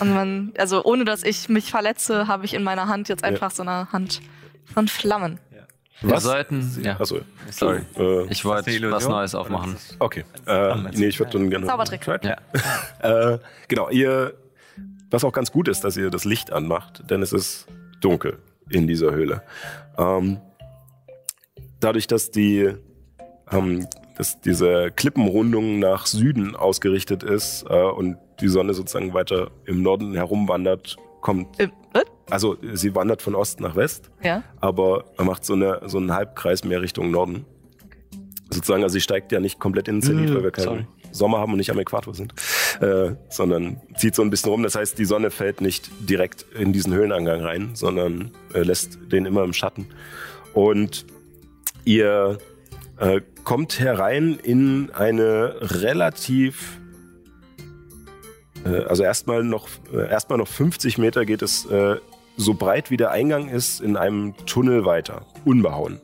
Und 0.00 0.12
man, 0.14 0.52
also 0.58 0.84
ohne 0.84 1.04
dass 1.04 1.22
ich 1.22 1.48
mich 1.48 1.70
verletze, 1.70 2.26
habe 2.26 2.44
ich 2.44 2.54
in 2.54 2.62
meiner 2.62 2.88
Hand 2.88 3.08
jetzt 3.08 3.24
einfach 3.24 3.50
so 3.50 3.62
eine 3.62 3.90
Hand 3.92 4.20
von 4.72 4.88
Flammen. 4.88 5.38
Wir 6.00 6.20
sollten. 6.20 6.80
Ja, 6.84 7.00
Achso, 7.00 7.20
sorry. 7.50 7.80
äh, 7.96 8.26
Ich 8.30 8.44
wollte 8.44 8.70
was? 8.90 9.08
Neues 9.08 9.34
aufmachen. 9.34 9.76
okay. 9.98 10.24
Äh, 10.46 10.76
nee, 10.92 11.06
ich 11.06 11.18
würde 11.18 11.32
dann 11.32 11.50
gerne. 11.50 11.66
Zaubertrick. 11.66 12.06
Ja. 12.22 12.36
Äh, 13.32 13.38
genau, 13.66 13.88
ihr, 13.90 14.34
was 15.10 15.24
auch 15.24 15.32
ganz 15.32 15.50
gut 15.50 15.66
ist, 15.68 15.82
dass 15.82 15.96
ihr 15.96 16.10
das 16.10 16.24
Licht 16.24 16.52
anmacht, 16.52 17.10
denn 17.10 17.20
es 17.22 17.32
ist 17.32 17.66
dunkel 18.00 18.38
in 18.70 18.86
dieser 18.86 19.10
Höhle. 19.12 19.42
Ähm, 19.96 20.40
dadurch, 21.80 22.06
dass 22.06 22.30
die, 22.30 22.74
ähm, 23.50 23.86
dass 24.18 24.40
diese 24.40 24.90
Klippenrundung 24.94 25.78
nach 25.78 26.06
Süden 26.06 26.56
ausgerichtet 26.56 27.22
ist 27.22 27.64
äh, 27.70 27.82
und 27.82 28.16
die 28.40 28.48
Sonne 28.48 28.74
sozusagen 28.74 29.14
weiter 29.14 29.50
im 29.64 29.82
Norden 29.82 30.14
herumwandert, 30.14 30.96
kommt, 31.20 31.58
Äh, 31.58 31.68
also 32.30 32.56
sie 32.74 32.94
wandert 32.94 33.22
von 33.22 33.34
Ost 33.34 33.60
nach 33.60 33.74
West, 33.76 34.10
Ja. 34.22 34.42
aber 34.60 35.04
er 35.16 35.24
macht 35.24 35.44
so, 35.44 35.54
eine, 35.54 35.80
so 35.86 35.98
einen 35.98 36.12
Halbkreis 36.12 36.64
mehr 36.64 36.82
Richtung 36.82 37.10
Norden. 37.10 37.46
Sozusagen, 38.50 38.82
also 38.82 38.94
sie 38.94 39.00
steigt 39.00 39.30
ja 39.32 39.40
nicht 39.40 39.58
komplett 39.58 39.88
in 39.88 39.96
den 39.96 40.02
Zenit, 40.02 40.30
Mm, 40.30 40.34
weil 40.34 40.42
wir 40.44 40.50
keinen 40.50 40.64
sorry. 40.64 40.86
Sommer 41.12 41.38
haben 41.38 41.52
und 41.52 41.58
nicht 41.58 41.70
am 41.70 41.78
Äquator 41.78 42.14
sind, 42.14 42.34
äh, 42.80 43.12
sondern 43.30 43.80
zieht 43.96 44.14
so 44.14 44.22
ein 44.22 44.30
bisschen 44.30 44.50
rum. 44.50 44.62
Das 44.62 44.74
heißt, 44.74 44.98
die 44.98 45.04
Sonne 45.06 45.30
fällt 45.30 45.60
nicht 45.60 45.90
direkt 46.00 46.44
in 46.58 46.72
diesen 46.72 46.92
Höhlenangang 46.94 47.40
rein, 47.42 47.70
sondern 47.74 48.30
äh, 48.54 48.60
lässt 48.62 48.98
den 49.12 49.24
immer 49.26 49.42
im 49.44 49.52
Schatten. 49.52 49.86
Und 50.54 51.06
ihr 51.84 52.38
äh, 52.98 53.20
kommt 53.48 53.80
herein 53.80 54.38
in 54.42 54.90
eine 54.92 55.54
relativ 55.58 56.78
äh, 58.66 58.84
also 58.84 59.02
erstmal 59.02 59.42
noch, 59.42 59.70
äh, 59.90 60.06
erstmal 60.06 60.36
noch 60.36 60.48
50 60.48 60.98
Meter 60.98 61.24
geht 61.24 61.40
es 61.40 61.64
äh, 61.64 61.96
so 62.36 62.52
breit 62.52 62.90
wie 62.90 62.98
der 62.98 63.10
Eingang 63.10 63.48
ist 63.48 63.80
in 63.80 63.96
einem 63.96 64.34
Tunnel 64.44 64.84
weiter, 64.84 65.24
unbehauen. 65.46 65.98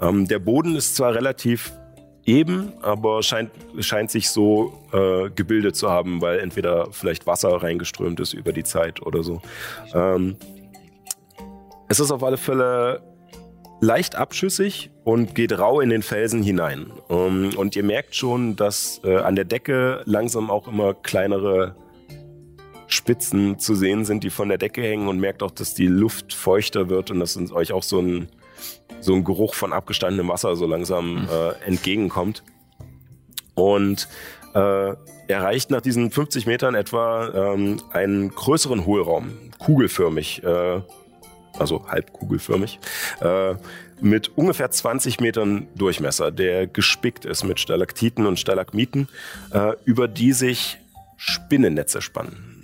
Ähm, 0.00 0.28
der 0.28 0.38
Boden 0.38 0.76
ist 0.76 0.94
zwar 0.94 1.12
relativ 1.12 1.72
eben, 2.24 2.72
aber 2.82 3.20
scheint, 3.24 3.50
scheint 3.80 4.12
sich 4.12 4.30
so 4.30 4.72
äh, 4.92 5.28
gebildet 5.30 5.74
zu 5.74 5.90
haben, 5.90 6.22
weil 6.22 6.38
entweder 6.38 6.92
vielleicht 6.92 7.26
Wasser 7.26 7.48
reingeströmt 7.64 8.20
ist 8.20 8.32
über 8.32 8.52
die 8.52 8.62
Zeit 8.62 9.02
oder 9.02 9.24
so. 9.24 9.42
Ähm, 9.92 10.36
es 11.88 11.98
ist 11.98 12.12
auf 12.12 12.22
alle 12.22 12.36
Fälle 12.36 13.02
leicht 13.80 14.14
abschüssig 14.14 14.92
und 15.06 15.36
geht 15.36 15.56
rau 15.56 15.80
in 15.80 15.88
den 15.88 16.02
Felsen 16.02 16.42
hinein. 16.42 16.90
Ähm, 17.08 17.52
und 17.56 17.76
ihr 17.76 17.84
merkt 17.84 18.16
schon, 18.16 18.56
dass 18.56 19.00
äh, 19.04 19.18
an 19.18 19.36
der 19.36 19.44
Decke 19.44 20.02
langsam 20.04 20.50
auch 20.50 20.66
immer 20.66 20.94
kleinere 20.94 21.76
Spitzen 22.88 23.60
zu 23.60 23.76
sehen 23.76 24.04
sind, 24.04 24.24
die 24.24 24.30
von 24.30 24.48
der 24.48 24.58
Decke 24.58 24.82
hängen 24.82 25.06
und 25.06 25.20
merkt 25.20 25.44
auch, 25.44 25.52
dass 25.52 25.74
die 25.74 25.86
Luft 25.86 26.34
feuchter 26.34 26.88
wird 26.88 27.12
und 27.12 27.20
dass 27.20 27.36
uns 27.36 27.52
euch 27.52 27.70
auch 27.70 27.84
so 27.84 28.00
ein, 28.00 28.30
so 28.98 29.14
ein 29.14 29.22
Geruch 29.22 29.54
von 29.54 29.72
abgestandenem 29.72 30.26
Wasser 30.26 30.56
so 30.56 30.66
langsam 30.66 31.28
äh, 31.32 31.64
entgegenkommt. 31.64 32.42
Und 33.54 34.08
äh, 34.54 34.94
erreicht 35.28 35.70
nach 35.70 35.82
diesen 35.82 36.10
50 36.10 36.46
Metern 36.46 36.74
etwa 36.74 37.52
ähm, 37.54 37.80
einen 37.92 38.30
größeren 38.30 38.84
Hohlraum, 38.84 39.30
kugelförmig, 39.60 40.42
äh, 40.42 40.80
also 41.60 41.86
halb 41.88 42.12
kugelförmig, 42.12 42.80
äh, 43.20 43.54
mit 44.00 44.36
ungefähr 44.36 44.70
20 44.70 45.20
Metern 45.20 45.68
Durchmesser, 45.74 46.30
der 46.30 46.66
gespickt 46.66 47.24
ist 47.24 47.44
mit 47.44 47.60
Stalaktiten 47.60 48.26
und 48.26 48.38
Stalagmiten, 48.38 49.08
äh, 49.52 49.72
über 49.84 50.08
die 50.08 50.32
sich 50.32 50.78
Spinnennetze 51.16 52.02
spannen. 52.02 52.56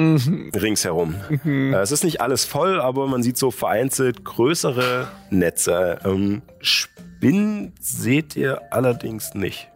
Ringsherum. 0.00 1.14
Äh, 1.44 1.74
es 1.74 1.92
ist 1.92 2.04
nicht 2.04 2.20
alles 2.20 2.44
voll, 2.44 2.80
aber 2.80 3.06
man 3.06 3.22
sieht 3.22 3.36
so 3.36 3.50
vereinzelt 3.50 4.24
größere 4.24 5.08
Netze. 5.28 5.98
Ähm, 6.04 6.42
Spinnen 6.60 7.74
seht 7.80 8.34
ihr 8.34 8.72
allerdings 8.72 9.34
nicht. 9.34 9.68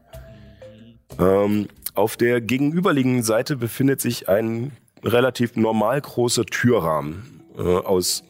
Ähm, 1.19 1.69
auf 1.95 2.17
der 2.17 2.41
gegenüberliegenden 2.41 3.23
Seite 3.23 3.57
befindet 3.57 4.01
sich 4.01 4.29
ein 4.29 4.73
relativ 5.03 5.57
normal 5.57 6.01
großer 6.01 6.47
Türrahmen, 6.47 7.43
äh, 7.59 7.61
aus, 7.61 8.25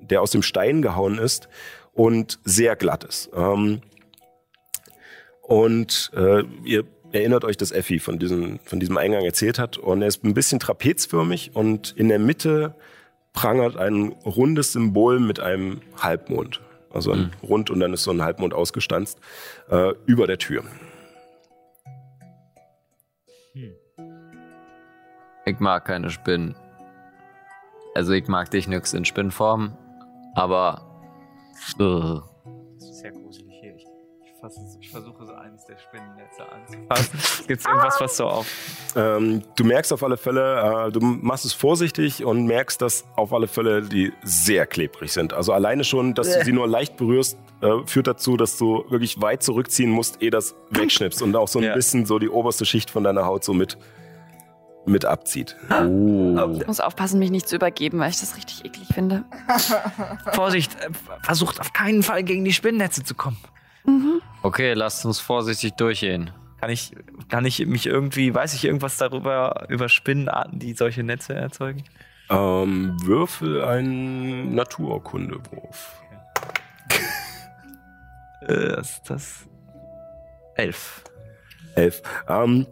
der 0.00 0.22
aus 0.22 0.30
dem 0.30 0.42
Stein 0.42 0.80
gehauen 0.80 1.18
ist 1.18 1.48
und 1.92 2.38
sehr 2.44 2.76
glatt 2.76 3.04
ist. 3.04 3.30
Ähm, 3.34 3.82
und 5.42 6.10
äh, 6.14 6.42
ihr 6.64 6.84
erinnert 7.12 7.44
euch, 7.44 7.56
dass 7.56 7.72
Effi 7.72 7.98
von 7.98 8.18
diesem, 8.18 8.58
von 8.64 8.80
diesem 8.80 8.96
Eingang 8.96 9.24
erzählt 9.24 9.58
hat. 9.58 9.76
Und 9.78 10.02
er 10.02 10.08
ist 10.08 10.24
ein 10.24 10.34
bisschen 10.34 10.60
trapezförmig 10.60 11.50
und 11.54 11.92
in 11.96 12.08
der 12.08 12.18
Mitte 12.18 12.74
prangert 13.32 13.76
ein 13.76 14.12
rundes 14.24 14.72
Symbol 14.72 15.20
mit 15.20 15.40
einem 15.40 15.80
Halbmond. 15.98 16.60
Also 16.90 17.12
ein 17.12 17.32
Rund 17.42 17.70
und 17.70 17.80
dann 17.80 17.94
ist 17.94 18.02
so 18.02 18.10
ein 18.10 18.22
Halbmond 18.22 18.52
ausgestanzt 18.52 19.18
äh, 19.70 19.92
über 20.04 20.26
der 20.26 20.38
Tür. 20.38 20.62
Ich 25.44 25.58
mag 25.58 25.86
keine 25.86 26.10
Spinnen. 26.10 26.54
Also 27.94 28.12
ich 28.12 28.28
mag 28.28 28.50
dich 28.50 28.68
nix 28.68 28.92
in 28.92 29.04
Spinnform, 29.04 29.76
aber 30.34 30.91
ugh. 31.78 32.22
Das 32.78 32.88
ist 32.90 32.98
sehr 33.00 33.12
gruselig 33.12 33.54
hier. 33.60 33.74
Ich, 33.76 33.84
ich, 34.24 34.40
fasse, 34.40 34.60
ich 34.80 34.90
versuche 34.90 35.24
so 35.24 35.32
eines 35.34 35.64
der 35.66 35.76
Spinnennetze 35.78 36.42
anzufassen. 36.50 37.46
Gibt 37.46 37.60
es 37.60 37.66
irgendwas, 37.66 38.00
was 38.00 38.16
so 38.16 38.26
auf. 38.26 38.46
Ähm, 38.96 39.42
du 39.56 39.64
merkst 39.64 39.92
auf 39.92 40.02
alle 40.02 40.16
Fälle, 40.16 40.86
äh, 40.88 40.92
du 40.92 41.00
machst 41.00 41.44
es 41.44 41.52
vorsichtig 41.52 42.24
und 42.24 42.46
merkst, 42.46 42.82
dass 42.82 43.04
auf 43.16 43.32
alle 43.32 43.46
Fälle 43.48 43.82
die 43.82 44.12
sehr 44.24 44.66
klebrig 44.66 45.12
sind. 45.12 45.32
Also 45.32 45.52
alleine 45.52 45.84
schon, 45.84 46.14
dass 46.14 46.32
du 46.36 46.44
sie 46.44 46.52
nur 46.52 46.66
leicht 46.66 46.96
berührst, 46.96 47.38
äh, 47.60 47.86
führt 47.86 48.06
dazu, 48.08 48.36
dass 48.36 48.58
du 48.58 48.84
wirklich 48.90 49.20
weit 49.22 49.42
zurückziehen 49.44 49.90
musst, 49.90 50.20
ehe 50.22 50.30
das 50.30 50.54
wegschnippst 50.70 51.22
und 51.22 51.36
auch 51.36 51.48
so 51.48 51.60
ein 51.60 51.64
Ja. 51.66 51.74
bisschen 51.74 52.04
so 52.06 52.18
die 52.18 52.28
oberste 52.28 52.64
Schicht 52.66 52.90
von 52.90 53.04
deiner 53.04 53.24
Haut 53.24 53.44
so 53.44 53.52
mit, 53.54 53.78
mit 54.84 55.04
abzieht. 55.04 55.56
Ich 55.68 56.66
muss 56.66 56.80
aufpassen, 56.80 57.18
mich 57.18 57.30
nicht 57.30 57.48
zu 57.48 57.56
übergeben, 57.56 57.98
weil 57.98 58.10
ich 58.10 58.20
das 58.20 58.36
richtig 58.36 58.64
eklig 58.64 58.88
finde. 58.92 59.24
Vorsicht, 60.32 60.74
äh, 60.80 60.90
versucht 61.22 61.60
auf 61.60 61.72
keinen 61.72 62.02
Fall 62.02 62.24
gegen 62.24 62.44
die 62.44 62.52
Spinnennetze 62.52 63.04
zu 63.04 63.14
kommen. 63.14 63.38
Okay, 64.42 64.74
lasst 64.74 65.04
uns 65.06 65.18
vorsichtig 65.18 65.74
durchgehen. 65.74 66.30
Kann 66.60 66.70
ich, 66.70 66.92
kann 67.28 67.44
ich 67.44 67.66
mich 67.66 67.86
irgendwie, 67.86 68.32
weiß 68.34 68.54
ich 68.54 68.64
irgendwas 68.64 68.96
darüber, 68.96 69.66
über 69.68 69.88
Spinnenarten, 69.88 70.58
die 70.60 70.74
solche 70.74 71.02
Netze 71.02 71.34
erzeugen? 71.34 71.84
Ähm, 72.30 72.96
würfel 73.02 73.64
einen 73.64 74.54
Naturkundewurf. 74.54 76.02
Äh, 78.48 78.76
was 78.76 78.90
ist 78.90 79.08
das? 79.08 79.48
Elf. 80.56 81.04
Elf. 81.76 82.02
Ähm, 82.26 82.66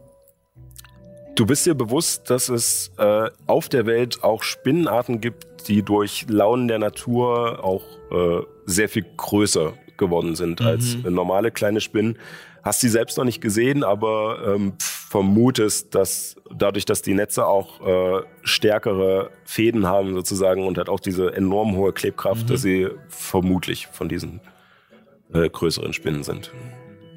du 1.41 1.47
bist 1.47 1.65
dir 1.65 1.75
bewusst, 1.75 2.29
dass 2.29 2.51
es 2.51 2.93
äh, 2.99 3.31
auf 3.47 3.71
der 3.71 3.87
Welt 3.87 4.23
auch 4.23 4.43
Spinnenarten 4.43 5.23
gibt, 5.23 5.69
die 5.69 5.83
durch 5.83 6.27
Launen 6.29 6.69
der 6.69 6.79
Natur 6.79 7.65
auch 7.65 7.83
äh, 8.12 8.45
sehr 8.67 8.91
viel 8.91 9.07
größer 9.17 9.73
geworden 9.97 10.37
sind 10.37 10.61
Mhm. 10.61 10.67
als 10.67 10.97
äh, 11.03 11.11
normale 11.11 11.51
kleine 11.51 11.81
Spinnen. 11.81 12.19
Hast 12.62 12.81
sie 12.81 12.91
selbst 12.91 13.17
noch 13.17 13.25
nicht 13.25 13.41
gesehen, 13.41 13.85
aber 13.85 14.55
ähm, 14.55 14.75
vermutest, 14.79 15.95
dass 15.95 16.37
dadurch, 16.55 16.85
dass 16.85 17.01
die 17.01 17.15
Netze 17.15 17.47
auch 17.47 17.81
äh, 17.87 18.23
stärkere 18.43 19.31
Fäden 19.45 19.87
haben 19.87 20.12
sozusagen 20.15 20.67
und 20.67 20.77
hat 20.77 20.91
auch 20.91 21.01
diese 21.01 21.33
enorm 21.35 21.75
hohe 21.75 21.95
Klebkraft, 21.95 22.51
dass 22.51 22.61
sie 22.61 22.89
vermutlich 23.09 23.87
von 23.87 24.11
diesen 24.11 24.43
äh, 25.33 25.49
größeren 25.49 25.95
Spinnen 25.95 26.23
sind. 26.23 26.53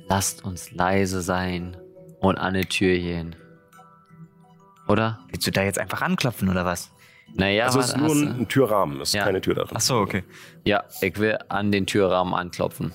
Lasst 0.08 0.46
uns 0.46 0.72
leise 0.72 1.22
sein 1.22 1.76
und 2.22 2.38
an 2.38 2.54
die 2.54 2.62
Tür 2.62 2.98
gehen. 2.98 3.36
Oder? 4.88 5.20
Willst 5.30 5.48
du 5.48 5.52
da 5.52 5.64
jetzt 5.64 5.80
einfach 5.80 6.02
anklopfen 6.02 6.50
oder 6.50 6.66
was? 6.66 6.92
Naja, 7.36 7.66
also 7.66 7.80
es 7.80 7.88
ist 7.90 7.98
nur 7.98 8.12
ein, 8.14 8.48
Türrahmen, 8.48 9.00
es 9.02 9.10
ist 9.10 9.16
Ja. 9.16 9.24
keine 9.24 9.42
Tür 9.42 9.56
darin. 9.56 9.72
Ach 9.76 9.82
so, 9.82 9.98
okay. 9.98 10.24
Ja, 10.66 10.84
ich 11.02 11.18
will 11.18 11.40
an 11.50 11.72
den 11.72 11.86
Türrahmen 11.88 12.34
anklopfen. 12.34 12.94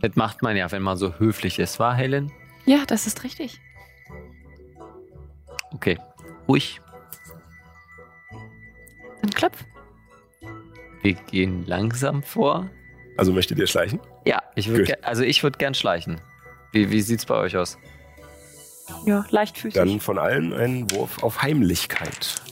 Das 0.00 0.16
macht 0.16 0.42
man 0.42 0.56
ja, 0.56 0.70
wenn 0.72 0.82
man 0.82 0.96
so 0.96 1.14
höflich 1.18 1.58
ist, 1.58 1.78
war 1.78 1.94
Helen? 1.94 2.32
Ja, 2.66 2.84
das 2.86 3.06
ist 3.06 3.22
richtig. 3.22 3.60
Okay. 5.72 5.98
Ruhig. 6.48 6.80
Dann 9.20 9.30
klopf. 9.30 9.64
Wir 11.02 11.12
gehen 11.14 11.64
langsam 11.66 12.22
vor. 12.22 12.68
Also 13.16 13.32
möchtet 13.32 13.58
ihr 13.58 13.66
schleichen? 13.66 14.00
Ja, 14.24 14.42
ich 14.56 14.66
ger- 14.68 15.02
also 15.02 15.22
ich 15.22 15.42
würde 15.42 15.58
gern 15.58 15.74
schleichen. 15.74 16.20
Wie, 16.72 16.90
wie 16.90 17.00
sieht's 17.02 17.26
bei 17.26 17.34
euch 17.36 17.56
aus? 17.56 17.78
Ja, 19.06 19.24
leichtfüßig. 19.30 19.74
Dann 19.74 20.00
von 20.00 20.18
allen 20.18 20.52
ein 20.52 20.90
Wurf 20.90 21.22
auf 21.22 21.42
Heimlichkeit. 21.42 22.42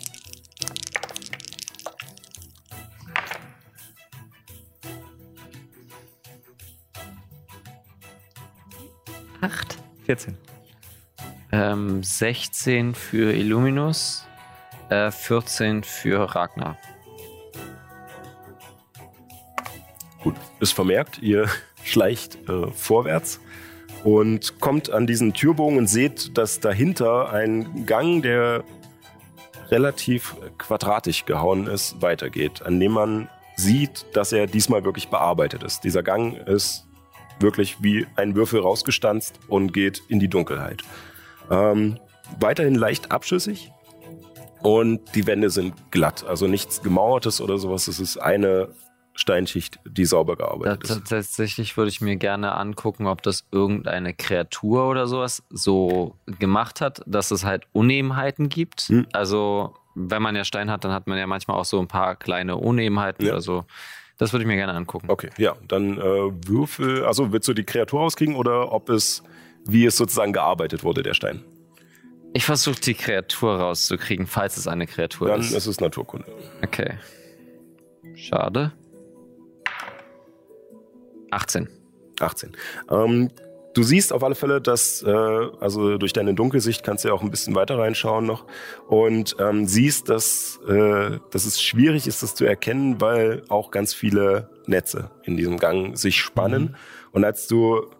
Acht. 9.40 9.78
14. 10.04 10.36
Ähm, 11.52 12.02
16 12.02 12.94
für 12.94 13.32
Illuminus, 13.34 14.26
äh, 14.88 15.10
14 15.10 15.84
für 15.84 16.34
Ragnar. 16.34 16.78
Gut, 20.22 20.36
ist 20.60 20.72
vermerkt, 20.72 21.18
ihr 21.18 21.48
schleicht 21.84 22.36
äh, 22.48 22.70
vorwärts 22.70 23.40
und 24.04 24.60
kommt 24.60 24.90
an 24.90 25.06
diesen 25.06 25.32
Türbogen 25.32 25.78
und 25.78 25.86
seht, 25.86 26.36
dass 26.36 26.60
dahinter 26.60 27.32
ein 27.32 27.86
Gang, 27.86 28.22
der 28.22 28.64
relativ 29.70 30.36
quadratisch 30.58 31.24
gehauen 31.24 31.66
ist, 31.66 32.02
weitergeht, 32.02 32.62
an 32.62 32.78
dem 32.78 32.92
man 32.92 33.28
sieht, 33.56 34.06
dass 34.12 34.32
er 34.32 34.46
diesmal 34.46 34.84
wirklich 34.84 35.08
bearbeitet 35.08 35.62
ist. 35.62 35.84
Dieser 35.84 36.02
Gang 36.02 36.36
ist 36.46 36.86
wirklich 37.40 37.82
wie 37.82 38.06
ein 38.16 38.34
Würfel 38.34 38.60
rausgestanzt 38.60 39.38
und 39.48 39.72
geht 39.72 40.02
in 40.08 40.20
die 40.20 40.28
Dunkelheit. 40.28 40.82
Ähm, 41.50 41.98
weiterhin 42.38 42.74
leicht 42.74 43.10
abschüssig 43.10 43.72
und 44.62 45.14
die 45.14 45.26
Wände 45.26 45.50
sind 45.50 45.74
glatt, 45.90 46.24
also 46.24 46.46
nichts 46.46 46.82
gemauertes 46.82 47.40
oder 47.40 47.58
sowas. 47.58 47.88
Es 47.88 47.98
ist 47.98 48.16
eine 48.18 48.68
Steinschicht, 49.14 49.78
die 49.86 50.05
sauber 50.06 50.36
gearbeitet 50.36 50.84
ist. 50.84 51.06
tatsächlich 51.09 51.76
würde 51.76 51.90
ich 51.90 52.01
mir 52.01 52.16
gerne 52.16 52.55
angucken, 52.55 53.06
ob 53.06 53.22
das 53.22 53.44
irgendeine 53.52 54.14
Kreatur 54.14 54.89
oder 54.89 55.06
sowas 55.06 55.43
so 55.51 56.16
gemacht 56.39 56.80
hat, 56.80 57.02
dass 57.06 57.30
es 57.30 57.44
halt 57.44 57.64
Unebenheiten 57.72 58.48
gibt. 58.48 58.82
Hm. 58.82 59.06
Also, 59.12 59.74
wenn 59.94 60.22
man 60.22 60.34
ja 60.34 60.44
Stein 60.44 60.70
hat, 60.70 60.84
dann 60.84 60.93
hat 60.93 61.06
man 61.06 61.18
ja 61.18 61.26
manchmal 61.26 61.59
auch 61.59 61.66
so 61.66 61.78
ein 61.78 61.89
paar 61.89 62.16
kleine 62.16 62.56
Unebenheiten 62.56 63.26
Ja. 63.26 63.32
oder 63.32 63.43
so. 63.43 63.64
Das 64.16 64.32
würde 64.32 64.44
ich 64.44 64.47
mir 64.47 64.56
gerne 64.56 64.72
angucken. 64.74 65.10
Okay, 65.10 65.30
ja, 65.36 65.56
dann 65.68 65.98
äh, 65.98 66.01
Würfel. 66.01 67.05
Also 67.05 67.32
willst 67.32 67.48
du 67.48 67.55
die 67.55 67.64
Kreatur 67.64 68.01
rauskriegen 68.01 68.36
oder 68.36 68.72
ob 68.72 68.89
es, 68.89 69.22
wie 69.66 69.84
es 69.84 69.97
sozusagen 69.97 70.32
gearbeitet 70.32 70.84
wurde, 70.84 71.02
der 71.02 71.14
Stein? 71.14 71.43
Ich 72.32 72.44
versuche 72.47 72.80
die 72.80 72.94
Kreatur 72.94 73.56
rauszukriegen, 73.59 74.26
falls 74.26 74.56
es 74.56 74.66
eine 74.66 74.86
Kreatur 74.86 75.28
Dann 75.28 75.40
ist. 75.40 75.52
ist 75.52 75.66
es 75.66 75.80
Naturkunde. 75.80 76.26
Okay. 76.64 76.94
Schade. 78.14 78.72
18. 81.32 81.68
18. 82.20 82.52
Ähm, 82.90 83.30
du 83.74 83.82
siehst 83.82 84.12
auf 84.12 84.22
alle 84.22 84.34
Fälle, 84.34 84.60
dass, 84.60 85.02
äh, 85.02 85.10
also 85.10 85.98
durch 85.98 86.12
deine 86.12 86.34
Dunkelsicht 86.34 86.84
kannst 86.84 87.04
du 87.04 87.09
ja 87.09 87.14
auch 87.14 87.22
ein 87.22 87.30
bisschen 87.30 87.54
weiter 87.54 87.78
reinschauen 87.78 88.26
noch 88.26 88.46
und 88.88 89.36
ähm, 89.38 89.66
siehst, 89.66 90.09
dass, 90.09 90.60
äh, 90.68 91.18
dass 91.30 91.44
es 91.44 91.60
schwierig 91.60 92.06
ist, 92.06 92.22
das 92.22 92.34
zu 92.34 92.44
erkennen, 92.44 93.00
weil 93.00 93.42
auch 93.48 93.70
ganz 93.70 93.94
viele 93.94 94.50
Netze 94.66 95.10
in 95.24 95.36
diesem 95.36 95.59
Gang 95.59 95.96
sich 95.96 96.20
spannen. 96.20 96.76
Und 97.12 97.24
als 97.24 97.46
du 97.46 97.90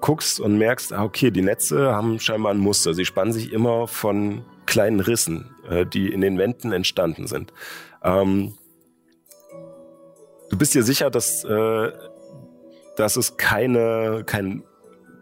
guckst 0.00 0.40
und 0.40 0.58
merkst, 0.58 0.92
ah, 0.92 1.04
okay, 1.04 1.30
die 1.30 1.42
Netze 1.42 1.94
haben 1.94 2.20
scheinbar 2.20 2.52
ein 2.52 2.58
Muster. 2.58 2.94
Sie 2.94 3.04
spannen 3.04 3.32
sich 3.32 3.52
immer 3.52 3.88
von 3.88 4.44
kleinen 4.66 5.00
Rissen, 5.00 5.54
äh, 5.68 5.86
die 5.86 6.12
in 6.12 6.20
den 6.20 6.38
Wänden 6.38 6.72
entstanden 6.72 7.26
sind. 7.26 7.52
Ähm, 8.02 8.54
du 10.50 10.58
bist 10.58 10.74
dir 10.74 10.82
sicher, 10.82 11.10
dass, 11.10 11.44
äh, 11.44 11.92
dass 12.96 13.16
es 13.16 13.36
keine, 13.36 14.22
kein, 14.26 14.62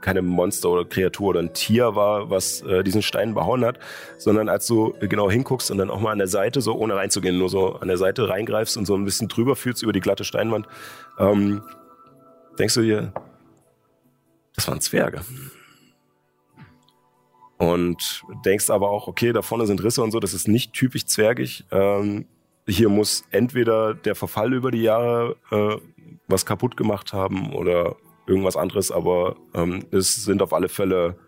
keine 0.00 0.22
Monster 0.22 0.70
oder 0.70 0.84
Kreatur 0.84 1.28
oder 1.28 1.40
ein 1.40 1.52
Tier 1.52 1.94
war, 1.94 2.30
was 2.30 2.62
äh, 2.62 2.82
diesen 2.82 3.02
Stein 3.02 3.34
behauen 3.34 3.64
hat, 3.64 3.78
sondern 4.18 4.48
als 4.48 4.66
du 4.66 4.94
genau 5.00 5.30
hinguckst 5.30 5.70
und 5.70 5.78
dann 5.78 5.90
auch 5.90 6.00
mal 6.00 6.12
an 6.12 6.18
der 6.18 6.28
Seite, 6.28 6.60
so 6.60 6.74
ohne 6.74 6.96
reinzugehen, 6.96 7.38
nur 7.38 7.48
so 7.48 7.76
an 7.76 7.88
der 7.88 7.98
Seite 7.98 8.28
reingreifst 8.28 8.76
und 8.76 8.86
so 8.86 8.94
ein 8.94 9.04
bisschen 9.04 9.28
drüber 9.28 9.56
fühlst 9.56 9.82
über 9.82 9.92
die 9.92 10.00
glatte 10.00 10.24
Steinwand, 10.24 10.66
ähm, 11.18 11.62
denkst 12.58 12.74
du 12.74 12.82
dir, 12.82 13.12
das 14.54 14.68
waren 14.68 14.80
Zwerge. 14.80 15.22
Und 17.56 18.22
denkst 18.44 18.70
aber 18.70 18.90
auch, 18.90 19.08
okay, 19.08 19.32
da 19.32 19.42
vorne 19.42 19.66
sind 19.66 19.82
Risse 19.82 20.02
und 20.02 20.10
so, 20.10 20.20
das 20.20 20.34
ist 20.34 20.48
nicht 20.48 20.72
typisch 20.72 21.06
zwergig. 21.06 21.64
Ähm, 21.70 22.26
hier 22.66 22.88
muss 22.88 23.24
entweder 23.30 23.94
der 23.94 24.14
Verfall 24.14 24.52
über 24.54 24.70
die 24.70 24.82
Jahre 24.82 25.36
äh, 25.50 25.76
was 26.26 26.46
kaputt 26.46 26.76
gemacht 26.76 27.12
haben 27.12 27.52
oder 27.52 27.96
irgendwas 28.26 28.56
anderes, 28.56 28.90
aber 28.90 29.36
ähm, 29.54 29.84
es 29.90 30.24
sind 30.24 30.42
auf 30.42 30.52
alle 30.52 30.68
Fälle 30.68 31.18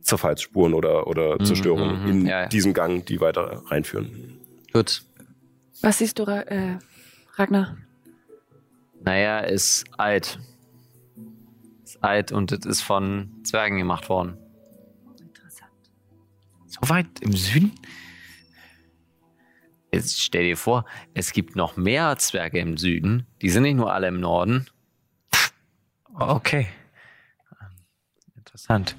Zerfallsspuren 0.00 0.74
oder, 0.74 1.06
oder 1.06 1.36
Mhm, 1.38 1.44
Zerstörungen 1.44 2.02
mhm, 2.02 2.08
in 2.08 2.26
ja, 2.26 2.42
ja. 2.42 2.46
diesem 2.48 2.74
Gang, 2.74 3.04
die 3.06 3.20
weiter 3.20 3.62
reinführen. 3.66 4.38
Gut. 4.72 5.02
Was 5.82 5.98
siehst 5.98 6.18
du, 6.18 6.24
Ra 6.24 6.40
äh, 6.42 6.78
Ragnar? 7.34 7.76
Naja, 9.02 9.40
ist 9.40 9.84
alt. 9.98 10.38
Ist 11.84 12.02
alt 12.02 12.32
und 12.32 12.52
es 12.52 12.64
ist 12.64 12.80
von 12.82 13.30
Zwergen 13.44 13.78
gemacht 13.78 14.08
worden. 14.08 14.36
Interessant. 15.20 15.70
So 16.66 16.80
weit 16.88 17.06
im 17.20 17.32
Süden? 17.32 17.72
Jetzt 19.94 20.20
stell 20.20 20.44
dir 20.44 20.56
vor, 20.56 20.84
es 21.14 21.32
gibt 21.32 21.56
noch 21.56 21.76
mehr 21.76 22.16
Zwerge 22.18 22.58
im 22.58 22.76
Süden. 22.76 23.26
Die 23.42 23.48
sind 23.50 23.62
nicht 23.62 23.76
nur 23.76 23.92
alle 23.92 24.08
im 24.08 24.20
Norden. 24.20 24.66
Okay. 26.18 26.66
Interessant. 28.36 28.96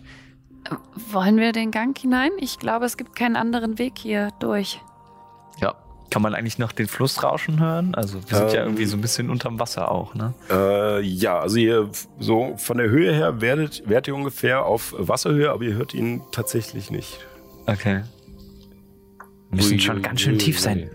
Wollen 1.11 1.37
wir 1.37 1.51
den 1.51 1.71
Gang 1.71 1.97
hinein? 1.97 2.31
Ich 2.39 2.59
glaube, 2.59 2.85
es 2.85 2.97
gibt 2.97 3.15
keinen 3.15 3.35
anderen 3.35 3.77
Weg 3.77 3.93
hier 3.97 4.29
durch. 4.39 4.81
Ja. 5.61 5.75
Kann 6.11 6.21
man 6.21 6.35
eigentlich 6.35 6.59
noch 6.59 6.71
den 6.71 6.87
Fluss 6.87 7.23
rauschen 7.23 7.59
hören? 7.59 7.93
Also 7.95 8.19
wir 8.29 8.37
sind 8.37 8.53
ja 8.53 8.61
Ähm. 8.61 8.67
irgendwie 8.67 8.85
so 8.85 8.95
ein 8.95 9.01
bisschen 9.01 9.29
unterm 9.29 9.59
Wasser 9.59 9.91
auch, 9.91 10.13
ne? 10.13 10.33
Äh, 10.49 11.01
ja, 11.01 11.39
also 11.39 11.57
ihr 11.57 11.89
so 12.19 12.55
von 12.57 12.77
der 12.77 12.89
Höhe 12.89 13.11
her 13.13 13.41
werdet, 13.41 13.87
werdet 13.89 14.07
ihr 14.09 14.15
ungefähr 14.15 14.65
auf 14.65 14.93
Wasserhöhe, 14.97 15.51
aber 15.51 15.63
ihr 15.63 15.73
hört 15.73 15.93
ihn 15.93 16.21
tatsächlich 16.31 16.91
nicht. 16.91 17.19
Okay. 17.65 18.03
Wir 19.49 19.57
müssen 19.57 19.73
Ui, 19.73 19.79
schon 19.79 20.01
ganz 20.01 20.21
schön 20.21 20.33
ui, 20.33 20.39
tief 20.39 20.59
sein. 20.59 20.89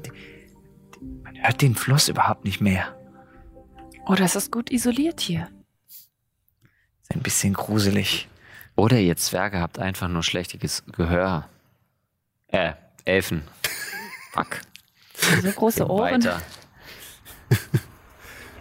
Man 1.22 1.36
hört 1.42 1.62
den 1.62 1.74
Fluss 1.74 2.08
überhaupt 2.08 2.44
nicht 2.44 2.60
mehr. 2.60 2.96
Oder 4.06 4.24
ist 4.24 4.36
es 4.36 4.50
gut 4.50 4.70
isoliert 4.70 5.20
hier? 5.20 5.48
Ist 7.02 7.14
ein 7.14 7.22
bisschen 7.22 7.54
gruselig. 7.54 8.28
Oder 8.76 8.98
ihr 8.98 9.16
Zwerge 9.16 9.60
habt 9.60 9.78
einfach 9.78 10.08
nur 10.08 10.22
schlechtes 10.22 10.84
Gehör. 10.92 11.48
Äh, 12.48 12.72
Elfen. 13.04 13.42
Fuck. 14.32 14.60
So 15.42 15.50
große 15.52 15.88
Ohren. 15.88 16.24
Weiter. 16.24 16.40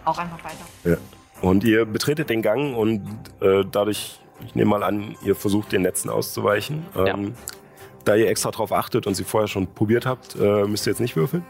Auch 0.04 0.18
einfach 0.18 0.42
weiter. 0.44 0.98
Und 1.40 1.64
ihr 1.64 1.84
betretet 1.86 2.30
den 2.30 2.42
Gang 2.42 2.76
und 2.76 3.02
äh, 3.40 3.64
dadurch, 3.70 4.20
Ich 4.44 4.54
nehme 4.54 4.70
mal 4.70 4.82
an, 4.82 5.16
ihr 5.22 5.34
versucht 5.36 5.72
den 5.72 5.82
Netzen 5.82 6.10
auszuweichen. 6.10 6.86
Ja. 6.94 7.16
Da 8.04 8.14
ihr 8.16 8.28
extra 8.28 8.50
drauf 8.50 8.72
achtet 8.72 9.06
und 9.06 9.14
sie 9.14 9.24
vorher 9.24 9.48
schon 9.48 9.66
probiert 9.74 10.06
habt, 10.06 10.36
äh, 10.36 10.64
müsst 10.64 10.86
ihr 10.86 10.92
jetzt 10.92 11.00
nicht 11.00 11.16
würfeln. 11.16 11.44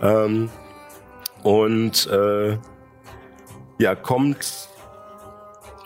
Ähm, 0.00 0.50
und 1.42 2.06
äh, 2.06 2.56
ja, 3.78 3.94
kommt 3.94 4.68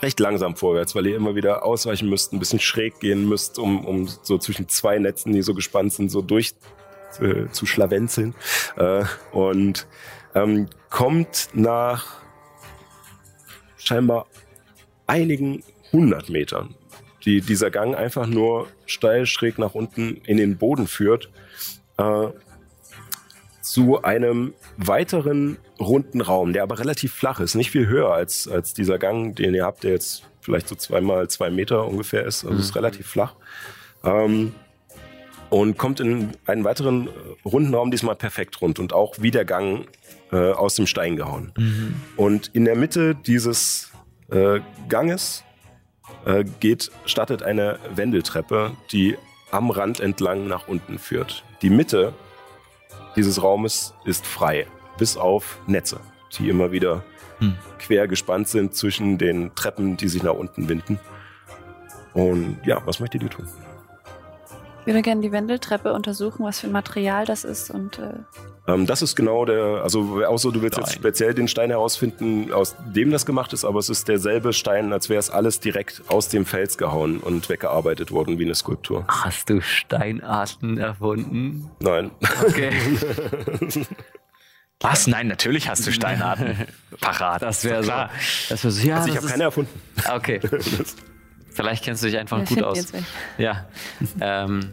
recht 0.02 0.18
langsam 0.20 0.56
vorwärts, 0.56 0.94
weil 0.94 1.06
ihr 1.06 1.16
immer 1.16 1.34
wieder 1.34 1.64
ausweichen 1.64 2.08
müsst, 2.08 2.32
ein 2.32 2.38
bisschen 2.38 2.58
schräg 2.58 3.00
gehen 3.00 3.28
müsst, 3.28 3.58
um, 3.58 3.84
um 3.84 4.08
so 4.08 4.36
zwischen 4.38 4.68
zwei 4.68 4.98
Netzen, 4.98 5.32
die 5.32 5.42
so 5.42 5.54
gespannt 5.54 5.92
sind, 5.92 6.10
so 6.10 6.20
durch 6.22 6.54
äh, 7.20 7.48
zu 7.50 7.66
schlawenzeln. 7.66 8.34
Äh, 8.76 9.04
und 9.30 9.86
ähm, 10.34 10.68
kommt 10.90 11.50
nach 11.52 12.16
scheinbar 13.76 14.26
einigen 15.06 15.62
hundert 15.92 16.28
Metern, 16.30 16.74
die 17.24 17.40
dieser 17.40 17.70
Gang 17.70 17.96
einfach 17.96 18.26
nur 18.26 18.68
steil 18.86 19.26
schräg 19.26 19.58
nach 19.58 19.74
unten 19.74 20.16
in 20.26 20.36
den 20.36 20.56
Boden 20.56 20.86
führt, 20.86 21.30
äh, 21.98 22.28
zu 23.62 24.02
einem 24.02 24.54
weiteren 24.76 25.56
runden 25.78 26.20
Raum, 26.20 26.52
der 26.52 26.64
aber 26.64 26.78
relativ 26.78 27.14
flach 27.14 27.40
ist, 27.40 27.54
nicht 27.54 27.70
viel 27.70 27.86
höher 27.86 28.12
als, 28.12 28.48
als 28.48 28.74
dieser 28.74 28.98
Gang, 28.98 29.36
den 29.36 29.54
ihr 29.54 29.64
habt, 29.64 29.84
der 29.84 29.92
jetzt 29.92 30.24
vielleicht 30.40 30.68
so 30.68 30.74
zweimal 30.74 31.28
zwei 31.28 31.50
Meter 31.50 31.86
ungefähr 31.86 32.24
ist, 32.24 32.44
also 32.44 32.58
ist 32.58 32.74
relativ 32.74 33.06
flach. 33.06 33.34
Ähm, 34.04 34.52
und 35.48 35.76
kommt 35.76 36.00
in 36.00 36.30
einen 36.46 36.64
weiteren 36.64 37.08
äh, 37.08 37.10
runden 37.44 37.74
Raum, 37.74 37.90
diesmal 37.90 38.16
perfekt 38.16 38.60
rund 38.60 38.78
und 38.78 38.92
auch 38.92 39.16
wie 39.20 39.30
der 39.30 39.44
Gang 39.44 39.86
äh, 40.32 40.50
aus 40.50 40.74
dem 40.74 40.86
Stein 40.86 41.16
gehauen. 41.16 41.52
Und 42.16 42.50
in 42.54 42.64
der 42.64 42.74
Mitte 42.74 43.14
dieses 43.14 43.92
äh, 44.30 44.60
Ganges 44.88 45.44
äh, 46.24 46.44
geht, 46.60 46.90
startet 47.04 47.42
eine 47.42 47.78
Wendeltreppe, 47.94 48.72
die 48.90 49.16
am 49.50 49.70
Rand 49.70 50.00
entlang 50.00 50.46
nach 50.46 50.68
unten 50.68 50.98
führt. 50.98 51.44
Die 51.62 51.70
Mitte 51.70 52.14
dieses 53.16 53.42
Raumes 53.42 53.94
ist 54.04 54.26
frei, 54.26 54.66
bis 54.98 55.16
auf 55.16 55.58
Netze, 55.66 56.00
die 56.38 56.48
immer 56.48 56.72
wieder 56.72 57.02
Hm. 57.42 57.56
quer 57.80 58.06
gespannt 58.06 58.46
sind 58.46 58.74
zwischen 58.74 59.18
den 59.18 59.52
Treppen, 59.56 59.96
die 59.96 60.06
sich 60.06 60.22
nach 60.22 60.34
unten 60.34 60.68
winden. 60.68 61.00
Und 62.14 62.60
ja, 62.64 62.80
was 62.84 63.00
möchtet 63.00 63.24
ihr 63.24 63.30
tun? 63.30 63.48
Ich 64.80 64.86
würde 64.86 65.02
gerne 65.02 65.22
die 65.22 65.32
Wendeltreppe 65.32 65.92
untersuchen, 65.92 66.44
was 66.44 66.60
für 66.60 66.68
ein 66.68 66.72
Material 66.72 67.24
das 67.24 67.42
ist 67.42 67.70
und 67.70 67.98
äh, 67.98 68.12
Ähm, 68.68 68.86
das 68.86 69.02
ist 69.02 69.16
genau 69.16 69.44
der, 69.44 69.82
also 69.82 70.24
außer 70.24 70.52
du 70.52 70.62
willst 70.62 70.78
jetzt 70.78 70.90
Stein. 70.90 71.00
speziell 71.00 71.34
den 71.34 71.48
Stein 71.48 71.70
herausfinden, 71.70 72.52
aus 72.52 72.76
dem 72.94 73.10
das 73.10 73.26
gemacht 73.26 73.52
ist, 73.52 73.64
aber 73.64 73.80
es 73.80 73.88
ist 73.88 74.06
derselbe 74.06 74.52
Stein, 74.52 74.92
als 74.92 75.08
wäre 75.08 75.18
es 75.18 75.30
alles 75.30 75.58
direkt 75.58 76.02
aus 76.08 76.28
dem 76.28 76.46
Fels 76.46 76.78
gehauen 76.78 77.18
und 77.18 77.48
weggearbeitet 77.48 78.12
worden 78.12 78.38
wie 78.38 78.44
eine 78.44 78.54
Skulptur. 78.54 79.04
Hast 79.08 79.50
du 79.50 79.60
Steinarten 79.60 80.78
erfunden? 80.78 81.70
Nein. 81.80 82.12
Okay. 82.46 82.70
Was? 84.80 85.06
Nein, 85.06 85.28
natürlich 85.28 85.68
hast 85.68 85.86
du 85.86 85.92
Steinarten 85.92 86.56
parat. 87.00 87.42
Das 87.42 87.64
wäre 87.64 87.84
so. 87.84 87.92
Das 88.48 88.64
wäre 88.64 88.70
so, 88.72 88.86
ja. 88.86 88.96
Also 88.96 89.10
ich 89.10 89.16
habe 89.16 89.26
keine 89.28 89.44
erfunden. 89.44 89.80
Okay. 90.12 90.40
Vielleicht 91.50 91.84
kennst 91.84 92.02
du 92.02 92.08
dich 92.08 92.18
einfach 92.18 92.38
wir 92.38 92.46
gut 92.46 92.62
aus. 92.62 92.76
jetzt. 92.78 92.94
Ja. 93.38 93.66
ähm, 94.20 94.72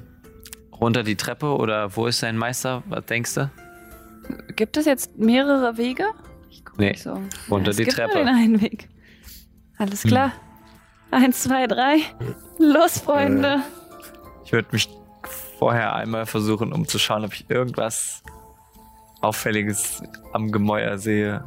runter 0.80 1.04
die 1.04 1.16
Treppe 1.16 1.48
oder 1.56 1.96
wo 1.96 2.08
ist 2.08 2.24
dein 2.24 2.38
Meister? 2.38 2.84
Was 2.88 3.06
denkst 3.06 3.36
du? 3.36 3.52
Gibt 4.56 4.78
es 4.78 4.86
jetzt 4.86 5.18
mehrere 5.18 5.78
Wege? 5.78 6.06
Ich 6.50 6.64
guck 6.66 6.78
Nee, 6.80 6.92
nicht 6.92 7.04
so. 7.04 7.20
runter 7.50 7.72
es 7.72 7.78
die 7.78 7.84
gibt 7.86 7.96
Treppe. 7.96 8.16
Nur 8.16 8.26
den 8.26 8.36
einen 8.36 8.62
Weg. 8.62 8.90
Alles 9.78 10.04
klar. 10.04 10.32
Eins, 11.12 11.44
zwei, 11.44 11.66
drei. 11.68 11.98
Los, 12.58 13.00
Freunde. 13.00 13.62
Ich 14.46 14.52
würde 14.52 14.68
mich 14.72 14.90
vorher 15.58 15.96
einmal 15.96 16.26
versuchen, 16.26 16.74
um 16.74 16.88
zu 16.88 17.00
schauen, 17.00 17.24
ob 17.26 17.34
ich 17.34 17.50
irgendwas 17.50 18.24
Auffälliges 19.22 20.02
am 20.34 20.52
Gemäuer 20.52 20.98
sehe. 20.98 21.44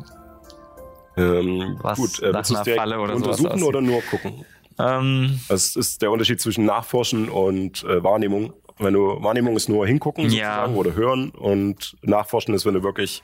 Ähm, 1.16 1.78
Was 1.82 1.98
gut, 1.98 2.20
äh, 2.22 2.30
nach 2.32 2.48
einer 2.48 2.64
Falle 2.64 2.98
oder 3.00 3.14
untersuchen 3.14 3.62
oder 3.62 3.80
nur 3.80 4.00
gucken? 4.02 4.44
Ähm, 4.78 5.40
Das 5.48 5.76
ist 5.76 6.00
der 6.02 6.10
Unterschied 6.10 6.40
zwischen 6.40 6.64
Nachforschen 6.64 7.28
und 7.28 7.84
äh, 7.84 8.02
Wahrnehmung. 8.02 8.52
Wenn 8.82 8.94
du 8.94 9.22
Wahrnehmung 9.22 9.56
ist 9.56 9.68
nur 9.68 9.86
hingucken 9.86 10.24
Ja. 10.24 10.30
sozusagen 10.30 10.76
oder 10.76 10.94
hören 10.94 11.30
und 11.30 11.96
Nachforschen 12.02 12.54
ist, 12.54 12.66
wenn 12.66 12.74
du 12.74 12.82
wirklich 12.82 13.22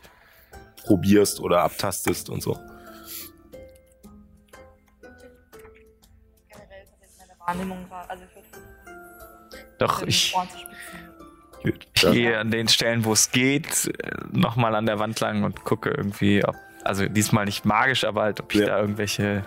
probierst 0.84 1.40
oder 1.40 1.62
abtastest 1.62 2.30
und 2.30 2.42
so. 2.42 2.54
Generell 6.48 6.86
meine 7.18 7.40
Wahrnehmung 7.40 7.90
war, 7.90 8.08
also 8.08 8.24
doch, 9.78 10.02
ich, 10.02 10.34
gehe 11.94 12.38
an 12.38 12.50
den 12.50 12.66
Stellen, 12.68 13.04
wo 13.04 13.12
es 13.12 13.30
geht, 13.30 13.90
nochmal 14.32 14.74
an 14.74 14.86
der 14.86 14.98
Wand 14.98 15.20
lang 15.20 15.44
und 15.44 15.64
gucke 15.64 15.90
irgendwie, 15.90 16.44
ob, 16.44 16.56
also 16.84 17.06
diesmal 17.06 17.44
nicht 17.44 17.64
magisch, 17.64 18.04
aber 18.04 18.22
halt, 18.22 18.40
ob 18.40 18.54
ich 18.54 18.60
Ja. 18.60 18.66
da 18.66 18.80
irgendwelche, 18.80 19.44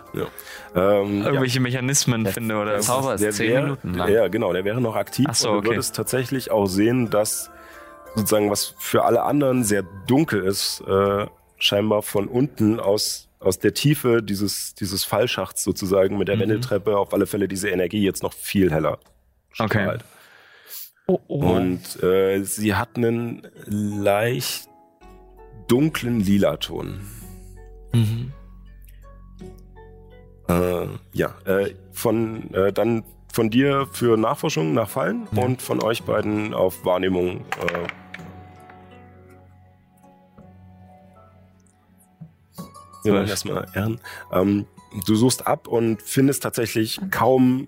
Ähm, 0.76 1.24
irgendwelche 1.24 1.60
Mechanismen 1.60 2.26
finde 2.26 2.56
oder 2.56 2.72
der 2.74 2.82
Zauber 2.82 3.16
ist 3.16 3.22
Der 3.24 3.32
zehn 3.32 3.52
wär- 3.52 3.62
Minuten 3.64 3.94
lang. 3.94 4.10
Ja, 4.12 4.28
genau, 4.28 4.53
der 4.53 4.64
wäre 4.66 4.80
noch 4.82 4.95
aktiv. 4.95 5.26
Ach 5.30 5.36
so, 5.36 5.49
und 5.49 5.53
du 5.56 5.60
okay. 5.60 5.70
würdest 5.72 5.95
tatsächlich 5.95 6.52
auch 6.52 6.66
sehen, 6.68 7.10
dass 7.10 7.49
sozusagen, 8.16 8.49
was 8.52 8.76
für 8.78 9.03
alle 9.06 9.24
anderen 9.24 9.64
sehr 9.64 9.84
dunkel 10.08 10.44
ist, 10.44 10.82
äh, 10.88 11.26
scheinbar 11.58 12.02
von 12.02 12.28
unten 12.28 12.80
aus, 12.80 13.30
aus 13.40 13.60
der 13.60 13.74
Tiefe 13.74 14.22
dieses, 14.22 14.76
dieses 14.76 15.03
Fallschachts 15.06 15.64
sozusagen 15.64 16.18
mit 16.18 16.28
der 16.28 16.36
Mhm. 16.36 16.41
Wendeltreppe 16.41 16.98
auf 16.98 17.14
alle 17.14 17.26
Fälle 17.26 17.48
diese 17.48 17.70
Energie 17.70 18.03
jetzt 18.03 18.22
noch 18.24 18.34
viel 18.34 18.72
heller 18.72 18.99
Okay. 19.60 19.84
strahlt. 19.84 20.03
Oh, 21.08 21.20
oh. 21.28 21.40
Und 21.56 22.02
äh, 22.03 22.44
sie 22.44 22.76
hat 22.76 22.95
einen 22.95 23.48
leicht 23.66 24.68
dunklen 25.68 26.20
Lilaton. 26.20 27.02
Mhm. 27.93 28.31
Äh, 30.47 30.88
ja, 31.13 31.34
äh, 31.45 31.76
von 31.91 32.53
äh, 32.53 32.73
dann 32.73 33.03
von 33.31 33.49
dir 33.49 33.88
für 33.91 34.18
Nachforschung 34.18 34.73
nach 34.73 34.89
Fallen 34.89 35.27
Ja. 35.31 35.43
und 35.43 35.61
von 35.61 35.81
euch 35.81 36.03
beiden 36.03 36.53
auf 36.53 36.84
Wahrnehmung. 36.84 37.45
Äh, 37.61 37.88
wir 43.03 43.13
wollen 43.13 43.27
erstmal 43.27 43.68
Ehren. 43.73 43.99
Ähm, 44.31 44.65
du 45.07 45.15
suchst 45.15 45.47
ab 45.47 45.68
und 45.68 46.01
findest 46.01 46.43
tatsächlich 46.43 46.99
kaum 47.09 47.68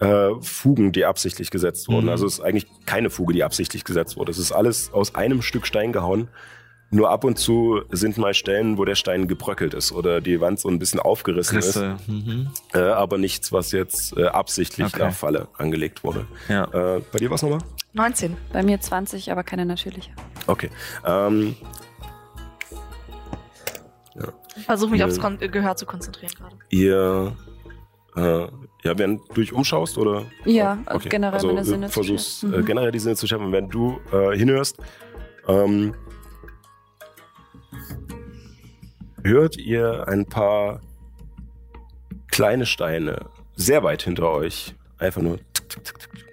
äh, 0.00 0.30
Fugen, 0.40 0.92
die 0.92 1.04
absichtlich 1.04 1.50
gesetzt 1.50 1.88
wurden. 1.88 2.04
Mhm. 2.06 2.10
Also 2.10 2.26
es 2.26 2.34
ist 2.34 2.40
eigentlich 2.40 2.66
keine 2.86 3.08
Fuge, 3.08 3.32
die 3.32 3.44
absichtlich 3.44 3.84
gesetzt 3.84 4.16
wurde. 4.16 4.30
Es 4.30 4.38
ist 4.38 4.52
alles 4.52 4.92
aus 4.92 5.14
einem 5.14 5.42
Stück 5.42 5.66
Stein 5.66 5.92
gehauen. 5.92 6.28
Nur 6.94 7.08
ab 7.10 7.24
und 7.24 7.38
zu 7.38 7.80
sind 7.90 8.18
mal 8.18 8.34
Stellen, 8.34 8.76
wo 8.76 8.84
der 8.84 8.96
Stein 8.96 9.26
gebröckelt 9.26 9.72
ist 9.72 9.92
oder 9.92 10.20
die 10.20 10.40
Wand 10.42 10.60
so 10.60 10.68
ein 10.68 10.78
bisschen 10.78 11.00
aufgerissen 11.00 11.56
Risse. 11.56 11.96
Mhm. 12.06 12.50
ist, 12.68 12.74
äh, 12.76 12.80
aber 12.80 13.16
nichts, 13.16 13.50
was 13.50 13.72
jetzt 13.72 14.14
äh, 14.18 14.26
absichtlich 14.26 14.88
Okay. 14.94 15.04
nach 15.06 15.14
Falle 15.14 15.48
angelegt 15.56 16.04
wurde. 16.04 16.26
Ja. 16.50 16.64
Äh, 16.96 17.00
bei 17.10 17.18
dir 17.18 17.30
was 17.30 17.40
nochmal? 17.42 17.60
19. 17.94 18.36
Bei 18.52 18.62
mir 18.62 18.78
20, 18.78 19.32
aber 19.32 19.42
keine 19.42 19.64
natürliche. 19.64 20.10
Okay. 20.46 20.68
Ähm, 21.06 21.56
Ich 24.54 24.64
versuche 24.66 24.90
mich 24.90 25.00
Ja. 25.00 25.06
aufs 25.06 25.18
Kon 25.18 25.38
Gehör 25.38 25.74
zu 25.76 25.86
konzentrieren 25.86 26.32
gerade. 26.36 26.56
ihr, 26.68 27.34
äh, 28.16 28.20
ja, 28.84 28.98
während 28.98 29.22
du 29.30 29.40
dich 29.40 29.52
umschaust 29.54 29.96
oder? 29.96 30.24
Ja, 30.44 30.76
Okay. 30.86 31.08
generell 31.08 31.32
also, 31.34 31.46
meine 31.46 31.60
du 31.60 31.64
Sinne 31.64 31.86
zu 31.86 31.92
versuchst 31.94 32.40
schärfen. 32.40 32.54
äh, 32.54 32.58
Mhm. 32.60 32.64
generell 32.66 32.92
die 32.92 32.98
Sinne 32.98 33.16
zu 33.16 33.26
schärfen, 33.26 33.50
wenn 33.52 33.70
du 33.70 33.98
äh, 34.12 34.36
hinhörst. 34.36 34.76
Ähm, 35.48 35.94
hört 39.22 39.56
ihr 39.56 40.06
ein 40.08 40.26
paar 40.26 40.80
kleine 42.28 42.66
Steine 42.66 43.26
sehr 43.54 43.82
weit 43.82 44.02
hinter 44.02 44.30
euch 44.30 44.74
einfach 44.98 45.22
nur 45.22 45.38
tick, 45.52 45.68
tick, 45.68 45.84
tick, 45.84 45.98
tick, 45.98 46.26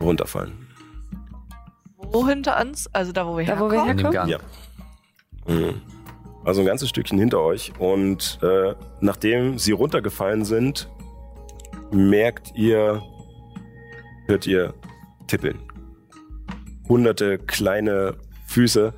runterfallen. 0.00 0.66
Wo 1.96 2.26
hinter 2.26 2.60
uns? 2.60 2.86
Also 2.94 3.12
da, 3.12 3.26
wo 3.26 3.36
wir 3.36 3.44
Da, 3.44 3.58
wo 3.58 3.70
wir 3.70 3.84
herkommen? 3.84 4.12
Herkommen? 4.12 4.28
Ja. 5.46 5.54
Mhm. 5.54 5.80
Also 6.44 6.60
ein 6.60 6.66
ganzes 6.66 6.88
Stückchen 6.88 7.18
hinter 7.18 7.40
euch. 7.40 7.72
Und 7.78 8.38
äh, 8.42 8.74
nachdem 9.00 9.58
sie 9.58 9.72
runtergefallen 9.72 10.44
sind, 10.44 10.88
merkt 11.90 12.52
ihr, 12.54 13.02
hört 14.26 14.46
ihr 14.46 14.72
tippeln. 15.26 15.58
Hunderte 16.88 17.38
kleine 17.38 18.16
Füße, 18.46 18.94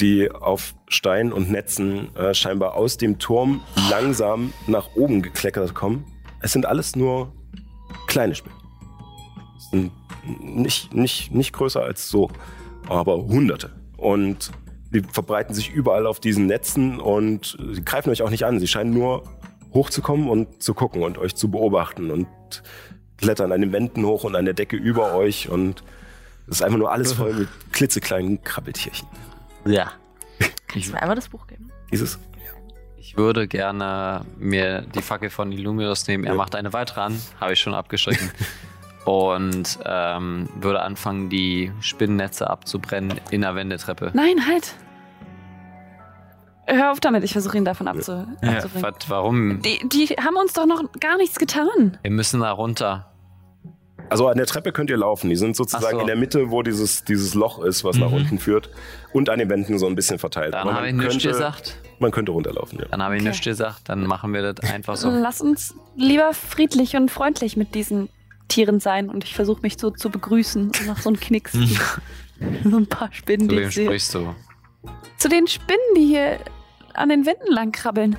die 0.00 0.30
auf 0.30 0.74
Stein 0.88 1.32
und 1.32 1.50
Netzen 1.50 2.14
äh, 2.16 2.34
scheinbar 2.34 2.74
aus 2.74 2.96
dem 2.96 3.18
Turm 3.18 3.60
langsam 3.90 4.52
nach 4.66 4.94
oben 4.96 5.22
gekleckert 5.22 5.74
kommen. 5.74 6.04
Es 6.40 6.52
sind 6.52 6.66
alles 6.66 6.96
nur 6.96 7.32
kleine 8.06 8.34
Spinnen. 8.34 8.58
Es 9.56 9.70
sind 9.70 9.92
nicht, 10.40 10.94
nicht, 10.94 11.32
nicht 11.32 11.52
größer 11.52 11.82
als 11.82 12.08
so, 12.08 12.30
aber 12.88 13.16
Hunderte. 13.16 13.70
Und 13.96 14.50
die 14.92 15.00
verbreiten 15.00 15.54
sich 15.54 15.70
überall 15.70 16.06
auf 16.06 16.20
diesen 16.20 16.46
Netzen 16.46 17.00
und 17.00 17.56
sie 17.72 17.84
greifen 17.84 18.10
euch 18.10 18.22
auch 18.22 18.30
nicht 18.30 18.44
an. 18.44 18.60
Sie 18.60 18.66
scheinen 18.66 18.92
nur 18.92 19.24
hochzukommen 19.72 20.28
und 20.28 20.62
zu 20.62 20.74
gucken 20.74 21.02
und 21.02 21.18
euch 21.18 21.34
zu 21.34 21.50
beobachten 21.50 22.10
und 22.10 22.26
klettern 23.16 23.52
an 23.52 23.60
den 23.60 23.72
Wänden 23.72 24.04
hoch 24.04 24.24
und 24.24 24.36
an 24.36 24.44
der 24.44 24.54
Decke 24.54 24.76
über 24.76 25.14
euch 25.14 25.48
und 25.48 25.82
es 26.48 26.56
ist 26.56 26.62
einfach 26.62 26.78
nur 26.78 26.92
alles 26.92 27.14
voll 27.14 27.32
mit 27.32 27.48
klitzekleinen 27.72 28.42
Krabbeltierchen. 28.42 29.08
Ja. 29.64 29.92
Kannst 30.68 30.88
du 30.88 30.92
mir 30.92 31.00
einmal 31.02 31.16
das 31.16 31.28
Buch 31.28 31.46
geben? 31.46 31.70
Dieses 31.90 32.18
Ich 32.96 33.16
würde 33.16 33.46
gerne 33.46 34.24
mir 34.38 34.82
die 34.82 35.02
Fackel 35.02 35.28
von 35.30 35.52
Illuminus 35.52 36.06
nehmen. 36.08 36.24
Er 36.24 36.32
Ja. 36.32 36.36
macht 36.38 36.54
eine 36.54 36.72
weitere 36.72 37.00
an, 37.02 37.20
habe 37.40 37.52
ich 37.52 37.60
schon 37.60 37.74
abgeschrieben. 37.74 38.30
Und 39.04 39.80
ähm, 39.84 40.48
würde 40.54 40.80
anfangen, 40.82 41.28
die 41.28 41.72
Spinnennetze 41.80 42.48
abzubrennen 42.48 43.20
in 43.30 43.40
der 43.40 43.56
Wendetreppe. 43.56 44.12
Nein, 44.14 44.46
halt. 44.46 44.74
Hör 46.66 46.92
auf 46.92 47.00
damit, 47.00 47.24
ich 47.24 47.32
versuche 47.32 47.56
ihn 47.58 47.64
davon 47.64 47.88
abzu 47.88 48.12
Ja, 48.40 48.50
abzubringen. 48.52 48.92
Was, 49.00 49.10
warum? 49.10 49.60
Die, 49.62 49.80
die 49.88 50.06
haben 50.14 50.36
uns 50.36 50.52
doch 50.52 50.66
noch 50.66 50.84
gar 51.00 51.16
nichts 51.16 51.38
getan. 51.40 51.98
Wir 52.02 52.10
müssen 52.12 52.40
da 52.40 52.52
runter. 52.52 53.11
Also 54.10 54.28
an 54.28 54.36
der 54.36 54.46
Treppe 54.46 54.72
könnt 54.72 54.90
ihr 54.90 54.96
laufen. 54.98 55.30
Die 55.30 55.36
sind 55.36 55.56
sozusagen 55.56 55.96
so. 55.96 56.00
in 56.00 56.06
der 56.06 56.16
Mitte, 56.16 56.50
wo 56.50 56.62
dieses, 56.62 57.04
dieses 57.04 57.34
Loch 57.34 57.62
ist, 57.62 57.82
was 57.84 57.96
nach 57.96 58.10
Mhm. 58.10 58.16
unten 58.16 58.38
führt. 58.38 58.68
Und 59.12 59.30
an 59.30 59.38
den 59.38 59.48
Wänden 59.48 59.78
so 59.78 59.86
ein 59.86 59.94
bisschen 59.94 60.18
verteilt. 60.18 60.52
Dann 60.54 60.72
habe 60.74 60.88
ich 60.88 60.92
man 60.94 61.04
nichts 61.06 61.12
könnte, 61.14 61.28
gesagt. 61.28 61.76
man 61.98 62.10
könnte 62.10 62.32
runterlaufen, 62.32 62.78
ja. 62.78 62.86
Dann 62.90 63.02
habe 63.02 63.16
ich 63.16 63.22
Okay. 63.22 63.30
nichts 63.30 63.44
gesagt. 63.44 63.88
Dann 63.88 64.06
machen 64.06 64.34
wir 64.34 64.52
das 64.52 64.70
einfach 64.70 64.96
so. 64.96 65.08
Lass 65.10 65.40
uns 65.40 65.74
lieber 65.96 66.32
friedlich 66.34 66.94
und 66.96 67.10
freundlich 67.10 67.56
mit 67.56 67.74
diesen 67.74 68.10
Tieren 68.48 68.80
sein. 68.80 69.08
Und 69.08 69.24
ich 69.24 69.34
versuche 69.34 69.62
mich 69.62 69.78
so 69.78 69.90
zu 69.90 70.10
begrüßen 70.10 70.64
und 70.66 70.86
noch 70.86 70.98
so 70.98 71.08
einen 71.08 71.18
Knicks. 71.20 71.52
so 72.64 72.76
ein 72.76 72.86
paar 72.86 73.10
Spinnen, 73.12 73.48
Zu 73.48 73.54
die 73.56 73.62
wem 73.62 73.70
sprichst 73.70 74.14
du? 74.14 74.34
Zu 75.16 75.28
den 75.30 75.46
Spinnen, 75.46 75.80
die 75.96 76.04
hier 76.06 76.38
an 76.92 77.08
den 77.08 77.24
Wänden 77.24 77.50
lang 77.50 77.72
krabbeln. 77.72 78.16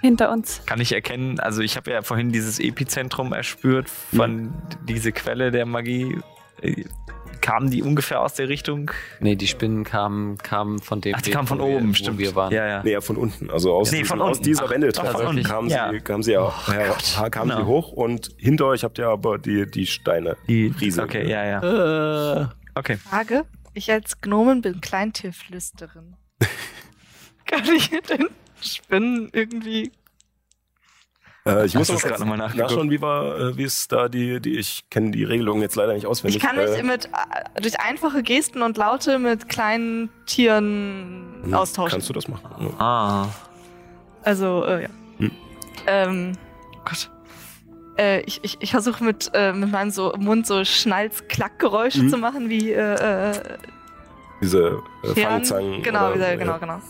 Hinter 0.00 0.30
uns. 0.30 0.62
Kann 0.66 0.80
ich 0.80 0.92
erkennen, 0.92 1.40
also 1.40 1.60
ich 1.62 1.76
habe 1.76 1.90
ja 1.90 2.02
vorhin 2.02 2.30
dieses 2.30 2.60
Epizentrum 2.60 3.32
erspürt 3.32 3.88
von 3.90 4.52
diese 4.88 5.12
Quelle 5.12 5.50
der 5.50 5.66
Magie. 5.66 6.18
Äh, 6.62 6.84
Kamen 7.40 7.70
die 7.70 7.82
ungefähr 7.84 8.20
aus 8.20 8.34
der 8.34 8.48
Richtung? 8.48 8.90
Nee, 9.20 9.36
die 9.36 9.46
Spinnen 9.46 9.84
kamen, 9.84 10.38
kamen 10.38 10.80
von 10.80 11.00
dem 11.00 11.14
Ach, 11.14 11.22
die 11.22 11.30
kamen 11.30 11.46
von 11.46 11.58
wir, 11.58 11.66
oben, 11.66 11.90
wo 11.90 11.94
stimmt. 11.94 12.18
wir 12.18 12.34
waren. 12.34 12.52
Ja, 12.52 12.66
ja. 12.66 12.82
Nee, 12.82 12.92
ja, 12.92 13.00
von 13.00 13.16
unten. 13.16 13.48
Also 13.48 13.72
aus, 13.74 13.92
Nee, 13.92 13.98
diesem, 13.98 14.08
von 14.18 14.20
aus 14.22 14.40
dieser 14.40 14.68
Wendeltreppe 14.68 15.18
unten. 15.28 15.44
kamen, 15.44 15.70
Ja. 15.70 15.90
sie, 15.92 16.00
kamen 16.00 16.22
sie 16.24 16.32
ja, 16.32 16.52
her, 16.66 16.96
kamen 17.30 17.50
genau. 17.50 17.60
sie 17.60 17.66
hoch 17.66 17.92
und 17.92 18.30
hinter 18.38 18.66
euch 18.66 18.82
habt 18.82 18.98
ihr 18.98 19.06
aber 19.06 19.38
die, 19.38 19.70
die 19.70 19.86
Steine. 19.86 20.36
Die 20.48 20.66
Riesen. 20.80 21.04
Okay, 21.04 21.28
ja, 21.28 21.44
ja. 21.44 22.42
Äh, 22.42 22.46
Okay. 22.74 22.96
Frage. 22.96 23.44
Ich 23.74 23.90
als 23.90 24.20
Gnomen 24.20 24.60
bin 24.60 24.80
Kleintierflüsterin. 24.80 26.16
Kann 27.46 27.64
ich 27.76 27.90
mit 27.92 28.10
den 28.10 28.26
Spinnen 28.62 29.30
irgendwie. 29.32 29.92
Äh, 31.46 31.66
ich 31.66 31.74
muss 31.74 31.88
gerade 31.88 32.20
nochmal 32.20 32.38
nachschauen, 32.38 32.90
wie 32.90 33.00
war, 33.00 33.38
äh, 33.38 33.56
wie 33.56 33.64
ist 33.64 33.90
da 33.90 34.08
die, 34.08 34.40
die, 34.40 34.58
ich 34.58 34.84
kenne 34.90 35.10
die 35.10 35.24
Regelung 35.24 35.62
jetzt 35.62 35.76
leider 35.76 35.94
nicht 35.94 36.06
auswendig. 36.06 36.36
Ich 36.36 36.42
kann 36.42 36.56
mich 36.56 36.78
äh, 36.78 36.82
mit 36.82 37.06
äh, 37.06 37.60
durch 37.60 37.80
einfache 37.80 38.22
Gesten 38.22 38.62
und 38.62 38.76
Laute 38.76 39.18
mit 39.18 39.48
kleinen 39.48 40.10
Tieren 40.26 41.40
hm, 41.42 41.54
austauschen. 41.54 41.92
Kannst 41.92 42.08
du 42.08 42.12
das 42.12 42.28
machen? 42.28 42.50
Ja. 42.60 42.84
Ah. 42.84 43.28
Also, 44.22 44.64
äh, 44.64 44.82
ja. 44.82 44.88
Hm. 45.18 45.30
Ähm, 45.86 46.32
oh 46.74 46.80
Gott. 46.84 47.10
Äh, 47.96 48.20
ich 48.22 48.40
ich, 48.42 48.58
ich 48.60 48.70
versuche 48.70 49.02
mit, 49.02 49.30
äh, 49.34 49.52
mit 49.52 49.70
meinem 49.70 49.90
so 49.90 50.12
Mund 50.18 50.46
so 50.46 50.64
Schnalz-Klack-Geräusche 50.64 52.02
Mhm. 52.04 52.08
zu 52.10 52.18
machen, 52.18 52.48
wie 52.50 52.72
äh, 52.72 53.32
Diese 54.42 54.82
äh, 55.02 55.20
Fangzangen. 55.20 55.82
Genau, 55.82 56.06
oder, 56.08 56.14
wieder, 56.14 56.30
ja. 56.30 56.36
genau, 56.36 56.58
genau. 56.58 56.80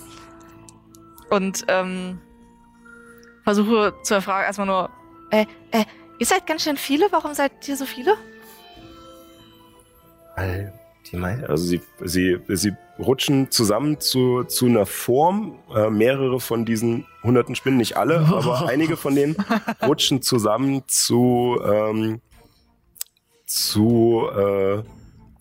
Und 1.31 1.65
ähm, 1.69 2.21
versuche 3.45 3.95
zu 4.03 4.15
erfragen 4.15 4.45
erstmal 4.47 4.67
nur, 4.67 4.91
äh, 5.31 5.45
äh, 5.73 5.85
ihr 6.19 6.27
seid 6.27 6.47
ganz 6.47 6.63
schön 6.65 6.77
viele, 6.77 7.07
warum 7.11 7.35
seid 7.35 7.53
ihr 7.69 7.77
so 7.77 7.85
viele? 7.87 8.15
Weil 10.37 10.73
die 11.11 11.17
mei- 11.17 11.45
Also 11.47 11.65
sie, 11.65 11.81
sie, 12.05 12.39
sie 12.49 12.73
rutschen 12.99 13.51
zusammen 13.51 14.01
zu, 14.01 14.45
zu 14.45 14.67
einer 14.67 14.87
Form. 14.87 15.59
Äh, 15.75 15.91
mehrere 15.91 16.41
von 16.41 16.65
diesen 16.65 17.07
hunderten 17.23 17.55
Spinnen, 17.55 17.79
nicht 17.79 17.97
alle, 17.97 18.21
aber 18.21 18.67
einige 18.69 18.97
von 18.97 19.15
denen 19.15 19.37
rutschen 19.87 20.23
zusammen 20.23 20.83
zu, 20.87 21.61
ähm, 21.65 22.21
zu 23.47 24.29
äh, 24.35 24.83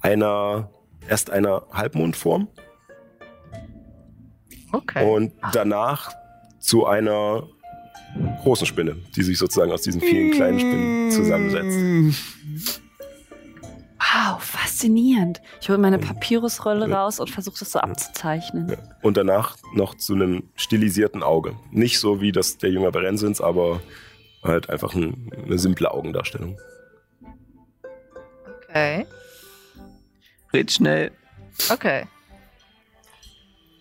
einer 0.02 0.70
erst 1.10 1.30
einer 1.30 1.64
Halbmondform 1.72 2.48
Okay. 4.72 5.06
und 5.06 5.34
danach 5.54 6.12
zu 6.60 6.86
einer 6.86 7.44
großen 8.44 8.66
Spinne, 8.66 8.96
die 9.16 9.24
sich 9.24 9.38
sozusagen 9.38 9.72
aus 9.72 9.82
diesen 9.82 10.02
vielen 10.02 10.32
kleinen 10.32 10.60
Spinnen 10.60 11.12
zusammensetzt. 11.12 12.84
Wow, 14.00 14.42
faszinierend. 14.42 15.42
Ich 15.62 15.70
hole 15.70 15.78
meine 15.78 16.00
Papyrusrolle 16.00 16.90
raus 16.90 17.20
und 17.20 17.30
versuche 17.30 17.60
das 17.60 17.72
so 17.72 17.80
abzuzeichnen. 17.80 18.70
Ja. 18.70 18.78
Und 19.02 19.18
danach 19.18 19.58
noch 19.74 19.96
zu 19.96 20.14
einem 20.14 20.50
stilisierten 20.56 21.24
Auge. 21.24 21.56
Nicht 21.72 22.00
so 22.00 22.22
wie 22.22 22.32
das 22.32 22.58
der 22.58 22.70
Jünger 22.72 22.92
Berensins, 22.92 23.42
aber 23.42 23.82
halt 24.44 24.70
einfach 24.70 24.94
ein, 24.94 25.32
eine 25.46 25.58
simple 25.60 25.92
Augendarstellung. 25.92 26.58
Okay. 28.70 29.06
red 30.54 30.72
schnell. 30.72 31.12
Okay. 31.70 32.06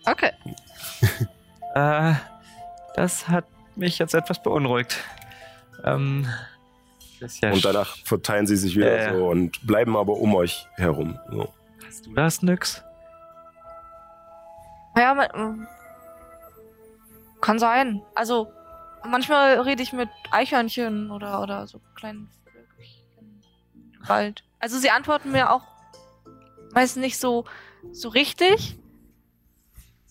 Okay. 0.05 0.31
Äh, 1.75 2.15
das 2.95 3.27
hat 3.27 3.45
mich 3.75 3.99
jetzt 3.99 4.15
etwas 4.15 4.41
beunruhigt. 4.41 4.97
Ähm, 5.83 6.27
das 7.19 7.33
ist 7.33 7.43
ja 7.43 7.51
Und 7.51 7.63
danach 7.63 7.95
verteilen 8.03 8.47
sie 8.47 8.55
sich 8.55 8.75
wieder 8.75 8.97
ja. 8.97 9.13
so 9.13 9.27
und 9.27 9.65
bleiben 9.67 9.95
aber 9.95 10.13
um 10.13 10.33
euch 10.33 10.67
herum. 10.75 11.19
So. 11.29 11.53
Hast 11.85 12.05
du 12.07 12.13
das 12.13 12.41
nix? 12.41 12.83
Ja, 14.95 15.13
man, 15.13 15.27
ähm, 15.35 15.67
kann 17.41 17.59
sein. 17.59 18.01
Also, 18.15 18.51
manchmal 19.05 19.59
rede 19.59 19.83
ich 19.83 19.93
mit 19.93 20.09
Eichhörnchen 20.31 21.11
oder, 21.11 21.41
oder 21.41 21.67
so 21.67 21.79
kleinen 21.95 22.31
Vögelchen 22.43 23.43
im 23.93 24.09
Wald. 24.09 24.43
Also, 24.59 24.79
sie 24.79 24.89
antworten 24.89 25.31
mir 25.31 25.51
auch 25.51 25.63
meist 26.73 26.97
nicht 26.97 27.19
so, 27.19 27.45
so 27.91 28.09
richtig, 28.09 28.77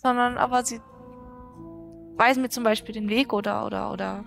sondern 0.07 0.39
aber 0.39 0.65
sie 0.65 0.81
weisen 2.17 2.43
mir 2.43 2.49
zum 2.49 2.63
Beispiel 2.63 2.95
den 2.95 3.09
Weg 3.09 3.33
oder, 3.33 3.67
oder, 3.67 3.93
oder. 3.93 4.25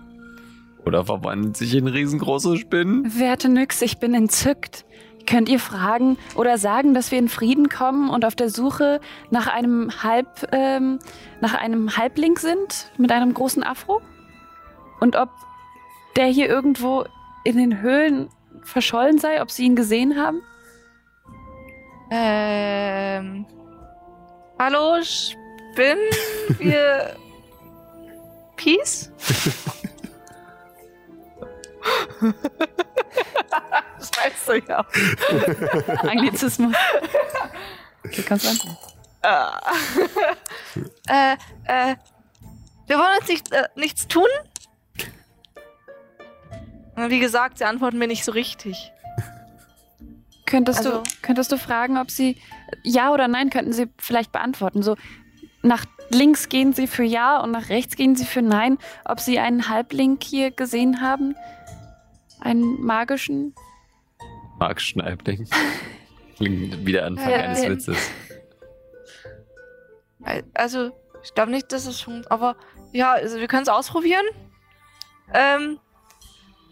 Oder 0.84 1.04
verwandeln 1.04 1.54
sich 1.54 1.74
in 1.74 1.86
riesengroße 1.86 2.58
Spinnen. 2.58 3.18
Werte 3.18 3.48
Nyx, 3.48 3.80
ich 3.80 3.98
bin 3.98 4.12
entzückt. 4.14 4.84
Könnt 5.26 5.48
ihr 5.48 5.58
fragen 5.58 6.18
oder 6.34 6.58
sagen, 6.58 6.92
dass 6.92 7.10
wir 7.10 7.18
in 7.18 7.28
Frieden 7.28 7.68
kommen 7.68 8.10
und 8.10 8.24
auf 8.24 8.34
der 8.34 8.50
Suche 8.50 9.00
nach 9.30 9.46
einem 9.46 9.90
Halb, 10.02 10.48
ähm, 10.52 10.98
nach 11.40 11.54
einem 11.54 11.96
Halbling 11.96 12.36
sind 12.36 12.90
mit 12.98 13.10
einem 13.12 13.32
großen 13.32 13.62
Afro? 13.62 14.00
Und 15.00 15.16
ob 15.16 15.30
der 16.16 16.26
hier 16.26 16.48
irgendwo 16.48 17.04
in 17.44 17.56
den 17.56 17.80
Höhlen 17.80 18.28
verschollen 18.62 19.18
sei, 19.18 19.40
ob 19.40 19.50
sie 19.50 19.64
ihn 19.64 19.76
gesehen 19.76 20.16
haben? 20.16 20.42
Ähm. 22.10 23.46
Hallo, 24.58 25.00
Spinn? 25.72 25.98
Wir. 26.58 27.16
Peace? 28.56 29.10
das 33.98 34.10
weißt 34.16 34.48
du 34.48 34.58
ja. 34.68 34.84
Anglizismus. 36.08 36.74
Okay, 38.04 38.22
kannst 38.22 38.44
du 38.44 38.48
an. 39.22 39.56
äh, 41.08 41.32
äh, 41.64 41.96
wir 42.86 42.98
wollen 42.98 43.18
uns 43.20 43.28
nicht, 43.28 43.52
äh, 43.52 43.68
nichts 43.76 44.08
tun? 44.08 44.28
Wie 46.96 47.18
gesagt, 47.20 47.58
sie 47.58 47.64
antworten 47.64 47.98
mir 47.98 48.08
nicht 48.08 48.24
so 48.24 48.32
richtig. 48.32 48.92
Könntest, 50.46 50.78
Also- 50.80 51.02
du, 51.02 51.10
könntest 51.22 51.52
du 51.52 51.56
fragen, 51.58 51.96
ob 51.96 52.10
sie 52.10 52.36
ja 52.82 53.10
oder 53.12 53.28
nein 53.28 53.48
könnten 53.50 53.72
sie 53.72 53.88
vielleicht 53.98 54.32
beantworten? 54.32 54.82
So 54.82 54.96
nach 55.62 55.84
links 56.10 56.48
gehen 56.48 56.72
sie 56.72 56.86
für 56.86 57.04
ja 57.04 57.38
und 57.40 57.50
nach 57.52 57.68
rechts 57.68 57.96
gehen 57.96 58.16
sie 58.16 58.24
für 58.24 58.42
nein. 58.42 58.78
Ob 59.04 59.20
sie 59.20 59.38
einen 59.38 59.68
Halbling 59.68 60.18
hier 60.22 60.50
gesehen 60.50 61.00
haben? 61.00 61.36
Einen 62.40 62.80
magischen? 62.82 63.54
Mark 64.58 64.80
Schneibling. 64.80 65.48
Klingt 66.36 66.86
wie 66.86 66.92
der 66.92 67.06
Anfang 67.06 67.30
Ja, 67.30 67.36
eines. 67.38 67.62
Witzes. 67.62 68.10
Al- 70.22 70.44
Also, 70.54 70.90
ich 71.22 71.34
glaube 71.34 71.50
nicht, 71.50 71.70
dass 71.72 71.86
es 71.86 72.00
schon. 72.00 72.26
Aber 72.28 72.56
ja, 72.92 73.12
also 73.12 73.38
wir 73.38 73.46
können 73.46 73.62
es 73.62 73.68
ausprobieren. 73.68 74.24
Ähm. 75.32 75.78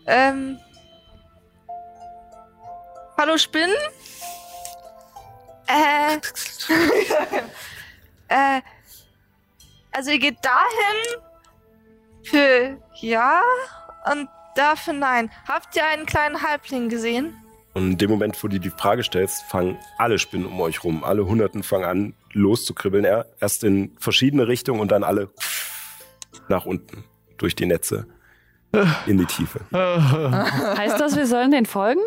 Ähm. 0.07 0.59
Hallo 3.17 3.37
Spinnen? 3.37 3.75
Äh. 5.67 6.17
äh. 8.29 8.61
Also 9.99 10.13
ihr 10.13 10.21
geht 10.21 10.37
dahin 10.45 11.23
Für 12.23 12.79
ja 13.01 13.43
und 14.13 14.29
dafür 14.55 14.93
nein. 14.93 15.29
Habt 15.49 15.75
ihr 15.75 15.85
einen 15.85 16.07
kleinen 16.07 16.41
Halbling 16.41 16.89
gesehen? 16.89 17.37
Und 17.75 17.83
in 17.93 17.99
dem 17.99 18.09
Moment, 18.11 18.41
wo 18.45 18.47
du 18.47 18.61
die 18.61 18.71
Frage 18.71 19.03
stellst, 19.03 19.43
fangen 19.47 19.77
alle 19.99 20.21
Spinnen 20.21 20.47
um 20.47 20.61
euch 20.61 20.85
rum. 20.85 21.03
Alle 21.03 21.27
Hunderten 21.27 21.65
fangen 21.65 21.85
an, 21.85 22.15
loszukribbeln. 22.33 23.05
Er- 23.05 23.27
Erst 23.41 23.65
in 23.65 23.97
verschiedene 23.99 24.47
Richtungen 24.47 24.79
und 24.81 24.93
dann 24.93 25.03
alle 25.03 25.31
nach 26.49 26.65
unten 26.65 27.03
durch 27.37 27.57
die 27.57 27.67
Netze 27.67 28.07
in 29.07 29.19
die 29.19 29.27
Tiefe. 29.27 29.61
Heißt 30.79 31.01
das, 31.01 31.17
wir 31.17 31.27
sollen 31.27 31.51
den 31.51 31.67
folgen? 31.67 32.03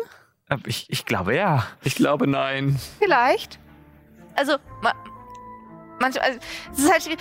Ich, 0.66 0.86
ich 0.88 1.04
glaube 1.04 1.36
ja. 1.36 1.66
Ich 1.84 1.94
glaube 1.96 2.26
nein. 2.26 2.78
Vielleicht. 2.98 3.58
Also, 4.34 4.56
ma 4.80 4.94
manchmal, 6.00 6.24
also, 6.24 6.38
es 6.72 6.78
ist 6.78 6.90
halt, 6.90 7.02
schwierig. 7.02 7.20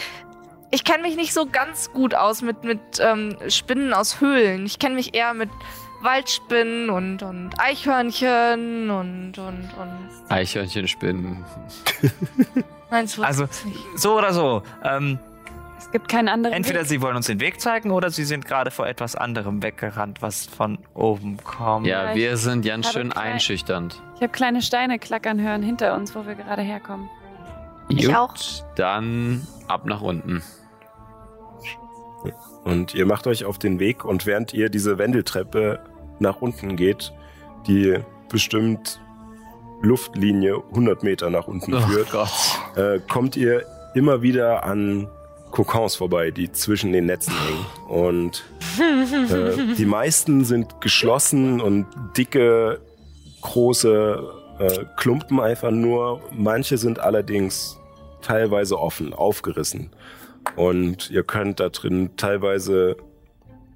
Ich 0.72 0.84
kenne 0.84 1.03
mich 1.03 1.15
nicht 1.15 1.34
so 1.34 1.45
ganz 1.45 1.91
gut 1.91 2.15
aus 2.15 2.41
mit, 2.41 2.64
mit 2.64 2.80
ähm, 2.99 3.35
Spinnen 3.49 3.93
aus 3.93 4.22
Höhlen. 4.22 4.65
Ich 4.65 4.80
kenne 4.80 4.95
mich 4.95 5.14
eher 5.14 5.34
mit 5.34 5.49
Waldspinnen 6.02 6.89
und, 6.89 7.22
und 7.23 7.52
Eichhörnchen 7.60 8.89
und, 8.89 9.38
und, 9.38 9.69
und. 9.77 10.10
Eichhörnchenspinnen. 10.30 11.45
Meinst 12.89 13.18
du 13.18 13.23
Also, 13.23 13.43
nicht? 13.43 13.77
so 13.95 14.18
oder 14.18 14.34
so. 14.34 14.64
Ähm, 14.84 15.19
Es 15.77 15.91
gibt 15.91 16.10
keinen 16.10 16.27
anderen 16.30 16.56
entweder 16.56 16.80
Weg. 16.81 16.88
sie 16.88 17.02
wollen 17.02 17.15
uns 17.18 17.27
den 17.27 17.39
Weg 17.39 17.61
zeigen 17.61 17.91
oder 17.91 18.10
sie 18.10 18.23
sind 18.26 18.45
gerade 18.45 18.72
vor 18.72 18.88
etwas 18.88 19.15
anderem 19.15 19.61
weggerannt, 19.61 20.22
was 20.22 20.45
von 20.48 20.80
oben 20.95 21.38
kommt. 21.43 21.85
Ja, 21.85 22.15
wir 22.15 22.38
sind 22.38 22.65
ganz 22.65 22.91
schön 22.91 23.10
klein- 23.11 23.34
einschüchternd. 23.34 24.02
Ich 24.15 24.22
habe 24.22 24.31
kleine 24.31 24.61
Steine 24.61 24.98
klackern 24.99 25.39
hören 25.39 25.61
hinter 25.61 25.93
uns, 25.95 26.15
wo 26.15 26.26
wir 26.26 26.35
gerade 26.35 26.61
herkommen. 26.64 27.10
Ich 27.89 28.06
Gut, 28.07 28.15
auch. 28.15 28.34
Dann 28.76 29.45
ab 29.68 29.85
nach 29.85 30.02
unten. 30.02 30.41
Und 32.64 32.93
ihr 32.93 33.06
macht 33.06 33.27
euch 33.27 33.45
auf 33.45 33.57
den 33.57 33.80
Weg 33.80 34.06
und 34.06 34.26
während 34.26 34.53
ihr 34.53 34.69
diese 34.69 34.98
Wendeltreppe 34.98 35.80
nach 36.19 36.41
unten 36.41 36.76
geht, 36.76 37.11
die 37.68 37.98
bestimmt 38.30 39.02
Luftlinie 39.81 40.61
100 40.69 41.03
Meter 41.03 41.30
nach 41.30 41.48
unten 41.48 41.80
führt, 41.81 42.10
äh, 42.76 42.99
kommt 43.10 43.35
ihr 43.35 43.65
immer 43.95 44.22
wieder 44.22 44.64
an 44.64 45.07
Kokons 45.52 45.95
vorbei, 45.95 46.31
die 46.31 46.52
zwischen 46.52 46.93
den 46.93 47.06
Netzen 47.07 47.34
hängen. 47.34 47.65
Und 47.88 48.43
äh, 48.80 49.76
die 49.77 49.85
meisten 49.85 50.45
sind 50.45 50.81
geschlossen 50.81 51.60
und 51.60 51.88
dicke, 52.18 52.80
große 53.41 54.23
äh, 54.60 54.85
Klumpen 54.98 55.39
einfach 55.39 55.72
nur. 55.72 56.22
Manche 56.31 56.77
sind 56.77 56.99
allerdings 56.99 57.77
teilweise 58.22 58.80
offen, 58.80 59.14
aufgerissen. 59.14 59.89
Und 60.56 61.10
ihr 61.12 61.24
könnt 61.24 61.60
da 61.60 61.70
drin 61.70 62.12
teilweise 62.18 62.98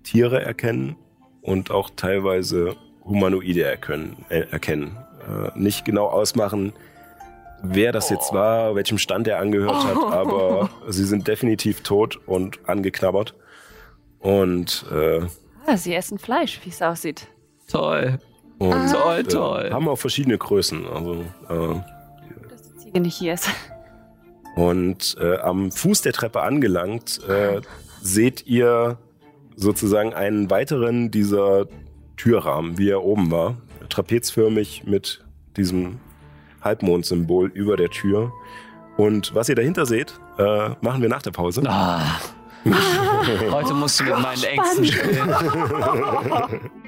Tiere 0.04 0.42
erkennen 0.42 0.96
und 1.42 1.72
auch 1.72 1.90
teilweise 1.96 2.76
Humanoide 3.04 3.64
erkennen. 3.64 4.26
Äh, 4.30 4.42
erkennen. 4.52 4.98
Äh, 5.28 5.58
nicht 5.58 5.86
genau 5.86 6.08
ausmachen, 6.08 6.74
wer 7.62 7.92
das 7.92 8.10
jetzt 8.10 8.34
war, 8.34 8.76
welchem 8.76 8.98
Stand 8.98 9.28
er 9.28 9.40
angehört 9.40 9.84
hat, 9.86 9.98
aber 10.14 10.70
sie 10.88 11.06
sind 11.06 11.28
definitiv 11.28 11.82
tot 11.82 12.20
und 12.28 12.60
angeknabbert. 12.68 13.34
Und, 14.20 14.86
äh, 14.92 15.22
Ah, 15.68 15.78
sie 15.78 15.96
essen 15.96 16.20
Fleisch, 16.20 16.60
wie 16.64 16.70
es 16.70 16.82
aussieht. 16.82 17.28
Toll. 17.68 18.20
und 18.60 18.92
Toll, 18.92 19.20
äh, 19.20 19.24
toll. 19.24 19.70
haben 19.72 19.88
auch 19.88 19.96
verschiedene 19.98 20.38
Größen. 20.38 20.86
Also, 20.88 21.14
äh, 21.50 22.50
Dass 22.50 22.62
die 22.62 22.78
Ziege 22.78 23.00
nicht 23.00 23.18
hier 23.18 23.34
ist. 23.34 23.50
Und 24.56 25.18
äh, 25.20 25.38
am 25.38 25.72
Fuß 25.72 26.02
der 26.02 26.14
Treppe 26.14 26.42
angelangt, 26.42 27.22
äh, 27.28 27.62
seht 28.02 28.48
ihr 28.48 28.98
sozusagen 29.56 30.14
einen 30.14 30.50
weiteren 30.50 31.12
dieser 31.12 31.68
Türrahmen, 32.18 32.78
wie 32.78 32.90
er 32.90 33.04
oben 33.04 33.32
war. 33.32 33.58
Trapezförmig 33.90 34.84
mit 34.86 35.24
diesem 35.58 36.00
Halbmondsymbol 36.62 37.52
über 37.54 37.78
der 37.78 37.90
Tür. 37.90 38.32
Und 38.98 39.36
was 39.36 39.50
ihr 39.50 39.56
dahinter 39.56 39.86
seht, 39.86 40.20
äh, 40.38 40.70
machen 40.82 41.02
wir 41.02 41.10
nach 41.10 41.22
der 41.22 41.32
Pause. 41.32 41.62
Ah. 41.66 42.20
Heute 43.52 43.74
musst 43.74 44.00
du 44.00 44.06
mit 44.06 44.20
meinen 44.20 44.44
Ängsten 44.44 44.86
spielen. 44.86 45.30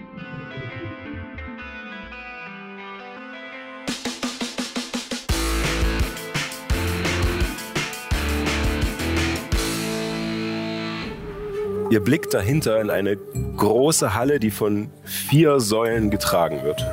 Ihr 11.90 12.02
blickt 12.02 12.34
dahinter 12.34 12.82
in 12.82 12.90
eine 12.90 13.16
große 13.16 14.14
Halle, 14.14 14.40
die 14.40 14.52
von 14.52 14.90
vier 15.04 15.62
Säulen 15.62 16.10
getragen 16.10 16.64
wird. 16.64 16.86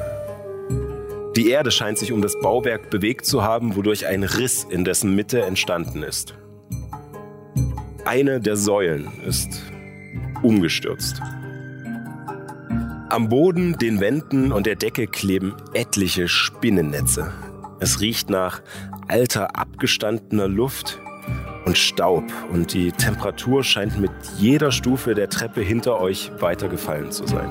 Die 1.36 1.50
Erde 1.50 1.72
scheint 1.72 1.98
sich 1.98 2.12
um 2.12 2.22
das 2.22 2.38
Bauwerk 2.38 2.90
bewegt 2.90 3.26
zu 3.26 3.42
haben, 3.42 3.74
wodurch 3.74 4.06
ein 4.06 4.22
Riss 4.22 4.62
in 4.62 4.84
dessen 4.84 5.16
Mitte 5.16 5.42
entstanden 5.42 6.04
ist. 6.04 6.34
Eine 8.04 8.40
der 8.40 8.56
Säulen 8.56 9.08
ist 9.26 9.48
umgestürzt. 10.42 11.20
Am 13.08 13.28
Boden, 13.28 13.76
den 13.78 14.00
Wänden 14.00 14.52
und 14.52 14.66
der 14.66 14.76
Decke 14.76 15.08
kleben 15.08 15.56
etliche 15.72 16.28
Spinnennetze. 16.28 17.32
Es 17.80 18.00
riecht 18.00 18.30
nach 18.30 18.62
alter, 19.08 19.56
abgestandener 19.56 20.46
Luft 20.46 21.00
und 21.64 21.78
Staub 21.78 22.24
und 22.52 22.72
die 22.74 22.92
Temperatur 22.92 23.64
scheint 23.64 23.98
mit 23.98 24.10
jeder 24.38 24.70
Stufe 24.70 25.14
der 25.14 25.28
Treppe 25.28 25.60
hinter 25.60 26.00
euch 26.00 26.30
weiter 26.40 26.68
gefallen 26.68 27.10
zu 27.10 27.26
sein. 27.26 27.48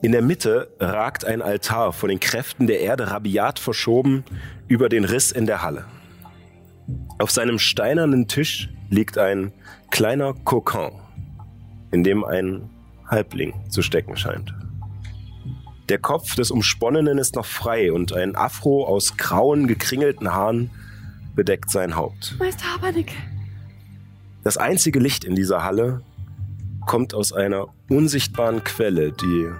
In 0.00 0.12
der 0.12 0.22
Mitte 0.22 0.68
ragt 0.80 1.24
ein 1.24 1.42
Altar 1.42 1.92
von 1.92 2.08
den 2.08 2.18
Kräften 2.18 2.66
der 2.66 2.80
Erde 2.80 3.10
rabiat 3.10 3.58
verschoben 3.58 4.24
über 4.66 4.88
den 4.88 5.04
Riss 5.04 5.30
in 5.30 5.46
der 5.46 5.62
Halle. 5.62 5.84
Auf 7.18 7.30
seinem 7.30 7.58
steinernen 7.58 8.26
Tisch 8.26 8.68
liegt 8.90 9.16
ein 9.16 9.52
kleiner 9.90 10.34
Kokon, 10.34 10.92
in 11.92 12.02
dem 12.02 12.24
ein 12.24 12.68
Halbling 13.06 13.54
zu 13.70 13.82
stecken 13.82 14.16
scheint. 14.16 14.52
Der 15.88 15.98
Kopf 15.98 16.34
des 16.34 16.50
Umsponnenen 16.50 17.18
ist 17.18 17.36
noch 17.36 17.46
frei 17.46 17.92
und 17.92 18.12
ein 18.12 18.34
Afro 18.34 18.84
aus 18.86 19.16
grauen, 19.16 19.66
gekringelten 19.66 20.32
Haaren 20.32 20.70
bedeckt 21.34 21.70
sein 21.70 21.96
Haupt. 21.96 22.36
Meister 22.38 22.74
Habernick. 22.74 23.12
Das 24.44 24.56
einzige 24.56 24.98
Licht 24.98 25.24
in 25.24 25.34
dieser 25.34 25.62
Halle 25.62 26.02
kommt 26.86 27.14
aus 27.14 27.32
einer 27.32 27.68
unsichtbaren 27.88 28.64
Quelle, 28.64 29.12
die 29.12 29.50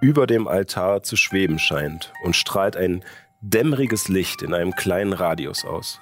über 0.00 0.26
dem 0.26 0.48
Altar 0.48 1.02
zu 1.02 1.16
schweben 1.16 1.58
scheint 1.58 2.12
und 2.24 2.34
strahlt 2.36 2.76
ein 2.76 3.04
dämmeriges 3.40 4.08
Licht 4.08 4.42
in 4.42 4.52
einem 4.52 4.72
kleinen 4.72 5.12
Radius 5.12 5.64
aus. 5.64 6.00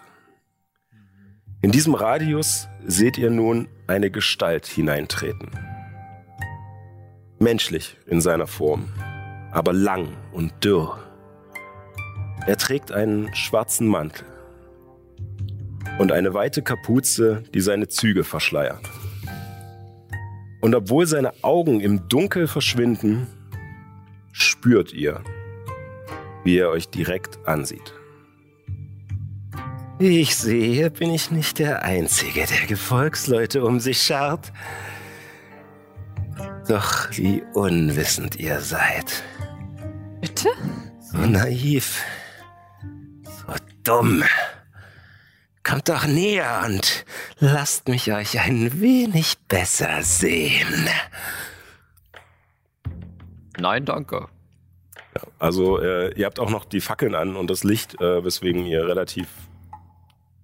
In 1.60 1.70
diesem 1.70 1.94
Radius 1.94 2.68
seht 2.84 3.18
ihr 3.18 3.30
nun 3.30 3.68
eine 3.86 4.10
Gestalt 4.10 4.66
hineintreten. 4.66 5.50
Menschlich 7.38 7.96
in 8.06 8.20
seiner 8.20 8.46
Form, 8.46 8.88
aber 9.52 9.72
lang 9.72 10.08
und 10.32 10.52
dürr. 10.64 10.98
Er 12.46 12.56
trägt 12.56 12.90
einen 12.90 13.32
schwarzen 13.34 13.86
Mantel 13.86 14.31
und 16.02 16.10
eine 16.10 16.34
weite 16.34 16.62
Kapuze, 16.62 17.44
die 17.54 17.60
seine 17.60 17.86
Züge 17.86 18.24
verschleiert. 18.24 18.80
Und 20.60 20.74
obwohl 20.74 21.06
seine 21.06 21.32
Augen 21.42 21.80
im 21.80 22.08
Dunkel 22.08 22.48
verschwinden, 22.48 23.28
spürt 24.32 24.92
ihr, 24.92 25.22
wie 26.42 26.58
er 26.58 26.70
euch 26.70 26.88
direkt 26.88 27.38
ansieht. 27.46 27.94
Ich 30.00 30.34
sehe, 30.34 30.90
bin 30.90 31.14
ich 31.14 31.30
nicht 31.30 31.60
der 31.60 31.82
Einzige, 31.84 32.46
der 32.46 32.66
Gefolgsleute 32.66 33.64
um 33.64 33.78
sich 33.78 34.02
schart. 34.02 34.52
Doch 36.66 37.10
wie 37.12 37.44
unwissend 37.54 38.36
ihr 38.40 38.58
seid. 38.60 39.22
Bitte? 40.20 40.48
So 41.12 41.18
naiv. 41.18 42.02
So 43.24 43.54
dumm. 43.84 44.24
Kommt 45.64 45.88
doch 45.88 46.06
näher 46.06 46.62
und 46.66 47.04
lasst 47.38 47.88
mich 47.88 48.12
euch 48.12 48.40
ein 48.40 48.80
wenig 48.80 49.38
besser 49.48 50.02
sehen. 50.02 50.88
Nein, 53.58 53.84
danke. 53.84 54.28
Also 55.38 55.78
äh, 55.78 56.12
ihr 56.14 56.26
habt 56.26 56.40
auch 56.40 56.50
noch 56.50 56.64
die 56.64 56.80
Fackeln 56.80 57.14
an 57.14 57.36
und 57.36 57.48
das 57.48 57.64
Licht, 57.64 58.00
äh, 58.00 58.24
weswegen 58.24 58.66
ihr 58.66 58.86
relativ 58.86 59.28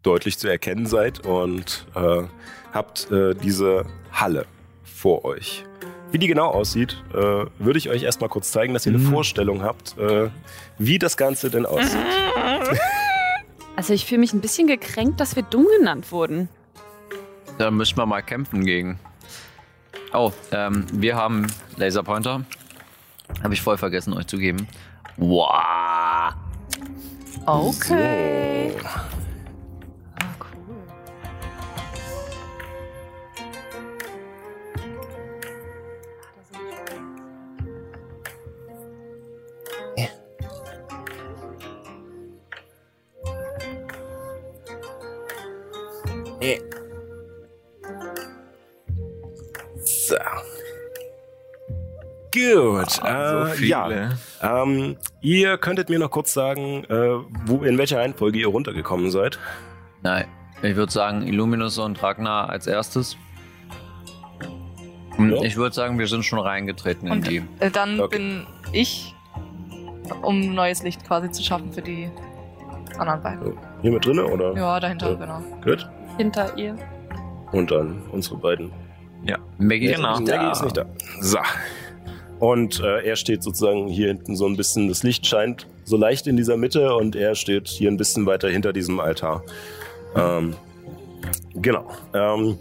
deutlich 0.02 0.38
zu 0.38 0.48
erkennen 0.48 0.86
seid 0.86 1.26
und 1.26 1.86
äh, 1.94 2.22
habt 2.72 3.10
äh, 3.10 3.34
diese 3.34 3.86
Halle 4.12 4.46
vor 4.84 5.24
euch. 5.24 5.64
Wie 6.10 6.18
die 6.18 6.28
genau 6.28 6.48
aussieht, 6.48 7.02
äh, 7.12 7.16
würde 7.58 7.78
ich 7.78 7.90
euch 7.90 8.02
erstmal 8.02 8.30
kurz 8.30 8.50
zeigen, 8.50 8.72
dass 8.72 8.86
ihr 8.86 8.94
eine 8.94 9.02
Vorstellung 9.02 9.62
habt, 9.62 9.98
äh, 9.98 10.30
wie 10.78 10.98
das 10.98 11.16
Ganze 11.16 11.50
denn 11.50 11.66
aussieht. 11.66 11.98
Also 13.78 13.94
ich 13.94 14.06
fühle 14.06 14.18
mich 14.18 14.32
ein 14.32 14.40
bisschen 14.40 14.66
gekränkt, 14.66 15.20
dass 15.20 15.36
wir 15.36 15.44
dumm 15.44 15.64
genannt 15.78 16.10
wurden. 16.10 16.48
Da 17.58 17.70
müssen 17.70 17.96
wir 17.96 18.06
mal 18.06 18.22
kämpfen 18.22 18.64
gegen. 18.64 18.98
Oh, 20.12 20.32
ähm, 20.50 20.84
wir 20.90 21.14
haben 21.14 21.46
Laserpointer. 21.76 22.44
Habe 23.40 23.54
ich 23.54 23.62
voll 23.62 23.78
vergessen, 23.78 24.14
euch 24.14 24.26
zu 24.26 24.36
geben. 24.36 24.66
Wow. 25.16 26.34
Okay. 27.46 28.72
So. 28.82 29.27
Nee. 46.48 46.60
So. 49.84 50.16
Gut. 52.32 53.02
Ah, 53.02 53.52
äh, 53.52 53.64
ja. 53.66 54.10
Ähm, 54.42 54.96
ihr 55.20 55.58
könntet 55.58 55.88
mir 55.90 55.98
noch 55.98 56.10
kurz 56.10 56.32
sagen, 56.32 56.84
äh, 56.84 57.18
wo, 57.46 57.62
in 57.64 57.76
welcher 57.78 57.98
Reihenfolge 57.98 58.38
ihr 58.38 58.48
runtergekommen 58.48 59.10
seid. 59.10 59.38
Nein, 60.02 60.26
ich 60.62 60.76
würde 60.76 60.92
sagen 60.92 61.26
Illuminus 61.26 61.78
und 61.78 62.02
Ragnar 62.02 62.48
als 62.50 62.66
erstes. 62.66 63.16
Hm, 65.16 65.30
Ja. 65.34 65.42
Ich 65.42 65.56
würde 65.56 65.74
sagen, 65.74 65.98
wir 65.98 66.06
sind 66.06 66.24
schon 66.24 66.38
reingetreten 66.38 67.08
in 67.08 67.12
Und 67.12 67.26
die. 67.28 67.42
äh, 67.60 67.70
dann 67.70 67.98
Okay. 68.00 68.16
bin 68.18 68.46
ich, 68.72 69.14
um 70.22 70.54
neues 70.54 70.82
Licht 70.82 71.04
quasi 71.06 71.30
zu 71.30 71.42
schaffen 71.42 71.72
für 71.72 71.82
die 71.82 72.08
anderen 72.98 73.22
beiden. 73.22 73.44
So, 73.44 73.58
Hier 73.82 73.92
mit 73.92 74.04
drinne 74.04 74.24
oder? 74.26 74.54
Ja, 74.54 74.78
dahinter, 74.80 75.10
Ja. 75.12 75.14
genau. 75.16 75.40
Gut. 75.64 75.88
Hinter 76.18 76.56
ihr. 76.58 76.76
Und 77.52 77.70
dann 77.70 78.02
unsere 78.12 78.36
beiden. 78.36 78.70
Maggie 79.58 79.88
Genau. 79.92 80.12
ist 80.14 80.20
nicht 80.20 80.30
Maggie 80.30 80.44
da. 80.44 80.52
ist 80.52 80.62
nicht 80.62 80.76
da. 80.76 80.86
So. 81.20 81.38
Und 82.38 82.80
äh, 82.80 83.00
er 83.08 83.16
steht 83.16 83.42
sozusagen 83.42 83.88
hier 83.88 84.08
hinten 84.08 84.36
so 84.36 84.46
ein 84.46 84.56
bisschen, 84.56 84.88
das 84.88 85.02
Licht 85.02 85.26
scheint 85.26 85.66
so 85.84 85.96
leicht 85.96 86.26
in 86.26 86.36
dieser 86.36 86.56
Mitte 86.56 86.94
und 86.94 87.16
er 87.16 87.34
steht 87.34 87.66
hier 87.68 87.90
ein 87.90 87.96
bisschen 87.96 88.26
weiter 88.26 88.48
hinter 88.48 88.72
diesem 88.72 89.00
Altar. 89.00 89.42
Ähm, 90.14 90.54
genau. 91.54 91.90
Ähm, 92.14 92.58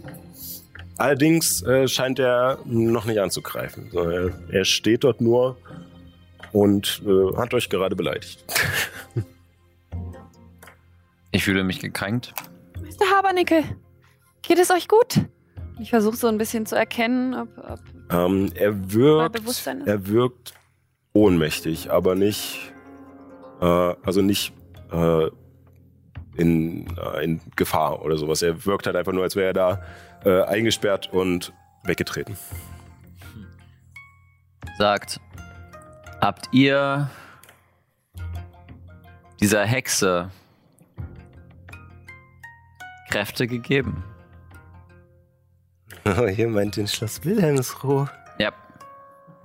allerdings 0.96 1.62
äh, 1.62 1.86
scheint 1.86 2.18
er 2.18 2.58
noch 2.64 3.04
nicht 3.04 3.20
anzugreifen. 3.20 3.88
So, 3.92 4.00
er, 4.00 4.32
er 4.50 4.64
steht 4.64 5.04
dort 5.04 5.20
nur 5.20 5.56
und 6.52 7.02
äh, 7.06 7.36
hat 7.36 7.54
euch 7.54 7.68
gerade 7.68 7.94
beleidigt. 7.96 8.44
Ich 11.30 11.44
fühle 11.44 11.62
mich 11.62 11.78
gekränkt. 11.78 12.32
Mr. 12.88 13.04
Habernickel, 13.14 13.64
geht 14.40 14.58
es 14.58 14.70
euch 14.70 14.88
gut? 14.88 15.20
Ich 15.78 15.90
versuche 15.90 16.16
so 16.16 16.26
ein 16.26 16.38
bisschen 16.38 16.64
zu 16.64 16.74
erkennen, 16.74 17.34
ob, 17.34 17.48
ob 17.58 17.80
Ähm, 18.10 18.50
er 18.54 18.92
wirkt 18.92 19.32
Bewusstsein 19.34 19.82
ist. 19.82 19.88
Er 19.88 20.06
wirkt 20.06 20.54
ohnmächtig, 21.12 21.90
aber 21.90 22.14
nicht, 22.14 22.72
äh, 23.60 23.64
also 23.64 24.22
nicht 24.22 24.54
äh, 24.90 25.28
in, 26.36 26.86
äh, 26.96 27.24
in 27.24 27.40
Gefahr 27.56 28.02
oder 28.02 28.16
sowas. 28.16 28.40
Er 28.40 28.64
wirkt 28.64 28.86
halt 28.86 28.96
einfach 28.96 29.12
nur, 29.12 29.22
als 29.22 29.36
wäre 29.36 29.48
er 29.48 29.52
da 29.52 29.82
äh, 30.24 30.42
eingesperrt 30.44 31.12
und 31.12 31.52
weggetreten. 31.84 32.38
Sagt, 34.78 35.20
habt 36.22 36.48
ihr 36.52 37.10
dieser 39.40 39.64
Hexe 39.64 40.30
Kräfte 43.08 43.46
gegeben? 43.46 44.04
Oh, 46.04 46.24
ihr 46.24 46.48
meint 46.48 46.76
den 46.76 46.86
Schloss 46.86 47.24
Wilhelmsruh. 47.24 48.06
Ja. 48.38 48.52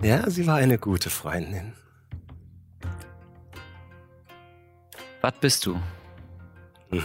Ja, 0.01 0.29
sie 0.29 0.47
war 0.47 0.55
eine 0.55 0.77
gute 0.77 1.09
Freundin. 1.09 1.73
Was 5.21 5.33
bist 5.39 5.65
du? 5.65 5.79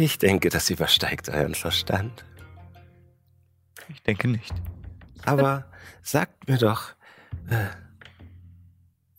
Ich 0.00 0.16
denke, 0.16 0.48
das 0.48 0.70
übersteigt 0.70 1.28
euren 1.28 1.54
Verstand. 1.54 2.24
Ich 3.88 4.02
denke 4.02 4.28
nicht. 4.28 4.54
Aber 5.26 5.66
sagt 6.00 6.48
mir 6.48 6.56
doch, 6.56 6.94
äh, 7.50 7.66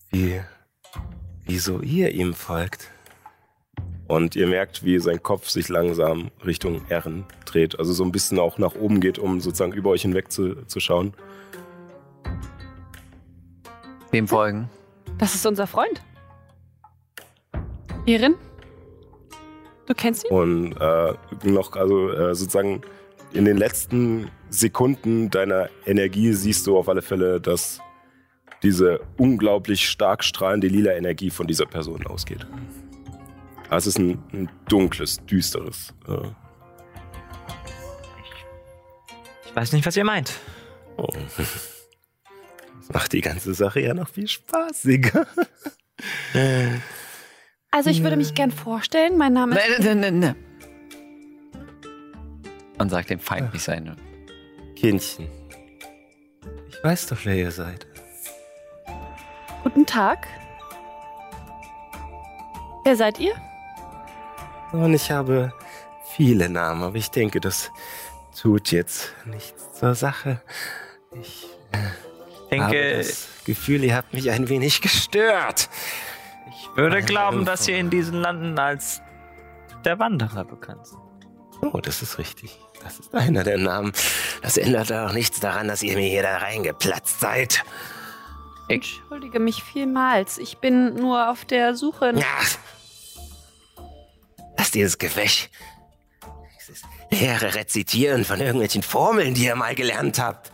wie, 0.09 0.41
wieso 1.45 1.81
ihr 1.81 2.09
ihm 2.09 2.33
folgt. 2.33 2.89
Und 4.11 4.35
ihr 4.35 4.45
merkt, 4.45 4.83
wie 4.83 4.99
sein 4.99 5.23
Kopf 5.23 5.47
sich 5.47 5.69
langsam 5.69 6.31
Richtung 6.45 6.81
Ehren 6.89 7.23
dreht. 7.45 7.79
Also 7.79 7.93
so 7.93 8.03
ein 8.03 8.11
bisschen 8.11 8.39
auch 8.39 8.57
nach 8.57 8.75
oben 8.75 8.99
geht, 8.99 9.17
um 9.17 9.39
sozusagen 9.39 9.71
über 9.71 9.91
euch 9.91 10.01
hinweg 10.01 10.33
zu, 10.33 10.65
zu 10.65 10.81
schauen. 10.81 11.13
Wem 14.11 14.27
folgen? 14.27 14.69
Das 15.17 15.33
ist 15.33 15.45
unser 15.45 15.65
Freund. 15.65 16.01
Erin? 18.05 18.35
Du 19.85 19.93
kennst 19.93 20.25
ihn? 20.25 20.31
Und 20.31 20.73
äh, 20.73 21.13
noch, 21.43 21.77
also 21.77 22.09
äh, 22.11 22.35
sozusagen 22.35 22.81
in 23.31 23.45
den 23.45 23.55
letzten 23.55 24.29
Sekunden 24.49 25.29
deiner 25.29 25.69
Energie 25.85 26.33
siehst 26.33 26.67
du 26.67 26.77
auf 26.77 26.89
alle 26.89 27.01
Fälle, 27.01 27.39
dass 27.39 27.79
diese 28.61 28.99
unglaublich 29.15 29.87
stark 29.87 30.25
strahlende 30.25 30.67
lila 30.67 30.91
Energie 30.91 31.29
von 31.29 31.47
dieser 31.47 31.65
Person 31.65 32.05
ausgeht. 32.05 32.45
Also 33.71 33.89
es 33.89 33.95
ist 33.95 33.99
ein, 33.99 34.21
ein 34.33 34.49
dunkles, 34.67 35.17
düsteres. 35.25 35.93
Äh, 36.07 36.27
Ich 39.45 39.55
weiß 39.55 39.71
nicht, 39.73 39.85
was 39.85 39.97
ihr 39.97 40.03
meint. 40.03 40.33
oh. 40.97 41.07
Das 41.37 42.89
macht 42.93 43.13
die 43.13 43.21
ganze 43.21 43.53
Sache 43.53 43.79
ja 43.79 43.93
noch 43.93 44.09
viel 44.09 44.27
spaßiger. 44.27 45.25
Also 47.73 47.89
ich 47.89 48.03
würde 48.03 48.17
mich 48.17 48.33
gern 48.33 48.51
vorstellen. 48.51 49.17
Mein 49.17 49.31
Name 49.33 49.55
ist... 49.57 49.79
Nein, 49.79 49.99
nein, 49.99 49.99
nein, 49.99 50.19
nein. 50.19 50.35
Man 52.77 52.89
sagt 52.89 53.09
dem 53.11 53.19
Feind 53.19 53.53
nicht 53.53 53.63
seine. 53.63 53.95
Kindchen. 54.75 55.29
Ich 56.69 56.83
weiß 56.83 57.07
doch, 57.07 57.17
wer 57.23 57.35
ihr 57.35 57.51
seid. 57.51 57.85
Guten 59.63 59.85
Tag. 59.85 60.27
Wer 62.83 62.95
seid 62.97 63.19
ihr? 63.19 63.35
Und 64.71 64.93
ich 64.93 65.11
habe 65.11 65.53
viele 66.15 66.49
Namen, 66.49 66.83
aber 66.83 66.95
ich 66.95 67.11
denke, 67.11 67.39
das 67.39 67.71
tut 68.39 68.71
jetzt 68.71 69.13
nichts 69.25 69.73
zur 69.73 69.95
Sache. 69.95 70.41
Ich 71.19 71.47
Ich 72.51 72.59
habe 72.59 72.71
denke, 72.71 72.97
das 72.97 73.27
Gefühl, 73.45 73.83
ihr 73.83 73.95
habt 73.95 74.13
mich 74.13 74.29
ein 74.31 74.47
wenig 74.49 74.81
gestört. 74.81 75.69
ich 76.49 76.69
würde 76.77 77.01
glauben, 77.01 77.45
dass 77.45 77.67
ihr 77.67 77.77
in 77.77 77.89
diesen 77.89 78.15
Landen 78.21 78.57
als 78.59 79.01
der 79.83 79.99
Wanderer 79.99 80.45
bekannt 80.45 80.87
seid. 80.87 80.99
Oh, 81.61 81.79
das 81.79 82.01
ist 82.01 82.17
richtig. 82.17 82.57
Das 82.83 82.97
ist 82.99 83.13
einer 83.13 83.43
der 83.43 83.57
Namen. 83.57 83.91
Das 84.41 84.57
ändert 84.57 84.91
auch 84.91 85.13
nichts 85.13 85.39
daran, 85.39 85.67
dass 85.67 85.83
ihr 85.83 85.95
mir 85.95 86.09
hier 86.09 86.23
da 86.23 86.37
reingeplatzt 86.37 87.19
seid. 87.19 87.63
Ich, 88.67 88.75
Entschuldige 89.01 89.39
mich 89.39 89.61
vielmals. 89.63 90.37
Ich 90.39 90.57
bin 90.57 90.95
nur 90.95 91.29
auf 91.29 91.45
der 91.45 91.75
Suche. 91.75 92.13
nach- 92.13 92.21
Ja. 92.21 92.27
Dieses 94.73 94.97
Gewäsch. 94.97 95.49
Dieses 96.59 96.83
leere 97.09 97.55
Rezitieren 97.55 98.23
von 98.25 98.39
irgendwelchen 98.39 98.83
Formeln, 98.83 99.33
die 99.33 99.45
ihr 99.45 99.55
mal 99.55 99.75
gelernt 99.75 100.19
habt. 100.19 100.51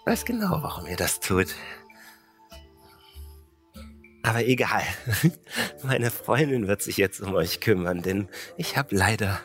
Ich 0.00 0.06
weiß 0.06 0.24
genau, 0.24 0.58
warum 0.62 0.86
ihr 0.86 0.96
das 0.96 1.20
tut. 1.20 1.48
Aber 4.22 4.44
egal. 4.44 4.82
Meine 5.82 6.10
Freundin 6.10 6.68
wird 6.68 6.82
sich 6.82 6.96
jetzt 6.96 7.20
um 7.20 7.34
euch 7.34 7.60
kümmern, 7.60 8.02
denn 8.02 8.28
ich 8.56 8.76
habe 8.76 8.94
leider 8.94 9.40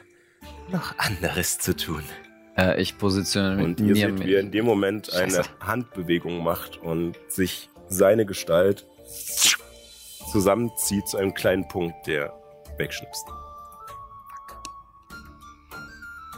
noch 0.70 0.98
anderes 1.00 1.58
zu 1.58 1.76
tun. 1.76 2.04
äh, 2.58 2.80
ich 2.82 2.98
positioniere 2.98 3.64
Und 3.64 3.80
ihr 3.80 3.88
mir 3.88 3.96
seht, 3.96 4.20
wie 4.26 4.34
er 4.36 4.40
in 4.42 4.52
dem 4.52 4.66
Moment 4.66 5.12
eine 5.14 5.32
Scheiße. 5.32 5.50
Handbewegung 5.62 6.44
macht 6.44 6.78
und 6.78 7.16
sich 7.28 7.70
seine 7.88 8.26
Gestalt 8.26 8.86
zusammenzieht 10.38 11.08
zu 11.08 11.18
einem 11.18 11.34
kleinen 11.34 11.68
Punkt, 11.68 12.06
der 12.06 12.32
wegschnipst. 12.78 13.26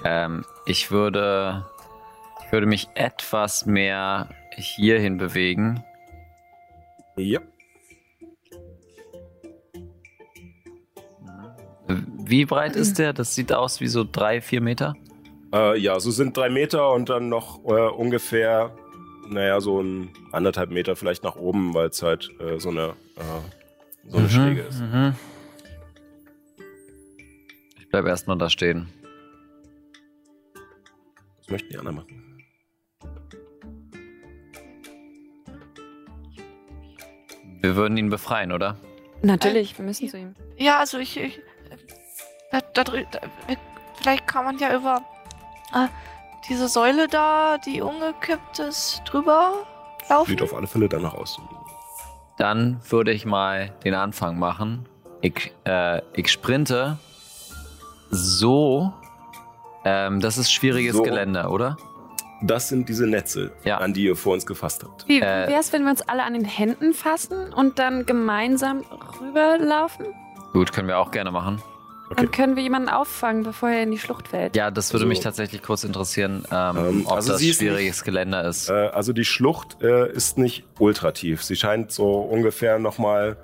Ähm, 0.06 0.46
ich 0.66 0.90
würde, 0.90 1.66
ich 2.46 2.52
würde 2.54 2.66
mich 2.66 2.88
etwas 2.96 3.66
mehr 3.66 4.30
hierhin 4.56 5.18
bewegen. 5.18 5.84
Ja. 7.18 7.42
Wie 11.88 12.46
breit 12.46 12.78
ist 12.78 13.00
der? 13.00 13.12
Das 13.12 13.36
sieht 13.36 13.52
aus 13.52 13.82
wie 13.82 13.88
so 13.88 14.06
drei, 14.10 14.40
vier 14.40 14.62
Meter. 14.62 14.96
Äh, 15.54 15.78
ja, 15.78 16.00
so 16.00 16.10
sind 16.12 16.38
drei 16.38 16.50
Meter 16.50 16.94
und 16.94 17.10
dann 17.10 17.28
noch 17.28 17.66
äh, 17.66 17.90
ungefähr, 17.90 18.72
naja, 19.28 19.60
so 19.60 19.82
ein 19.82 20.14
anderthalb 20.32 20.70
Meter 20.70 20.96
vielleicht 20.96 21.26
nach 21.26 21.36
oben, 21.36 21.74
weil 21.74 21.90
es 21.90 22.02
halt 22.02 22.30
äh, 22.40 22.60
so 22.60 22.70
eine, 22.70 22.94
äh, 23.18 23.59
so 24.10 24.18
eine 24.18 24.30
Schräge 24.30 24.62
ist. 24.62 24.80
Mhm. 24.82 25.16
Ich 27.76 27.82
Ich 27.84 27.90
bleib 27.90 28.06
erstmal 28.06 28.38
da 28.38 28.50
stehen. 28.50 28.88
Was 31.40 31.50
möchten 31.50 31.70
die 31.70 31.78
anderen 31.78 31.96
machen? 31.98 32.44
Wir 37.62 37.76
würden 37.76 37.98
ihn 37.98 38.10
befreien, 38.10 38.52
oder? 38.52 38.78
Natürlich, 39.22 39.78
wir 39.78 39.84
müssen 39.86 40.08
zu 40.08 40.18
ihm. 40.18 40.36
Ja, 40.58 40.80
also 40.80 40.98
ich. 40.98 41.18
ich 41.18 41.42
da, 42.52 42.62
da, 42.74 42.82
drü- 42.84 43.06
da, 43.12 43.20
vielleicht 43.96 44.26
kann 44.28 44.46
man 44.46 44.58
ja 44.60 44.76
über 44.76 45.04
äh, 45.74 45.88
diese 46.48 46.68
Säule 46.68 47.08
da, 47.08 47.58
die 47.58 47.82
umgekippt 47.82 48.60
ist, 48.60 49.02
drüber 49.06 49.66
laufen. 50.10 50.30
Sieht 50.30 50.42
auf 50.42 50.54
alle 50.54 50.68
Fälle 50.68 50.88
danach 50.88 51.14
aus. 51.14 51.40
Dann 52.40 52.80
würde 52.90 53.12
ich 53.12 53.26
mal 53.26 53.74
den 53.84 53.94
Anfang 53.94 54.40
machen. 54.40 54.88
Ich, 55.22 55.52
äh, 55.66 56.02
ich 56.14 56.32
sprinte 56.32 56.98
so. 58.10 58.94
Ähm, 59.86 60.20
das 60.22 60.38
ist 60.38 60.52
schwieriges 60.52 60.96
So. 60.96 61.04
Gelände, 61.04 61.48
oder? 61.50 61.78
Das 62.42 62.70
sind 62.70 62.88
diese 62.88 63.06
Netze, 63.08 63.52
Ja. 63.66 63.80
an 63.80 63.94
die 63.94 64.06
ihr 64.06 64.16
vor 64.16 64.34
uns 64.34 64.46
gefasst 64.46 64.84
habt. 64.84 65.06
Wie 65.10 65.18
Äh, 65.20 65.48
wäre 65.50 65.60
es, 65.60 65.74
wenn 65.74 65.84
wir 65.84 65.92
uns 65.92 66.02
alle 66.02 66.24
an 66.24 66.34
den 66.34 66.46
Händen 66.46 66.94
fassen 66.94 67.54
und 67.54 67.78
dann 67.80 68.06
gemeinsam 68.06 68.84
rüberlaufen? 69.22 70.06
Gut, 70.54 70.72
können 70.72 70.88
wir 70.88 70.98
auch 70.98 71.12
gerne 71.12 71.32
machen. 71.32 71.62
Okay. 72.12 72.16
Dann 72.24 72.32
können 72.32 72.56
wir 72.56 72.64
jemanden 72.64 72.90
auffangen, 72.90 73.44
bevor 73.44 73.70
er 73.70 73.84
in 73.84 73.92
die 73.92 74.00
Schlucht 74.00 74.30
fällt. 74.30 74.56
Ja, 74.56 74.72
das 74.72 74.92
würde 74.94 75.04
Also- 75.04 75.08
mich 75.10 75.20
tatsächlich 75.20 75.62
kurz 75.62 75.84
interessieren, 75.84 76.44
ähm, 76.52 76.78
Ähm, 76.78 77.02
ob 77.06 77.12
also 77.14 77.34
das 77.34 77.42
schwieriges 77.44 78.04
Gelände 78.04 78.40
ist. 78.40 78.70
Äh, 78.70 78.74
also 78.74 79.14
die 79.14 79.26
Schlucht 79.26 79.78
äh, 79.82 80.12
ist 80.12 80.38
nicht 80.38 80.66
ultra 80.80 81.12
tief. 81.12 81.44
Sie 81.44 81.56
scheint 81.56 81.92
so 81.92 82.12
ungefähr 82.22 82.80
nochmal 82.80 83.38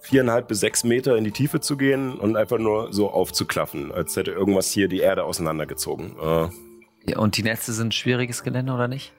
viereinhalb 0.00 0.48
bis 0.48 0.60
sechs 0.60 0.84
Meter 0.84 1.16
in 1.16 1.24
die 1.24 1.30
Tiefe 1.32 1.60
zu 1.60 1.76
gehen 1.76 2.14
und 2.18 2.36
einfach 2.36 2.58
nur 2.58 2.92
so 2.92 3.10
aufzuklaffen, 3.10 3.90
als 3.90 4.14
hätte 4.16 4.30
irgendwas 4.32 4.68
hier 4.70 4.86
die 4.86 5.00
Erde 5.00 5.24
auseinandergezogen. 5.24 6.14
Äh, 6.22 6.48
Ja, 7.06 7.18
Und 7.18 7.36
die 7.36 7.42
Netze 7.42 7.72
sind 7.74 7.92
schwieriges 7.94 8.42
Gelände, 8.42 8.72
oder 8.72 8.88
nicht? 8.88 9.12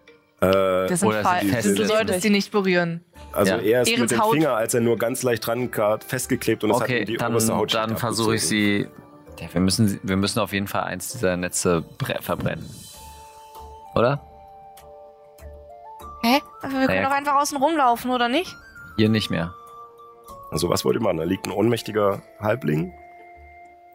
Äh, 0.49 0.87
Das 0.87 0.99
sind 0.99 1.09
Oder 1.09 1.21
Fall. 1.23 1.41
sind 1.61 1.63
die 1.77 1.81
Du 1.83 1.85
solltest 1.87 2.21
sie 2.21 2.29
nicht 2.29 2.51
berühren. 2.51 3.03
also 3.31 3.51
Ja. 3.53 3.57
er 3.59 3.81
ist 3.81 3.87
Ehrens 3.89 3.99
mit 4.01 4.11
dem 4.11 4.23
Haut. 4.23 4.33
Finger, 4.33 4.53
als 4.55 4.73
er 4.73 4.81
nur 4.81 4.97
ganz 4.97 5.23
leicht 5.23 5.45
dran 5.45 5.71
kam, 5.71 6.01
festgeklebt 6.01 6.63
und 6.63 6.71
es 6.71 6.77
hat 6.77 6.83
Okay, 6.83 6.99
ihm 7.01 7.05
die 7.05 7.17
dann, 7.17 7.31
oberste 7.31 7.55
Haut 7.55 7.73
dann 7.73 7.97
versuche 7.97 8.35
ich 8.35 8.47
sie. 8.47 8.87
Ja, 9.39 9.47
wir, 9.53 9.61
müssen, 9.61 9.99
wir 10.03 10.15
müssen 10.15 10.39
auf 10.39 10.53
jeden 10.53 10.67
Fall 10.67 10.83
eins 10.83 11.11
dieser 11.11 11.35
Netze 11.35 11.83
bre- 11.99 12.21
verbrennen. 12.21 12.65
Oder? 13.95 14.21
Hä? 16.23 16.39
Also 16.61 16.77
wir 16.77 16.87
können 16.87 17.01
Naja. 17.01 17.09
doch 17.09 17.15
einfach 17.15 17.35
außen 17.41 17.57
rumlaufen, 17.57 18.11
oder 18.11 18.29
nicht? 18.29 18.55
Hier 18.97 19.09
nicht 19.09 19.29
mehr. 19.29 19.53
Also 20.51 20.69
was 20.69 20.85
wollt 20.85 20.95
ihr 20.95 21.01
machen? 21.01 21.17
Da 21.17 21.23
liegt 21.23 21.45
ein 21.47 21.51
ohnmächtiger 21.51 22.21
Halbling, 22.39 22.93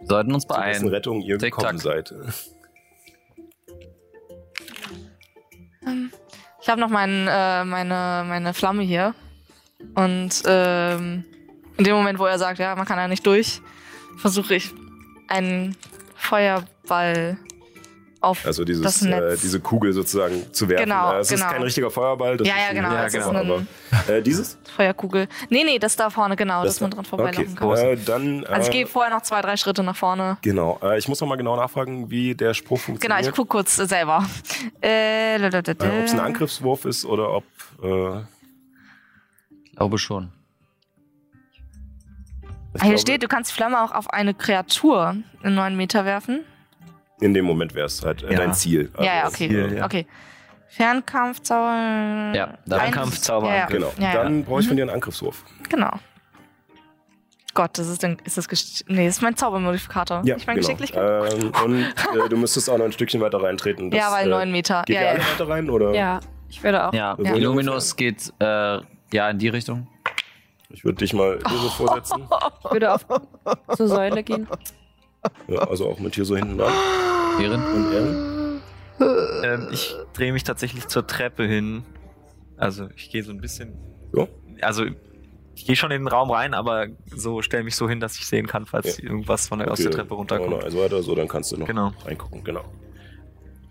Wir 0.00 0.06
sollten 0.06 0.34
uns 0.34 0.46
zu 0.46 0.48
dessen 0.48 0.60
beeilen. 0.60 0.88
Rettung 0.88 1.20
ihr 1.22 1.38
Tick-Tack. 1.38 1.58
gekommen 1.60 1.78
seid. 1.78 2.14
Ähm, 5.86 6.10
Ich 6.62 6.68
habe 6.68 6.80
noch 6.80 6.90
mein, 6.90 7.26
äh, 7.26 7.64
meine, 7.64 8.24
meine 8.26 8.54
Flamme 8.54 8.82
hier. 8.82 9.14
Und 9.94 10.42
ähm, 10.46 11.24
in 11.76 11.84
dem 11.84 11.94
Moment, 11.96 12.18
wo 12.18 12.26
er 12.26 12.38
sagt, 12.38 12.58
ja, 12.58 12.76
man 12.76 12.84
kann 12.86 12.98
da 12.98 13.08
nicht 13.08 13.26
durch, 13.26 13.62
versuche 14.18 14.56
ich 14.56 14.70
einen 15.28 15.76
Feuerball 16.16 17.38
auf 18.22 18.44
Also 18.44 18.64
das 18.64 18.76
dieses, 18.76 19.02
äh, 19.02 19.36
diese 19.42 19.60
Kugel 19.60 19.92
sozusagen 19.94 20.52
zu 20.52 20.68
werfen. 20.68 20.84
Genau, 20.84 21.12
äh, 21.14 21.18
es 21.20 21.30
ist 21.32 21.40
genau. 21.40 21.52
kein 21.52 21.62
richtiger 21.62 21.90
Feuerball. 21.90 22.36
Das 22.36 22.46
Ja, 22.46 22.54
ist 22.54 22.60
ja, 22.60 22.68
ein- 22.68 22.74
genau, 22.76 23.04
ist 23.06 23.16
aber, 24.06 24.14
äh, 24.14 24.22
dieses? 24.22 24.58
Feuerkugel. 24.76 25.26
Nee, 25.48 25.64
nee, 25.64 25.78
das 25.78 25.96
da 25.96 26.10
vorne, 26.10 26.36
genau, 26.36 26.62
Das 26.62 26.74
dass 26.74 26.80
man 26.82 26.90
da- 26.90 26.96
dran 26.96 27.04
vorbeilaufen 27.06 27.58
okay. 27.58 27.74
kann. 27.74 27.86
Äh, 27.86 27.96
dann, 28.04 28.44
Also 28.44 28.68
ich 28.68 28.74
äh, 28.74 28.78
gehe 28.80 28.86
vorher 28.86 29.10
noch 29.14 29.22
zwei, 29.22 29.40
drei 29.40 29.56
Schritte 29.56 29.82
nach 29.82 29.96
vorne. 29.96 30.36
Genau. 30.42 30.78
Äh, 30.82 30.98
ich 30.98 31.08
muss 31.08 31.20
noch 31.20 31.28
mal 31.28 31.36
genau 31.36 31.56
nachfragen, 31.56 32.10
wie 32.10 32.34
der 32.34 32.52
Spruch 32.54 32.76
Genau, 32.78 32.86
funktioniert. 32.86 33.26
ich 33.26 33.32
gucke 33.34 33.48
kurz 33.48 33.78
äh, 33.78 33.86
selber. 33.86 34.26
Äh, 34.82 35.36
äh, 35.36 35.46
ob 35.56 35.68
es 36.04 36.12
ein 36.12 36.20
Angriffswurf 36.20 36.84
ist 36.84 37.04
oder 37.06 37.30
ob. 37.32 37.44
Äh, 37.82 38.20
Ich 39.64 39.76
glaube 39.76 39.96
schon. 39.98 40.30
ich 42.74 42.80
Ah, 42.80 42.84
Hier 42.84 42.90
glaube, 42.90 42.98
steht, 42.98 43.22
du 43.22 43.28
kannst 43.28 43.50
die 43.50 43.54
Flamme 43.54 43.82
auch 43.82 43.92
auf 43.92 44.10
eine 44.10 44.34
Kreatur 44.34 45.16
in 45.42 45.54
neun 45.54 45.76
Meter 45.76 46.04
werfen. 46.04 46.40
In 47.20 47.34
dem 47.34 47.44
Moment 47.44 47.74
wäre 47.74 47.86
es 47.86 48.02
halt 48.04 48.22
äh, 48.22 48.32
Ja. 48.32 48.38
dein 48.38 48.54
Ziel. 48.54 48.90
ja, 48.98 49.04
ja, 49.04 49.12
Also, 49.24 49.34
okay. 49.36 49.48
Ziel, 49.48 49.76
ja. 49.76 49.84
Okay. 49.84 50.06
Fernkampfzauber. 50.68 52.32
Ja, 52.34 52.58
Fernkampfzauber, 52.68 53.48
Ja, 53.48 53.54
ja. 53.56 53.66
Genau. 53.66 53.92
Ja, 53.98 54.14
ja. 54.14 54.22
Dann 54.22 54.44
brauche 54.44 54.60
ich 54.60 54.66
von 54.66 54.74
Mhm. 54.74 54.78
dir 54.78 54.82
einen 54.84 54.90
Angriffswurf. 54.94 55.44
Genau. 55.68 55.90
Gott, 57.54 57.76
das 57.78 57.88
ist, 57.88 58.04
ist 58.04 58.38
das 58.38 58.48
Gesch 58.48 58.84
Nee, 58.86 59.06
das 59.06 59.16
ist 59.16 59.22
mein 59.22 59.34
Zaubermodifikator. 59.36 60.22
Ja, 60.24 60.36
ich 60.36 60.46
mein 60.46 60.56
genau. 60.56 60.68
Geschicklichkeit. 60.68 61.32
Ähm, 61.34 61.52
und 61.64 61.82
äh, 61.82 62.28
du 62.28 62.36
müsstest 62.36 62.70
auch 62.70 62.78
noch 62.78 62.84
ein 62.84 62.92
Stückchen 62.92 63.20
weiter 63.20 63.42
reintreten. 63.42 63.90
Das, 63.90 63.98
ja, 63.98 64.12
weil 64.12 64.26
äh, 64.28 64.30
neun 64.30 64.52
Meter. 64.52 64.84
Geht 64.86 64.94
Ja, 64.96 65.02
ja. 65.02 65.08
alle 65.10 65.18
weiter 65.20 65.48
rein? 65.48 65.68
Oder? 65.68 65.92
Ja, 65.92 66.20
ich 66.48 66.62
würde 66.62 66.86
auch. 66.86 66.92
Ja, 66.92 67.16
Ja. 67.20 67.34
Illuminus 67.34 67.96
geht 67.96 68.32
äh, 68.38 68.44
ja 69.12 69.30
in 69.30 69.38
die 69.38 69.48
Richtung. 69.48 69.88
Ich 70.68 70.84
würde 70.84 70.98
dich 70.98 71.12
mal 71.12 71.40
hier 71.48 71.58
so 71.58 71.68
vorsetzen. 71.70 72.22
Ich 72.64 72.70
würde 72.70 72.92
auf 72.94 73.04
zur 73.76 73.88
Säule 73.88 74.22
gehen. 74.22 74.46
Ja, 75.48 75.58
also 75.60 75.86
auch 75.88 75.98
mit 75.98 76.14
hier 76.14 76.24
so 76.24 76.36
hinten 76.36 76.58
dran. 76.58 76.72
Erin? 77.40 77.62
Und 77.62 77.92
Ehren? 77.92 78.62
Ähm, 79.42 79.68
ich 79.72 79.94
drehe 80.12 80.32
mich 80.32 80.44
tatsächlich 80.44 80.88
zur 80.88 81.06
Treppe 81.06 81.44
hin. 81.44 81.84
Also 82.56 82.88
ich 82.96 83.10
gehe 83.10 83.22
so 83.22 83.30
ein 83.32 83.40
bisschen. 83.40 83.78
Ja. 84.14 84.26
Also 84.60 84.84
ich 85.54 85.66
gehe 85.66 85.76
schon 85.76 85.90
in 85.90 86.02
den 86.02 86.08
Raum 86.08 86.30
rein, 86.30 86.54
aber 86.54 86.86
so 87.14 87.42
stelle 87.42 87.64
mich 87.64 87.76
so 87.76 87.88
hin, 87.88 88.00
dass 88.00 88.16
ich 88.16 88.26
sehen 88.26 88.46
kann, 88.46 88.66
falls 88.66 88.98
Ja. 88.98 89.04
irgendwas 89.04 89.48
von 89.48 89.58
der, 89.58 89.70
aus 89.70 89.78
der 89.78 89.88
Okay, 89.88 89.96
Treppe 89.96 90.14
runterkommt. 90.14 90.64
Also 90.64 90.78
weiter, 90.78 91.02
so, 91.02 91.14
dann 91.14 91.28
kannst 91.28 91.52
du 91.52 91.56
noch 91.56 91.66
Genau. 91.66 91.92
reingucken, 92.04 92.44
genau. 92.44 92.64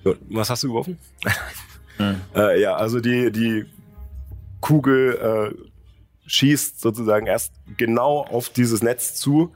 Ja, 0.03 0.13
was 0.29 0.49
hast 0.49 0.63
du 0.63 0.67
geworfen? 0.69 0.97
Hm. 1.97 2.21
Äh, 2.33 2.61
ja, 2.61 2.77
also 2.77 3.01
die, 3.01 3.29
die 3.29 3.65
Kugel 4.61 5.51
äh, 5.53 6.29
schießt 6.29 6.79
sozusagen 6.79 7.27
erst 7.27 7.51
genau 7.75 8.19
auf 8.21 8.47
dieses 8.47 8.81
Netz 8.81 9.15
zu 9.15 9.53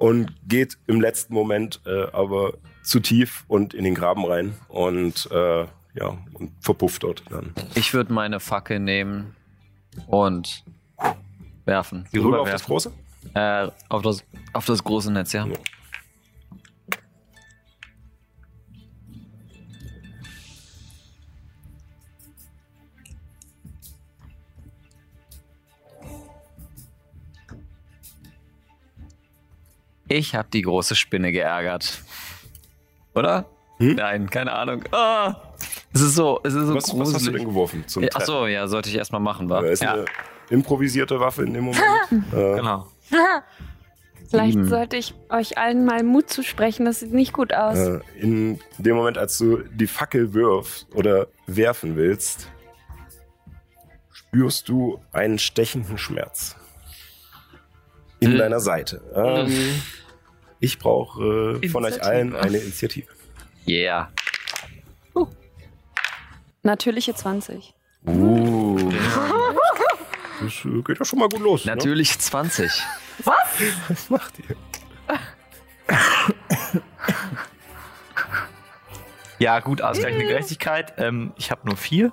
und 0.00 0.34
geht 0.48 0.78
im 0.86 1.00
letzten 1.00 1.34
Moment 1.34 1.80
äh, 1.84 2.06
aber 2.12 2.54
zu 2.82 3.00
tief 3.00 3.44
und 3.48 3.74
in 3.74 3.84
den 3.84 3.94
Graben 3.94 4.24
rein 4.24 4.54
und 4.68 5.28
äh, 5.30 5.66
ja, 5.94 6.18
und 6.32 6.52
verpufft 6.60 7.02
dort 7.02 7.22
dann. 7.30 7.52
Ich 7.74 7.92
würde 7.92 8.12
meine 8.12 8.40
Fackel 8.40 8.78
nehmen 8.78 9.36
und 10.06 10.64
werfen. 11.66 12.08
Die 12.12 12.18
Rüber 12.18 12.40
auf 12.40 12.50
das 12.50 12.64
große? 12.64 12.92
Äh, 13.34 13.68
auf, 13.90 14.00
das, 14.00 14.24
auf 14.54 14.64
das 14.64 14.82
große 14.82 15.12
Netz, 15.12 15.34
ja. 15.34 15.46
Ja. 15.46 15.52
Ich 30.12 30.34
habe 30.34 30.48
die 30.52 30.62
große 30.62 30.96
Spinne 30.96 31.30
geärgert. 31.30 32.02
Oder? 33.14 33.46
Hm? 33.78 33.94
Nein, 33.94 34.28
keine 34.28 34.52
Ahnung. 34.52 34.82
Ah, 34.90 35.36
es 35.94 36.00
ist 36.00 36.16
so, 36.16 36.40
es 36.42 36.52
ist 36.52 36.66
so 36.66 36.74
Was, 36.74 36.84
was 36.84 36.90
hast 36.90 36.98
du 36.98 37.02
gruselig. 37.12 37.36
denn 37.36 37.48
geworfen? 37.48 37.84
Zum 37.86 38.04
Ach 38.12 38.20
so, 38.22 38.46
ja, 38.48 38.66
sollte 38.66 38.88
ich 38.88 38.96
erstmal 38.96 39.20
machen, 39.20 39.48
war. 39.48 39.62
Äh, 39.64 39.72
ist 39.72 39.82
Ja. 39.84 39.92
eine 39.94 40.04
improvisierte 40.50 41.20
Waffe 41.20 41.44
in 41.44 41.54
dem 41.54 41.64
Moment. 41.64 41.84
äh, 42.32 42.56
Genau. 42.56 42.88
Vielleicht 44.28 44.54
Sieben. 44.54 44.68
sollte 44.68 44.96
ich 44.96 45.14
euch 45.28 45.58
allen 45.58 45.84
mal 45.84 46.02
Mut 46.02 46.28
zusprechen. 46.28 46.86
Das 46.86 47.00
sieht 47.00 47.12
nicht 47.12 47.32
gut 47.32 47.52
aus. 47.54 47.78
Äh, 47.78 48.00
in 48.18 48.58
dem 48.78 48.96
Moment, 48.96 49.16
als 49.16 49.38
du 49.38 49.58
die 49.58 49.86
Fackel 49.86 50.34
wirfst 50.34 50.86
oder 50.94 51.28
werfen 51.46 51.94
willst, 51.96 52.48
spürst 54.12 54.68
du 54.68 55.00
einen 55.12 55.38
stechenden 55.38 55.98
Schmerz 55.98 56.56
in 58.20 58.32
Äh. 58.34 58.38
deiner 58.38 58.60
Seite. 58.60 59.00
Ähm, 59.14 59.82
ich 60.60 60.78
brauche 60.78 61.58
äh, 61.62 61.68
von 61.68 61.84
euch 61.84 62.02
allen 62.02 62.36
eine 62.36 62.58
Initiative. 62.58 63.08
Yeah. 63.66 64.10
Natürliche 66.62 67.14
20. 67.14 67.74
Uh. 68.06 68.92
Das 70.42 70.52
geht 70.84 70.98
ja 70.98 71.04
schon 71.04 71.18
mal 71.18 71.28
gut 71.28 71.40
los. 71.40 71.64
Ne? 71.64 71.74
Natürlich 71.74 72.18
20. 72.18 72.70
Was 73.24 74.10
macht 74.10 74.34
ihr? 74.38 74.56
Ja, 79.40 79.58
gut, 79.60 79.80
ausgleichende 79.80 80.26
Gerechtigkeit. 80.26 80.92
Ähm, 80.98 81.32
ich 81.38 81.50
habe 81.50 81.66
nur 81.66 81.78
vier. 81.78 82.12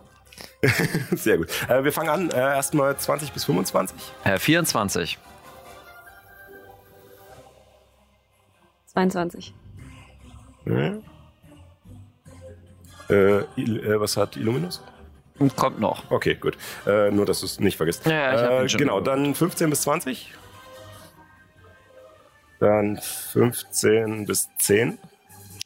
Sehr 1.12 1.38
gut. 1.38 1.50
Äh, 1.68 1.84
wir 1.84 1.92
fangen 1.92 2.10
an. 2.10 2.32
Äh, 2.32 2.38
erstmal 2.38 2.98
20 2.98 3.34
bis 3.34 3.44
25. 3.44 3.98
Äh, 4.24 4.40
24. 4.40 5.20
22. 8.98 9.54
Ja. 10.66 10.98
Äh, 13.10 13.44
Il 13.56 13.86
äh, 13.86 14.00
was 14.00 14.18
hat 14.18 14.36
Illuminus? 14.36 14.82
Kommt 15.56 15.80
noch. 15.80 16.10
Okay, 16.10 16.34
gut. 16.34 16.58
Äh, 16.88 17.12
nur, 17.12 17.28
dass 17.28 17.42
du 17.42 17.46
es 17.46 17.60
nicht 17.60 17.78
vergisst. 17.78 18.06
Ja, 18.08 18.12
ja, 18.12 18.34
ich 18.34 18.42
hab 18.42 18.52
äh, 18.52 18.62
ihn 18.64 18.70
schon 18.70 18.80
genau, 18.80 19.00
dann 19.00 19.36
15 19.36 19.70
bis 19.70 19.82
20. 19.82 20.34
Dann 22.60 22.98
15 22.98 24.26
bis 24.26 24.50
10. 24.58 24.98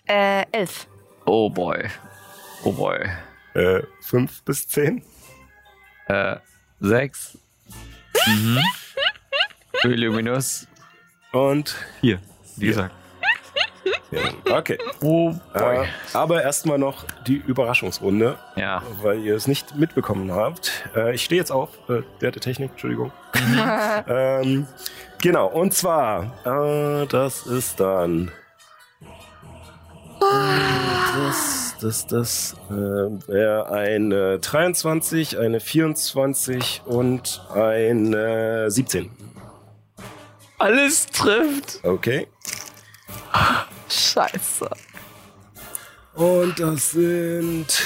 Äh, 0.08 0.44
elf. 0.52 0.88
Oh 1.26 1.50
boy. 1.50 1.86
Oh 2.66 2.74
boy. 2.74 3.00
Äh, 3.54 3.82
5 4.02 4.44
bis 4.44 4.68
10. 4.68 5.02
Äh, 6.08 6.36
sechs. 6.82 7.38
Mhm. 8.28 8.60
Illuminus. 9.86 10.68
Und 11.32 11.78
Hier, 12.02 12.20
wie 12.58 12.68
gesagt. 12.68 12.94
Ja, 14.12 14.58
okay. 14.58 14.78
Oh 15.02 15.34
Äh, 15.54 15.86
aber 16.14 16.44
erstmal 16.44 16.78
noch 16.78 17.06
die 17.28 17.38
Überraschungsrunde, 17.38 18.38
Ja. 18.56 18.82
weil 19.02 19.20
ihr 19.20 19.36
es 19.36 19.48
nicht 19.48 19.76
mitbekommen 19.76 20.32
habt. 20.32 20.72
Äh, 20.96 21.16
ich 21.16 21.24
stehe 21.24 21.40
jetzt 21.40 21.52
auf, 21.52 21.70
äh, 21.90 22.02
der 22.22 22.32
der 22.32 22.42
Technik, 22.42 22.72
Entschuldigung. 22.72 23.12
ähm, 24.08 24.68
genau, 25.22 25.48
und 25.48 25.74
zwar, 25.74 26.34
äh, 26.46 27.08
das 27.08 27.46
ist 27.48 27.80
dann. 27.80 28.32
Das, 30.20 31.76
das, 31.82 32.08
das 32.08 32.56
äh, 32.70 32.74
wäre 32.74 33.70
eine 33.72 34.40
23, 34.40 35.40
eine 35.40 35.60
24 35.60 36.84
und 36.86 37.42
eine 37.54 38.70
17. 38.70 39.10
Alles 40.60 41.08
trifft. 41.08 41.80
Okay. 41.84 42.28
Scheiße. 43.92 44.70
Und 46.14 46.60
das 46.60 46.92
sind. 46.92 47.82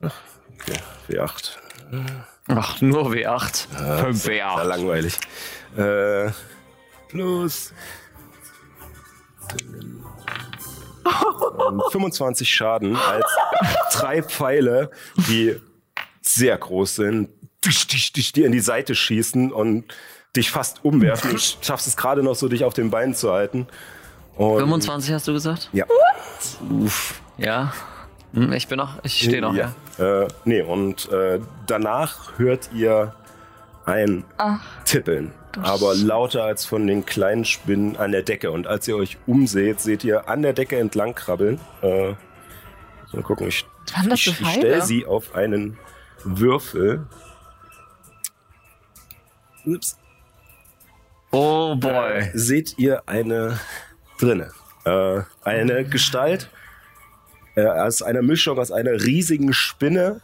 Ach, 0.00 0.14
okay, 0.54 0.78
W8. 1.08 1.52
Ach, 2.48 2.80
nur 2.80 3.10
W8. 3.10 4.00
Fünf 4.00 4.26
Ja, 4.26 4.56
W8. 4.56 4.64
langweilig. 4.64 5.18
Äh, 5.76 6.30
plus. 7.08 7.72
Ähm, 9.60 10.04
25 11.90 12.52
Schaden 12.52 12.96
als 12.96 13.26
drei 13.92 14.22
Pfeile, 14.22 14.90
die 15.28 15.60
sehr 16.20 16.56
groß 16.56 16.96
sind, 16.96 17.30
dich, 17.64 17.86
dich, 17.86 18.12
dich, 18.12 18.32
dir 18.32 18.46
in 18.46 18.52
die 18.52 18.60
Seite 18.60 18.94
schießen 18.94 19.52
und 19.52 19.84
dich 20.36 20.50
fast 20.50 20.84
umwerfen. 20.84 21.30
Du 21.30 21.38
schaffst 21.38 21.86
es 21.86 21.96
gerade 21.96 22.22
noch 22.22 22.34
so, 22.34 22.48
dich 22.48 22.64
auf 22.64 22.74
den 22.74 22.90
Beinen 22.90 23.14
zu 23.14 23.32
halten. 23.32 23.66
Und 24.38 24.58
25 24.60 25.12
hast 25.14 25.28
du 25.28 25.32
gesagt? 25.32 25.68
Ja. 25.72 25.84
Uff. 26.70 27.20
Ja. 27.36 27.72
Hm, 28.32 28.52
Ich 28.52 28.68
bin 28.68 28.76
noch, 28.78 29.02
ich 29.02 29.18
stehe 29.18 29.40
noch, 29.40 29.54
ja. 29.54 29.72
Äh, 29.98 30.28
nee, 30.44 30.62
und 30.62 31.10
äh, 31.10 31.40
danach 31.66 32.38
hört 32.38 32.70
ihr 32.72 33.14
ein 33.84 34.24
Tippeln, 34.84 35.32
aber 35.62 35.94
lauter 35.94 36.44
als 36.44 36.66
von 36.66 36.86
den 36.86 37.06
kleinen 37.06 37.44
Spinnen 37.46 37.96
an 37.96 38.12
der 38.12 38.22
Decke. 38.22 38.50
Und 38.52 38.66
als 38.66 38.86
ihr 38.86 38.96
euch 38.96 39.16
umseht, 39.26 39.80
seht 39.80 40.04
ihr 40.04 40.28
an 40.28 40.42
der 40.42 40.52
Decke 40.52 40.78
entlang 40.78 41.14
krabbeln. 41.14 41.58
Äh, 41.82 42.12
mal 43.12 43.22
gucken, 43.22 43.48
ich, 43.48 43.64
ich, 44.12 44.26
ich 44.28 44.36
stelle 44.50 44.82
sie 44.82 45.06
auf 45.06 45.34
einen 45.34 45.78
Würfel. 46.22 47.06
Ups. 49.64 49.96
Oh 51.32 51.72
Äh, 51.72 51.76
boy. 51.76 52.30
seht 52.34 52.78
ihr 52.78 53.02
eine 53.06 53.58
drinne. 54.18 54.50
Äh, 54.84 55.22
eine 55.42 55.84
Gestalt 55.84 56.50
äh, 57.56 57.66
aus 57.66 58.02
einer 58.02 58.22
Mischung 58.22 58.58
aus 58.58 58.70
einer 58.70 58.92
riesigen 58.92 59.52
Spinne 59.52 60.20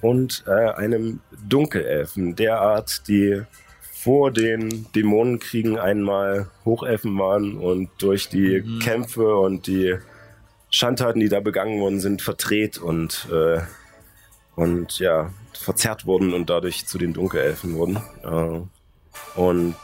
und 0.00 0.44
äh, 0.46 0.50
einem 0.50 1.20
Dunkelelfen, 1.48 2.36
derart, 2.36 3.08
die 3.08 3.42
vor 3.92 4.30
den 4.30 4.86
Dämonenkriegen 4.92 5.78
einmal 5.78 6.48
Hochelfen 6.64 7.18
waren 7.18 7.56
und 7.56 7.90
durch 7.98 8.28
die 8.28 8.62
Kämpfe 8.80 9.36
und 9.36 9.66
die 9.66 9.96
Schandtaten, 10.70 11.18
die 11.18 11.28
da 11.28 11.40
begangen 11.40 11.80
worden 11.80 11.98
sind, 11.98 12.22
verdreht 12.22 12.78
und, 12.78 13.26
äh, 13.32 13.60
und 14.54 15.00
ja, 15.00 15.32
verzerrt 15.54 16.06
wurden 16.06 16.34
und 16.34 16.50
dadurch 16.50 16.86
zu 16.86 16.98
den 16.98 17.14
Dunkelelfen 17.14 17.74
wurden. 17.74 17.96
Äh, 18.22 19.40
und 19.40 19.74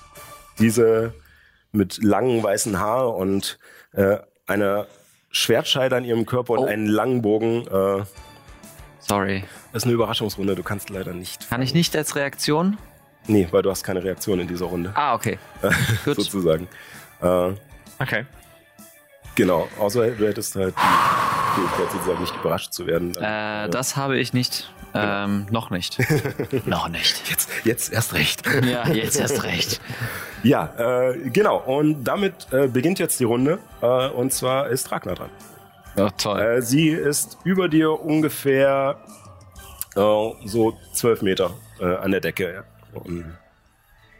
diese 0.60 1.14
mit 1.72 2.02
langen 2.02 2.42
weißen 2.42 2.78
Haar 2.78 3.14
und 3.16 3.58
äh, 3.92 4.18
einer 4.46 4.86
Schwertscheide 5.30 5.96
an 5.96 6.04
ihrem 6.04 6.26
Körper 6.26 6.54
und 6.54 6.58
Oh. 6.60 6.66
einen 6.66 6.86
langen 6.86 7.22
Bogen. 7.22 7.66
Äh, 7.66 8.04
Sorry. 9.00 9.44
das 9.72 9.82
ist 9.82 9.84
eine 9.86 9.94
Überraschungsrunde, 9.94 10.54
du 10.54 10.62
kannst 10.62 10.90
leider 10.90 11.12
nicht. 11.12 11.48
Kann 11.48 11.62
ich 11.62 11.74
nicht 11.74 11.96
als 11.96 12.14
Reaktion? 12.14 12.76
Nee, 13.26 13.48
weil 13.50 13.62
du 13.62 13.70
hast 13.70 13.84
keine 13.84 14.02
Reaktion 14.04 14.40
in 14.40 14.48
dieser 14.48 14.66
Runde, 14.66 14.92
Ah, 14.94 15.14
okay. 15.14 15.38
Gut. 16.04 16.16
sozusagen. 16.16 16.68
Äh, 17.20 17.52
Okay. 18.00 18.26
genau, 19.36 19.68
außer 19.78 20.10
du 20.10 20.26
hättest 20.26 20.56
halt 20.56 20.74
die 20.76 21.60
Fähigkeit 21.60 21.92
sozusagen 21.92 22.20
nicht 22.20 22.34
überrascht 22.36 22.72
zu 22.72 22.86
werden. 22.86 23.14
Äh, 23.16 23.68
das 23.70 23.96
habe 23.96 24.18
ich 24.18 24.32
nicht. 24.32 24.72
Ähm, 24.94 25.46
noch 25.50 25.70
nicht. 25.70 25.98
noch 26.66 26.88
nicht. 26.88 27.28
Jetzt, 27.30 27.48
jetzt 27.64 27.92
erst 27.92 28.14
recht. 28.14 28.42
Ja, 28.64 28.88
jetzt 28.88 29.18
erst 29.18 29.42
recht. 29.44 29.80
Ja, 30.44 31.10
äh, 31.10 31.30
genau. 31.30 31.58
Und 31.58 32.02
damit 32.02 32.48
äh, 32.50 32.66
beginnt 32.66 32.98
jetzt 32.98 33.20
die 33.20 33.24
Runde. 33.24 33.60
Äh, 33.80 34.08
und 34.08 34.32
zwar 34.32 34.70
ist 34.70 34.90
Ragnar 34.90 35.14
dran. 35.14 35.30
Oh, 35.96 36.08
toll. 36.18 36.40
Äh, 36.40 36.62
sie 36.62 36.88
ist 36.88 37.38
über 37.44 37.68
dir 37.68 37.92
ungefähr 37.92 38.98
äh, 39.94 40.00
so 40.44 40.76
zwölf 40.94 41.22
Meter 41.22 41.52
äh, 41.78 41.94
an 41.94 42.10
der 42.10 42.20
Decke. 42.20 42.52
Ja. 42.92 43.00
Und 43.00 43.36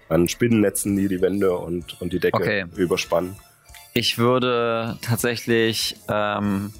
an 0.08 0.28
Spinnennetzen, 0.28 0.96
die 0.96 1.08
die 1.08 1.20
Wände 1.20 1.52
und, 1.56 2.00
und 2.00 2.12
die 2.12 2.20
Decke 2.20 2.36
Okay. 2.36 2.66
überspannen. 2.76 3.34
Ich 3.94 4.18
würde 4.18 4.98
tatsächlich 5.02 5.96
ähm, 6.08 6.72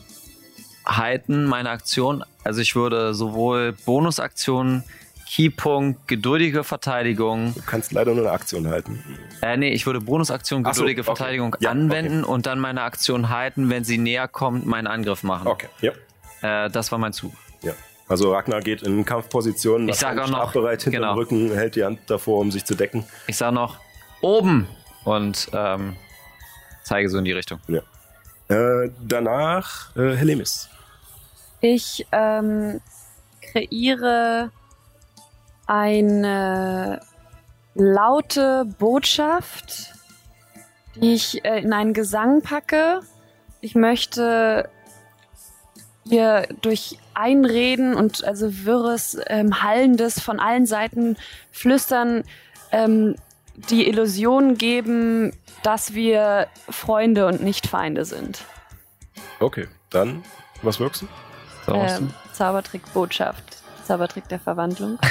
halten 0.87 1.47
meine 1.47 1.71
Aktion. 1.71 2.25
Also 2.45 2.61
ich 2.61 2.75
würde 2.75 3.15
sowohl 3.15 3.73
Bonusaktionen, 3.85 4.85
Keypunkt, 5.31 6.09
geduldige 6.09 6.63
Verteidigung. 6.65 7.55
Du 7.55 7.63
kannst 7.65 7.93
leider 7.93 8.13
nur 8.15 8.25
eine 8.25 8.33
Aktion 8.33 8.69
halten. 8.69 9.03
Äh, 9.41 9.57
nee, 9.57 9.71
ich 9.71 9.87
würde 9.87 10.01
Bonusaktion, 10.01 10.63
Ach 10.67 10.75
so, 10.75 10.81
geduldige 10.83 11.01
okay. 11.03 11.17
Verteidigung 11.17 11.57
Ja, 11.61 11.71
anwenden 11.71 12.23
und 12.25 12.45
dann 12.47 12.59
meine 12.61 12.83
Aktion 12.83 13.29
halten, 13.31 13.71
wenn 13.71 13.85
sie 13.85 13.97
näher 13.99 14.29
kommt, 14.29 14.67
meinen 14.67 14.87
Angriff 14.87 15.23
machen. 15.23 15.47
Okay, 15.49 15.69
ja. 15.81 15.93
Äh, 16.67 16.71
das 16.71 16.93
war 16.93 16.99
mein 16.99 17.13
Zug. 17.13 17.33
ja. 17.63 17.73
Also 18.09 18.35
Ragnar 18.35 18.61
geht 18.61 18.83
in 18.83 19.07
Kampfposition, 19.07 19.89
Ich 19.89 19.95
sag 19.97 20.19
auch 20.19 20.29
noch, 20.29 20.53
bereit 20.53 20.83
hinter 20.83 20.99
genau. 20.99 21.13
dem 21.15 21.19
Rücken, 21.19 21.53
hält 21.55 21.77
die 21.77 21.85
Hand 21.85 22.01
davor, 22.09 22.41
um 22.41 22.51
sich 22.51 22.65
zu 22.67 22.75
decken. 22.75 23.05
Ich 23.27 23.39
sage 23.39 23.55
noch 23.55 23.79
oben 24.21 24.67
und 25.05 25.49
ähm, 25.55 25.97
zeige 26.83 27.09
so 27.09 27.17
in 27.17 27.25
die 27.25 27.33
Richtung. 27.33 27.59
Äh, 28.49 28.91
danach 29.01 29.97
äh, 29.97 30.15
Helemis. 30.15 30.69
Ich 31.63 32.07
ähm, 32.11 32.81
kreiere 33.41 34.51
eine 35.69 37.01
laute 37.75 38.65
Botschaft, 38.81 39.95
die 40.97 41.15
ich 41.15 41.45
äh, 41.45 41.61
in 41.61 41.73
einen 41.73 41.95
Gesang 41.95 42.43
packe. 42.43 43.01
Ich 43.61 43.77
möchte 43.77 44.69
ihr 46.05 46.49
durch 46.63 46.99
Einreden 47.15 47.95
und 47.95 48.25
also 48.25 48.65
wirres, 48.65 49.17
ähm, 49.29 49.63
hallendes 49.63 50.21
von 50.21 50.41
allen 50.41 50.67
Seiten 50.67 51.17
flüstern 51.53 52.25
ähm, 52.73 53.15
die 53.71 53.87
Illusion 53.89 54.59
geben, 54.59 55.33
dass 55.63 55.95
wir 55.95 56.49
Freunde 56.69 57.27
und 57.29 57.41
nicht 57.41 57.69
Feinde 57.69 58.05
sind. 58.05 58.45
Okay, 59.39 59.69
dann, 59.91 60.25
was 60.63 60.81
wirkst 60.81 61.03
du? 61.03 61.07
Ähm, 61.75 62.11
Zaubertrick 62.33 62.83
Botschaft. 62.93 63.43
Zaubertrick 63.85 64.29
der 64.29 64.39
Verwandlung. 64.41 64.99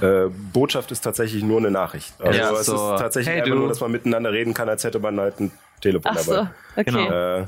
Äh, 0.00 0.28
Botschaft 0.54 0.90
ist 0.90 1.02
tatsächlich 1.02 1.42
nur 1.42 1.58
eine 1.58 1.70
Nachricht. 1.70 2.14
Also 2.22 2.38
Ja, 2.38 2.50
es 2.52 2.64
so, 2.64 2.74
ist 2.94 2.98
tatsächlich 2.98 3.28
hey, 3.28 3.42
einfach 3.42 3.52
du. 3.54 3.58
nur, 3.60 3.68
dass 3.68 3.80
man 3.80 3.90
miteinander 3.92 4.32
reden 4.32 4.54
kann, 4.54 4.70
als 4.70 4.84
hätte 4.84 4.98
man 5.00 5.20
halt 5.20 5.38
ein 5.38 5.50
Telefon 5.82 6.12
Ach 6.14 6.18
so, 6.18 6.32
dabei. 6.32 6.48
okay. 6.76 6.84
Genau. 6.84 7.40
Äh, 7.42 7.46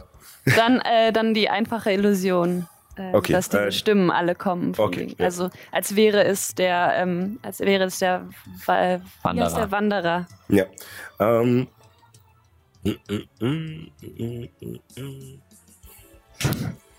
Dann, 0.55 0.81
äh, 0.81 1.11
dann 1.13 1.33
die 1.33 1.49
einfache 1.49 1.91
Illusion, 1.91 2.67
äh, 2.99 3.15
Okay, 3.15 3.33
dass 3.33 3.49
diese 3.49 3.69
äh, 3.69 3.73
Stimmen 3.73 4.11
alle 4.11 4.35
kommen. 4.35 4.75
okay, 4.77 5.15
ja. 5.19 5.25
Also 5.25 5.49
als 5.73 5.97
wäre 5.97 6.23
es 6.25 6.55
der, 6.55 6.93
ähm, 6.97 7.39
als 7.43 7.61
wäre 7.61 7.85
es 7.85 7.99
der, 7.99 8.29
Wa- 8.67 8.75
heißt 8.77 9.03
Wanderer. 9.23 9.55
der 9.57 9.71
Wanderer. 9.71 10.27
ja. 10.49 10.65
Ähm, 11.21 11.69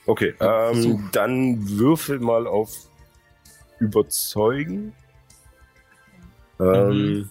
Okay, 0.10 0.34
ähm, 0.40 1.08
dann 1.12 1.70
würfel 1.70 2.18
mal 2.18 2.48
auf 2.48 2.72
Überzeugen. 3.80 4.96
Ähm, 6.60 7.30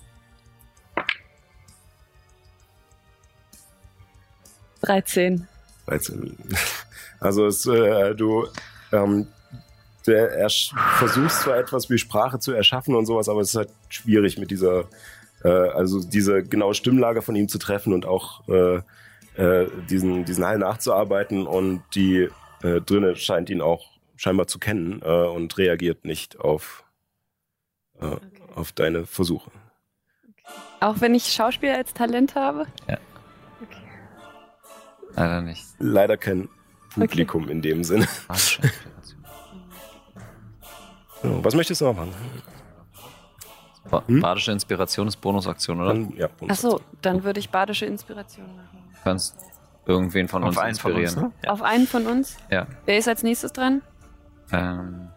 13. 4.83 5.49
13. 5.87 6.39
Also 7.21 7.47
es, 7.47 7.67
äh, 7.67 8.15
du 8.15 8.47
ähm, 8.93 9.27
der, 10.07 10.49
versuchst 10.49 11.41
zwar 11.41 11.57
etwas 11.57 11.91
wie 11.91 11.99
Sprache 11.99 12.39
zu 12.39 12.53
erschaffen 12.53 12.95
und 12.95 13.07
sowas, 13.07 13.29
aber 13.29 13.41
es 13.41 13.49
ist 13.49 13.57
halt 13.57 13.71
schwierig 13.89 14.39
mit 14.39 14.53
dieser 14.53 14.85
Äh, 15.43 15.49
also 15.49 16.01
diese 16.01 16.45
genaue 16.45 16.75
Stimmlage 16.75 17.23
von 17.23 17.35
ihm 17.37 17.49
zu 17.49 17.59
treffen 17.59 17.93
und 17.93 18.07
auch 18.07 18.47
äh, 18.49 18.83
äh, 19.37 19.67
diesen, 19.91 20.25
diesen 20.25 20.45
Hall 20.45 20.59
nachzuarbeiten 20.59 21.47
und 21.47 21.83
die 21.95 22.29
äh, 22.63 22.81
drinne 22.81 23.17
scheint 23.17 23.51
ihn 23.51 23.61
auch 23.61 23.99
scheinbar 24.17 24.47
zu 24.47 24.59
kennen 24.59 25.01
äh, 25.03 25.27
und 25.27 25.57
reagiert 25.59 26.05
nicht 26.05 26.41
auf, 26.41 26.85
äh, 28.01 28.17
auf 28.55 28.73
deine 28.73 29.07
Versuche. 29.07 29.51
Auch 30.81 31.01
wenn 31.01 31.15
ich 31.15 31.33
Schauspiel 31.33 31.71
als 31.71 31.93
Talent 31.93 32.35
habe? 32.35 32.67
Leider 35.15 35.43
nicht. 35.43 35.65
Leider 35.79 36.17
kein 36.17 36.49
Publikum 36.95 37.49
in 37.49 37.61
dem 37.63 37.83
Sinne. 37.85 38.07
So, 41.23 41.45
was 41.45 41.55
möchtest 41.55 41.81
du 41.81 41.87
noch 41.87 41.97
machen? 41.97 42.15
Ba 43.91 44.03
Hm? 44.07 44.21
Badische 44.21 44.53
Inspiration 44.53 45.09
ist 45.09 45.17
Bonusaktion, 45.17 45.81
oder? 45.81 45.89
Dann, 45.95 46.15
ja, 46.17 46.29
Bonus. 46.29 46.65
Achso, 46.65 46.81
dann 47.03 47.25
würde 47.25 47.41
ich 47.41 47.51
badische 47.51 47.87
Inspiration 47.87 48.47
machen. 48.57 48.95
Kannst 49.03 49.37
irgendwen 49.89 50.29
von 50.29 50.45
uns 50.45 50.57
Auf 50.57 50.63
einen 50.63 50.75
von 50.77 50.93
inspirieren. 50.93 51.25
uns, 51.33 51.43
ne? 51.43 51.51
Auf 51.51 51.63
einen 51.63 51.87
von 51.87 52.07
uns? 52.07 52.37
Ja. 52.51 52.67
Wer 52.87 52.99
ist 52.99 53.09
als 53.09 53.23
nächstes 53.23 53.53
dran? 53.53 53.83
Ähm, 54.53 55.09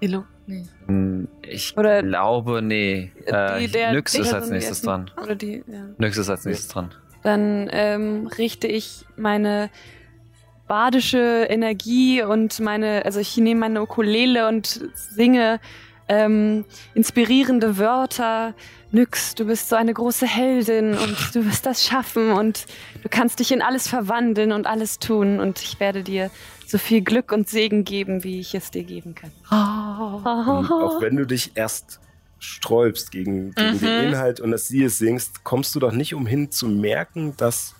Elo? 0.00 0.24
Nee. 0.46 0.64
mh, 0.86 1.28
ich 1.42 1.76
Oder- 1.76 2.02
glaube, 2.02 2.60
nee. 2.62 3.12
Äh, 3.26 3.60
Die- 3.60 3.68
der 3.72 3.92
Nyx 3.92 4.14
ist 4.14 4.32
als 4.32 4.50
nächstes 4.50 4.82
dran. 4.82 5.10
Oder 5.22 5.34
die, 5.34 5.62
ja. 5.66 5.84
Nyx 5.98 6.16
ist 6.18 6.28
als 6.30 6.44
nächstes 6.44 6.68
dran. 6.68 6.90
Dann 7.22 7.68
ähm, 7.72 8.26
richte 8.38 8.66
ich 8.66 9.04
meine 9.16 9.70
badische 10.66 11.46
Energie 11.48 12.22
und 12.22 12.60
meine, 12.60 13.04
also 13.04 13.20
ich 13.20 13.36
nehme 13.36 13.60
meine 13.60 13.82
Ukulele 13.82 14.48
und 14.48 14.66
singe 14.94 15.60
ähm, 16.10 16.64
inspirierende 16.94 17.78
Wörter. 17.78 18.54
Nyx, 18.92 19.36
du 19.36 19.44
bist 19.44 19.68
so 19.68 19.76
eine 19.76 19.94
große 19.94 20.26
Heldin 20.26 20.94
und 20.94 21.16
du 21.34 21.46
wirst 21.46 21.64
das 21.64 21.84
schaffen 21.86 22.32
und 22.32 22.66
du 23.02 23.08
kannst 23.08 23.38
dich 23.38 23.52
in 23.52 23.62
alles 23.62 23.86
verwandeln 23.86 24.50
und 24.50 24.66
alles 24.66 24.98
tun 24.98 25.38
und 25.38 25.62
ich 25.62 25.78
werde 25.78 26.02
dir 26.02 26.30
so 26.66 26.76
viel 26.78 27.00
Glück 27.00 27.30
und 27.32 27.48
Segen 27.48 27.84
geben, 27.84 28.24
wie 28.24 28.40
ich 28.40 28.54
es 28.54 28.70
dir 28.72 28.82
geben 28.84 29.14
kann. 29.14 29.30
Und 29.50 30.70
auch 30.72 31.00
wenn 31.00 31.16
du 31.16 31.24
dich 31.26 31.52
erst 31.54 32.00
sträubst 32.40 33.10
gegen, 33.12 33.52
gegen 33.54 33.74
Mhm. 33.76 33.80
den 33.80 34.04
Inhalt 34.08 34.40
und 34.40 34.50
das 34.50 34.66
sie 34.66 34.82
es 34.84 34.98
singst, 34.98 35.44
kommst 35.44 35.74
du 35.74 35.78
doch 35.80 35.92
nicht 35.92 36.14
umhin 36.14 36.50
zu 36.50 36.68
merken, 36.68 37.34
dass 37.36 37.74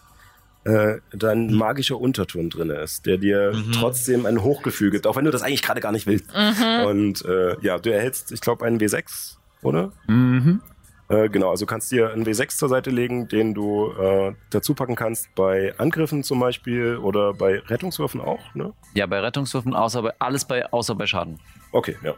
äh, 0.64 0.98
da 1.12 1.30
ein 1.30 1.54
magischer 1.54 1.98
Unterton 1.98 2.50
drin 2.50 2.70
ist, 2.70 3.06
der 3.06 3.16
dir 3.16 3.52
Mhm. 3.54 3.72
trotzdem 3.72 4.26
ein 4.26 4.42
Hochgefühl 4.42 4.90
gibt, 4.90 5.06
auch 5.06 5.16
wenn 5.16 5.24
du 5.24 5.30
das 5.30 5.42
eigentlich 5.42 5.62
gerade 5.62 5.80
gar 5.80 5.92
nicht 5.92 6.06
willst. 6.06 6.26
Mhm. 6.34 6.84
Und 6.86 7.24
äh, 7.24 7.56
ja, 7.62 7.78
du 7.78 7.90
erhältst, 7.92 8.30
ich 8.32 8.40
glaube, 8.40 8.64
einen 8.66 8.78
W6, 8.78 9.36
oder? 9.62 9.92
Mhm. 10.06 10.60
Äh, 11.08 11.28
genau, 11.28 11.50
also 11.50 11.66
kannst 11.66 11.90
dir 11.90 12.12
einen 12.12 12.24
W6 12.24 12.56
zur 12.56 12.68
Seite 12.68 12.90
legen, 12.90 13.26
den 13.26 13.52
du 13.54 13.90
äh, 13.98 14.32
dazu 14.50 14.74
packen 14.74 14.94
kannst 14.94 15.34
bei 15.34 15.74
Angriffen 15.78 16.22
zum 16.22 16.38
Beispiel 16.38 16.98
oder 16.98 17.34
bei 17.34 17.58
Rettungswürfen 17.58 18.20
auch, 18.20 18.54
ne? 18.54 18.72
Ja, 18.94 19.06
bei 19.06 19.18
Rettungswürfen, 19.18 19.74
außer 19.74 20.02
bei, 20.02 20.12
alles 20.20 20.44
bei, 20.44 20.70
außer 20.72 20.94
bei 20.94 21.06
Schaden. 21.06 21.40
Okay, 21.72 21.96
ja. 22.04 22.14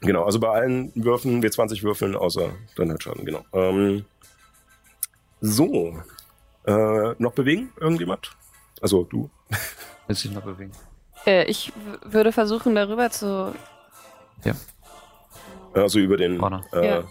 Genau, 0.00 0.24
also 0.24 0.38
bei 0.38 0.48
allen 0.48 0.92
Würfen, 0.96 1.42
W20 1.42 1.82
Würfeln, 1.82 2.14
außer 2.14 2.50
dann 2.76 2.90
halt 2.90 3.02
Schaden, 3.02 3.24
genau. 3.24 3.44
Ähm, 3.52 4.04
so. 5.40 5.96
Äh, 6.64 7.14
noch 7.18 7.32
bewegen, 7.32 7.72
irgendjemand? 7.80 8.32
Also 8.82 9.04
du. 9.04 9.30
Willst 10.06 10.24
du 10.24 10.28
dich 10.28 10.36
noch 10.36 10.44
bewegen? 10.44 10.72
Äh, 11.26 11.44
ich 11.44 11.72
würde 12.04 12.32
versuchen, 12.32 12.74
darüber 12.74 13.10
zu. 13.10 13.54
Also 15.74 15.98
über 15.98 16.16
den. 16.16 16.38
Vorne. 16.38 16.64
Äh, 16.72 16.86
Ja. 16.86 17.04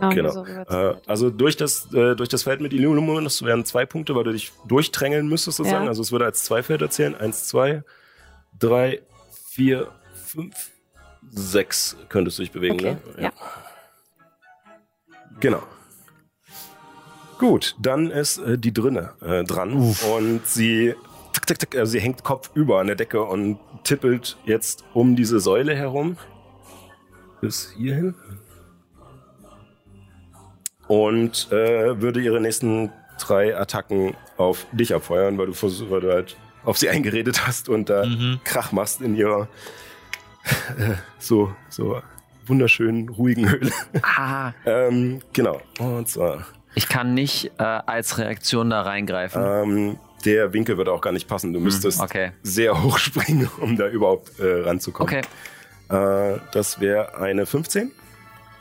Genau, 0.00 0.10
Genau. 0.10 0.30
so 0.30 0.44
Äh, 0.44 0.66
zu. 0.66 1.00
also 1.06 1.30
durch 1.30 1.56
das, 1.56 1.92
äh, 1.94 2.16
durch 2.16 2.28
das 2.28 2.42
Feld 2.42 2.60
mit 2.60 2.72
Illuminus 2.72 3.42
wären 3.42 3.64
zwei 3.64 3.86
Punkte, 3.86 4.16
weil 4.16 4.24
du 4.24 4.32
dich 4.32 4.52
durchdrängeln 4.66 5.28
müsstest 5.28 5.58
sozusagen. 5.58 5.84
Ja. 5.84 5.90
Also 5.90 6.02
es 6.02 6.10
würde 6.10 6.24
als 6.24 6.42
zwei 6.42 6.62
Felder 6.64 6.90
zählen. 6.90 7.14
Eins, 7.14 7.46
zwei, 7.46 7.84
drei, 8.58 9.02
vier, 9.48 9.92
fünf, 10.12 10.70
sechs 11.30 11.96
könntest 12.08 12.38
du 12.38 12.42
dich 12.42 12.50
bewegen, 12.52 12.74
Okay, 12.74 12.96
ne? 13.16 13.22
ja. 13.22 13.32
Genau. 15.38 15.62
Gut, 17.38 17.76
dann 17.78 18.10
ist 18.10 18.38
äh, 18.38 18.58
die 18.58 18.72
drinne 18.72 19.12
äh, 19.20 19.44
dran 19.44 19.72
und 19.74 20.46
sie, 20.46 20.94
tick, 21.32 21.46
tick, 21.46 21.58
tick, 21.58 21.76
also 21.76 21.92
sie 21.92 22.00
hängt 22.00 22.24
kopfüber 22.24 22.80
an 22.80 22.86
der 22.86 22.96
Decke 22.96 23.22
und 23.22 23.58
tippelt 23.84 24.36
jetzt 24.46 24.84
um 24.94 25.16
diese 25.16 25.38
Säule 25.38 25.74
herum 25.76 26.16
bis 27.40 27.72
hierhin 27.76 28.14
und 30.88 31.50
äh, 31.52 32.00
würde 32.00 32.20
ihre 32.20 32.40
nächsten 32.40 32.90
drei 33.18 33.56
Attacken 33.56 34.14
auf 34.36 34.66
dich 34.72 34.94
abfeuern, 34.94 35.38
weil 35.38 35.46
du, 35.46 35.52
versuch, 35.52 35.90
weil 35.90 36.00
du 36.00 36.12
halt 36.12 36.36
auf 36.64 36.78
sie 36.78 36.88
eingeredet 36.88 37.46
hast 37.46 37.68
und 37.68 37.88
da 37.88 38.04
Mhm. 38.04 38.40
Krach 38.44 38.72
machst 38.72 39.00
in 39.00 39.14
ihrer 39.14 39.48
äh, 40.78 40.94
so, 41.18 41.54
so 41.68 42.00
wunderschönen, 42.46 43.08
ruhigen 43.08 43.50
Höhle. 43.50 43.72
Ah. 44.02 44.52
ähm, 44.66 45.20
genau. 45.32 45.60
Und 45.78 46.08
zwar, 46.08 46.46
Ich 46.76 46.88
kann 46.88 47.14
nicht 47.14 47.50
äh, 47.58 47.62
als 47.62 48.18
Reaktion 48.18 48.70
da 48.70 48.82
reingreifen. 48.82 49.42
ähm, 49.44 49.98
der 50.24 50.52
Winkel 50.52 50.76
würde 50.76 50.92
auch 50.92 51.00
gar 51.00 51.12
nicht 51.12 51.26
passen. 51.26 51.52
Du 51.52 51.58
müsstest 51.60 52.00
okay. 52.00 52.32
sehr 52.42 52.82
hoch 52.82 52.98
springen, 52.98 53.50
um 53.60 53.76
da 53.76 53.88
überhaupt 53.88 54.38
äh, 54.38 54.60
ranzukommen. 54.62 55.12
Okay. 55.88 56.34
Äh, 56.34 56.38
das 56.52 56.78
wäre 56.80 57.16
eine 57.18 57.46
15 57.46 57.90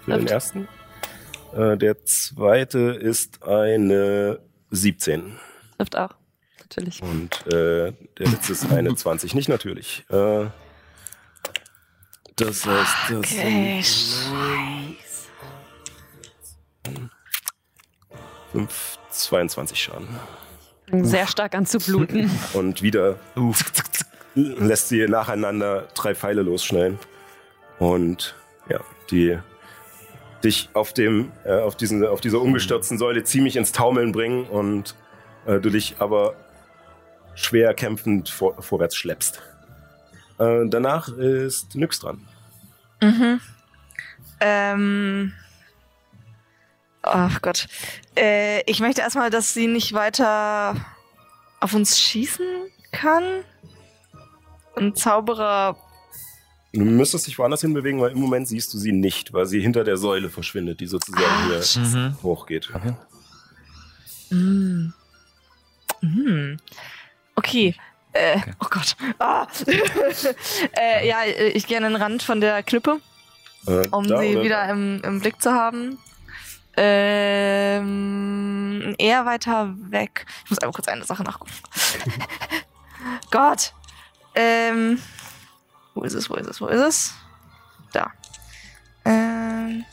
für 0.04 0.12
den 0.12 0.20
Trifft. 0.22 0.32
ersten. 0.32 0.68
Äh, 1.56 1.78
der 1.78 2.04
zweite 2.06 2.80
ist 2.80 3.44
eine 3.44 4.40
17. 4.72 5.38
Trifft 5.78 5.96
auch. 5.98 6.12
Natürlich. 6.60 7.02
Und 7.02 7.46
äh, 7.48 7.92
der 8.18 8.28
letzte 8.28 8.54
ist 8.54 8.72
eine 8.72 8.96
20. 8.96 9.36
Nicht 9.36 9.50
natürlich. 9.50 10.06
Äh, 10.10 10.46
das 12.38 12.66
heißt, 12.66 12.96
das 13.10 13.18
Okay, 13.18 13.82
sind 13.82 13.86
fünf, 18.56 18.98
22 19.10 19.84
Schaden. 19.84 20.08
Sehr 21.04 21.28
stark 21.28 21.56
an 21.56 21.66
zu 21.66 21.80
bluten. 21.80 22.30
Und 22.54 22.82
wieder 22.82 23.18
lässt 24.36 24.90
sie 24.90 25.08
nacheinander 25.08 25.88
drei 25.94 26.16
Pfeile 26.16 26.42
losschnellen. 26.42 27.00
Und 27.80 28.36
ja, 28.70 28.80
die 29.12 29.38
dich 30.44 30.70
auf 30.74 30.94
dem, 30.94 31.32
äh, 31.44 31.60
auf 31.60 31.76
diesen, 31.76 32.06
auf 32.06 32.22
dieser 32.22 32.40
umgestürzten 32.42 32.98
Säule 32.98 33.24
ziemlich 33.24 33.56
ins 33.56 33.72
Taumeln 33.72 34.12
bringen 34.12 34.46
und 34.46 34.96
äh, 35.46 35.60
du 35.60 35.70
dich 35.70 35.96
aber 36.00 36.36
schwer 37.34 37.74
kämpfend 37.74 38.30
vor, 38.30 38.62
vorwärts 38.62 38.96
schleppst. 38.96 39.42
Äh, 40.38 40.68
danach 40.68 41.10
ist 41.10 41.76
Nyx 41.76 42.00
dran. 42.00 42.22
Mhm. 43.02 43.42
Ähm. 44.40 45.34
Ach 47.08 47.42
Gott. 47.42 47.68
Äh, 48.18 48.62
ich 48.70 48.80
möchte 48.80 49.02
erstmal, 49.02 49.30
dass 49.30 49.54
sie 49.54 49.68
nicht 49.68 49.94
weiter 49.94 50.76
auf 51.60 51.74
uns 51.74 52.00
schießen 52.00 52.46
kann. 52.92 53.24
Ein 54.76 54.96
Zauberer. 54.96 55.78
Du 56.74 56.84
müsstest 56.84 57.28
dich 57.28 57.38
woanders 57.40 57.62
hin 57.62 57.74
bewegen, 57.74 58.02
weil 58.02 58.12
im 58.12 58.20
Moment 58.20 58.48
siehst 58.48 58.74
du 58.74 58.78
sie 58.78 58.92
nicht, 58.92 59.32
weil 59.32 59.46
sie 59.46 59.62
hinter 59.62 59.84
der 59.86 59.96
Säule 59.98 60.30
verschwindet, 60.30 60.80
die 60.82 60.88
sozusagen 60.88 61.24
Ah, 61.26 61.46
hier 61.48 61.56
Scheiße. 61.64 61.80
Mhm. 61.98 62.18
hochgeht. 62.24 62.70
Mm. 64.32 64.88
Mm. 66.02 66.58
Okay. 67.36 67.76
Äh, 68.14 68.38
Okay. 68.40 68.54
Oh 68.62 68.68
Gott. 68.70 68.96
Ah. 69.20 69.48
äh, 70.78 71.08
ja, 71.08 71.18
ich 71.54 71.68
gehe 71.68 71.78
an 71.78 71.84
den 71.84 71.96
Rand 71.96 72.24
von 72.24 72.42
der 72.42 72.64
Klippe, 72.64 73.00
Äh, 73.68 73.88
um 73.92 74.08
da 74.08 74.20
sie 74.20 74.32
oder 74.36 74.44
wieder 74.44 74.70
im, 74.70 75.02
im 75.04 75.20
Blick 75.22 75.42
zu 75.42 75.52
haben. 75.54 75.98
Ähm, 76.78 77.86
eher 78.98 79.26
weiter 79.26 79.74
weg. 79.90 80.26
Ich 80.44 80.50
muss 80.50 80.60
einmal 80.60 80.74
kurz 80.74 80.88
eine 80.88 81.04
Sache 81.06 81.24
nachgucken. 81.24 81.54
Gott. 83.32 83.74
Ähm, 84.36 85.00
wo 85.94 86.04
ist 86.04 86.14
es, 86.14 86.30
wo 86.30 86.36
ist 86.36 86.48
es, 86.48 86.60
wo 86.60 86.68
ist 86.68 86.82
es? 86.82 87.14
Da. 87.94 88.12
Ähm. 89.06 89.86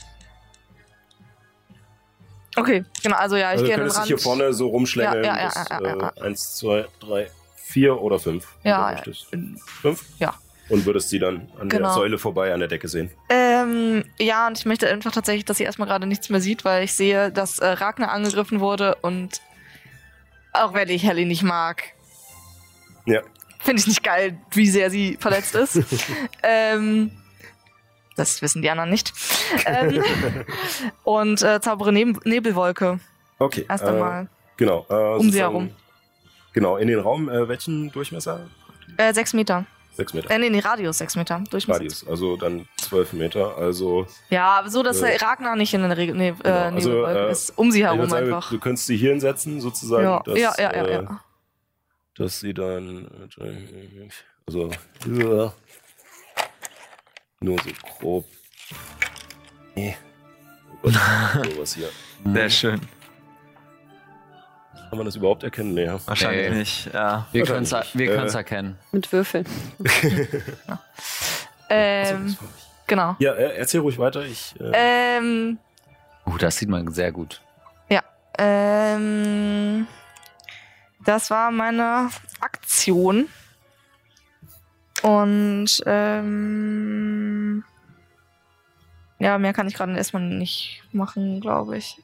Okay, 2.57 2.85
genau, 3.03 3.17
also 3.17 3.37
ja, 3.37 3.53
ich 3.55 3.61
Also 3.61 3.65
du 3.65 3.69
gehe 3.69 3.77
den 3.77 3.81
könntest 3.81 4.01
dich 4.01 4.07
hier 4.09 4.19
vorne 4.19 4.53
so 4.53 4.67
rumschlängeln. 4.69 5.25
Ja, 5.25 5.39
ja, 5.39 5.45
bis, 5.47 5.55
ja, 5.55 5.81
ja, 5.81 5.97
ja. 5.97 6.13
Äh, 6.17 6.23
eins, 6.23 6.57
zwei, 6.57 6.87
drei, 7.01 7.31
vier 7.55 8.01
oder 8.01 8.19
fünf. 8.19 8.47
Ja, 8.63 8.95
du 9.01 9.11
ja. 9.11 9.17
Fünf? 9.65 10.05
Ja. 10.19 10.35
Und 10.73 10.87
würdest 10.87 11.11
sie 11.11 11.19
dann 11.19 11.51
an 11.61 11.69
der 11.69 11.81
Genau. 11.81 11.93
Säule 11.95 12.19
vorbei 12.19 12.53
an 12.55 12.61
der 12.61 12.69
Decke 12.69 12.89
sehen. 12.89 13.11
Ähm, 13.29 14.05
ja, 14.19 14.47
und 14.47 14.59
ich 14.59 14.65
möchte 14.65 14.89
einfach 14.89 15.13
tatsächlich, 15.13 15.45
dass 15.45 15.59
sie 15.59 15.65
erstmal 15.65 15.87
gerade 15.87 16.07
nichts 16.07 16.31
mehr 16.31 16.41
sieht, 16.41 16.65
weil 16.65 16.85
ich 16.85 16.95
sehe, 16.95 17.31
dass 17.31 17.59
äh, 17.59 17.67
Ragnar 17.67 18.11
angegriffen 18.11 18.61
wurde 18.61 18.95
und 19.03 19.43
auch 20.55 20.73
wenn 20.73 20.89
ich 20.89 21.03
Helly 21.05 21.27
nicht 21.27 21.43
mag, 21.43 21.83
Ja. 23.05 23.21
finde 23.61 23.81
ich 23.81 23.87
nicht 23.87 24.03
geil, 24.03 24.39
wie 24.53 24.67
sehr 24.67 24.91
sie 24.91 25.19
verletzt 25.21 25.55
ist. 25.55 25.79
ähm, 26.43 27.11
Das 28.17 28.41
wissen 28.41 28.63
die 28.63 28.71
anderen 28.71 28.89
nicht. 28.91 29.13
ähm, 29.67 30.03
und 31.05 31.43
äh, 31.43 31.61
zaubere 31.61 31.93
Neb 31.93 32.25
Nebelwolke. 32.25 32.99
Okay. 33.39 33.67
Erst 33.69 33.85
äh, 33.85 33.89
einmal. 33.89 34.29
Genau. 34.57 34.87
Äh, 34.89 34.95
Um 35.19 35.31
sie 35.31 35.41
herum. 35.41 35.71
Genau, 36.55 36.77
in 36.79 36.89
den 36.89 36.99
Raum, 37.01 37.29
äh, 37.29 37.47
welchen 37.49 37.93
Durchmesser? 37.93 38.49
Äh, 38.97 39.13
sechs 39.15 39.33
Meter. 39.35 39.67
Sechs 39.95 40.15
Meter. 40.15 40.31
Äh, 40.31 40.39
nee, 40.39 40.49
nee, 40.51 40.61
Radius 40.61 40.99
sechs 40.99 41.17
Meter. 41.17 41.43
Durchmesser. 41.51 41.81
Radius, 41.81 42.07
also 42.09 42.37
dann 42.37 42.67
zwölf 42.79 43.13
Meter. 43.13 43.57
Also, 43.59 44.07
Ja, 44.31 44.59
aber 44.59 44.71
so, 44.71 44.83
dass 44.83 45.01
Äh, 45.03 45.19
der 45.19 45.23
Ragnar 45.23 45.55
nicht 45.57 45.75
in 45.75 45.83
der 45.83 45.97
Regel. 45.97 46.15
Nee, 46.15 46.33
Genau, 46.43 46.49
äh, 46.49 46.59
also, 46.59 46.89
Nebelwolke 46.89 47.27
äh, 47.29 47.33
ist. 47.33 47.51
Um 47.59 47.71
sie 47.71 47.85
herum 47.85 48.09
sagen, 48.09 48.27
einfach. 48.27 48.51
du 48.51 48.59
könntest 48.59 48.87
sie 48.87 48.97
hier 48.97 49.11
hinsetzen, 49.11 49.61
sozusagen. 49.61 50.05
Ja, 50.05 50.23
dass, 50.25 50.39
ja, 50.39 50.55
ja, 50.59 50.75
ja, 50.75 50.85
äh, 50.85 51.03
ja. 51.03 51.21
Dass 52.17 52.41
sie 52.41 52.55
dann. 52.55 53.29
Also. 54.47 54.71
Ja, 55.07 55.53
nur 57.41 57.59
so 57.59 57.71
grob. 57.99 58.25
Nee. 59.75 59.97
Oh 60.83 60.89
Gott, 60.91 60.95
sowas 61.55 61.75
hier. 61.75 61.89
Sehr 62.33 62.51
schön. 62.51 62.81
Kann 64.93 64.99
man 64.99 65.07
das 65.07 65.17
überhaupt 65.17 65.43
erkennen? 65.43 65.73
Nee. 65.73 65.87
ja. 65.87 65.99
Wahrscheinlich 66.07 66.51
Nee. 66.51 66.59
nicht. 66.59 66.93
Ja. 66.93 67.27
Wir 67.33 67.47
können 67.47 67.63
es 67.63 67.73
wir 67.95 68.11
Äh, 68.13 68.37
erkennen. 68.37 68.79
Mit 68.93 69.11
Würfeln. 69.11 69.47
Ähm, 71.71 72.37
genau. 72.87 73.17
Ja, 73.19 73.33
äh, 73.33 73.57
erzähl 73.57 73.81
ruhig 73.81 73.99
weiter. 73.99 74.23
Ich, 74.27 74.55
äh, 74.61 75.17
Ähm, 75.17 75.59
Uh, 76.27 76.37
das 76.37 76.59
sieht 76.59 76.69
man 76.69 76.93
sehr 76.93 77.11
gut. 77.11 77.41
ähm, 78.39 79.87
das 81.07 81.31
war 81.31 81.51
meine 81.51 82.11
Aktion. 82.41 83.29
Und 85.03 85.83
ähm, 85.87 87.65
ja, 89.19 89.39
mehr 89.39 89.55
kann 89.55 89.69
ich 89.69 89.75
gerade 89.75 89.97
erstmal 89.97 90.23
nicht 90.23 90.83
machen, 90.93 91.41
glaube 91.41 91.79
ich. 91.79 91.97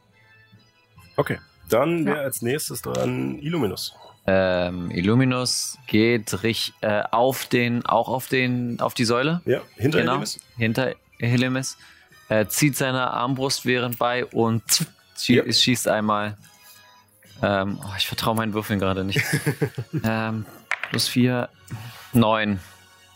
okay. 1.16 1.38
Dann 1.68 2.06
wäre 2.06 2.16
Ja. 2.18 2.22
als 2.24 2.42
nächstes 2.42 2.82
dran 2.82 3.38
Illuminus. 3.40 3.94
Ähm, 4.26 4.90
Illuminus 4.90 5.78
geht 5.86 6.42
rich, 6.42 6.74
äh, 6.82 7.02
auf 7.10 7.46
den, 7.46 7.84
auch 7.86 8.08
auf 8.08 8.28
den, 8.28 8.78
auf 8.80 8.92
die 8.94 9.04
Säule. 9.04 9.40
Ja, 9.46 9.60
hinter 9.76 9.98
Genau. 10.00 10.12
Illuminus. 10.12 10.38
hinter 10.56 10.94
Helemis, 11.18 11.78
äh, 12.28 12.46
zieht 12.46 12.76
seine 12.76 13.10
Armbrust 13.10 13.64
während 13.64 13.98
bei 13.98 14.24
und 14.26 14.62
schie 15.18 15.36
Ja. 15.36 15.50
schießt 15.50 15.88
einmal. 15.88 16.36
Ähm, 17.42 17.78
oh, 17.82 17.88
ich 17.96 18.06
vertraue 18.06 18.34
meinen 18.34 18.52
Würfeln 18.52 18.78
gerade 18.80 19.04
nicht. 19.04 19.22
ähm, 20.04 20.44
plus 20.90 21.08
vier, 21.08 21.48
neun. 22.12 22.60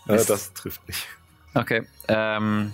Äh, 0.08 0.12
Mist. 0.12 0.30
das 0.30 0.52
trifft 0.54 0.86
nicht. 0.88 1.06
Okay. 1.54 1.82
Ähm, 2.08 2.72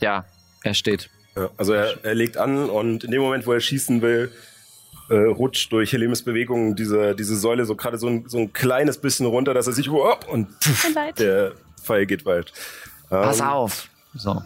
ja, 0.00 0.24
er 0.62 0.74
steht. 0.74 1.08
Ja, 1.36 1.48
also 1.56 1.72
er, 1.72 2.04
er 2.04 2.14
legt 2.14 2.36
an 2.36 2.68
und 2.68 3.04
in 3.04 3.10
dem 3.12 3.22
Moment, 3.22 3.46
wo 3.46 3.52
er 3.52 3.60
schießen 3.60 4.02
will, 4.02 4.30
äh, 5.10 5.14
rutscht 5.16 5.70
durch 5.72 5.92
Helemis 5.92 6.22
Bewegungen 6.22 6.74
diese, 6.76 7.14
diese 7.14 7.36
Säule 7.36 7.66
so 7.66 7.76
gerade 7.76 7.98
so 7.98 8.06
ein, 8.08 8.28
so 8.28 8.38
ein 8.38 8.52
kleines 8.52 8.98
bisschen 8.98 9.26
runter, 9.26 9.52
dass 9.52 9.66
er 9.66 9.72
sich 9.74 9.90
oh, 9.90 10.14
und 10.28 10.48
pff, 10.62 10.94
der 11.18 11.52
Pfeil 11.82 12.06
geht 12.06 12.24
weit. 12.24 12.52
Ähm, 13.10 13.22
Pass 13.22 13.40
auf! 13.42 13.88
So, 14.14 14.42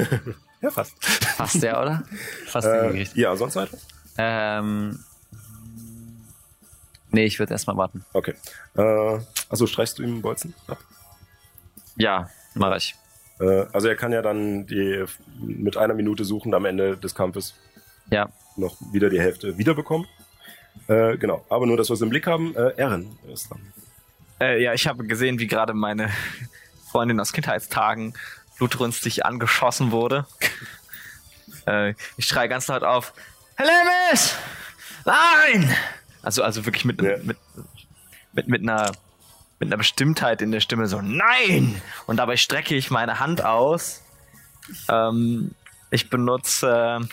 Ja, 0.60 0.70
fast. 0.70 0.92
fast 1.04 1.62
der, 1.62 1.80
oder? 1.80 2.02
Fast 2.46 2.66
Äh, 2.66 2.80
hingekriegt. 2.82 3.16
ja, 3.16 3.34
sonst 3.36 3.54
weiter? 3.56 3.78
Ähm, 4.18 4.98
nee, 7.10 7.24
ich 7.24 7.38
würde 7.38 7.52
erstmal 7.52 7.76
warten. 7.76 8.04
Okay. 8.12 8.34
Äh, 8.76 9.18
also 9.48 9.66
streichst 9.66 9.98
du 9.98 10.02
ihm 10.02 10.20
Bolzen 10.20 10.54
ab? 10.66 10.78
Ja, 11.96 12.28
mache 12.54 12.76
ich. 12.78 12.94
Äh, 13.40 13.66
also 13.72 13.88
er 13.88 13.94
kann 13.96 14.12
ja 14.12 14.20
dann 14.20 14.66
die 14.66 15.04
mit 15.40 15.76
einer 15.76 15.94
Minute 15.94 16.24
suchen 16.24 16.52
am 16.54 16.64
Ende 16.64 16.96
des 16.96 17.14
Kampfes 17.14 17.54
Ja. 18.10 18.28
noch 18.56 18.76
wieder 18.92 19.10
die 19.10 19.20
Hälfte 19.20 19.58
wiederbekommen. 19.58 20.06
Äh, 20.86 21.16
genau, 21.18 21.44
aber 21.48 21.66
nur, 21.66 21.76
dass 21.76 21.90
wir 21.90 21.94
es 21.94 22.00
im 22.00 22.08
Blick 22.10 22.26
haben. 22.26 22.54
Äh, 22.56 22.70
Erin 22.76 23.18
ist 23.32 23.50
dran. 23.50 23.60
Äh, 24.40 24.62
ja, 24.62 24.72
ich 24.72 24.86
habe 24.86 25.04
gesehen, 25.06 25.38
wie 25.38 25.46
gerade 25.46 25.74
meine 25.74 26.10
Freundin 26.90 27.20
aus 27.20 27.32
Kindheitstagen 27.32 28.14
blutrünstig 28.58 29.24
angeschossen 29.26 29.90
wurde. 29.90 30.26
äh, 31.66 31.94
ich 32.16 32.26
schreie 32.26 32.48
ganz 32.48 32.68
laut 32.68 32.82
auf: 32.84 33.12
Helemis! 33.56 34.34
Nein! 35.04 35.74
Also, 36.22 36.42
also 36.42 36.64
wirklich 36.66 36.84
mit, 36.84 37.00
Ja. 37.02 37.16
mit, 37.18 37.36
mit, 38.32 38.48
mit, 38.48 38.62
einer, 38.62 38.92
mit 39.58 39.68
einer 39.68 39.76
Bestimmtheit 39.76 40.40
in 40.42 40.52
der 40.52 40.60
Stimme 40.60 40.86
so: 40.86 41.00
Nein! 41.02 41.80
Und 42.06 42.16
dabei 42.18 42.36
strecke 42.36 42.74
ich 42.74 42.90
meine 42.90 43.20
Hand 43.20 43.44
aus. 43.44 44.02
Ähm, 44.88 45.52
ich 45.90 46.08
benutze 46.10 47.00
äh, 47.02 47.06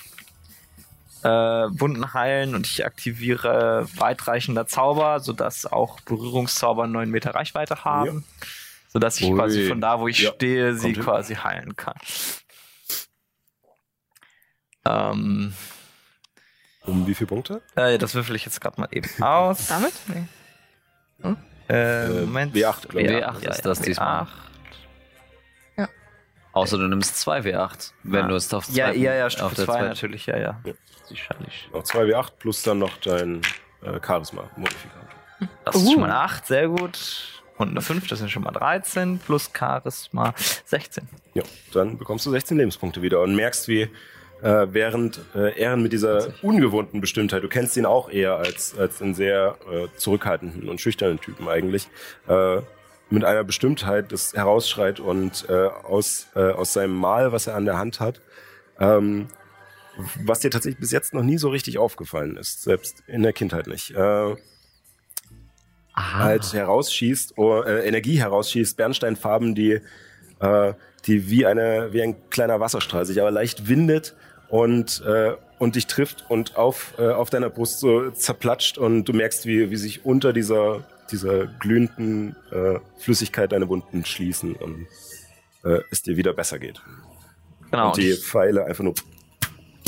Wunden 1.28 2.14
heilen 2.14 2.56
und 2.56 2.68
ich 2.68 2.86
aktiviere 2.86 3.88
weitreichender 3.96 4.68
Zauber, 4.68 5.20
sodass 5.20 5.66
auch 5.66 6.00
Berührungszauber 6.02 6.88
9 6.88 7.10
Meter 7.10 7.34
Reichweite 7.36 7.84
haben. 7.84 8.24
Sodass 8.90 9.20
ich 9.20 9.28
Ui. 9.30 9.36
quasi 9.38 9.68
von 9.68 9.82
da, 9.82 10.00
wo 10.00 10.08
ich 10.08 10.20
Ja, 10.20 10.32
stehe, 10.34 10.74
sie 10.76 10.94
kommt 10.94 10.96
hin. 10.96 11.04
quasi 11.04 11.36
heilen 11.36 11.76
kann. 11.76 11.96
Ähm, 14.86 15.54
Um 16.86 17.08
wie 17.08 17.16
viele 17.16 17.28
Punkte? 17.28 17.62
äh, 17.76 17.98
das 17.98 18.14
würfel 18.14 18.36
ich 18.36 18.46
jetzt 18.46 18.62
gerade 18.62 18.80
mal 18.80 18.88
eben 18.92 19.10
aus. 19.24 19.68
Damit? 19.70 19.94
Nee. 20.08 20.26
Äh, 21.68 22.06
Äh, 22.06 22.22
Moment. 22.22 22.54
W8, 22.56 22.88
glaub 22.88 22.96
ich. 23.04 23.10
W8 23.10 23.50
ist 23.50 23.66
das 23.66 23.82
diesmal. 23.82 24.24
W8. 24.24 25.88
Außer 26.54 26.78
du 26.78 26.88
nimmst 26.88 27.18
zwei 27.20 27.40
W8, 27.40 27.92
wenn 28.04 28.26
Ah. 28.26 28.28
du 28.30 28.36
es 28.36 28.54
auf 28.54 28.70
Ja, 28.70 28.86
zwei, 28.92 28.96
ja, 28.98 29.14
ja, 29.16 29.26
auf 29.26 29.32
Stufe 29.34 29.56
der 29.56 29.66
2 29.66 29.74
zweiten- 29.74 29.88
natürlich, 29.90 30.26
ja, 30.28 30.38
ja. 30.38 30.62
Sicherlich. 31.08 31.70
Noch 31.74 31.84
2 31.84 32.04
W8 32.06 32.32
plus 32.40 32.64
dann 32.64 32.80
noch 32.80 32.98
dein 32.98 33.42
äh, 33.84 34.00
Charisma-Modifikator. 34.06 35.10
Das 35.66 35.76
ist 35.76 35.84
Uh. 35.84 35.92
schon 35.92 36.02
mal 36.02 36.08
eine 36.08 36.20
8, 36.20 36.46
sehr 36.48 36.68
gut. 36.68 37.44
Und 37.58 37.70
eine 37.70 37.82
5, 37.82 38.08
das 38.08 38.20
sind 38.20 38.30
schon 38.30 38.44
mal 38.44 38.52
13, 38.52 39.20
plus 39.20 39.50
Charisma 39.58 40.34
16. 40.66 41.08
Ja, 41.36 41.44
dann 41.74 41.98
bekommst 41.98 42.26
du 42.26 42.32
16 42.32 42.58
Lebenspunkte 42.58 43.02
wieder 43.02 43.22
und 43.22 43.36
merkst, 43.36 43.68
wie 43.68 43.90
äh, 44.42 44.68
während 44.72 45.22
äh, 45.34 45.58
Ehren 45.58 45.82
mit 45.82 45.94
dieser 45.94 46.34
ungewohnten 46.42 47.00
Bestimmtheit, 47.00 47.44
du 47.44 47.48
kennst 47.48 47.78
ihn 47.78 47.86
auch 47.86 48.10
eher 48.10 48.36
als, 48.36 48.78
als 48.78 49.02
einen 49.02 49.16
sehr 49.16 49.56
äh, 49.72 49.88
zurückhaltenden 49.98 50.68
und 50.68 50.82
schüchternen 50.82 51.22
Typen 51.22 51.48
eigentlich, 51.48 51.88
äh, 52.28 52.58
mit 53.10 53.24
einer 53.24 53.44
Bestimmtheit 53.44 54.12
das 54.12 54.34
herausschreit 54.34 55.00
und 55.00 55.46
äh, 55.48 55.54
aus, 55.54 56.28
äh, 56.36 56.52
aus 56.52 56.74
seinem 56.74 56.96
Mal, 56.96 57.32
was 57.32 57.48
er 57.48 57.56
an 57.56 57.66
der 57.66 57.78
Hand 57.78 58.00
hat, 58.00 58.20
ähm, 58.80 59.28
was 60.24 60.40
dir 60.40 60.52
tatsächlich 60.52 60.80
bis 60.80 60.92
jetzt 60.92 61.14
noch 61.14 61.24
nie 61.24 61.38
so 61.38 61.50
richtig 61.50 61.78
aufgefallen 61.78 62.38
ist, 62.38 62.64
selbst 62.64 63.04
in 63.08 63.24
der 63.24 63.34
Kindheit 63.34 63.68
nicht. 63.68 63.92
Äh, 63.92 64.36
halt 65.96 66.54
herausschießt, 66.54 67.38
oder, 67.38 67.66
äh, 67.68 67.88
Energie 67.88 68.20
herausschießt, 68.20 68.76
Bernsteinfarben, 68.76 69.56
die, 69.56 69.80
äh, 70.40 70.74
die 71.06 71.30
wie, 71.30 71.46
eine, 71.46 71.90
wie 71.92 72.02
ein 72.02 72.30
kleiner 72.30 72.60
Wasserstrahl 72.60 73.06
sich 73.06 73.22
aber 73.22 73.32
leicht 73.32 73.68
windet 73.70 74.16
und, 74.50 75.02
äh, 75.06 75.34
und 75.60 75.76
dich 75.76 75.88
trifft 75.88 76.26
und 76.30 76.58
auf, 76.58 76.96
äh, 76.98 77.10
auf 77.10 77.30
deiner 77.30 77.50
Brust 77.50 77.80
so 77.80 78.12
zerplatscht 78.12 78.78
und 78.78 79.06
du 79.06 79.14
merkst, 79.14 79.46
wie, 79.46 79.72
wie 79.72 79.78
sich 79.78 80.06
unter 80.06 80.34
dieser, 80.34 80.84
dieser 81.12 81.48
glühenden 81.48 82.36
äh, 82.52 82.80
Flüssigkeit 82.98 83.52
deine 83.52 83.70
Wunden 83.70 84.04
schließen 84.04 84.56
und 84.56 84.88
äh, 85.64 85.80
es 85.92 86.02
dir 86.02 86.18
wieder 86.18 86.34
besser 86.34 86.60
geht. 86.60 86.82
Genau. 87.72 87.88
und 87.88 87.98
die 87.98 88.14
Pfeile 88.14 88.66
einfach 88.66 88.84
nur 88.84 88.94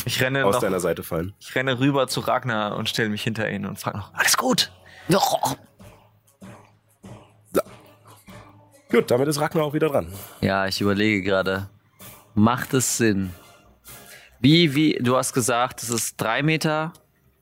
ich, 0.08 0.22
renne 0.22 0.46
aus 0.46 0.56
noch, 0.56 0.62
deiner 0.62 0.80
Seite 0.80 1.04
fallen. 1.04 1.34
ich 1.40 1.54
renne 1.56 1.80
rüber 1.80 2.08
zu 2.08 2.22
Ragnar 2.22 2.76
und 2.76 2.90
stelle 2.90 3.10
mich 3.10 3.24
hinter 3.24 3.50
ihn 3.50 3.66
und 3.66 3.80
frage 3.80 3.98
noch, 3.98 4.14
alles 4.14 4.38
gut? 4.38 4.72
Gut, 8.90 9.12
damit 9.12 9.28
ist 9.28 9.40
Ragnar 9.40 9.66
auch 9.66 9.74
wieder 9.74 9.90
dran. 9.90 10.12
Ja, 10.42 10.66
ich 10.66 10.80
überlege 10.80 11.22
gerade. 11.22 11.70
Macht 12.36 12.74
es 12.74 12.98
Sinn? 12.98 13.34
Wie, 14.40 14.76
wie, 14.76 15.00
du 15.02 15.18
hast 15.18 15.34
gesagt, 15.34 15.84
es 15.84 15.90
ist 15.90 16.22
drei 16.22 16.42
Meter 16.44 16.94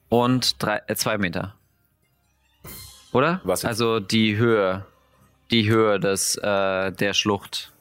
und 0.10 0.62
drei, 0.64 0.82
äh, 0.88 0.96
zwei 0.96 1.18
Meter. 1.18 1.56
Oder? 3.12 3.42
Was 3.44 3.62
jetzt? 3.62 3.70
Also 3.70 4.00
die 4.00 4.38
Höhe. 4.38 4.86
Die 5.52 5.70
Höhe 5.70 6.00
des, 6.00 6.36
äh, 6.38 6.92
der 6.92 7.14
Schlucht. 7.14 7.72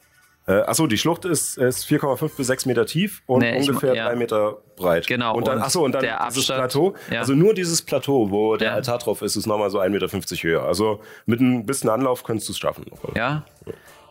Äh, 0.47 0.61
achso, 0.61 0.85
die 0.85 0.97
Schlucht 0.99 1.25
ist, 1.25 1.57
ist 1.57 1.85
4,5 1.85 2.37
bis 2.37 2.45
6 2.47 2.65
Meter 2.67 2.85
tief 2.85 3.23
und 3.25 3.39
Nee, 3.39 3.57
ich 3.59 3.67
ungefähr 3.67 3.89
mein- 3.89 3.97
ja. 3.97 4.05
3 4.09 4.15
Meter 4.15 4.57
breit. 4.75 5.07
Genau, 5.07 5.35
Und 5.35 5.47
dann, 5.47 5.59
achso, 5.59 5.83
und 5.83 5.93
dann 5.93 6.01
der 6.03 6.19
dieses 6.27 6.49
Abstand- 6.51 6.59
Plateau. 6.59 6.93
ja. 7.11 7.19
Also 7.21 7.33
nur 7.33 7.53
dieses 7.55 7.81
Plateau, 7.81 8.29
wo 8.29 8.55
der 8.55 8.69
Ja. 8.69 8.73
Altar 8.75 8.99
drauf 8.99 9.23
ist, 9.23 9.35
ist 9.35 9.47
nochmal 9.47 9.71
so 9.71 9.79
1,50 9.79 9.89
Meter 10.43 10.47
höher. 10.47 10.63
Also 10.63 10.99
mit 11.25 11.39
ein 11.41 11.65
bisschen 11.65 11.89
Anlauf 11.89 12.23
könntest 12.23 12.47
du 12.49 12.53
es 12.53 12.59
schaffen. 12.59 12.85
Ja? 13.15 13.43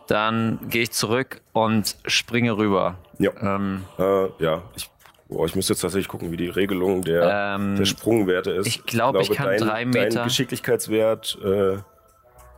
Dann 0.07 0.59
gehe 0.69 0.83
ich 0.83 0.91
zurück 0.91 1.41
und 1.53 1.95
springe 2.05 2.57
rüber. 2.57 2.95
Ja. 3.17 3.31
Ähm, 3.41 3.85
Äh, 3.97 4.27
ja, 4.43 4.61
ich, 4.75 4.89
boah, 5.29 5.45
ich 5.47 5.55
müsste 5.55 5.73
jetzt 5.73 5.81
tatsächlich 5.81 6.07
gucken, 6.09 6.31
wie 6.31 6.37
die 6.37 6.49
Regelung 6.49 7.01
der, 7.01 7.55
Ähm, 7.55 7.75
der 7.77 7.85
Sprungwerte 7.85 8.51
ist. 8.51 8.67
ich 8.67 8.83
glaub, 8.85 9.15
ich 9.19 9.31
kann 9.31 9.47
dein, 9.47 9.59
drei 9.59 9.67
Dein 9.85 9.89
Meter- 9.89 10.23
Geschicklichkeitswert 10.25 11.37
äh, 11.43 11.77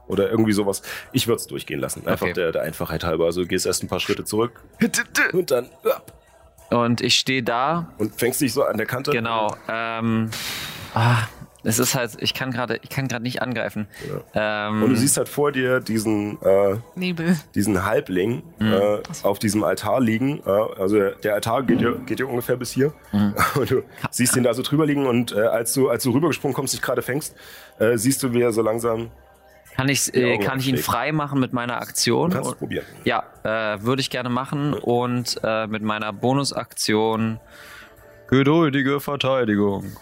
oder 0.08 0.30
irgendwie 0.30 0.54
sowas. 0.54 0.82
Ich 1.12 1.28
würde 1.28 1.40
es 1.40 1.48
durchgehen 1.48 1.80
lassen. 1.80 2.08
Einfach 2.08 2.26
Okay. 2.28 2.34
der, 2.34 2.52
der 2.52 2.62
Einfachheit 2.64 3.04
halber. 3.04 3.26
Also 3.26 3.42
du 3.42 3.48
gehst 3.48 3.66
erst 3.66 3.84
ein 3.84 3.88
paar 3.88 4.00
Schritte 4.00 4.24
zurück 4.24 4.62
und 5.34 5.52
dann 5.52 5.70
ja, 5.86 6.78
Und 6.78 7.02
ich 7.02 7.16
stehe 7.18 7.44
da, 7.44 7.94
und 7.98 8.14
fängst 8.20 8.42
dich 8.42 8.54
so 8.54 8.64
an 8.64 8.78
der 8.78 8.86
Kante. 8.86 9.12
genau. 9.12 9.56
Ähm, 9.70 10.30
ah, 10.94 11.18
es 11.64 11.80
ist 11.80 11.96
halt, 11.96 12.12
ich 12.20 12.34
kann 12.34 12.52
gerade, 12.52 12.80
ich 12.82 12.90
kann 12.90 13.08
gerade 13.10 13.24
nicht 13.24 13.42
angreifen. 13.42 13.88
Ähm, 14.34 14.84
Und 14.84 14.90
du 14.92 14.96
siehst 14.96 15.18
halt 15.18 15.28
vor 15.28 15.52
dir 15.52 15.82
diesen, 15.82 16.42
äh, 16.42 16.78
Nebel. 16.96 17.36
diesen 17.56 17.84
Halbling 17.84 18.44
Mhm. 18.60 18.72
äh, 18.74 19.00
auf 19.24 19.38
diesem 19.40 19.64
Altar 19.66 20.00
liegen. 20.00 20.40
Äh, 20.46 20.50
also 20.50 20.98
der, 21.24 21.34
Altar 21.34 21.64
geht 21.64 21.82
ja, 21.82 21.92
geht 21.92 22.20
ja 22.22 22.26
ungefähr 22.26 22.56
bis 22.56 22.72
hier. 22.72 22.94
Mhm. 23.12 23.34
Und 23.56 23.70
du 23.72 23.84
siehst 24.12 24.36
ihn 24.38 24.44
da 24.44 24.54
so 24.54 24.62
drüber 24.62 24.86
liegen 24.86 25.08
und 25.08 25.34
äh, 25.34 25.42
als 25.42 25.74
du 25.74 25.90
als 25.90 26.04
du 26.04 26.12
rübergesprungen 26.12 26.54
kommst, 26.56 26.74
dich 26.74 26.82
gerade 26.82 27.02
fängst, 27.02 27.36
äh, 27.80 27.98
siehst 27.98 28.24
du, 28.24 28.32
wie 28.34 28.42
er 28.42 28.54
so 28.54 28.62
langsam. 28.62 29.10
Kann 29.78 29.88
ich, 29.90 30.14
äh, 30.14 30.38
kann 30.40 30.60
ich 30.60 30.68
ihn 30.68 30.78
frei 30.78 31.12
machen 31.14 31.40
mit 31.40 31.54
meiner 31.54 31.80
Aktion? 31.82 32.32
Du 32.32 32.36
kannst 32.36 32.52
es 32.52 32.58
probieren. 32.58 32.86
Ja, 33.06 33.24
äh, 33.44 33.82
würde 33.84 34.02
ich 34.02 34.10
gerne 34.10 34.30
machen 34.30 34.74
und 34.74 35.40
äh, 35.44 35.68
mit 35.68 35.84
meiner 35.84 36.12
Bonusaktion 36.12 37.40
geduldige 38.28 39.00
Verteidigung. 39.00 39.96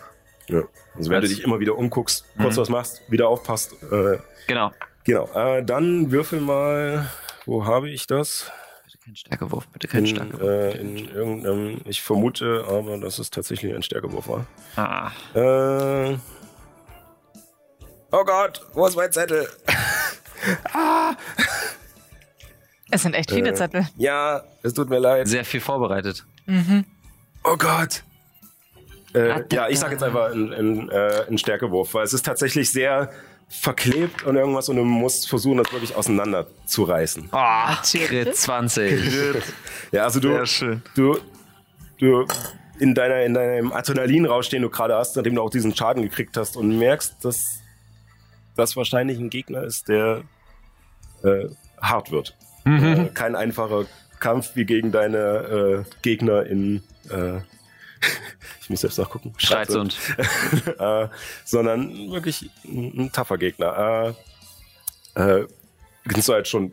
Ja. 0.48 0.64
Also 0.96 1.12
wenn 1.12 1.22
du 1.22 1.28
dich 1.28 1.44
immer 1.44 1.60
wieder 1.60 1.78
umguckst, 1.78 2.26
kurz 2.40 2.56
Mhm. 2.56 2.62
was 2.62 2.70
machst, 2.70 3.02
wieder 3.12 3.28
aufpasst. 3.28 3.74
Äh, 3.92 4.18
Genau. 4.48 4.72
genau. 5.04 5.28
Äh, 5.34 5.64
dann 5.64 6.12
würfel 6.12 6.40
mal. 6.40 7.10
Wo 7.46 7.66
habe 7.66 7.90
ich 7.92 8.08
das? 8.08 8.52
Bitte 8.86 8.98
kein 9.06 9.16
Stärkewurf, 9.16 9.68
bitte 9.68 9.88
kein 9.88 10.00
In, 10.06 10.08
Stärkewurf. 10.08 10.42
äh, 10.42 10.78
in 10.80 11.10
irgendeinem. 11.10 11.82
Ich 11.86 12.02
vermute, 12.02 12.66
aber 12.68 12.98
dass 12.98 13.20
es 13.20 13.30
tatsächlich 13.30 13.74
ein 13.76 13.84
Stärkewurf 13.84 14.28
war. 14.28 14.46
Ah, 14.76 15.12
Äh, 15.36 16.18
oh 18.16 18.24
Gott, 18.24 18.62
wo 18.74 18.86
ist 18.88 18.96
mein 18.96 19.12
Zettel? 19.12 19.48
Es 22.92 23.02
sind 23.02 23.16
echt 23.16 23.32
viele 23.32 23.50
Äh, 23.50 23.54
Zettel. 23.56 23.88
Ja, 23.98 24.44
es 24.62 24.74
tut 24.74 24.90
mir 24.90 25.00
leid. 25.00 25.28
sehr 25.28 25.44
viel 25.44 25.60
vorbereitet. 25.60 26.24
Mhm. 26.46 26.86
Oh 27.44 27.58
Gott. 27.58 28.04
Äh, 29.14 29.44
ja, 29.52 29.68
ich 29.70 29.80
sag 29.80 29.92
jetzt 29.92 30.04
einfach 30.04 30.32
in, 30.32 30.52
in, 30.52 30.90
äh, 30.90 31.38
Stärkewurf, 31.38 31.94
weil 31.96 32.04
es 32.04 32.14
ist 32.14 32.26
tatsächlich 32.26 32.72
sehr 32.72 33.12
verklebt 33.50 34.24
und 34.24 34.36
irgendwas 34.36 34.70
und 34.70 34.76
du 34.76 34.84
musst 34.84 35.28
versuchen, 35.28 35.58
das 35.58 35.72
wirklich 35.72 35.96
auseinanderzureißen. 35.96 37.30
Ah, 37.32 37.76
Crit 37.84 38.36
20. 38.36 39.44
Ja, 39.92 40.04
also 40.04 40.20
du, 40.20 40.46
schön. 40.46 40.84
du, 40.96 41.18
du 42.00 42.26
in 42.80 42.94
deiner, 42.94 43.24
in 43.24 43.34
deinem 43.34 43.72
Adrenalinrausch, 43.72 44.50
den 44.50 44.62
du 44.62 44.70
gerade 44.70 44.96
hast, 44.96 45.16
nachdem 45.16 45.36
du 45.36 45.42
auch 45.42 45.50
diesen 45.50 45.76
Schaden 45.76 46.04
gekriegt 46.04 46.38
hast 46.38 46.56
und 46.58 46.78
merkst, 46.78 47.24
dass 47.24 47.60
das 48.56 48.76
wahrscheinlich 48.76 49.20
ein 49.20 49.30
Gegner 49.30 49.64
ist, 49.64 49.88
der 49.90 50.24
äh, 51.24 51.48
hart 51.82 52.12
wird. 52.12 52.36
Äh, 52.66 53.06
kein 53.14 53.36
einfacher 53.36 53.86
Kampf 54.20 54.56
wie 54.56 54.66
gegen 54.66 54.92
deine 54.92 55.18
äh, 55.18 55.84
Gegner 56.02 56.46
in 56.46 56.84
äh, 57.10 57.42
ich 58.62 58.70
muss 58.70 58.82
selbst 58.82 58.98
nachgucken. 58.98 59.34
Streitsund. 59.38 59.98
äh, 60.80 61.08
sondern 61.44 62.12
wirklich 62.12 62.50
ein, 62.66 62.94
ein 62.98 63.12
tougher 63.12 63.38
Gegner. 63.38 64.16
Äh, 65.16 65.42
äh, 65.42 65.48
du 66.06 66.34
halt 66.34 66.48
schon 66.48 66.72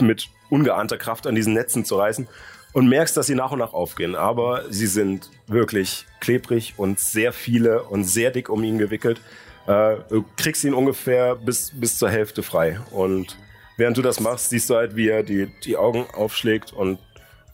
mit 0.00 0.28
ungeahnter 0.50 0.96
Kraft 0.96 1.26
an 1.26 1.34
diesen 1.34 1.54
Netzen 1.54 1.84
zu 1.84 1.96
reißen 1.96 2.28
und 2.72 2.88
merkst, 2.88 3.16
dass 3.16 3.26
sie 3.26 3.34
nach 3.34 3.52
und 3.52 3.58
nach 3.60 3.72
aufgehen. 3.72 4.14
Aber 4.14 4.70
sie 4.70 4.86
sind 4.86 5.30
wirklich 5.46 6.06
klebrig 6.20 6.74
und 6.76 6.98
sehr 6.98 7.32
viele 7.32 7.84
und 7.84 8.04
sehr 8.04 8.30
dick 8.30 8.48
um 8.48 8.62
ihn 8.64 8.78
gewickelt. 8.78 9.20
Äh, 9.66 9.96
du 10.08 10.24
kriegst 10.36 10.62
ihn 10.64 10.74
ungefähr 10.74 11.36
bis, 11.36 11.70
bis 11.78 11.98
zur 11.98 12.10
Hälfte 12.10 12.42
frei. 12.42 12.78
Und 12.90 13.36
während 13.76 13.96
du 13.96 14.02
das 14.02 14.20
machst, 14.20 14.50
siehst 14.50 14.68
du 14.70 14.74
halt, 14.76 14.94
wie 14.96 15.08
er 15.08 15.22
die, 15.22 15.46
die 15.64 15.76
Augen 15.76 16.06
aufschlägt 16.12 16.72
und 16.72 16.98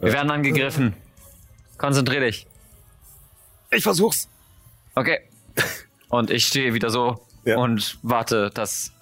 Wir 0.00 0.12
werden 0.12 0.30
angegriffen. 0.30 0.94
Konzentrier 1.78 2.20
dich. 2.20 2.46
ich 3.70 3.82
versuch's. 3.82 4.28
Okay. 4.94 5.20
Und 6.08 6.30
ich 6.30 6.46
stehe 6.46 6.74
wieder 6.74 6.90
so 6.90 7.24
Ja. 7.44 7.56
und 7.58 7.98
warte, 8.02 8.50
dass. 8.50 8.92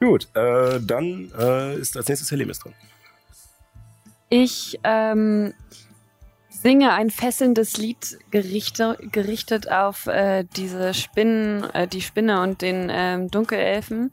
Gut, 0.00 0.28
äh, 0.34 0.80
dann 0.80 1.30
äh, 1.38 1.76
ist 1.76 1.96
als 1.96 2.08
nächstes 2.08 2.30
Helemis 2.30 2.58
dran. 2.60 2.74
Ich 4.28 4.78
ähm, 4.82 5.54
singe 6.62 6.92
ein 6.92 7.10
fesselndes 7.10 7.76
Lied 7.76 8.18
gerichte, 8.30 8.96
gerichtet 9.12 9.70
auf 9.70 10.06
äh, 10.06 10.44
diese 10.56 10.94
Spinnen, 10.94 11.64
äh, 11.74 11.86
die 11.86 12.00
Spinne 12.02 12.42
und 12.42 12.62
den 12.62 12.88
ähm, 12.90 13.30
Dunkelelfen. 13.30 14.10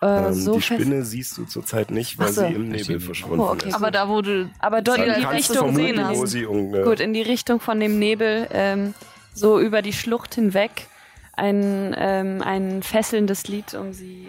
Äh, 0.00 0.06
Ähm, 0.06 0.32
so 0.34 0.54
die 0.56 0.62
Spinne 0.62 1.04
siehst 1.04 1.38
du 1.38 1.44
zurzeit 1.44 1.90
nicht, 1.92 2.18
weil 2.18 2.32
so. 2.32 2.40
sie 2.40 2.54
im 2.54 2.68
Nebel 2.70 2.98
verschwunden 3.00 3.40
Oh, 3.40 3.50
okay. 3.50 3.68
ist. 3.68 3.74
Aber 3.74 3.90
da, 3.90 4.08
wo 4.08 4.20
du 4.20 4.50
Aber 4.58 4.82
dort 4.82 4.98
in 4.98 5.06
Ja, 5.06 5.18
die 5.18 5.24
Richtung 5.26 5.76
wo 5.76 6.02
hast. 6.22 6.30
sie 6.32 6.44
um, 6.44 6.74
äh, 6.74 6.82
Gut, 6.82 6.98
in 7.00 7.12
die 7.12 7.22
Richtung 7.22 7.60
von 7.60 7.78
dem 7.78 7.98
Nebel, 7.98 8.48
ähm, 8.52 8.94
so 9.34 9.60
über 9.60 9.80
die 9.80 9.92
Schlucht 9.92 10.34
hinweg, 10.34 10.88
ein, 11.34 11.94
ähm, 11.96 12.42
ein 12.42 12.82
fesselndes 12.82 13.46
Lied, 13.48 13.74
um 13.74 13.92
sie 13.92 14.26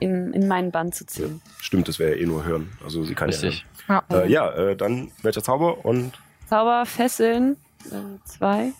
äh, 0.00 0.04
in, 0.04 0.32
in 0.32 0.48
meinen 0.48 0.70
Bann 0.72 0.92
zu 0.92 1.04
ziehen. 1.06 1.40
Stimmt, 1.60 1.88
das 1.88 1.98
wäre 1.98 2.16
ja 2.16 2.22
eh 2.22 2.26
nur 2.26 2.44
hören. 2.44 2.72
Also 2.84 3.04
sie 3.04 3.14
kann 3.14 3.28
Richtig. 3.28 3.64
ja, 3.88 4.02
ja. 4.10 4.18
Äh, 4.22 4.28
ja, 4.30 4.50
äh, 4.54 4.76
dann 4.76 5.12
welcher 5.22 5.42
Zauber 5.42 5.84
und 5.84 6.12
Zauber, 6.48 6.84
Fesseln, 6.86 7.56
äh, 7.86 8.18
zwei. 8.24 8.72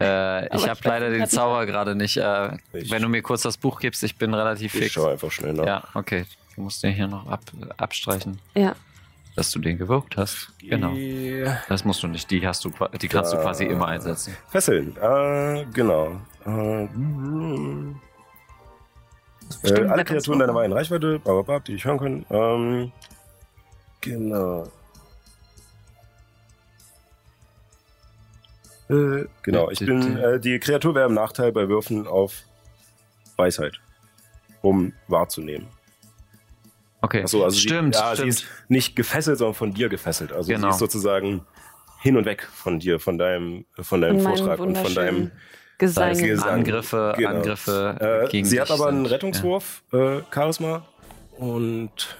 Äh, 0.00 0.46
ich 0.48 0.54
ich 0.64 0.68
habe 0.68 0.80
leider 0.84 1.10
den 1.10 1.22
ich- 1.22 1.30
Zauber 1.30 1.64
gerade 1.66 1.94
nicht. 1.94 2.16
Äh, 2.16 2.56
Ich- 2.72 2.90
wenn 2.90 3.02
du 3.02 3.08
mir 3.08 3.22
kurz 3.22 3.42
das 3.42 3.56
Buch 3.56 3.78
gibst, 3.80 4.02
ich 4.02 4.16
bin 4.18 4.34
relativ 4.34 4.74
ich 4.74 4.80
fix. 4.82 4.92
schaue 4.92 5.12
einfach 5.12 5.30
schnell 5.30 5.52
nach. 5.54 5.64
Ja, 5.64 5.84
okay. 5.94 6.26
Du 6.56 6.62
musst 6.62 6.82
den 6.82 6.92
hier 6.92 7.06
noch 7.08 7.26
ab, 7.28 7.40
abstreichen, 7.78 8.38
Ja. 8.54 8.74
dass 9.36 9.50
du 9.50 9.58
den 9.60 9.78
gewirkt 9.78 10.16
hast. 10.16 10.52
Genau. 10.58 10.92
Die- 10.92 11.44
Das 11.68 11.84
musst 11.84 12.02
du 12.02 12.08
nicht. 12.08 12.30
Die 12.30 12.46
hast 12.46 12.64
du, 12.64 12.70
die 13.00 13.08
kannst 13.08 13.32
du 13.32 13.36
Da. 13.36 13.42
quasi 13.42 13.64
immer 13.64 13.86
einsetzen. 13.88 14.36
Fesseln, 14.48 14.96
äh, 14.96 15.64
genau. 15.72 16.20
Äh, 16.44 16.88
bestimmt 19.62 19.88
äh, 19.88 19.90
alle 19.92 20.04
Kreaturen 20.04 20.38
deiner 20.40 20.54
Reihen 20.54 20.72
Reichweite, 20.72 21.20
die 21.66 21.74
ich 21.74 21.84
hören 21.84 21.98
können. 21.98 22.26
Ähm, 22.30 22.92
genau. 24.00 24.68
Äh, 28.88 29.24
genau, 29.42 29.70
ich 29.70 29.78
bin, 29.80 30.16
äh, 30.16 30.38
die 30.38 30.58
Kreatur 30.58 30.94
wäre 30.94 31.06
im 31.08 31.14
Nachteil 31.14 31.52
bei 31.52 31.68
Würfen 31.68 32.06
auf 32.06 32.42
Weisheit, 33.36 33.80
um 34.62 34.92
wahrzunehmen. 35.08 35.66
Okay. 37.00 37.22
Achso, 37.22 37.44
also 37.44 37.58
stimmt, 37.58 37.94
sie, 37.94 38.00
ja, 38.00 38.14
stimmt. 38.14 38.32
sie 38.34 38.40
ist 38.44 38.50
nicht 38.68 38.96
gefesselt, 38.96 39.38
sondern 39.38 39.54
von 39.54 39.74
dir 39.74 39.88
gefesselt. 39.88 40.32
Also 40.32 40.50
Genau. 40.52 40.68
sie 40.68 40.70
ist 40.74 40.78
sozusagen 40.78 41.44
hin 42.00 42.16
und 42.16 42.24
weg 42.24 42.48
von 42.52 42.78
dir, 42.78 42.98
von 43.00 43.18
deinem, 43.18 43.66
von 43.80 44.00
deinem 44.00 44.20
Von 44.20 44.36
Vortrag 44.36 44.58
und 44.60 44.76
von 44.78 44.94
deinem 44.94 45.30
Gesang. 45.78 46.16
Gesang. 46.16 46.48
Angriffe, 46.50 47.14
Genau. 47.16 47.30
Angriffe 47.30 48.22
Äh, 48.24 48.28
gegen 48.30 48.46
sie 48.46 48.60
hat 48.60 48.68
dich 48.68 48.74
aber 48.74 48.88
einen. 48.88 49.06
Rettungswurf, 49.06 49.82
äh, 49.92 50.20
Charisma. 50.32 50.86
Und 51.36 52.16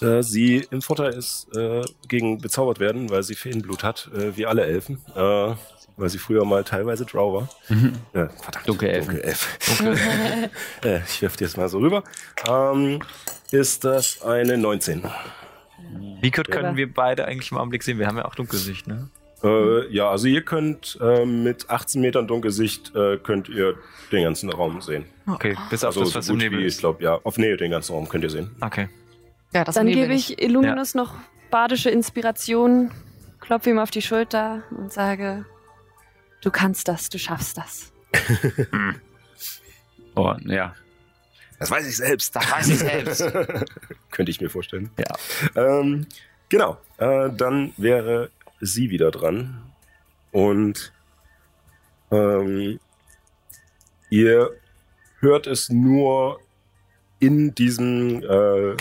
äh, 0.00 0.22
sie 0.22 0.66
im 0.70 0.82
Vorteil 0.82 1.12
ist 1.12 1.48
äh, 1.54 1.82
gegen 2.08 2.38
bezaubert 2.38 2.80
werden, 2.80 3.10
weil 3.10 3.22
sie 3.22 3.34
Feenblut 3.34 3.82
hat, 3.82 4.10
äh, 4.14 4.36
wie 4.36 4.46
alle 4.46 4.64
Elfen. 4.64 5.00
Äh, 5.14 5.54
weil 5.98 6.08
sie 6.08 6.18
früher 6.18 6.44
mal 6.44 6.62
teilweise 6.62 7.04
Drow 7.04 7.34
war. 7.34 7.48
Mhm. 7.68 7.94
Äh, 8.12 8.28
verdammt. 8.40 8.68
Dunkelelfen. 8.68 9.14
Dunkelelf. 9.14 9.58
äh, 10.84 11.00
ich 11.08 11.20
werfe 11.22 11.36
dir 11.36 11.44
jetzt 11.44 11.56
mal 11.56 11.68
so 11.68 11.78
rüber. 11.78 12.04
Ähm, 12.48 13.00
ist 13.50 13.84
das 13.84 14.22
eine 14.22 14.56
19? 14.56 15.02
Wie 16.20 16.30
gut 16.30 16.50
können 16.50 16.76
wir 16.76 16.92
beide 16.92 17.24
eigentlich 17.24 17.50
im 17.50 17.58
Augenblick 17.58 17.82
sehen? 17.82 17.98
Wir 17.98 18.06
haben 18.06 18.16
ja 18.16 18.24
auch 18.26 18.34
Dunkelsicht, 18.34 18.86
ne? 18.86 19.08
Äh, 19.42 19.92
ja, 19.92 20.10
also 20.10 20.26
ihr 20.26 20.42
könnt 20.42 20.98
äh, 21.00 21.24
mit 21.24 21.70
18 21.70 22.00
Metern 22.00 22.26
Dunkelsicht 22.26 22.94
äh, 22.94 23.18
könnt 23.18 23.48
ihr 23.48 23.76
den 24.10 24.24
ganzen 24.24 24.50
Raum 24.50 24.80
sehen. 24.80 25.04
Okay, 25.26 25.56
bis 25.70 25.84
auf 25.84 25.96
Also 25.96 26.00
das, 26.00 26.10
so 26.10 26.18
was 26.18 26.28
im 26.28 26.34
gut 26.34 26.42
Nebel 26.42 26.58
wie, 26.58 26.62
ich 26.62 26.68
ist. 26.68 26.80
glaube, 26.80 27.02
ja. 27.04 27.20
Auf 27.22 27.38
Nähe 27.38 27.56
den 27.56 27.70
ganzen 27.70 27.92
Raum 27.92 28.08
könnt 28.08 28.24
ihr 28.24 28.30
sehen. 28.30 28.50
Okay. 28.60 28.88
Ja, 29.52 29.64
das 29.64 29.74
Dann 29.74 29.86
gebe 29.86 30.12
ich 30.12 30.42
Illuminus 30.42 30.94
noch 30.94 31.14
badische 31.50 31.90
Inspiration, 31.90 32.90
klopfe 33.40 33.70
ihm 33.70 33.78
auf 33.78 33.90
die 33.90 34.02
Schulter 34.02 34.62
und 34.70 34.92
sage, 34.92 35.46
du 36.42 36.50
kannst 36.50 36.88
das, 36.88 37.08
du 37.08 37.18
schaffst 37.18 37.58
das. 37.58 37.92
Oh, 40.18 40.34
ja. 40.46 40.74
Das 41.60 41.70
weiß 41.70 41.86
ich 41.86 41.96
selbst. 41.96 42.34
Das 42.34 42.50
weiß 42.50 42.68
ich 42.68 42.78
selbst. 42.80 43.20
Könnte 44.10 44.30
ich 44.30 44.40
mir 44.40 44.50
vorstellen. 44.50 44.90
Ja. 44.98 45.78
Ähm, 45.78 46.06
genau. 46.48 46.78
Äh, 46.96 47.30
dann 47.30 47.72
wäre 47.76 48.30
sie 48.60 48.90
wieder 48.90 49.12
dran. 49.12 49.62
Und 50.32 50.92
ähm, 52.10 52.80
ihr 54.10 54.50
hört 55.20 55.46
es 55.46 55.68
nur 55.68 56.40
in 57.20 57.54
diesem 57.54 58.22
äh, 58.24 58.76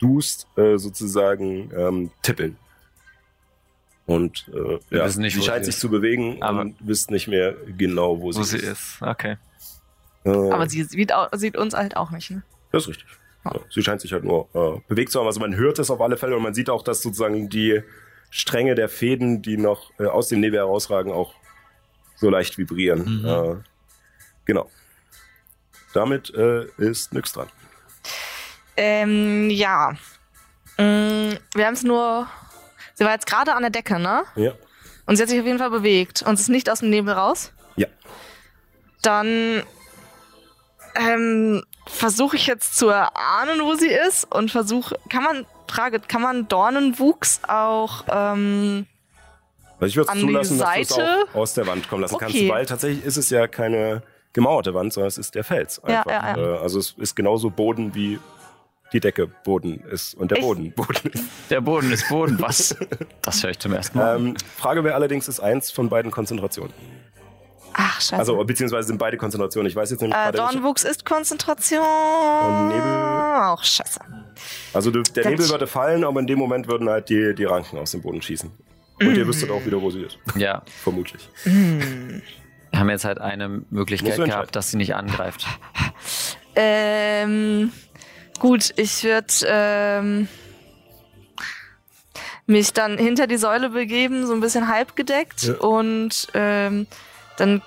Dust 0.00 0.46
äh, 0.56 0.76
sozusagen 0.78 1.70
ähm, 1.76 2.10
tippeln. 2.22 2.56
Und 4.06 4.50
äh, 4.52 4.78
ja, 4.96 5.06
nicht, 5.06 5.34
sie 5.34 5.40
wo 5.40 5.44
scheint 5.44 5.64
sie 5.64 5.70
sich 5.70 5.76
ist. 5.76 5.80
zu 5.80 5.88
bewegen, 5.88 6.42
Aber- 6.42 6.62
und 6.62 6.76
wisst 6.80 7.10
nicht 7.10 7.28
mehr 7.28 7.54
genau, 7.76 8.20
wo 8.20 8.32
sie, 8.32 8.40
Wo 8.40 8.42
sie 8.42 8.56
ist. 8.56 8.64
ist. 8.64 9.02
Okay. 9.02 9.36
Äh, 10.24 10.30
Aber 10.30 10.68
sie 10.68 10.82
sieht, 10.82 11.12
sieht 11.34 11.56
uns 11.56 11.74
halt 11.74 11.96
auch 11.96 12.10
nicht, 12.10 12.30
ne? 12.30 12.42
Das 12.72 12.82
ist 12.84 12.88
richtig. 12.88 13.06
Ja, 13.44 13.52
sie 13.70 13.82
scheint 13.82 14.00
sich 14.00 14.12
halt 14.12 14.24
nur 14.24 14.48
äh, 14.52 14.80
bewegt 14.88 15.12
zu 15.12 15.18
haben. 15.20 15.26
Also 15.26 15.40
man 15.40 15.54
hört 15.54 15.78
es 15.78 15.90
auf 15.90 16.00
alle 16.00 16.16
Fälle 16.16 16.36
und 16.36 16.42
man 16.42 16.54
sieht 16.54 16.68
auch, 16.68 16.82
dass 16.82 17.00
sozusagen 17.02 17.48
die 17.48 17.82
Stränge 18.30 18.74
der 18.74 18.88
Fäden, 18.88 19.42
die 19.42 19.56
noch 19.56 19.90
äh, 19.98 20.06
aus 20.06 20.28
dem 20.28 20.40
Nebel 20.40 20.58
herausragen, 20.58 21.10
auch 21.12 21.34
so 22.16 22.28
leicht 22.28 22.58
vibrieren. 22.58 23.20
Mhm. 23.22 23.24
Äh, 23.26 23.56
genau. 24.44 24.68
Damit 25.94 26.34
äh, 26.34 26.66
ist 26.76 27.14
nix 27.14 27.32
dran. 27.32 27.48
Ähm, 28.82 29.50
ja. 29.50 29.92
Mm, 30.78 31.32
wir 31.54 31.66
haben 31.66 31.74
es 31.74 31.82
nur. 31.82 32.26
Sie 32.94 33.04
war 33.04 33.12
jetzt 33.12 33.26
gerade 33.26 33.52
an 33.54 33.60
der 33.62 33.70
Decke, 33.70 33.98
ne? 33.98 34.22
Ja. 34.36 34.52
Und 35.06 35.16
sie 35.16 35.22
hat 35.22 35.28
sich 35.28 35.38
auf 35.38 35.44
jeden 35.46 35.58
Fall 35.58 35.70
bewegt 35.70 36.22
und 36.22 36.34
ist 36.40 36.48
nicht 36.48 36.70
aus 36.70 36.80
dem 36.80 36.88
Nebel 36.90 37.12
raus. 37.12 37.52
Ja. 37.76 37.86
Dann 39.02 39.62
ähm, 40.94 41.62
versuche 41.86 42.36
ich 42.36 42.46
jetzt 42.46 42.76
zu 42.76 42.88
erahnen, 42.88 43.60
wo 43.62 43.74
sie 43.74 43.88
ist 43.88 44.24
und 44.34 44.50
versuche, 44.50 44.98
kann 45.10 45.22
man, 45.24 45.46
Frage, 45.68 46.00
kann 46.00 46.22
man 46.22 46.48
Dornenwuchs 46.48 47.40
auch, 47.48 48.04
ähm, 48.10 48.86
Also 49.78 49.86
ich 49.86 49.96
würde 49.96 50.10
An 50.10 50.18
es 50.18 50.24
zulassen, 50.24 50.58
dass 50.58 50.74
du 50.74 50.80
es 50.80 50.88
Seite? 50.88 51.24
auch 51.32 51.34
aus 51.36 51.54
der 51.54 51.66
Wand 51.66 51.88
kommen 51.88 52.02
lassen 52.02 52.18
kannst, 52.18 52.36
Okay. 52.36 52.48
weil 52.48 52.66
tatsächlich 52.66 53.04
ist 53.04 53.16
es 53.16 53.30
ja 53.30 53.46
keine 53.46 54.02
gemauerte 54.32 54.74
Wand, 54.74 54.92
sondern 54.92 55.08
es 55.08 55.18
ist 55.18 55.34
der 55.34 55.44
Fels 55.44 55.80
Ja, 55.86 56.00
einfach. 56.02 56.10
ja, 56.10 56.36
ja. 56.36 56.56
Äh, 56.56 56.58
also 56.58 56.78
es 56.78 56.94
ist 56.98 57.14
genauso 57.16 57.50
Boden 57.50 57.94
wie 57.94 58.18
die 58.92 59.00
Decke 59.00 59.26
Boden 59.26 59.80
ist 59.90 60.14
und 60.14 60.30
der 60.30 60.38
Echt? 60.38 60.46
Boden 60.46 60.72
Boden 60.72 61.10
ist. 61.12 61.24
Der 61.50 61.60
Boden 61.60 61.92
ist 61.92 62.08
Boden. 62.08 62.36
Was? 62.40 62.76
Das 63.22 63.42
höre 63.42 63.50
ich 63.50 63.58
zum 63.58 63.72
ersten 63.72 63.98
Mal. 63.98 64.16
Ähm, 64.16 64.34
Frage 64.56 64.82
wäre 64.84 64.94
allerdings, 64.94 65.28
ist 65.28 65.40
eins 65.40 65.70
von 65.70 65.88
beiden 65.88 66.10
Konzentrationen? 66.10 66.72
ach, 67.72 68.00
scheiße. 68.00 68.16
Also 68.16 68.44
beziehungsweise 68.44 68.88
sind 68.88 68.98
beide 68.98 69.16
Konzentrationen. 69.16 69.68
Ich 69.70 69.76
weiß 69.76 69.90
jetzt 69.90 70.00
nämlich 70.00 70.16
äh, 70.18 70.22
gerade 70.24 70.38
nicht. 70.38 70.52
Dornenwuchs 70.52 70.84
ist 70.84 71.04
Konzentration. 71.04 71.80
Und 71.80 72.68
Nebel? 72.68 72.82
Auch 72.82 73.62
scheiße. 73.62 74.00
Also 74.74 74.90
der 74.90 75.02
Ganz- 75.02 75.26
Nebel 75.26 75.48
würde 75.50 75.66
fallen, 75.66 76.04
aber 76.04 76.20
in 76.20 76.26
dem 76.26 76.38
Moment 76.38 76.68
würden 76.68 76.88
halt 76.88 77.08
die, 77.08 77.34
die 77.34 77.44
Ranken 77.44 77.78
aus 77.78 77.92
dem 77.92 78.02
Boden 78.02 78.20
schießen. 78.20 78.50
Und 79.00 79.16
ihr 79.16 79.26
wüsstet 79.26 79.50
auch 79.50 79.64
wieder, 79.64 79.80
wo 79.80 79.90
sie 79.90 80.02
ist. 80.02 80.18
ja. 80.36 80.62
Vermutlich. 80.82 81.26
Hm. 81.44 82.20
Wir 82.70 82.78
haben 82.78 82.90
jetzt 82.90 83.04
halt 83.04 83.18
eine 83.18 83.62
Möglichkeit 83.70 84.16
gehabt, 84.16 84.54
dass 84.54 84.70
sie 84.70 84.76
nicht 84.76 84.94
angreift. 84.94 85.46
Ähm, 86.54 87.72
gut, 88.40 88.70
ich 88.76 89.04
würde 89.04 89.26
ähm, 89.46 90.26
mich 92.46 92.72
dann 92.72 92.98
hinter 92.98 93.26
die 93.28 93.36
Säule 93.36 93.70
begeben, 93.70 94.26
so 94.26 94.32
ein 94.32 94.40
bisschen 94.40 94.66
halbgedeckt 94.68 95.42
Ja. 95.44 95.54
und 95.58 96.26
ähm, 96.34 96.86
dann 97.36 97.62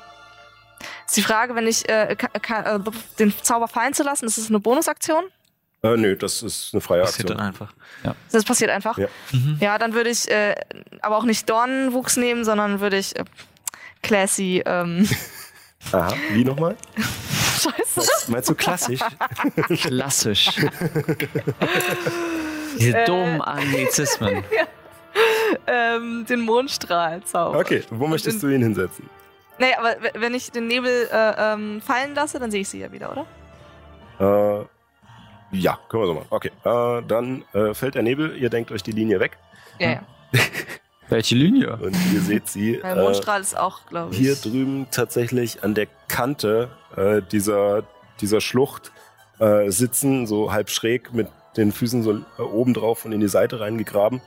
ist 1.08 1.16
die 1.16 1.22
Frage, 1.22 1.56
wenn 1.56 1.68
ich 1.68 1.88
äh, 1.88 2.16
ka- 2.18 2.28
ka- 2.40 2.76
äh, 2.76 2.80
den 3.20 3.34
Zauber 3.42 3.68
fallen 3.70 3.94
zu 3.94 4.04
lassen, 4.04 4.26
ist 4.26 4.38
das 4.38 4.50
eine 4.50 4.60
Bonusaktion? 4.60 5.24
Äh, 5.84 5.96
nö, 5.98 6.16
das 6.16 6.42
ist 6.44 6.70
eine 6.74 6.82
freie 6.82 7.02
Passiert 7.02 7.32
Aktion. 7.32 7.38
dann 7.38 7.48
einfach. 7.48 7.74
Das 8.32 8.44
passiert 8.44 8.72
einfach. 8.72 8.98
Ja. 8.98 9.08
Ja, 9.60 9.78
dann 9.78 9.94
würde 9.94 10.10
ich 10.10 10.30
äh, 10.30 10.56
aber 11.02 11.18
auch 11.18 11.24
nicht 11.26 11.50
Dornenwuchs 11.50 12.18
nehmen, 12.18 12.44
sondern 12.46 12.80
würde 12.80 12.98
ich 12.98 13.16
äh, 13.18 13.24
classy. 14.02 14.64
Ähm, 14.66 15.08
Aha, 15.92 16.14
wie 16.32 16.44
nochmal? 16.46 16.76
Scheiße. 17.64 18.32
Meinst 18.32 18.50
du 18.50 18.56
klassisch? 18.56 19.00
Klassisch. 19.82 20.50
Diese 22.80 22.98
Äh. 22.98 23.06
dummen 23.06 23.42
Anglizismen. 23.42 24.44
ähm, 25.68 26.26
den 26.28 26.42
Mondstrahl 26.42 27.24
zaubern. 27.24 27.62
Okay, 27.62 27.84
wo 27.92 28.08
möchtest 28.08 28.42
du 28.42 28.48
ihn 28.48 28.62
hinsetzen? 28.64 29.10
Nee, 29.60 29.74
aber 29.78 29.96
wenn 30.16 30.34
ich 30.34 30.52
den 30.52 30.68
Nebel 30.68 31.08
äh, 31.12 31.34
ähm, 31.38 31.82
fallen 31.82 32.16
lasse, 32.16 32.40
dann 32.40 32.50
sehe 32.50 32.62
ich 32.62 32.70
sie 32.70 32.80
ja 32.80 32.92
wieder, 32.92 33.12
oder? 33.12 33.26
Äh, 34.62 34.66
ja, 35.56 35.78
können 35.88 36.04
wir 36.04 36.08
so 36.08 36.14
machen. 36.16 36.28
Okay, 36.32 36.52
äh, 36.64 37.02
dann 37.08 37.46
äh, 37.54 37.74
fällt 37.76 37.94
der 37.96 38.02
Nebel, 38.02 38.36
ihr 38.36 38.50
denkt 38.50 38.72
euch 38.72 38.82
die 38.82 38.92
Linie 38.92 39.20
weg 39.20 39.38
Ja, 39.80 39.92
ja. 39.92 40.02
Welche 41.14 41.36
Linie? 41.36 41.78
und 41.78 41.96
ihr 42.12 42.22
seht 42.22 42.48
sie 42.48 42.78
Der 42.78 42.98
äh, 42.98 43.02
Mondstrahl 43.02 43.40
ist 43.40 43.56
auch, 43.56 43.86
glaube 43.86 44.14
ich. 44.14 44.20
hier 44.20 44.36
drüben 44.36 44.88
tatsächlich 44.90 45.64
an 45.64 45.76
der 45.76 45.88
Kante 46.08 46.72
äh, 46.96 47.22
dieser, 47.22 47.84
dieser 48.20 48.42
Schlucht 48.42 48.92
äh, 49.40 49.70
sitzen, 49.70 50.26
so 50.26 50.52
halb 50.52 50.72
schräg 50.72 51.14
mit 51.14 51.28
den 51.56 51.72
Füßen 51.72 52.02
so 52.02 52.14
äh, 52.14 52.42
oben 52.42 52.74
drauf 52.74 53.06
und 53.06 53.12
in 53.12 53.20
die 53.20 53.28
Seite 53.28 53.60
reingegraben. 53.60 54.22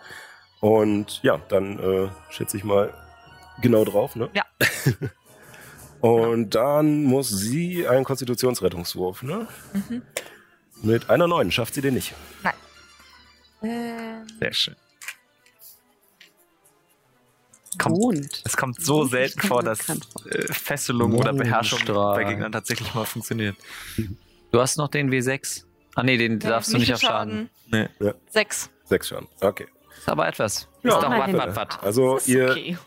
Und 0.60 1.20
ja, 1.24 1.40
dann 1.48 1.78
äh, 1.78 2.08
schätze 2.30 2.56
ich 2.56 2.62
mal 2.62 2.94
genau 3.60 3.84
drauf, 3.84 4.14
ne? 4.14 4.30
Ja. 4.32 4.44
und 6.00 6.54
dann 6.54 7.02
muss 7.02 7.30
sie 7.30 7.88
einen 7.88 8.04
Konstitutionsrettungswurf, 8.04 9.24
ne? 9.24 9.48
Mhm. 9.72 10.02
Mit 10.82 11.10
einer 11.10 11.26
neuen 11.26 11.50
schafft 11.50 11.74
sie 11.74 11.80
den 11.80 11.94
nicht. 11.94 12.14
Ähm, 13.62 14.26
Sehr 14.38 14.52
schön. 14.52 14.76
Kommt, 17.78 18.42
es 18.44 18.56
kommt 18.56 18.84
so 18.84 19.02
Das 19.02 19.10
selten 19.10 19.40
vor, 19.40 19.62
dass 19.62 19.88
äh, 19.88 20.52
Fesselung 20.52 21.14
oder 21.14 21.32
Beherrschung 21.32 21.80
bei 21.86 22.24
Gegnern 22.24 22.52
tatsächlich 22.52 22.94
mal 22.94 23.04
funktioniert. 23.04 23.56
Du 24.52 24.60
hast 24.60 24.76
noch 24.78 24.88
den 24.88 25.10
W6. 25.10 25.64
Ah 25.94 26.02
nee, 26.02 26.16
den 26.16 26.40
ja, 26.40 26.50
darfst 26.50 26.72
du 26.72 26.78
nicht 26.78 26.92
auf 26.92 27.00
Schaden. 27.00 27.50
Nee. 27.70 27.88
Sechs. 28.30 28.70
Sechs 28.84 29.08
schon. 29.08 29.26
Okay. 29.40 29.66
Ist 29.98 30.08
aber 30.08 30.28
etwas. 30.28 30.68
Ja, 30.82 30.96
ist 30.96 31.02
doch 31.02 31.10
wat, 31.10 31.32
wat, 31.32 31.56
wat. 31.56 31.82
Also 31.82 32.18
ihr, 32.26 32.50
okay. 32.50 32.78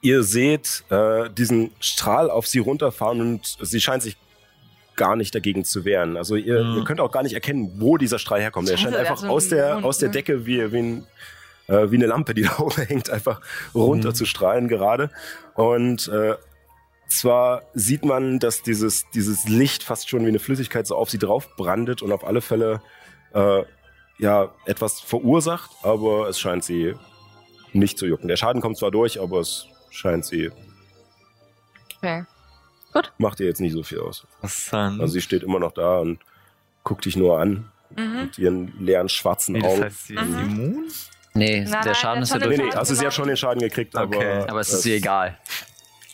ihr 0.00 0.22
seht 0.22 0.84
äh, 0.90 1.30
diesen 1.30 1.70
Strahl 1.80 2.30
auf 2.30 2.46
sie 2.46 2.58
runterfahren 2.58 3.20
und 3.20 3.56
sie 3.60 3.80
scheint 3.80 4.02
sich 4.02 4.16
gar 4.96 5.16
nicht 5.16 5.34
dagegen 5.34 5.64
zu 5.64 5.84
wehren. 5.84 6.16
Also 6.16 6.36
ihr, 6.36 6.62
Mhm. 6.64 6.78
ihr 6.78 6.84
könnt 6.84 7.00
auch 7.00 7.12
gar 7.12 7.22
nicht 7.22 7.34
erkennen, 7.34 7.72
wo 7.76 7.96
dieser 7.96 8.18
Strahl 8.18 8.40
herkommt. 8.40 8.68
Er 8.68 8.76
scheint 8.76 8.94
der 8.94 9.00
einfach 9.00 9.16
so 9.18 9.28
aus 9.28 9.48
der, 9.48 9.84
aus 9.84 9.98
der 9.98 10.08
ne? 10.08 10.12
Decke 10.14 10.46
wie, 10.46 10.72
wie, 10.72 10.78
ein, 10.78 11.06
äh, 11.68 11.90
wie 11.90 11.96
eine 11.96 12.06
Lampe, 12.06 12.34
die 12.34 12.42
da 12.48 12.58
oben 12.58 12.82
hängt, 12.82 13.10
einfach 13.10 13.40
runter 13.74 14.10
Mhm. 14.10 14.14
zu 14.14 14.24
strahlen 14.26 14.68
gerade. 14.68 15.10
Und 15.54 16.08
äh, 16.08 16.34
zwar 17.08 17.62
sieht 17.74 18.04
man, 18.04 18.38
dass 18.38 18.62
dieses, 18.62 19.04
dieses 19.14 19.44
Licht 19.48 19.82
fast 19.82 20.08
schon 20.08 20.24
wie 20.24 20.28
eine 20.28 20.38
Flüssigkeit 20.38 20.86
so 20.86 20.96
auf 20.96 21.10
sie 21.10 21.18
drauf 21.18 21.54
brandet 21.56 22.02
und 22.02 22.10
auf 22.12 22.24
alle 22.24 22.40
Fälle 22.40 22.80
äh, 23.34 23.62
ja 24.18 24.52
etwas 24.66 25.00
verursacht, 25.00 25.70
aber 25.82 26.28
es 26.28 26.38
scheint 26.40 26.64
sie 26.64 26.94
nicht 27.72 27.98
zu 27.98 28.06
jucken. 28.06 28.28
Der 28.28 28.36
Schaden 28.36 28.60
kommt 28.62 28.78
zwar 28.78 28.90
durch, 28.90 29.20
aber 29.20 29.40
es 29.40 29.66
scheint 29.90 30.24
sie 30.24 30.50
Okay. 31.98 32.24
macht 33.18 33.40
ihr 33.40 33.46
jetzt 33.46 33.60
nicht 33.60 33.72
so 33.72 33.82
viel 33.82 34.00
aus. 34.00 34.26
Interessant. 34.42 35.00
Also 35.00 35.12
sie 35.14 35.20
steht 35.22 35.42
immer 35.42 35.58
noch 35.58 35.72
da 35.72 35.98
und 35.98 36.18
guckt 36.84 37.04
dich 37.04 37.16
nur 37.16 37.38
an 37.38 37.70
Mhm. 37.96 38.20
mit 38.22 38.38
ihren 38.38 38.72
leeren 38.80 39.08
schwarzen 39.10 39.52
nee, 39.52 39.60
das 39.60 39.72
Augen. 39.72 39.82
heißt, 39.84 40.06
sie 40.06 40.14
ist 40.14 40.26
Mhm. 40.28 40.38
immun? 40.40 40.84
Nee, 41.34 41.60
Nein, 41.60 41.82
der 41.84 41.94
Schaden 41.94 42.16
der 42.16 42.22
ist 42.24 42.30
ja 42.30 42.34
Schaden 42.36 42.50
nee, 42.50 42.56
durch. 42.56 42.72
nee, 42.72 42.78
also 42.78 42.94
sie 42.94 43.06
hat 43.06 43.14
schon 43.14 43.28
den 43.28 43.36
Schaden 43.36 43.60
gekriegt, 43.60 43.94
Okay. 43.96 44.32
aber, 44.40 44.50
Aber 44.50 44.60
es 44.60 44.72
ist 44.72 44.84
ihr 44.86 44.96
egal. 44.96 45.38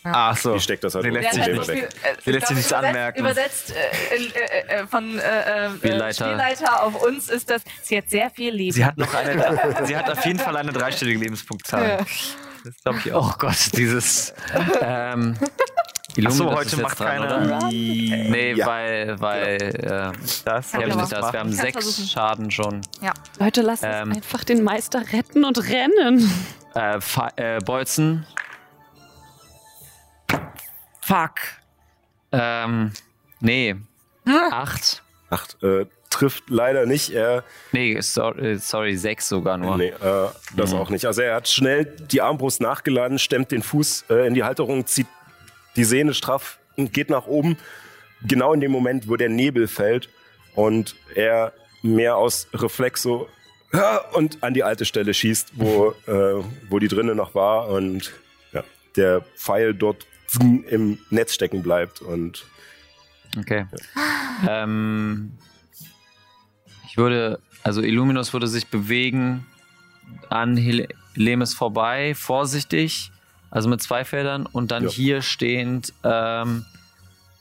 Ach 0.04 0.36
so. 0.36 0.54
Die 0.54 0.60
steckt 0.60 0.84
das 0.84 0.94
halt 0.94 1.04
Sie 1.04 1.10
nur 1.10 1.20
lässt 1.20 1.34
sich 1.34 1.46
nicht- 1.46 1.68
weg. 1.68 1.88
Sie 2.24 2.30
lässt 2.30 2.46
sich 2.46 2.56
nichts 2.56 2.70
übersetzt, 2.70 2.72
anmerken. 2.88 3.18
Übersetzt 3.20 3.74
äh, 3.74 4.74
äh, 4.74 4.80
äh, 4.82 4.86
von 4.86 5.18
äh, 5.18 5.66
äh, 5.66 5.70
Spielleiter. 5.76 6.24
Spielleiter 6.24 6.82
auf 6.84 7.02
uns 7.02 7.28
ist 7.28 7.50
das, 7.50 7.62
sie 7.82 7.98
hat 7.98 8.08
sehr 8.08 8.30
viel 8.30 8.54
Leben. 8.54 8.72
Sie 8.72 8.84
hat 8.84 8.96
noch 8.96 9.12
eine, 9.12 9.76
sie 9.86 9.96
hat 9.96 10.08
auf 10.08 10.24
jeden 10.24 10.38
Fall 10.38 10.56
eine 10.56 10.72
dreistellige 10.72 11.18
Lebenspunktzahl. 11.18 11.98
Das 12.64 12.74
glaube 12.84 12.98
ich 13.04 13.12
auch. 13.12 13.34
Oh 13.34 13.38
Gott, 13.38 13.56
dieses. 13.76 14.32
ähm, 14.80 15.36
Achso, 16.26 16.44
Illuminus 16.44 16.56
heute 16.58 16.66
ist 16.66 16.72
jetzt 16.72 16.82
macht 16.82 17.00
dran, 17.00 17.06
keiner. 17.06 17.46
Oder? 17.46 17.68
Nee, 17.70 18.52
Ja. 18.54 18.66
weil, 18.66 19.20
weil 19.20 19.56
äh, 19.62 20.12
Das 20.44 20.72
wir 20.72 20.80
Ja, 20.80 20.86
haben 20.86 20.92
aber 20.92 21.00
nicht 21.02 21.12
das. 21.12 21.32
Wir 21.32 21.40
haben 21.40 21.48
Ich 21.50 21.56
sechs 21.56 21.72
versuchen. 21.84 22.08
Schaden 22.08 22.50
schon. 22.50 22.80
Leute, 23.38 23.62
lasst 23.62 23.84
Ähm. 23.86 24.08
uns 24.08 24.16
einfach 24.16 24.44
den 24.44 24.62
Meister 24.62 25.02
retten 25.12 25.44
und 25.44 25.58
rennen. 25.68 26.30
Äh, 26.74 26.98
äh, 27.36 27.58
Bolzen. 27.60 28.26
Fuck. 31.00 31.34
Ähm, 32.32 32.92
nee. 33.40 33.76
Acht. 34.50 35.02
Acht 35.30 35.62
äh, 35.62 35.86
trifft 36.10 36.44
leider 36.50 36.84
nicht. 36.86 37.10
Er, 37.10 37.44
Nee, 37.72 37.98
sorry, 38.00 38.58
sorry, 38.58 38.96
sechs 38.96 39.28
sogar 39.28 39.56
nur. 39.56 39.76
nee, 39.78 39.88
äh, 39.88 40.28
das 40.56 40.72
Mhm. 40.72 40.78
auch 40.78 40.90
nicht. 40.90 41.06
Also 41.06 41.22
er 41.22 41.36
hat 41.36 41.48
schnell 41.48 41.84
die 41.84 42.20
Armbrust 42.20 42.60
nachgeladen, 42.60 43.18
stemmt 43.18 43.50
den 43.52 43.62
Fuß 43.62 44.04
äh, 44.10 44.26
in 44.26 44.34
die 44.34 44.44
Halterung, 44.44 44.84
zieht 44.86 45.06
die 45.78 45.84
Sehne 45.84 46.12
straff 46.12 46.58
und 46.76 46.92
geht 46.92 47.08
nach 47.08 47.26
oben. 47.26 47.56
Genau 48.26 48.52
in 48.52 48.60
dem 48.60 48.72
Moment, 48.72 49.08
wo 49.08 49.16
der 49.16 49.28
Nebel 49.28 49.68
fällt 49.68 50.10
und 50.54 50.96
er 51.14 51.54
mehr 51.82 52.16
aus 52.16 52.48
Reflex 52.52 53.02
so 53.02 53.28
und 54.12 54.42
an 54.42 54.54
die 54.54 54.64
alte 54.64 54.84
Stelle 54.84 55.14
schießt, 55.14 55.52
wo, 55.54 55.94
äh, 56.06 56.42
wo 56.68 56.78
die 56.78 56.88
drinne 56.88 57.14
noch 57.14 57.34
war 57.34 57.68
und 57.68 58.12
ja, 58.52 58.64
der 58.96 59.20
Pfeil 59.36 59.74
dort 59.74 60.06
im 60.68 60.98
Netz 61.10 61.34
stecken 61.34 61.62
bleibt 61.62 62.02
und 62.02 62.44
Okay. 63.36 63.66
Ähm, 64.48 65.32
ich 66.88 66.96
würde, 66.96 67.40
also 67.62 67.82
Illuminus 67.82 68.32
würde 68.32 68.46
sich 68.46 68.68
bewegen 68.68 69.46
an 70.30 70.56
Hel 70.56 70.88
Lemes 71.14 71.54
vorbei, 71.54 72.14
vorsichtig, 72.14 73.10
also 73.50 73.68
mit 73.68 73.82
zwei 73.82 74.04
Feldern 74.04 74.46
und 74.46 74.70
dann 74.70 74.84
Ja. 74.84 74.90
hier 74.90 75.22
stehend 75.22 75.92
ähm, 76.04 76.64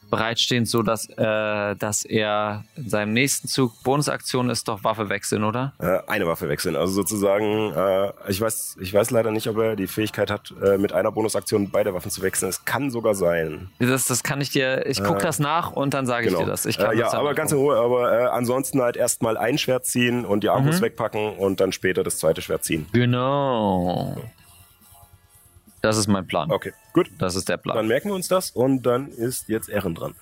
bereitstehend, 0.09 0.69
so 0.69 0.83
dass, 0.83 1.09
äh, 1.17 1.75
dass 1.75 2.05
er 2.05 2.63
in 2.77 2.89
seinem 2.89 3.11
nächsten 3.11 3.49
Zug 3.49 3.83
Bonusaktion 3.83 4.49
ist 4.49 4.69
doch 4.69 4.85
Waffe 4.85 5.09
wechseln, 5.09 5.43
oder? 5.43 5.73
Äh, 5.79 5.99
eine 6.09 6.25
Waffe 6.25 6.47
wechseln. 6.47 6.77
Also 6.77 6.93
sozusagen, 6.93 7.73
äh, 7.73 8.13
ich 8.29 8.39
weiß, 8.39 8.77
ich 8.79 8.93
weiß 8.93 9.11
leider 9.11 9.31
nicht, 9.31 9.49
ob 9.49 9.57
er 9.57 9.75
die 9.75 9.87
Fähigkeit 9.87 10.31
hat, 10.31 10.53
äh, 10.63 10.77
mit 10.77 10.93
einer 10.93 11.11
Bonusaktion 11.11 11.71
beide 11.71 11.93
Waffen 11.93 12.09
zu 12.09 12.21
wechseln. 12.21 12.47
Es 12.47 12.63
kann 12.63 12.89
sogar 12.89 13.15
sein. 13.15 13.69
Das, 13.79 14.05
das 14.05 14.23
kann 14.23 14.39
ich 14.39 14.49
dir, 14.49 14.85
ich 14.85 15.03
gucke 15.03 15.19
Äh, 15.19 15.23
das 15.23 15.39
nach 15.39 15.73
und 15.73 15.93
dann 15.93 16.05
sage 16.05 16.29
ich 16.29 16.35
dir 16.37 16.45
das. 16.45 16.65
Ich 16.65 16.77
kann 16.77 16.95
äh, 16.95 16.99
ja, 16.99 17.05
das 17.07 17.13
aber 17.13 17.33
ganz 17.33 17.51
in. 17.51 17.57
Ruhe. 17.57 17.75
Aber 17.75 18.31
ansonsten 18.31 18.81
halt 18.81 18.95
erstmal 18.95 19.35
ein 19.35 19.57
Schwert 19.57 19.85
ziehen 19.85 20.23
und 20.23 20.41
die 20.41 20.47
Armbrust 20.49 20.79
Mhm. 20.79 20.85
wegpacken 20.85 21.33
und 21.35 21.59
dann 21.59 21.73
später 21.73 22.05
das 22.05 22.17
zweite 22.17 22.41
Schwert 22.41 22.63
ziehen. 22.63 22.85
Genau. 22.93 24.15
Das 25.87 25.95
ist 25.95 26.07
mein 26.07 26.27
Plan. 26.27 26.51
Okay, 26.51 26.73
gut. 26.91 27.09
Das 27.17 27.35
ist 27.35 27.47
der 27.47 27.55
Plan. 27.55 27.77
Dann 27.77 27.87
merken 27.87 28.09
wir 28.09 28.15
uns 28.15 28.27
das 28.27 28.51
und 28.51 28.81
dann 28.81 29.07
ist 29.07 29.47
jetzt 29.47 29.69
Ehren 29.69 29.95
dran. 29.95 30.15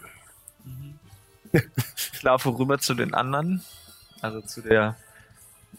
Ich 1.52 2.22
laufe 2.22 2.50
rüber 2.56 2.78
zu 2.78 2.94
den 2.94 3.16
anderen, 3.16 3.64
also 4.22 4.42
zu 4.42 4.62
der, 4.62 4.96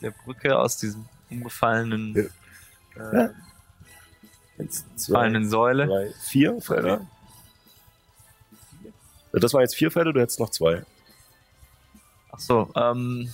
der 0.02 0.10
Brücke 0.10 0.58
aus 0.58 0.78
diesem 0.78 1.08
umgefallenen, 1.30 2.16
äh, 2.96 3.28
Eins, 4.58 4.84
zwei, 4.96 5.12
gefallenen 5.12 5.48
Säule. 5.48 5.86
drei, 5.86 6.12
vier 6.20 6.60
Felder. 6.60 7.06
Das 9.30 9.54
waren 9.54 9.60
jetzt 9.60 9.76
vier 9.76 9.92
Felder, 9.92 10.12
du 10.12 10.20
hättest 10.20 10.40
noch 10.40 10.50
zwei. 10.50 10.84
Ach 12.32 12.40
so, 12.40 12.72
ähm. 12.74 13.30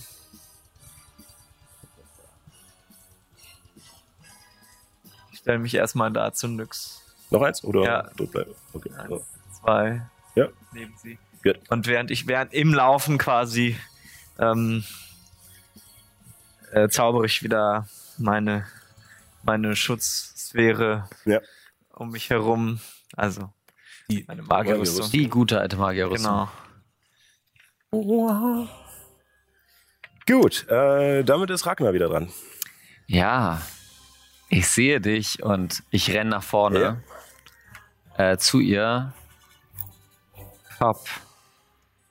Stelle 5.43 5.59
mich 5.59 5.75
erstmal 5.75 6.11
da 6.11 6.33
zu 6.33 6.47
Nyx. 6.47 7.01
Noch 7.29 7.41
eins? 7.41 7.63
Oder 7.63 7.83
Ja. 7.83 8.09
dort 8.17 8.31
bleiben? 8.31 8.55
Okay. 8.73 8.91
Eins, 8.97 9.09
So. 9.09 9.25
zwei. 9.61 10.01
Ja. 10.35 10.47
Neben 10.71 10.93
sie. 10.97 11.19
Gut. 11.43 11.59
Und 11.69 11.85
während 11.87 12.09
ich 12.11 12.27
während 12.27 12.53
im 12.53 12.73
Laufen 12.73 13.17
quasi 13.17 13.77
ähm, 14.39 14.83
äh, 16.71 16.87
zaubere 16.89 17.25
ich 17.25 17.43
wieder 17.43 17.87
meine, 18.17 18.65
meine 19.43 19.75
Schutzsphäre 19.75 21.07
Ja. 21.25 21.41
um 21.93 22.09
mich 22.11 22.29
herum. 22.29 22.79
Also 23.15 23.51
die, 24.09 24.23
meine 24.27 24.41
Magierrüstung. 24.43 25.11
Die 25.11 25.27
gute 25.29 25.59
alte 25.59 25.75
Magierrüstung. 25.77 26.47
Genau. 27.91 28.67
Gut, 30.25 30.67
äh, 30.69 31.23
damit 31.23 31.49
ist 31.49 31.65
Ragnar 31.65 31.93
wieder 31.93 32.07
dran. 32.07 32.31
Ja, 33.07 33.61
ich 34.49 34.67
sehe 34.67 35.01
dich 35.01 35.41
und 35.43 35.83
ich 35.89 36.11
renne 36.13 36.29
nach 36.31 36.43
vorne 36.43 37.01
äh, 38.17 38.37
zu 38.37 38.59
ihr. 38.59 39.13
Hopp. 40.79 41.05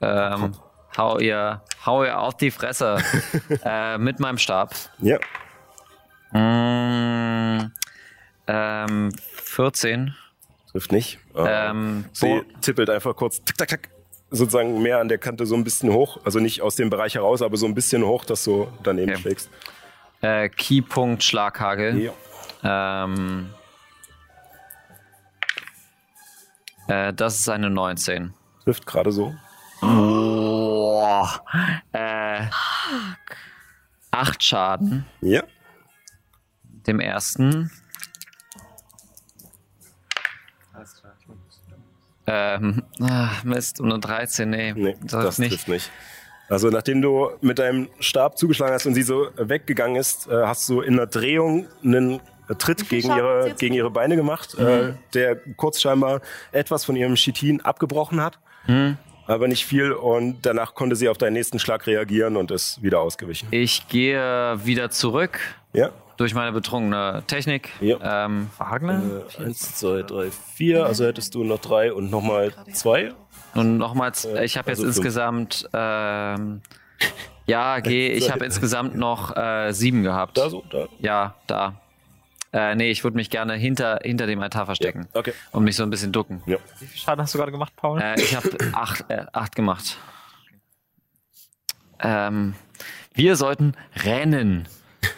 Ähm, 0.01 0.55
hau 0.97 1.19
ihr, 1.19 1.63
hau 1.87 2.05
ihr 2.05 2.19
auf 2.19 2.37
die 2.37 2.51
Fresse 2.51 2.99
äh, 3.65 3.99
mit 3.99 4.19
meinem 4.21 4.39
Stab. 4.39 4.75
Ja, 4.99 5.19
Mm, 6.35 7.71
ähm, 8.47 9.13
14. 9.35 10.15
trifft 10.71 10.91
nicht. 10.91 11.19
Äh, 11.35 11.69
Ähm, 11.71 12.07
Sie 12.15 12.43
tippelt 12.63 12.89
einfach 12.89 13.15
kurz, 13.15 13.45
tick, 13.45 13.59
tack, 13.59 13.69
tack, 13.69 13.89
sozusagen 14.31 14.81
mehr 14.81 14.99
an 14.99 15.09
der 15.09 15.19
Kante 15.19 15.45
so 15.45 15.55
ein 15.55 15.63
bisschen 15.63 15.93
hoch. 15.93 16.21
Also 16.25 16.39
nicht 16.41 16.63
aus 16.63 16.75
dem 16.77 16.89
Bereich 16.89 17.17
heraus, 17.17 17.43
aber 17.43 17.59
so 17.59 17.67
ein 17.67 17.75
bisschen 17.75 18.03
hoch, 18.05 18.25
dass 18.25 18.45
du 18.45 18.67
daneben 18.83 19.13
Okay. 19.13 19.21
schlägst. 19.21 19.51
Äh, 20.23 20.49
Keypunkt 20.49 21.23
Schlaghagel. 21.23 21.99
Ja. 22.63 23.05
Ähm, 23.05 23.53
äh, 26.89 27.13
das 27.13 27.39
ist 27.39 27.49
eine 27.49 27.69
19. 27.71 28.33
Trifft 28.65 28.87
gerade 28.87 29.13
so. 29.13 29.35
Oh, 29.83 31.27
äh, 31.93 32.47
acht 34.13 34.43
Schaden. 34.43 35.05
Ja. 35.21 35.43
Dem 36.87 37.01
ersten. 37.01 37.71
Ähm, 42.25 42.85
ach, 43.01 43.43
Mist, 43.43 43.81
um 43.81 43.91
eine 43.91 43.99
13, 43.99 44.49
nee. 44.49 44.73
Nee, 44.75 44.97
das, 45.03 45.25
das 45.25 45.39
nicht. 45.39 45.51
trifft 45.51 45.69
nicht. 45.69 45.91
Also 46.53 46.69
nachdem 46.69 47.01
du 47.01 47.31
mit 47.41 47.59
deinem 47.59 47.89
Stab 47.99 48.37
zugeschlagen 48.37 48.75
hast 48.75 48.85
und 48.87 48.95
sie 48.95 49.03
so 49.03 49.29
weggegangen 49.37 49.97
ist, 49.97 50.27
äh, 50.29 50.43
hast 50.45 50.69
du 50.69 50.81
in 50.83 50.95
einer 50.95 51.07
Drehung 51.07 51.67
einen 51.83 52.21
Tritt 52.59 52.89
gegen 52.91 53.09
ihre, 53.09 53.55
gegen 53.59 53.75
ihre 53.75 53.91
Beine 53.91 54.17
gemacht, 54.17 54.55
äh, 54.59 54.93
der 55.15 55.37
kurz 55.57 55.81
scheinbar 55.81 56.21
etwas 56.51 56.85
von 56.85 56.95
ihrem 56.97 57.15
Chitin 57.15 57.63
abgebrochen 57.63 58.21
hat, 58.23 58.39
Hm. 58.67 58.99
aber 59.27 59.49
nicht 59.49 59.65
viel. 59.65 59.93
Und 59.93 60.45
danach 60.45 60.75
konnte 60.75 60.95
sie 60.95 61.09
auf 61.09 61.17
deinen 61.17 61.33
nächsten 61.33 61.59
Schlag 61.59 61.87
reagieren 61.87 62.37
und 62.37 62.51
ist 62.51 62.83
wieder 62.83 63.01
ausgewichen. 63.01 63.49
Ich 63.51 63.89
gehe 63.89 64.59
wieder 64.65 64.91
zurück 64.91 65.39
Ja. 65.73 65.89
durch 66.19 66.35
meine 66.35 66.53
betrunkene 66.53 67.23
Technik. 67.27 67.71
Ja. 67.81 68.27
Ähm, 68.27 68.51
Wagner? 68.59 69.01
Äh, 69.39 69.45
eins, 69.45 69.77
zwei, 69.77 70.03
drei, 70.03 70.29
vier. 70.55 70.85
Also 70.85 71.07
hättest 71.07 71.35
du 71.35 71.45
noch 71.45 71.61
drei 71.61 71.93
und 71.95 72.11
nochmal 72.11 72.53
zwei. 72.75 73.15
Und 73.55 73.79
nochmals, 73.79 74.25
Äh, 74.25 74.45
ich 74.45 74.57
habe 74.57 74.71
jetzt 74.71 74.79
also 74.81 74.85
fünf. 74.93 74.97
insgesamt, 74.97 75.69
ähm, 75.73 76.63
ja, 77.47 77.81
geh, 77.81 78.09
ich 78.13 78.31
habe 78.31 78.45
insgesamt 78.45 78.95
noch 78.97 79.37
äh, 79.37 79.73
sieben 79.73 80.03
gehabt. 80.03 80.39
Da 80.39 80.49
so, 80.51 80.65
da. 80.71 80.87
Ja, 81.01 81.35
da. 81.47 81.75
Äh, 82.55 82.75
nee, 82.75 82.91
ich 82.91 83.03
würde 83.03 83.17
mich 83.17 83.31
gerne 83.31 83.55
hinter, 83.55 84.01
hinter 84.03 84.27
dem 84.27 84.41
Altar 84.43 84.67
verstecken 84.67 85.09
Okay. 85.15 85.33
und 85.53 85.65
mich 85.65 85.75
so 85.77 85.83
ein 85.85 85.91
bisschen 85.91 86.13
ducken. 86.13 86.43
Wie 86.45 86.59
viel 86.87 86.99
Schaden 87.01 87.23
hast 87.23 87.33
du 87.35 87.39
gerade 87.39 87.51
gemacht, 87.53 87.73
Paul? 87.77 88.01
Äh, 88.01 88.21
ich 88.21 88.37
habe 88.37 88.51
acht, 88.75 89.05
äh, 89.09 89.25
acht 89.33 89.57
gemacht. 89.57 89.97
Ähm, 92.01 92.55
wir 93.15 93.37
sollten 93.37 93.75
rennen. 94.05 94.69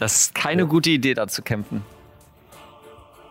Das 0.00 0.20
ist 0.20 0.34
keine 0.36 0.64
gute 0.68 0.90
Idee, 0.90 1.14
da 1.14 1.26
zu 1.26 1.42
kämpfen. 1.42 1.84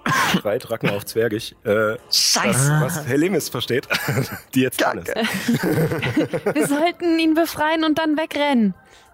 Ragnar 0.43 0.95
auf 0.95 1.05
Zwergig. 1.05 1.55
Äh, 1.63 1.95
Scheiße. 2.11 2.69
das, 2.81 2.97
was 2.97 3.07
Helemis 3.07 3.49
versteht, 3.49 3.87
die 4.55 4.61
jetzt 4.61 4.81
dran 4.81 4.99
ist. 4.99 5.13
Wir 6.55 6.67
sollten 6.67 7.17
ihn 7.19 7.33
befreien 7.33 7.83
und 7.83 7.97
dann 7.97 8.17
wegrennen. 8.17 8.73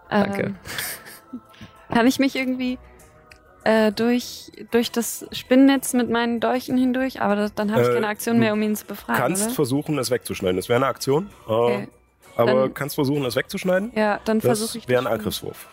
Danke. 0.09 0.41
Ähm, 0.43 0.55
kann 1.93 2.07
ich 2.07 2.19
mich 2.19 2.35
irgendwie 2.35 2.77
äh, 3.63 3.91
durch, 3.91 4.51
durch 4.71 4.91
das 4.91 5.25
Spinnennetz 5.31 5.93
mit 5.93 6.09
meinen 6.09 6.39
Dolchen 6.39 6.77
hindurch? 6.77 7.21
Aber 7.21 7.35
das, 7.35 7.53
dann 7.53 7.71
habe 7.71 7.81
ich 7.83 7.87
Äh, 7.89 7.93
keine 7.93 8.07
Aktion 8.07 8.39
mehr, 8.39 8.53
um 8.53 8.61
ihn 8.61 8.75
zu 8.75 8.85
befreien. 8.85 9.17
kannst 9.17 9.45
oder? 9.45 9.53
versuchen, 9.53 9.97
es 9.99 10.09
wegzuschneiden. 10.11 10.57
Das 10.57 10.69
wäre 10.69 10.77
eine 10.77 10.87
Aktion. 10.87 11.29
Äh, 11.47 11.51
Okay. 11.51 11.87
aber 12.35 12.53
Dann- 12.61 12.73
kannst 12.73 12.95
versuchen, 12.95 13.23
es 13.25 13.35
wegzuschneiden. 13.35 13.91
Ja, 13.95 14.19
dann 14.25 14.39
Das 14.39 14.45
versuche 14.59 14.79
ich. 14.79 14.87
wäre 14.87 15.01
ein 15.01 15.05
das- 15.05 15.13
Angriffswurf. 15.13 15.67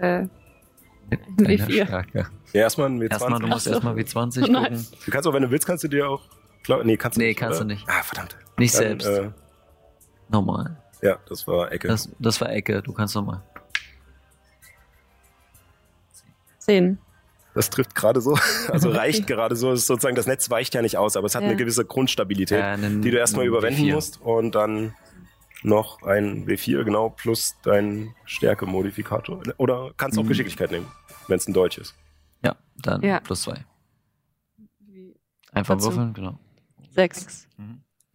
Äh, 0.00 0.26
W4. 1.10 1.84
Stärke. 1.84 2.26
Ja, 2.52 2.60
erstmal 2.62 2.88
ein 2.88 2.98
W20. 3.00 3.10
Erstmal, 3.10 3.40
du 3.40 3.46
musst 3.46 3.64
so. 3.64 3.70
erstmal 3.70 3.94
W20 3.94 4.42
Oh 4.48 4.52
nein. 4.52 4.62
gucken. 4.64 4.86
Du 5.04 5.10
kannst 5.10 5.28
auch, 5.28 5.32
wenn 5.34 5.42
du 5.42 5.50
willst, 5.50 5.66
kannst 5.66 5.84
du 5.84 5.88
dir 5.88 6.08
auch. 6.08 6.22
Glaub, 6.62 6.84
nee, 6.84 6.96
kannst 6.96 7.16
du 7.16 7.20
Nee, 7.20 7.28
nicht. 7.28 7.38
kannst 7.38 7.60
oder? 7.60 7.68
du 7.68 7.74
nicht. 7.74 7.88
Ah, 7.88 8.02
verdammt. 8.02 8.36
Nicht 8.58 8.74
Dann, 8.74 8.80
selbst. 9.00 9.06
Äh, 9.06 9.30
Nochmal. 10.28 10.76
ja, 11.02 11.18
das 11.28 11.46
war 11.46 11.70
Ecke. 11.72 11.88
Das, 11.88 12.08
das 12.18 12.40
war 12.40 12.50
Ecke, 12.50 12.82
du 12.82 12.92
kannst 12.92 13.14
nochmal. 13.14 13.42
Zehn. 16.58 16.98
Das 17.54 17.68
trifft 17.68 17.94
gerade 17.94 18.20
so. 18.20 18.38
Also 18.68 18.90
reicht 18.92 19.26
gerade 19.26 19.56
so. 19.56 19.74
Sozusagen, 19.74 20.14
das 20.16 20.26
Netz 20.26 20.48
weicht 20.50 20.74
ja 20.74 20.82
nicht 20.82 20.96
aus, 20.96 21.16
aber 21.16 21.26
es 21.26 21.34
hat 21.34 21.42
Ja. 21.42 21.48
eine 21.48 21.56
gewisse 21.56 21.84
Grundstabilität, 21.84 22.58
Äh, 22.60 22.62
einen- 22.62 23.02
die 23.02 23.10
du 23.10 23.18
erstmal 23.18 23.44
überwinden 23.46 23.82
W4. 23.82 23.94
musst. 23.94 24.20
Und 24.22 24.54
dann 24.54 24.94
noch 25.62 26.02
ein 26.02 26.46
W4, 26.46 26.84
genau, 26.84 27.10
plus 27.10 27.56
dein 27.62 28.14
Stärke-Modifikator. 28.24 29.42
Oder 29.58 29.92
kannst 29.96 30.18
auch 30.18 30.22
Mhm. 30.24 30.28
Geschicklichkeit 30.28 30.70
nehmen, 30.72 30.86
wenn 31.28 31.36
es 31.38 31.46
ein 31.48 31.52
Deutsch 31.54 31.78
ist. 31.78 31.94
Ja, 32.44 32.56
dann 32.76 33.02
Ja. 33.02 33.20
plus 33.20 33.42
zwei. 33.42 33.64
Einfach 35.52 35.74
Dazu. 35.76 35.88
würfeln, 35.88 36.14
genau. 36.14 36.38
Sechs. 36.90 37.46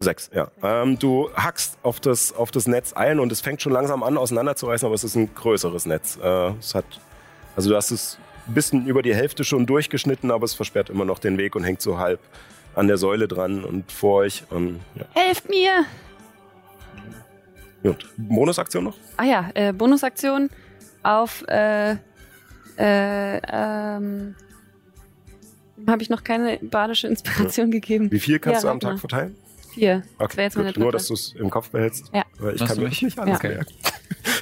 Sechs, 0.00 0.30
ja. 0.32 0.50
Ähm, 0.62 0.98
du 0.98 1.28
hackst 1.34 1.78
auf 1.82 1.98
das, 2.00 2.32
auf 2.32 2.50
das 2.52 2.66
Netz 2.68 2.92
ein 2.92 3.18
und 3.18 3.32
es 3.32 3.40
fängt 3.40 3.60
schon 3.62 3.72
langsam 3.72 4.02
an, 4.04 4.16
auseinanderzureißen, 4.16 4.86
aber 4.86 4.94
es 4.94 5.02
ist 5.02 5.16
ein 5.16 5.34
größeres 5.34 5.86
Netz. 5.86 6.18
Äh, 6.22 6.50
es 6.58 6.74
hat, 6.74 6.84
also 7.56 7.70
du 7.70 7.76
hast 7.76 7.90
es 7.90 8.18
ein 8.46 8.54
bisschen 8.54 8.86
über 8.86 9.02
die 9.02 9.14
Hälfte 9.14 9.42
schon 9.44 9.66
durchgeschnitten, 9.66 10.30
aber 10.30 10.44
es 10.44 10.54
versperrt 10.54 10.88
immer 10.90 11.04
noch 11.04 11.18
den 11.18 11.36
Weg 11.38 11.56
und 11.56 11.64
hängt 11.64 11.80
so 11.82 11.98
halb 11.98 12.20
an 12.76 12.86
der 12.86 12.96
Säule 12.96 13.26
dran 13.26 13.64
und 13.64 13.90
vor 13.90 14.20
euch. 14.20 14.44
Ähm, 14.52 14.78
ja. 14.94 15.04
Helft 15.14 15.48
mir! 15.48 15.84
Gut. 17.82 18.08
Bonusaktion 18.16 18.84
noch? 18.84 18.96
Ah 19.16 19.24
ja, 19.24 19.50
äh, 19.54 19.72
Bonusaktion 19.72 20.50
auf 21.02 21.44
äh, 21.48 21.92
äh, 22.76 23.40
ähm, 23.50 24.34
habe 25.86 26.02
ich 26.02 26.10
noch 26.10 26.24
keine 26.24 26.58
badische 26.58 27.06
Inspiration 27.08 27.70
gegeben. 27.70 28.10
Wie 28.10 28.18
viel 28.20 28.38
kannst 28.38 28.62
Ja, 28.64 28.68
du 28.68 28.72
am. 28.72 28.80
Tag 28.80 28.98
verteilen? 28.98 29.36
Vier. 29.74 30.02
Okay, 30.18 30.36
wäre 30.36 30.44
jetzt 30.46 30.56
meine 30.56 30.72
gut. 30.72 30.78
Nur, 30.78 30.92
dass 30.92 31.06
du 31.06 31.14
es 31.14 31.32
im 31.34 31.50
Kopf 31.50 31.70
behältst. 31.70 32.10
Ja. 32.12 32.24
Weil 32.38 32.54
ich 32.56 32.60
Hast 32.62 32.74
kann 32.74 32.82
mich? 32.82 32.94
das 32.94 33.02
nicht 33.02 33.18
alles 33.18 33.36
Okay. 33.38 33.60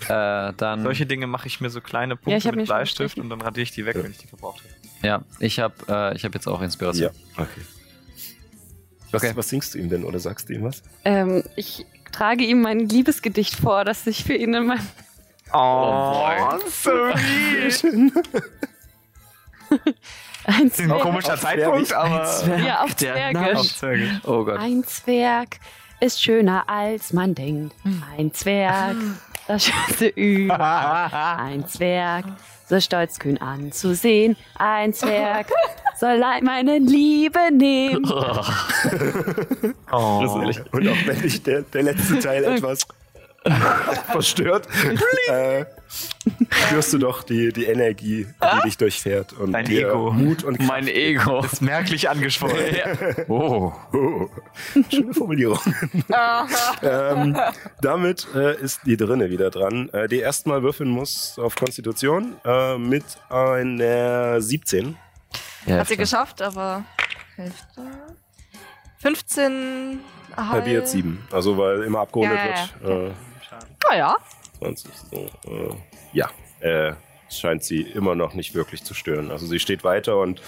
Äh, 0.09 0.53
dann, 0.57 0.83
Solche 0.83 1.05
Dinge 1.05 1.27
mache 1.27 1.47
ich 1.49 1.61
mir 1.61 1.69
so 1.69 1.81
kleine 1.81 2.15
Ja, 2.15 2.17
Punkte 2.21 2.53
mit 2.53 2.67
Bleistift 2.67 3.19
und 3.19 3.29
dann 3.29 3.41
radiere 3.41 3.63
ich 3.65 3.73
die 3.73 3.85
weg, 3.85 3.97
wenn 4.01 4.11
ich 4.11 4.19
die 4.19 4.27
verbraucht 4.29 4.61
habe. 4.63 5.07
ja, 5.07 5.25
ich 5.41 5.59
habe 5.59 5.75
äh, 5.89 6.17
ich 6.17 6.25
hab 6.25 6.33
jetzt 6.35 6.47
auch 6.47 6.63
Inspiration. 6.63 7.11
Ja, 7.37 7.43
okay. 7.43 7.61
Was, 9.11 9.23
Okay. 9.23 9.33
was 9.37 9.49
singst 9.49 9.75
du 9.75 9.79
ihm 9.79 9.89
denn 9.89 10.05
oder 10.05 10.19
sagst 10.19 10.49
du 10.49 10.55
ihm 10.55 10.65
was? 10.65 10.83
Ähm, 11.05 11.43
ich 11.57 11.87
trage 12.13 12.45
ihm 12.45 12.61
mein 12.63 12.81
Liebesgedicht 12.81 13.55
vor, 13.57 13.85
das 13.85 14.07
ich 14.07 14.25
für 14.25 14.35
ihn 14.35 14.55
in 14.55 14.67
meinem. 14.67 14.87
Oh, 15.53 16.29
so 16.69 16.91
lieb. 17.07 18.13
Ein 20.49 20.55
Ein 20.63 20.71
Zwerg. 20.71 21.01
komischer 21.01 21.37
Zeitpunkt, 21.37 21.93
aber. 21.93 22.25
Ja, 22.59 22.83
auf 22.83 22.95
Der 22.95 23.15
Zwergisch. 23.15 23.59
Auf 23.59 23.75
Zwergisch. 23.77 24.11
Oh 24.25 24.45
Gott. 24.45 24.59
Ein 24.61 24.85
Zwerg 24.85 25.49
ist 26.01 26.23
schöner 26.23 26.69
als 26.69 27.13
man 27.13 27.35
denkt. 27.35 27.75
Ein 28.17 28.33
Zwerg, 28.33 28.97
das 29.49 29.65
schönste 29.65 30.07
überhaupt. 30.09 31.15
Ein 31.15 31.67
Zwerg, 31.67 32.27
so 32.69 32.81
stolz 32.81 33.19
kühn 33.19 33.39
anzusehen. 33.39 34.37
Ein 34.57 34.93
Zwerg 34.93 35.47
soll 35.99 36.21
meine 36.43 36.79
Liebe 36.79 37.39
nehmen. 37.53 38.05
Oh. 38.07 38.43
Und 40.73 40.89
auch 40.89 41.07
wenn 41.07 41.23
dich 41.23 41.43
der, 41.43 41.63
der 41.63 41.83
letzte 41.85 42.19
Teil 42.19 42.45
etwas 42.45 42.81
verstört, 44.13 44.69
äh, 45.29 45.65
spürst 46.51 46.93
du 46.93 46.99
doch 46.99 47.23
die, 47.23 47.53
die 47.53 47.65
Energie, 47.67 48.27
die 48.27 48.63
dich 48.65 48.77
durchfährt 48.77 49.33
und 49.35 49.53
Dein 49.53 49.65
dir 49.65 49.89
Ego. 49.89 50.13
Mut 50.13 50.45
und 50.45 50.57
Kraft 50.59 50.69
Mein 50.69 50.89
Ego. 50.89 51.45
Ist 51.45 51.63
merklich 51.63 52.09
angeschwollen. 52.09 52.77
Oh. 53.29 53.73
Oh, 53.93 54.29
schöne 54.91 55.15
Formulierung. 55.15 55.59
ähm, 56.83 57.37
damit 57.81 58.27
äh, 58.35 58.57
ist 58.61 58.81
die 58.85 58.97
Drinne 58.97 59.31
wieder 59.31 59.51
dran, 59.51 59.89
äh, 59.91 60.09
die 60.09 60.19
erstmal 60.19 60.63
würfeln 60.63 60.91
muss 60.91 61.39
auf 61.39 61.55
Konstitution 61.57 62.37
äh, 62.45 62.79
mit 62.79 63.05
einer 63.29 64.41
17. 64.41 64.97
Ja, 65.67 65.79
Hat 65.79 65.89
sie 65.89 65.97
geschafft, 65.97 66.43
aber 66.43 66.85
Hälfte. 67.37 67.83
15. 68.99 70.01
Halbiert 70.37 70.89
7. 70.89 71.27
Also 71.33 71.57
weil 71.59 71.83
immer 71.83 72.01
abgerundet 72.01 72.39
Ja, 72.39 72.47
ja, 72.47 72.89
wird. 72.89 73.11
Äh, 73.11 73.15
Naja. 73.91 74.17
20. 74.59 74.91
So, 75.11 75.17
äh, 75.51 75.75
ja, 76.13 76.31
äh, 76.61 76.93
scheint 77.31 77.63
sie 77.65 77.83
immer 77.83 78.15
noch 78.15 78.35
nicht 78.35 78.55
wirklich 78.55 78.83
zu 78.85 78.95
stören. 78.95 79.31
Also 79.31 79.47
sie 79.47 79.59
steht 79.59 79.85
weiter 79.85 80.19
und 80.19 80.41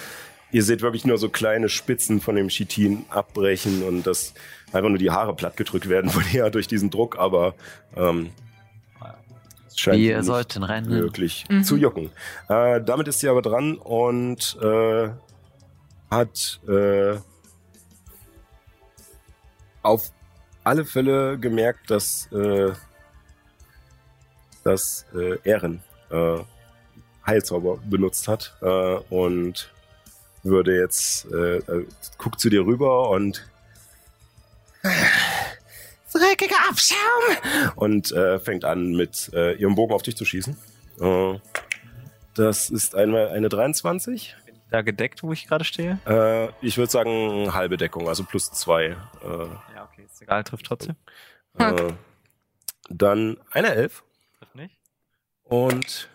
ihr 0.51 0.63
seht 0.63 0.81
wirklich 0.81 1.05
nur 1.05 1.19
so 1.19 1.29
kleine 1.29 1.69
Spitzen 1.69 2.21
von 2.21 2.37
dem 2.37 2.49
Chitin 2.49 3.05
abbrechen 3.11 3.83
und 3.83 4.05
das 4.07 4.33
einfach 4.73 4.89
nur 4.89 4.99
die 4.99 5.11
Haare 5.11 5.35
plattgedrückt 5.35 5.89
werden 5.89 6.11
von 6.11 6.23
ihr 6.33 6.49
durch 6.51 6.67
diesen 6.69 6.91
Druck, 6.91 7.19
aber 7.19 7.55
ähm, 7.97 8.31
es 9.67 9.79
scheint 9.79 9.99
Wir 9.99 10.17
nicht 10.19 10.27
sollten 10.27 10.63
rennen. 10.63 10.91
wirklich 10.91 11.45
Mhm. 11.51 11.65
zu 11.65 11.77
jucken. 11.77 12.11
Äh, 12.49 12.81
damit 12.83 13.09
ist 13.09 13.21
sie 13.21 13.29
aber 13.29 13.43
dran 13.43 13.77
und 13.77 14.57
äh, 14.63 15.11
hat 16.11 16.61
äh, 16.67 17.19
auf 19.83 20.11
alle 20.65 20.85
Fälle 20.85 21.39
gemerkt, 21.39 21.91
dass, 21.91 22.29
äh, 22.33 22.73
dass 24.69 25.07
äh, 25.15 25.39
Ehren 25.45 25.83
äh, 26.11 26.39
Heilzauber 27.27 27.79
benutzt 27.89 28.29
hat 28.29 28.55
äh, 28.61 28.67
und 29.11 29.71
würde 30.43 30.77
jetzt 30.79 31.27
äh, 31.33 31.57
äh, 31.57 31.87
guckt 32.19 32.39
zu 32.39 32.51
dir 32.51 32.65
rüber 32.65 33.11
und 33.11 33.49
dreckiger 36.13 36.69
Abschaum 36.69 37.73
und 37.77 38.13
äh, 38.13 38.39
fängt 38.39 38.65
an 38.65 38.93
mit 38.93 39.31
äh, 39.35 39.55
ihrem 39.55 39.75
Bogen 39.75 39.95
auf 39.95 40.03
dich 40.03 40.17
zu 40.17 40.25
schießen. 40.25 40.57
Äh, 41.01 41.39
das 42.35 42.71
ist 42.71 42.95
einmal 42.95 43.29
eine 43.29 43.49
23. 43.49 44.37
Da 44.71 44.83
gedeckt, 44.83 45.23
wo 45.23 45.33
ich 45.33 45.47
gerade 45.47 45.65
stehe? 45.65 45.99
Äh, 46.07 46.49
ich 46.61 46.77
würde 46.77 46.93
sagen 46.93 47.55
halbe 47.55 47.79
Deckung, 47.79 48.07
also 48.09 48.23
plus 48.23 48.51
zwei. 48.53 48.85
Äh, 48.85 48.97
Ja, 49.75 49.89
okay, 49.91 50.05
ist 50.05 50.21
egal, 50.21 50.45
trifft 50.45 50.67
trotzdem. 50.67 50.97
äh, 51.59 51.93
dann 52.91 53.39
eine 53.51 53.75
11 53.75 54.03
Trifft 54.39 54.55
nicht. 54.55 54.79
und 55.45 56.09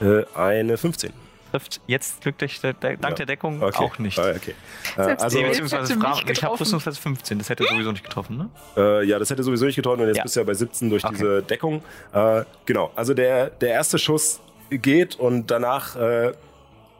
äh, 0.00 0.24
eine 0.34 0.76
15. 0.76 1.12
Trifft 1.50 1.80
jetzt 1.86 2.20
glücklich 2.20 2.60
dank 2.60 2.82
Ja. 2.82 3.10
der 3.10 3.26
Deckung 3.26 3.62
Okay. 3.62 3.84
auch 3.84 3.98
nicht. 3.98 4.18
Ah, 4.18 4.32
okay. 4.34 4.54
Äh, 4.96 5.00
also, 5.00 5.38
Nee, 5.38 5.46
beziehungsweise 5.48 5.92
hätte 5.94 6.00
Fra- 6.00 6.14
mich 6.16 6.28
ich 6.30 6.42
habe. 6.42 6.58
Rüstungsklasse 6.60 7.00
15, 7.00 7.38
das 7.38 7.48
hätte 7.48 7.64
sowieso 7.64 7.92
nicht 7.92 8.04
getroffen, 8.04 8.36
ne? 8.36 8.50
Äh, 8.76 9.04
ja, 9.06 9.18
das 9.18 9.30
hätte 9.30 9.42
sowieso 9.42 9.64
nicht 9.64 9.76
getroffen 9.76 10.00
und 10.02 10.08
jetzt 10.08 10.16
Ja. 10.18 10.22
bist 10.24 10.36
du 10.36 10.40
ja 10.40 10.44
bei 10.44 10.54
17 10.54 10.90
durch 10.90 11.04
Okay. 11.04 11.14
diese 11.14 11.42
Deckung. 11.42 11.82
Äh, 12.12 12.44
genau, 12.66 12.90
also 12.96 13.14
der, 13.14 13.48
der 13.50 13.70
erste 13.70 13.98
Schuss 13.98 14.40
geht 14.70 15.14
und 15.16 15.50
danach 15.50 15.94
äh, 15.96 16.32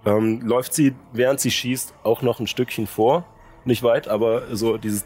ähm, 0.06 0.40
läuft 0.42 0.72
sie, 0.72 0.94
während 1.12 1.40
sie 1.40 1.50
schießt, 1.50 1.92
auch 2.04 2.22
noch 2.22 2.38
ein 2.40 2.46
Stückchen 2.46 2.86
vor. 2.86 3.26
Nicht 3.64 3.82
weit, 3.82 4.06
aber 4.06 4.54
so 4.54 4.76
dieses. 4.78 5.04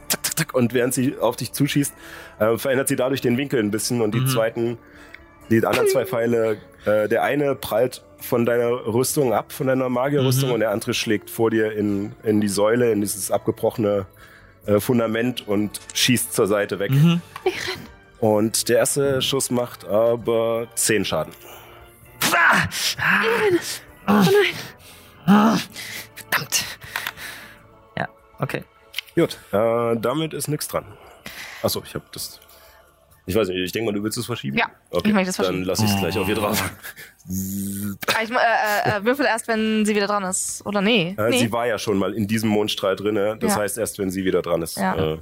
Und 0.53 0.75
während 0.75 0.93
sie 0.95 1.17
auf 1.19 1.37
dich 1.37 1.53
zuschießt, 1.53 1.95
äh, 2.39 2.59
verändert 2.59 2.89
sie 2.89 2.97
dadurch 2.97 3.21
den 3.23 3.37
Winkel 3.39 3.59
ein 3.61 3.71
bisschen 3.71 4.01
und 4.03 4.15
die 4.15 4.21
Mhm. 4.21 4.27
zweiten, 4.29 4.79
die 5.51 5.65
anderen 5.65 5.89
zwei 5.89 6.07
Pfeile, 6.07 6.59
äh, 6.85 7.09
der 7.09 7.23
eine 7.23 7.55
prallt 7.55 8.03
von 8.19 8.45
deiner 8.47 8.69
Rüstung 8.71 9.33
ab, 9.33 9.53
von 9.53 9.67
deiner 9.67 9.89
Magierrüstung 9.89 10.49
Mhm. 10.51 10.55
und 10.55 10.61
der 10.61 10.71
andere 10.71 10.95
schlägt 10.95 11.31
vor 11.31 11.51
dir 11.51 11.73
in, 11.73 12.13
in 12.23 12.41
die 12.41 12.49
Säule, 12.49 12.93
in 12.93 13.01
dieses 13.01 13.31
abgebrochene 13.31 14.07
äh, 14.67 14.79
Fundament 14.81 15.49
und 15.49 15.81
schießt 15.95 16.33
zur 16.35 16.47
Seite 16.47 16.79
weg. 16.79 16.91
Mhm. 16.91 17.21
Und 18.19 18.69
der 18.69 18.79
erste 18.79 19.23
Schuss 19.23 19.51
macht 19.51 19.87
aber 19.87 20.69
10 20.75 21.05
Schaden. 21.07 21.33
Verdammt. 26.15 26.65
Ja, 27.97 28.09
okay. 28.39 28.65
Gut, 29.15 29.39
äh, 29.53 29.97
damit 29.97 30.35
ist 30.35 30.49
nichts 30.49 30.69
dran. 30.69 30.85
Achso, 31.63 31.83
ich 31.85 31.95
habe 31.95 32.05
das. 32.13 32.41
Ich 33.31 33.37
weiß 33.37 33.49
nicht, 33.49 33.59
ich 33.59 33.73
denke 33.73 33.91
mal, 33.91 33.97
du 33.97 34.03
willst 34.03 34.19
es 34.19 34.27
verschieben? 34.27 34.59
Ja, 34.59 34.67
okay, 34.91 35.09
ich 35.09 35.15
möchte 35.15 35.31
es 35.31 35.37
Dann 35.37 35.47
verschieben. 35.47 35.65
lasse 35.65 35.85
ich 35.85 35.91
es 35.93 35.99
gleich 35.99 36.19
auf 36.19 36.29
ihr 36.29 36.35
drauf. 36.35 36.63
Ah, 36.63 38.23
Ich, 38.23 38.31
äh, 38.31 38.35
äh, 38.35 38.99
äh, 38.99 39.05
würfel 39.05 39.25
erst, 39.27 39.47
wenn 39.49 39.85
sie 39.87 39.95
wieder 39.95 40.07
dran 40.09 40.25
ist. 40.25 40.65
Oder 40.67 40.81
nee? 40.81 41.15
Äh, 41.19 41.31
nee. 41.31 41.39
Sie 41.39 41.53
war 41.53 41.67
ja 41.67 41.79
schon 41.79 41.97
mal 41.99 42.13
in 42.15 42.27
diesem 42.27 42.49
Mondstrahl 42.51 42.97
drin. 42.97 43.15
Das 43.39 43.53
Ja. 43.55 43.57
heißt, 43.61 43.79
erst 43.79 43.99
wenn 43.99 44.11
sie 44.11 44.25
wieder 44.25 44.43
dran 44.43 44.63
ist, 44.63 44.77
Ja. 44.79 44.95
äh, 45.15 45.19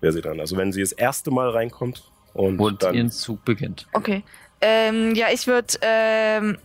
wäre 0.00 0.12
sie 0.12 0.20
dran. 0.20 0.40
Also 0.40 0.56
wenn 0.56 0.72
sie 0.72 0.80
das 0.80 0.92
erste 0.92 1.30
Mal 1.30 1.50
reinkommt 1.50 2.10
und, 2.34 2.58
Und 2.58 2.82
dann. 2.82 2.94
ihren 2.94 3.10
Zug 3.10 3.44
beginnt. 3.44 3.86
Okay. 3.92 4.24
Ähm, 4.60 5.14
ja, 5.14 5.26
ich 5.32 5.46
würde, 5.46 5.74
ähm, 5.82 6.58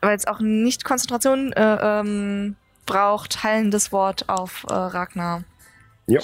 weil 0.00 0.16
es 0.16 0.26
auch 0.26 0.40
nicht 0.40 0.84
Konzentration 0.84 1.52
äh, 1.52 2.00
ähm, 2.00 2.56
braucht, 2.86 3.44
heilendes 3.44 3.92
Wort 3.92 4.28
auf 4.28 4.64
äh, 4.68 4.72
Ragnar 4.74 5.44
Ja. 6.06 6.20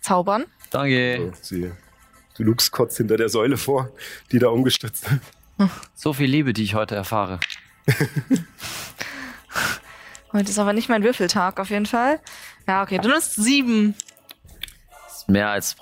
zaubern. 0.00 0.44
Danke. 0.70 1.32
So, 1.40 1.56
sie, 1.56 1.72
lugst 2.42 2.72
kurz 2.72 2.96
hinter 2.96 3.16
der 3.16 3.28
Säule 3.28 3.56
vor, 3.56 3.90
die 4.32 4.38
da 4.38 4.48
umgestützt 4.48 5.06
ist. 5.06 5.68
So 5.94 6.12
viel 6.12 6.28
Liebe, 6.30 6.52
die 6.52 6.62
ich 6.62 6.74
heute 6.74 6.94
erfahre. 6.94 7.40
Heute 10.32 10.48
ist 10.48 10.58
aber 10.60 10.72
nicht 10.72 10.88
mein 10.88 11.02
Würfeltag 11.02 11.58
auf 11.58 11.70
jeden 11.70 11.86
Fall. 11.86 12.20
Ja, 12.68 12.82
okay, 12.82 12.98
du 12.98 13.08
nimmst 13.08 13.34
sieben. 13.34 13.96
Mehr 15.26 15.48
als, 15.50 15.76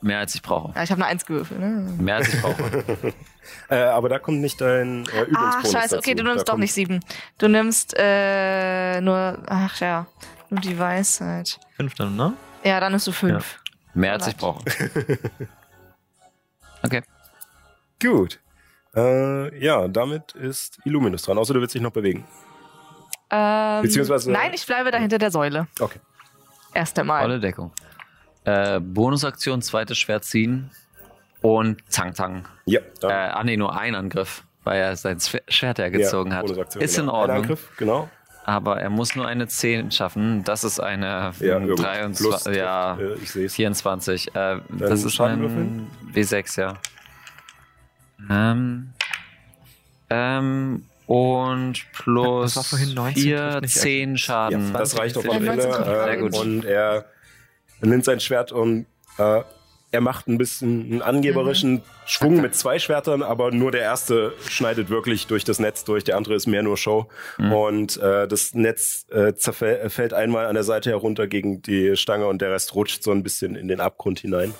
mehr 0.00 0.18
als 0.18 0.34
ich 0.34 0.42
brauche. 0.42 0.72
Ja, 0.74 0.82
ich 0.82 0.90
habe 0.90 1.02
eine 1.02 1.10
Eins 1.10 1.26
gewürfelt. 1.26 1.60
Ne? 1.60 1.94
Mehr 1.98 2.16
als 2.16 2.32
ich 2.32 2.40
brauche. 2.40 2.84
Äh, 3.68 3.76
aber 3.76 4.08
da 4.08 4.20
kommt 4.20 4.40
nicht 4.40 4.60
dein 4.60 5.06
äh, 5.06 5.08
Ach, 5.08 5.26
Übungsbonus 5.26 5.72
scheiße, 5.72 5.98
okay, 5.98 6.14
dazu. 6.14 6.24
du 6.24 6.30
nimmst 6.30 6.48
Da 6.48 6.52
doch 6.52 6.58
nicht 6.58 6.72
sieben. 6.72 7.00
Du 7.38 7.48
nimmst 7.48 7.94
äh, 7.96 9.00
nur, 9.00 9.42
ach 9.46 9.80
ja, 9.80 10.06
nur 10.50 10.60
die 10.60 10.78
Weisheit. 10.78 11.58
Fünf 11.76 11.94
dann, 11.94 12.14
ne? 12.14 12.34
Ja, 12.62 12.78
dann 12.78 12.92
nimmst 12.92 13.08
du 13.08 13.12
fünf. 13.12 13.58
Mehr 13.94 14.12
als 14.12 14.28
ich 14.28 14.36
brauche. 14.36 14.62
Okay. 16.82 17.02
Gut. 18.02 18.40
Äh, 18.94 19.62
ja, 19.62 19.86
damit 19.88 20.32
ist 20.32 20.78
Illuminus 20.84 21.22
dran. 21.22 21.38
Außer 21.38 21.54
du 21.54 21.60
willst 21.60 21.74
dich 21.74 21.82
noch 21.82 21.92
bewegen. 21.92 22.24
Ähm, 23.30 23.82
Beziehungsweise- 23.82 24.30
Nein, 24.32 24.52
ich 24.54 24.66
bleibe 24.66 24.90
da 24.90 24.98
hinter 24.98 25.18
der 25.18 25.30
Säule. 25.30 25.68
Okay. 25.78 26.00
Erst 26.74 26.98
einmal. 26.98 27.22
Volle 27.22 27.38
Deckung. 27.40 27.72
Äh, 28.44 28.80
Bonusaktion, 28.80 29.62
zweites 29.62 29.98
Schwert 29.98 30.24
ziehen. 30.24 30.70
Und 31.42 31.80
Zang 31.90 32.14
Zang. 32.14 32.46
Ja, 32.66 32.80
Äh, 33.02 33.06
ah 33.06 33.42
nee, 33.44 33.56
nur 33.56 33.78
ein 33.78 33.94
Angriff, 33.94 34.44
weil 34.64 34.78
er 34.80 34.96
sein 34.96 35.18
Schwert 35.48 35.78
hergezogen 35.78 36.32
ja, 36.32 36.38
hat. 36.38 36.50
Ist 36.76 36.96
genau. 36.96 37.02
in 37.02 37.08
Ein 37.08 37.08
Ordnung. 37.08 37.36
Angriff, 37.36 37.70
genau. 37.76 38.10
Aber 38.50 38.80
er 38.80 38.90
muss 38.90 39.14
nur 39.14 39.28
eine 39.28 39.46
10 39.46 39.92
schaffen. 39.92 40.42
Das 40.42 40.64
ist 40.64 40.80
eine 40.80 41.32
Ja, 41.38 41.56
ähm, 41.58 41.68
irgend- 41.68 41.78
23, 41.78 42.26
plus, 42.26 42.44
ja, 42.56 42.98
Äh, 42.98 43.44
es. 43.44 43.54
24. 43.54 44.34
Äh, 44.34 44.58
das 44.70 45.04
ist 45.04 45.20
ein 45.20 45.86
W6, 46.12 46.60
ja. 46.60 46.74
Ähm, 48.28 48.92
ähm, 50.10 50.84
und 51.06 51.84
plus 51.92 52.54
Das 52.54 52.56
war 52.56 52.64
vorhin 52.64 52.94
19, 52.94 53.22
4, 53.22 53.38
trifft 53.38 53.62
nicht 53.62 53.74
10 53.78 54.18
Schaden. 54.18 54.72
Ja, 54.72 54.78
das 54.80 54.98
reicht 54.98 55.16
auf 55.16 55.24
Ja, 55.24 55.30
alle 55.30 55.46
19 55.46 55.70
kommt 55.70 55.86
Fälle. 55.86 56.16
Äh, 56.16 56.22
und 56.40 56.64
er 56.64 57.04
nimmt 57.82 58.04
sein 58.04 58.18
Schwert 58.18 58.50
und 58.50 58.86
äh, 59.18 59.42
er 59.92 60.00
macht 60.00 60.28
ein 60.28 60.38
bisschen 60.38 60.82
einen 60.82 61.02
angeberischen 61.02 61.82
Schwung 62.06 62.40
mit 62.40 62.54
zwei 62.54 62.78
Schwertern, 62.78 63.22
aber 63.22 63.50
nur 63.50 63.72
der 63.72 63.82
erste 63.82 64.34
schneidet 64.48 64.88
wirklich 64.88 65.26
durch 65.26 65.44
das 65.44 65.58
Netz 65.58 65.84
durch, 65.84 66.04
der 66.04 66.16
andere 66.16 66.34
ist 66.34 66.46
mehr 66.46 66.62
nur 66.62 66.76
Show. 66.76 67.08
Und 67.38 67.96
äh, 67.96 68.28
das 68.28 68.54
Netz 68.54 69.06
äh, 69.10 69.30
äh, 69.30 69.88
fällt 69.90 70.14
einmal 70.14 70.46
an 70.46 70.54
der 70.54 70.62
Seite 70.64 70.90
herunter 70.90 71.26
gegen 71.26 71.62
die 71.62 71.96
Stange 71.96 72.26
und 72.26 72.40
der 72.40 72.52
Rest 72.52 72.74
rutscht 72.74 73.02
so 73.02 73.10
ein 73.10 73.22
bisschen 73.22 73.56
in 73.56 73.66
den 73.66 73.80
Abgrund 73.80 74.20
hinein. 74.20 74.54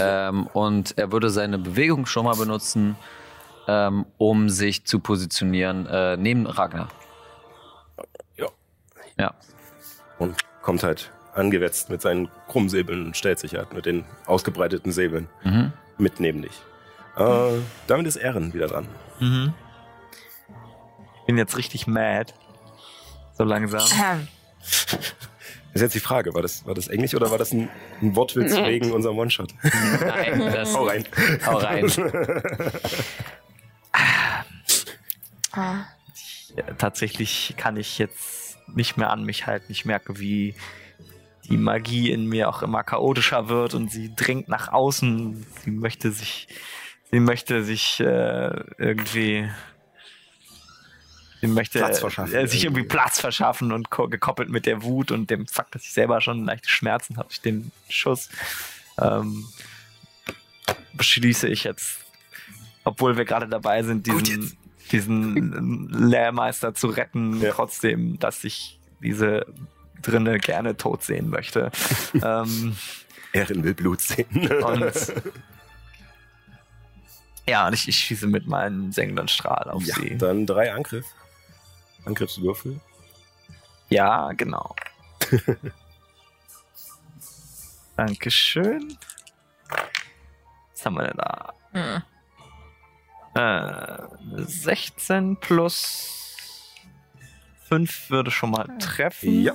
Ähm, 0.00 0.48
und 0.48 0.98
er 0.98 1.12
würde 1.12 1.30
seine 1.30 1.58
Bewegung 1.58 2.06
schon 2.06 2.24
mal 2.24 2.34
benutzen, 2.34 2.96
ähm, 3.68 4.06
um 4.16 4.48
sich 4.48 4.84
zu 4.86 4.98
positionieren 4.98 5.86
äh, 5.86 6.16
neben 6.16 6.46
Ragnar. 6.46 6.88
Ja. 8.36 8.48
Ja. 9.18 9.34
Und 10.18 10.36
kommt 10.62 10.82
halt 10.82 11.12
angewetzt 11.34 11.90
mit 11.90 12.00
seinen 12.02 12.28
Krummsäbeln 12.48 13.06
und 13.06 13.16
stellt 13.16 13.38
sich 13.38 13.54
halt 13.54 13.72
mit 13.72 13.86
den 13.86 14.04
ausgebreiteten 14.26 14.92
Säbeln 14.92 15.28
Mhm. 15.44 15.72
mit 15.98 16.20
neben 16.20 16.42
dich. 16.42 16.60
Äh, 17.16 17.58
damit 17.86 18.06
ist 18.06 18.16
Ehren 18.16 18.54
wieder 18.54 18.68
dran. 18.68 18.86
Mhm. 19.20 19.52
Ich 21.20 21.26
bin 21.26 21.36
jetzt 21.38 21.56
richtig 21.56 21.86
mad. 21.86 22.32
So 23.36 23.44
langsam. 23.44 23.80
Ist 25.74 25.82
jetzt 25.82 25.94
die 25.94 26.00
Frage, 26.00 26.34
war 26.34 26.42
das, 26.42 26.64
war 26.66 26.74
das 26.74 26.88
Englisch 26.88 27.14
oder 27.14 27.30
war 27.30 27.38
das 27.38 27.52
ein, 27.52 27.68
ein 28.00 28.16
Wortwitz 28.16 28.56
wegen 28.56 28.90
unserem 28.92 29.18
One-Shot? 29.18 29.52
Nein, 29.62 30.40
das, 30.52 30.74
Hau 30.74 30.84
rein. 30.86 31.04
Hau 31.46 31.58
rein. 31.58 31.86
ah, 35.52 35.84
Ja, 36.56 36.64
tatsächlich 36.78 37.54
kann 37.56 37.76
ich 37.76 37.98
jetzt 37.98 38.56
nicht 38.74 38.96
mehr 38.96 39.10
an 39.10 39.24
mich 39.24 39.46
halten. 39.46 39.66
Ich 39.70 39.84
merke, 39.84 40.18
wie 40.18 40.54
die 41.48 41.56
Magie 41.56 42.10
in 42.10 42.26
mir 42.26 42.48
auch 42.48 42.62
immer 42.62 42.82
chaotischer 42.84 43.48
wird 43.48 43.74
und 43.74 43.90
sie 43.90 44.14
dringt 44.14 44.48
nach 44.48 44.68
außen. 44.68 45.46
Sie 45.64 45.70
möchte 45.70 46.12
sich, 46.12 46.48
sie 47.10 47.20
möchte 47.20 47.64
sich 47.64 48.00
äh, 48.00 48.64
irgendwie, 48.78 49.48
sie 51.40 51.46
möchte 51.46 51.78
Platz 51.78 52.00
verschaffen 52.00 52.34
äh, 52.34 52.46
sich 52.46 52.64
irgendwie. 52.64 52.80
irgendwie 52.80 52.82
Platz 52.96 53.20
verschaffen 53.20 53.72
und 53.72 53.90
ko- 53.90 54.08
gekoppelt 54.08 54.50
mit 54.50 54.66
der 54.66 54.82
Wut 54.82 55.10
und 55.10 55.30
dem 55.30 55.46
Fakt, 55.46 55.74
dass 55.74 55.84
ich 55.84 55.92
selber 55.92 56.20
schon 56.20 56.44
leichte 56.44 56.68
Schmerzen 56.68 57.16
habe 57.16 57.28
durch 57.28 57.40
den 57.40 57.70
Schuss, 57.88 58.28
ähm, 59.00 59.46
beschließe 60.94 61.48
ich 61.48 61.64
jetzt, 61.64 61.98
obwohl 62.84 63.16
wir 63.16 63.24
gerade 63.24 63.48
dabei 63.48 63.82
sind, 63.82 64.06
diesen, 64.06 64.56
diesen 64.90 65.88
Lehrmeister 65.88 66.74
zu 66.74 66.88
retten, 66.88 67.40
Ja. 67.40 67.52
trotzdem, 67.52 68.18
dass 68.18 68.44
ich 68.44 68.78
diese 69.00 69.46
drinne 70.02 70.38
gerne 70.38 70.76
tot 70.76 71.02
sehen 71.02 71.28
möchte. 71.30 71.70
ähm, 72.14 72.76
Ehren 73.32 73.64
will 73.64 73.74
Blut 73.74 74.00
sehen. 74.00 74.50
und 74.62 75.12
ja, 77.48 77.66
und 77.66 77.72
ich, 77.72 77.88
ich 77.88 77.96
schieße 77.96 78.26
mit 78.26 78.46
meinem 78.46 78.92
sengenden 78.92 79.26
Strahl 79.26 79.70
auf 79.70 79.82
ja, 79.82 79.94
sie. 79.94 80.18
dann 80.18 80.44
drei 80.44 80.72
Angriff. 80.72 81.06
Angriffswürfel. 82.04 82.78
Ja, 83.88 84.32
genau. 84.32 84.76
Dankeschön. 87.96 88.98
Was 90.72 90.84
haben 90.84 90.94
wir 90.96 91.04
denn 91.04 91.16
da? 91.16 91.54
hm. 91.72 92.02
Äh, 93.34 94.44
16 94.44 95.36
plus 95.38 96.74
5 97.68 98.10
würde 98.10 98.30
schon 98.30 98.50
mal 98.50 98.66
treffen. 98.78 99.42
Ja. 99.42 99.54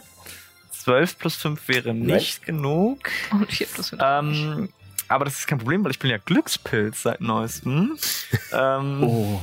12 0.84 1.18
plus 1.18 1.36
5 1.36 1.68
wäre 1.68 1.94
nicht 1.94 2.46
genug. 2.46 3.00
Und 3.32 3.48
plus 3.48 3.90
fünf. 3.90 4.02
Ähm, 4.04 4.70
aber 5.08 5.26
das 5.26 5.40
ist 5.40 5.48
kein 5.48 5.60
Problem, 5.60 5.84
weil 5.84 5.92
ich 5.92 6.00
bin 6.00 6.10
ja 6.10 6.18
Glückspilz 6.18 7.04
seit 7.04 7.22
neuestem. 7.22 7.98
ähm, 8.52 9.04
Oh. 9.04 9.42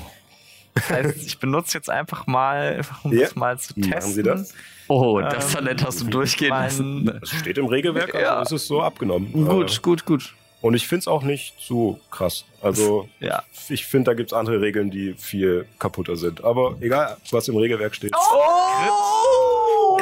Das 0.74 0.88
heißt, 0.90 1.26
ich 1.26 1.38
benutze 1.38 1.76
jetzt 1.76 1.90
einfach 1.90 2.26
mal, 2.26 2.76
einfach 2.76 3.04
um 3.04 3.12
Ja. 3.12 3.22
das 3.24 3.34
mal 3.34 3.58
zu 3.58 3.72
Machen 3.78 3.90
testen. 3.90 4.12
Sie 4.14 4.22
das? 4.22 4.54
Oh, 4.88 5.20
das 5.20 5.52
Talent 5.52 5.84
hast 5.84 6.00
du 6.00 6.04
durchgehen 6.06 6.50
lassen. 6.50 7.06
Das 7.20 7.30
steht 7.30 7.58
im 7.58 7.66
Regelwerk, 7.66 8.14
also 8.14 8.26
Ja. 8.26 8.42
ist 8.42 8.52
es 8.52 8.66
so 8.66 8.80
abgenommen. 8.80 9.32
Gut, 9.32 9.76
Äh, 9.78 9.80
gut, 9.82 10.04
gut. 10.04 10.34
Und 10.60 10.74
ich 10.74 10.86
finde 10.86 11.00
es 11.00 11.08
auch 11.08 11.22
nicht 11.22 11.54
so 11.58 11.98
krass. 12.10 12.44
Also 12.62 13.08
Ja. 13.18 13.42
ich 13.68 13.86
finde, 13.86 14.10
da 14.10 14.14
gibt 14.14 14.30
es 14.30 14.32
andere 14.32 14.60
Regeln, 14.60 14.90
die 14.90 15.14
viel 15.14 15.66
kaputter 15.78 16.16
sind. 16.16 16.44
Aber 16.44 16.76
egal, 16.80 17.16
was 17.30 17.48
im 17.48 17.56
Regelwerk 17.56 17.94
steht. 17.94 18.12
Oh! 18.14 19.49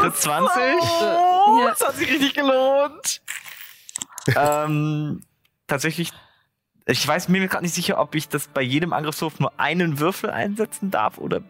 Crit 0.01 0.17
20? 0.17 0.57
Ja. 1.01 1.69
Das 1.69 1.81
hat 1.87 1.97
sich 1.97 2.11
richtig 2.11 2.35
gelohnt. 2.35 3.21
ähm, 4.37 5.23
tatsächlich, 5.67 6.13
ich 6.87 7.07
weiß 7.07 7.29
mir 7.29 7.47
gerade 7.49 7.65
nicht 7.65 7.75
sicher, 7.75 7.99
ob 8.01 8.15
ich 8.15 8.29
das 8.29 8.49
bei 8.49 8.63
jedem 8.63 8.93
Angriffswurf 8.93 9.41
nur 9.41 9.53
einen 9.59 9.99
Würfel 10.01 10.31
einsetzen 10.31 10.91
darf 10.91 11.19
oder 11.19 11.39
Äh, 11.39 11.43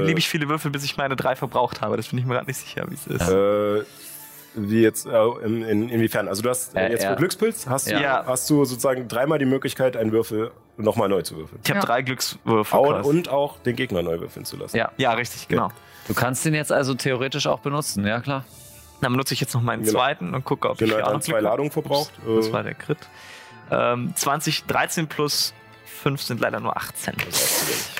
beliebig 0.00 0.28
viele 0.28 0.48
Würfel, 0.48 0.70
bis 0.70 0.82
ich 0.84 0.96
meine 0.96 1.14
drei 1.16 1.36
verbraucht 1.36 1.80
habe. 1.82 1.96
Das 1.96 2.08
bin 2.08 2.18
ich 2.18 2.24
mir 2.24 2.34
gerade 2.34 2.46
nicht 2.46 2.58
sicher, 2.58 2.84
wie 2.88 2.94
es 2.94 3.06
ist. 3.06 3.28
Äh, 3.28 3.84
wie 4.54 4.80
jetzt, 4.82 5.06
äh, 5.06 5.24
in, 5.44 5.62
in, 5.62 5.88
inwiefern? 5.90 6.26
Also 6.26 6.42
du 6.42 6.48
hast 6.48 6.74
äh, 6.74 6.90
jetzt 6.90 7.04
ja. 7.04 7.14
Glückspilz, 7.14 7.66
hast, 7.68 7.88
Ja. 7.90 8.22
du, 8.22 8.28
hast 8.28 8.48
du 8.50 8.64
sozusagen 8.64 9.06
dreimal 9.08 9.38
die 9.38 9.44
Möglichkeit, 9.44 9.96
einen 9.96 10.10
Würfel 10.10 10.50
nochmal 10.78 11.08
neu 11.08 11.22
zu 11.22 11.36
würfeln. 11.36 11.60
Ich 11.62 11.70
habe 11.70 11.80
Ja. 11.80 11.84
drei 11.86 12.02
Glückswürfel. 12.02 12.78
Au- 12.78 12.84
quasi. 12.88 13.08
Und 13.10 13.28
auch 13.28 13.58
den 13.58 13.76
Gegner 13.76 14.02
neu 14.02 14.18
würfeln 14.20 14.44
zu 14.46 14.56
lassen. 14.56 14.76
Ja. 14.76 14.90
ja, 14.96 15.12
richtig, 15.12 15.46
genau. 15.48 15.70
Du 16.08 16.14
kannst 16.14 16.44
den 16.44 16.54
jetzt 16.54 16.72
also 16.72 16.94
theoretisch 16.94 17.46
auch 17.46 17.60
benutzen, 17.60 18.06
ja 18.06 18.20
klar. 18.20 18.44
Dann 19.00 19.12
benutze 19.12 19.34
ich 19.34 19.40
jetzt 19.40 19.54
noch 19.54 19.60
meinen 19.62 19.82
Genau. 19.84 19.92
zweiten 19.98 20.34
und 20.34 20.44
gucke, 20.44 20.68
ob 20.70 20.78
Genau, 20.78 20.98
ich 20.98 21.04
auch 21.04 21.12
noch 21.12 21.20
zwei 21.20 21.40
Ladungen 21.40 21.70
verbraucht. 21.70 22.12
Ups, 22.26 22.36
Das 22.36 22.46
Äh, 22.48 22.52
war 22.52 22.62
der 22.64 22.74
Crit. 22.74 22.98
Ähm, 23.70 24.12
20, 24.16 24.64
13 24.64 25.06
plus 25.06 25.54
5 26.02 26.20
sind 26.22 26.40
leider 26.40 26.58
nur 26.60 26.76
18. 26.76 27.14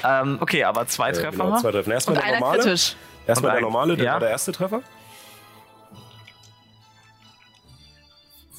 Ähm, 0.05 0.39
okay, 0.41 0.65
aber 0.65 0.87
zwei 0.89 1.11
äh, 1.11 1.13
Treffer. 1.13 1.31
genau, 1.31 1.59
zwei 1.61 1.71
Treffer. 1.71 1.93
Erstmal 1.93 2.17
Und 2.17 2.23
der 2.25 2.29
einer 2.33 2.41
normale. 2.41 2.63
kritisch. 2.63 2.97
Erstmal 3.27 3.53
der 3.53 3.61
normale, 3.61 3.97
der 3.97 4.05
ja. 4.07 4.13
war 4.15 4.21
der 4.21 4.31
erste 4.31 4.53
Treffer. 4.53 4.81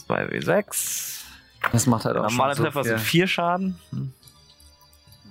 2W6. 0.08 1.18
Das 1.72 1.86
macht 1.88 2.06
halt 2.06 2.18
auch 2.18 2.24
Normale 2.24 2.56
schon 2.56 2.66
so 2.66 2.72
Treffer 2.72 2.84
sind 2.84 3.00
4 3.00 3.28
Schaden. 3.28 3.80
Hm. 3.92 4.14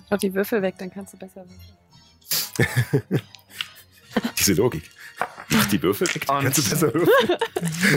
Schau 0.09 0.17
die 0.17 0.35
Würfel 0.35 0.63
weg, 0.63 0.75
dann 0.79 0.91
kannst 0.91 1.15
du 1.15 1.17
besser 1.19 1.45
würfeln. 2.59 3.23
Diese 4.39 4.55
Logik. 4.55 4.91
Mach 5.51 5.67
die 5.67 5.83
Würfel 5.83 6.07
weg, 6.15 6.27
dann 6.27 6.45
kannst 6.45 6.59
du 6.59 6.71
besser 6.71 6.95
würfeln. 6.95 7.39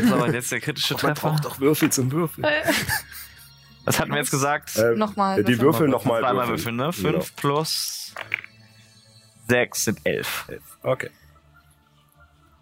So, 0.10 0.16
und 0.16 0.34
jetzt 0.34 0.52
der 0.52 0.60
kritische 0.62 0.94
Man 0.96 1.02
Treffer. 1.14 1.30
braucht 1.30 1.46
doch 1.46 1.60
Würfel 1.60 1.92
zum 1.92 2.12
Würfeln. 2.12 2.48
Was 3.86 4.00
hatten 4.00 4.12
wir 4.12 4.18
jetzt 4.20 4.32
gesagt? 4.32 4.76
Äh, 4.78 4.96
Nochmal. 4.96 5.44
die 5.44 5.60
Würfel 5.60 5.88
nochmal 5.88 6.22
Zweimal 6.22 6.48
würfeln. 6.50 6.78
würfeln, 6.78 7.12
ne? 7.12 7.20
5 7.20 7.36
plus 7.36 8.14
6 9.50 9.84
sind 9.86 10.00
11. 10.04 10.46
Genau. 10.48 10.62
Okay. 10.84 11.10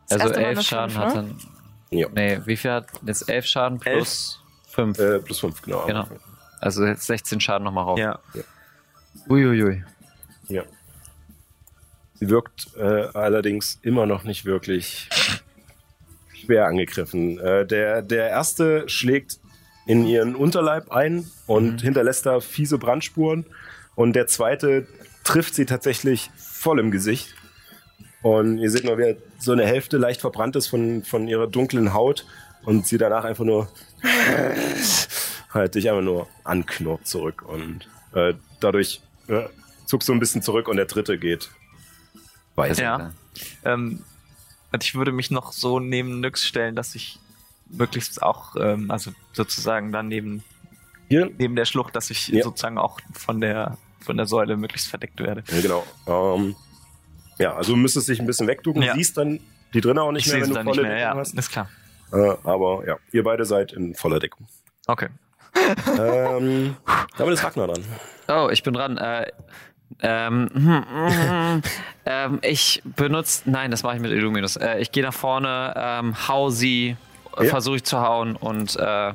Das 0.09 0.21
Also 0.21 0.33
elf 0.33 0.61
Schaden 0.61 0.89
fünf, 0.89 1.05
hat 1.05 1.15
ne? 1.15 1.21
dann. 1.21 1.37
Ja. 1.91 2.07
Nee, 2.13 2.39
wie 2.45 2.57
viel 2.57 2.71
hat 2.71 2.87
jetzt 3.05 3.29
elf 3.29 3.45
Schaden 3.45 3.79
plus 3.79 4.41
fünf? 4.67 4.97
Äh, 4.97 5.19
plus 5.19 5.39
fünf, 5.39 5.61
genau. 5.61 5.85
Genau. 5.85 6.07
Also 6.61 6.85
jetzt 6.85 7.05
16 7.05 7.39
Schaden 7.41 7.63
nochmal 7.65 7.83
rauf. 7.83 7.99
Ja. 7.99 8.17
Uiuiui. 9.29 9.83
Ja. 10.47 10.63
Sie 12.19 12.29
wirkt 12.29 12.75
äh, 12.77 13.07
allerdings 13.13 13.79
immer 13.81 14.05
noch 14.05 14.23
nicht 14.23 14.43
wirklich 14.43 15.07
schwer 16.33 16.65
angegriffen. 16.65 17.39
Äh, 17.39 17.65
der, 17.65 18.01
der 18.01 18.29
erste 18.29 18.89
schlägt 18.89 19.39
in 19.85 20.05
ihren 20.05 20.35
Unterleib 20.35 20.91
ein 20.91 21.25
und 21.47 21.81
hinterlässt 21.81 22.25
da 22.25 22.41
fiese 22.41 22.77
Brandspuren. 22.77 23.45
Und 23.95 24.13
der 24.13 24.27
zweite 24.27 24.85
trifft 25.23 25.55
sie 25.55 25.65
tatsächlich 25.65 26.29
voll 26.35 26.79
im 26.79 26.91
Gesicht. 26.91 27.35
Und 28.21 28.57
ihr 28.57 28.69
seht 28.69 28.83
nur, 28.83 28.97
wie 28.97 29.15
so 29.39 29.53
eine 29.53 29.65
Hälfte 29.65 29.97
leicht 29.97 30.19
verbrannt 30.19 30.57
ist 30.57 30.67
von, 30.67 31.03
von 31.03 31.27
ihrer 31.27 31.47
dunklen 31.47 31.93
Haut 31.93 32.25
und 32.65 32.85
sie 32.85 32.97
danach 32.97 33.23
einfach 33.23 33.45
nur 33.45 33.69
halt 35.53 35.75
dich 35.75 35.89
einfach 35.89 36.03
nur 36.03 36.27
anknurrt 36.43 37.07
zurück 37.07 37.43
und 37.47 37.87
äh, 38.13 38.33
dadurch 38.59 39.01
äh, 39.27 39.43
zuckst 39.85 40.09
du 40.09 40.13
ein 40.13 40.19
bisschen 40.19 40.41
zurück 40.41 40.67
und 40.67 40.75
der 40.75 40.85
dritte 40.85 41.17
geht 41.17 41.49
weiter. 42.59 42.81
Ja. 42.83 43.11
Ähm, 43.65 44.03
und 44.71 44.83
ich 44.83 44.95
würde 44.95 45.11
mich 45.11 45.31
noch 45.31 45.51
so 45.51 45.79
neben 45.79 46.19
Nyx 46.19 46.45
stellen, 46.45 46.75
dass 46.75 46.93
ich 46.95 47.19
möglichst 47.69 48.21
auch, 48.21 48.55
ähm, 48.55 48.91
also 48.91 49.11
sozusagen 49.33 49.91
dann 49.91 50.07
neben, 50.07 50.43
Hier, 51.07 51.29
neben 51.37 51.55
der 51.55 51.65
Schlucht, 51.65 51.95
dass 51.95 52.09
ich 52.09 52.27
Ja. 52.27 52.43
sozusagen 52.43 52.77
auch 52.77 52.99
von 53.13 53.41
der, 53.41 53.77
von 53.99 54.17
der 54.17 54.25
Säule 54.27 54.57
möglichst 54.57 54.87
verdeckt 54.87 55.19
werde. 55.19 55.43
ja, 55.51 55.61
genau. 55.61 55.85
Ähm, 56.07 56.55
ja, 57.39 57.55
also 57.55 57.73
du 57.73 57.77
müsstest 57.77 58.09
dich 58.09 58.19
ein 58.19 58.25
bisschen 58.27 58.47
wegducken, 58.47 58.81
Ja. 58.83 58.93
siehst 58.93 59.17
dann 59.17 59.39
die 59.73 59.81
drinnen 59.81 59.99
auch 59.99 60.11
nicht 60.11 60.25
ich 60.27 60.33
mehr, 60.33 60.41
wenn 60.41 60.49
du 60.49 60.55
dann 60.55 60.65
volle 60.65 60.81
nicht 60.83 60.89
mehr, 60.91 60.99
ja, 60.99 61.05
Deckung 61.09 61.19
hast. 61.21 61.33
ist 61.35 61.51
klar. 61.51 61.69
Äh, 62.11 62.35
aber 62.43 62.83
ja, 62.87 62.97
ihr 63.11 63.23
beide 63.23 63.45
seid 63.45 63.71
in 63.73 63.93
voller 63.95 64.19
Deckung. 64.19 64.47
Okay. 64.87 65.09
ähm, 65.99 66.75
damit 67.17 67.33
ist 67.35 67.43
Ragnar 67.43 67.67
dran. 67.67 67.83
Oh, 68.27 68.49
ich 68.51 68.63
bin 68.63 68.73
dran. 68.73 68.97
Äh, 68.97 69.31
ähm, 70.01 70.49
hm, 70.53 70.85
hm, 70.89 71.61
ähm, 72.05 72.39
ich 72.41 72.81
benutze, 72.83 73.49
nein, 73.49 73.71
das 73.71 73.83
mache 73.83 73.95
ich 73.95 74.01
mit 74.01 74.11
Illuminus. 74.11 74.55
Äh, 74.55 74.79
ich 74.79 74.91
gehe 74.91 75.03
nach 75.03 75.13
vorne, 75.13 75.73
ähm, 75.77 76.27
hau 76.27 76.49
sie 76.49 76.95
äh, 77.37 77.43
Ja. 77.43 77.49
versuche 77.49 77.77
ich 77.77 77.83
zu 77.83 77.99
hauen 78.01 78.35
und 78.35 78.75
äh, 78.77 79.13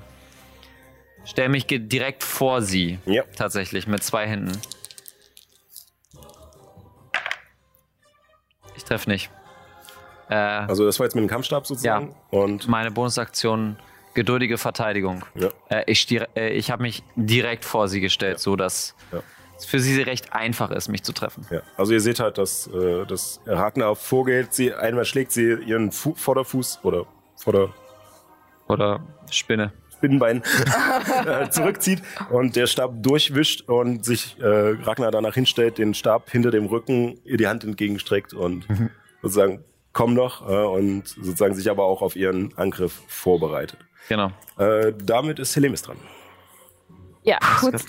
stelle 1.25 1.49
mich 1.49 1.67
direkt 1.67 2.23
vor 2.23 2.61
sie. 2.63 2.99
Ja. 3.07 3.23
Tatsächlich, 3.37 3.87
mit 3.87 4.03
zwei 4.05 4.27
Händen. 4.27 4.53
Ich 8.77 8.85
treffe 8.85 9.09
nicht. 9.11 9.31
Äh, 10.29 10.35
Also 10.35 10.85
das 10.85 10.99
war 10.99 11.07
jetzt 11.07 11.15
mit 11.15 11.23
dem 11.23 11.29
Kampfstab 11.29 11.67
sozusagen. 11.67 12.15
Und 12.31 12.69
meine 12.69 12.91
Bonusaktion, 12.91 13.77
geduldige 14.15 14.59
Verteidigung. 14.59 15.25
ja. 15.35 15.49
Äh, 15.69 15.85
ich 15.87 16.11
äh, 16.37 16.51
ich 16.51 16.71
habe 16.71 16.83
mich 16.83 17.03
direkt 17.17 17.65
vor 17.65 17.89
sie 17.89 18.01
gestellt, 18.01 18.39
so 18.41 18.57
dass 18.57 18.95
Ja. 19.13 19.23
Es 19.57 19.65
für 19.65 19.81
sie 19.81 20.01
recht 20.03 20.33
einfach 20.33 20.71
ist, 20.71 20.89
mich 20.89 21.03
zu 21.03 21.13
treffen. 21.13 21.47
Ja, 21.51 21.63
also 21.77 21.93
ihr 21.93 22.01
seht 22.01 22.21
halt, 22.21 22.39
dass, 22.39 22.67
äh, 22.67 23.07
dass 23.07 23.41
Ragnar 23.47 23.97
vorgeht, 23.97 24.53
sie 24.53 24.73
einmal 24.75 25.05
schlägt 25.05 25.33
sie 25.33 25.53
ihren 25.67 25.93
Fu 25.93 26.15
Vorderfuß 26.15 26.81
oder 26.83 27.07
Vorder 27.37 27.75
Oder 28.69 29.01
Spinne. 29.31 29.73
Spinnenbein 29.93 30.43
äh, 31.27 31.49
zurückzieht 31.51 32.03
und 32.31 32.57
der 32.57 32.67
Stab 32.67 33.03
durchwischt 33.03 33.69
und 33.69 34.05
sich 34.05 34.39
äh, 34.39 34.47
Ragnar 34.47 35.11
danach 35.11 35.35
hinstellt, 35.35 35.79
den 35.79 35.95
Stab 35.95 36.31
hinter 36.31 36.51
dem 36.51 36.67
Rücken 36.67 37.21
ihr 37.25 37.37
die 37.37 37.47
Hand 37.47 37.65
entgegenstreckt 37.65 38.35
und 38.35 38.67
sozusagen 39.23 39.65
komm 39.93 40.13
noch 40.15 40.47
äh, 40.49 40.53
und 40.53 41.09
sozusagen 41.09 41.55
sich 41.55 41.71
aber 41.71 41.85
auch 41.85 42.03
auf 42.03 42.17
ihren 42.17 42.57
Angriff 42.59 43.03
vorbereitet. 43.07 43.79
Genau. 44.09 44.31
Äh, 44.59 44.93
damit 45.03 45.39
ist 45.39 45.57
Helemis 45.57 45.83
dran. 45.83 45.97
Ja, 47.23 47.39
kurz. 47.61 47.87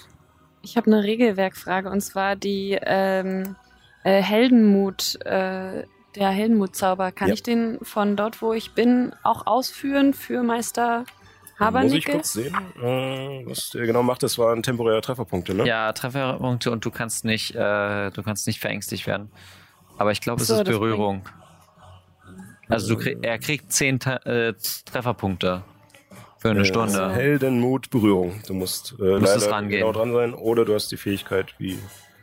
Ich 0.65 0.77
habe 0.77 0.87
eine 0.87 1.03
Regelwerkfrage 1.03 1.89
und 1.89 2.01
zwar 2.01 2.35
die 2.35 2.77
ähm, 2.81 3.55
äh, 4.03 4.21
Heldenmut, 4.21 5.15
äh, 5.23 5.83
der 6.15 6.29
Heldenmutzauber. 6.29 7.11
Kann 7.11 7.27
Ja. 7.27 7.33
ich 7.35 7.43
den 7.43 7.77
von 7.83 8.15
dort, 8.15 8.41
wo 8.41 8.53
ich 8.53 8.71
bin, 8.71 9.13
auch 9.23 9.45
ausführen 9.45 10.13
für 10.13 10.41
Meister 10.43 11.05
Muss 11.59 11.93
ich 11.93 12.05
kurz 12.05 12.33
sehen, 12.33 12.55
äh, 12.81 13.45
was 13.45 13.69
der 13.69 13.85
genau 13.85 14.03
macht. 14.03 14.23
Das 14.23 14.37
waren 14.37 14.63
temporäre 14.63 15.01
Trefferpunkte, 15.01 15.53
ne? 15.53 15.65
Ja, 15.67 15.93
Trefferpunkte 15.93 16.71
und 16.71 16.83
du 16.83 16.91
kannst 16.91 17.25
nicht, 17.25 17.55
äh, 17.55 18.09
du 18.11 18.23
kannst 18.23 18.47
nicht 18.47 18.59
verängstigt 18.59 19.07
werden. 19.07 19.31
Aber 19.97 20.11
ich 20.11 20.19
glaube, 20.19 20.41
es 20.41 20.47
So, 20.47 20.55
ist 20.55 20.63
Berührung. 20.65 21.21
Also 22.67 22.95
du 22.95 23.01
krieg, 23.01 23.19
er 23.21 23.37
kriegt 23.37 23.71
zehn 23.71 23.99
Ta 23.99 24.15
äh, 24.25 24.53
Trefferpunkte 24.85 25.63
für 26.45 26.51
eine 26.51 26.61
Äh, 26.61 26.65
Stunde. 26.65 27.11
Heldenmut, 27.11 27.89
Berührung. 27.89 28.39
Du 28.45 28.53
musst, 28.53 28.95
äh, 28.99 29.19
Musst 29.19 29.35
es 29.35 29.49
leider 29.49 29.67
genau 29.67 29.91
dran 29.91 30.13
sein 30.13 30.35
oder 30.35 30.63
du 30.63 30.75
hast 30.75 30.91
die 30.91 30.97
Fähigkeit 30.97 31.55
wie 31.57 31.79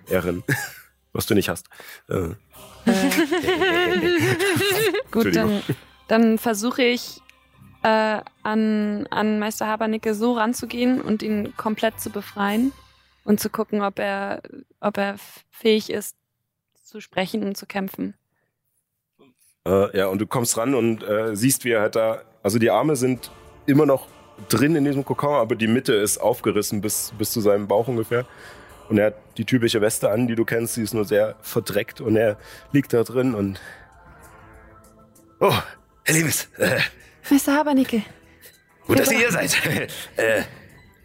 Erin, 0.08 0.44
was 1.12 1.26
du 1.26 1.34
nicht 1.34 1.48
hast. 1.48 1.66
Äh, 2.08 2.14
Gut, 5.10 5.26
Entschuldigung. 5.26 5.62
dann, 5.66 5.76
dann 6.06 6.38
versuche 6.38 6.84
ich 6.84 7.20
äh, 7.82 8.20
an, 8.44 9.08
an 9.10 9.40
Meister 9.40 9.66
Habernicke 9.66 10.14
so 10.14 10.34
ranzugehen 10.34 11.00
und 11.00 11.24
ihn 11.24 11.56
komplett 11.56 12.00
zu 12.00 12.10
befreien 12.10 12.72
und 13.24 13.40
zu 13.40 13.50
gucken, 13.50 13.82
ob 13.82 13.98
er, 13.98 14.40
ob 14.80 14.98
er 14.98 15.16
fähig 15.50 15.90
ist, 15.90 16.16
zu 16.84 17.00
sprechen 17.00 17.42
und 17.42 17.56
zu 17.56 17.66
kämpfen. 17.66 18.14
Äh, 19.66 19.98
ja, 19.98 20.06
und 20.06 20.20
du 20.20 20.26
kommst 20.28 20.56
ran 20.58 20.76
und 20.76 21.02
äh, 21.02 21.34
siehst, 21.34 21.64
wie 21.64 21.70
er 21.72 21.80
halt 21.80 21.96
da, 21.96 22.22
also 22.44 22.60
die 22.60 22.70
Arme 22.70 22.94
sind 22.94 23.32
immer 23.66 23.86
noch 23.86 24.08
drin 24.48 24.76
in 24.76 24.84
diesem 24.84 25.04
Kokon, 25.04 25.34
aber 25.34 25.54
die 25.54 25.66
Mitte 25.66 25.94
ist 25.94 26.18
aufgerissen 26.18 26.80
bis, 26.80 27.12
bis 27.18 27.32
zu 27.32 27.40
seinem 27.40 27.68
Bauch 27.68 27.88
ungefähr. 27.88 28.26
Und 28.88 28.98
er 28.98 29.06
hat 29.06 29.14
die 29.38 29.44
typische 29.44 29.80
Weste 29.80 30.10
an, 30.10 30.26
die 30.26 30.34
du 30.34 30.44
kennst, 30.44 30.76
die 30.76 30.82
ist 30.82 30.92
nur 30.94 31.04
sehr 31.04 31.36
verdreckt 31.40 32.00
und 32.00 32.16
er 32.16 32.36
liegt 32.72 32.92
da 32.92 33.02
drin 33.04 33.34
und. 33.34 33.60
Oh, 35.40 35.52
Herr 36.04 36.14
Liebes, 36.14 36.48
äh, 36.58 36.80
Meister 37.30 37.54
Habernicke, 37.54 38.02
gut, 38.86 38.98
dass 38.98 39.10
ihr 39.10 39.18
hier 39.18 39.32
seid. 39.32 39.56
äh, 40.16 40.42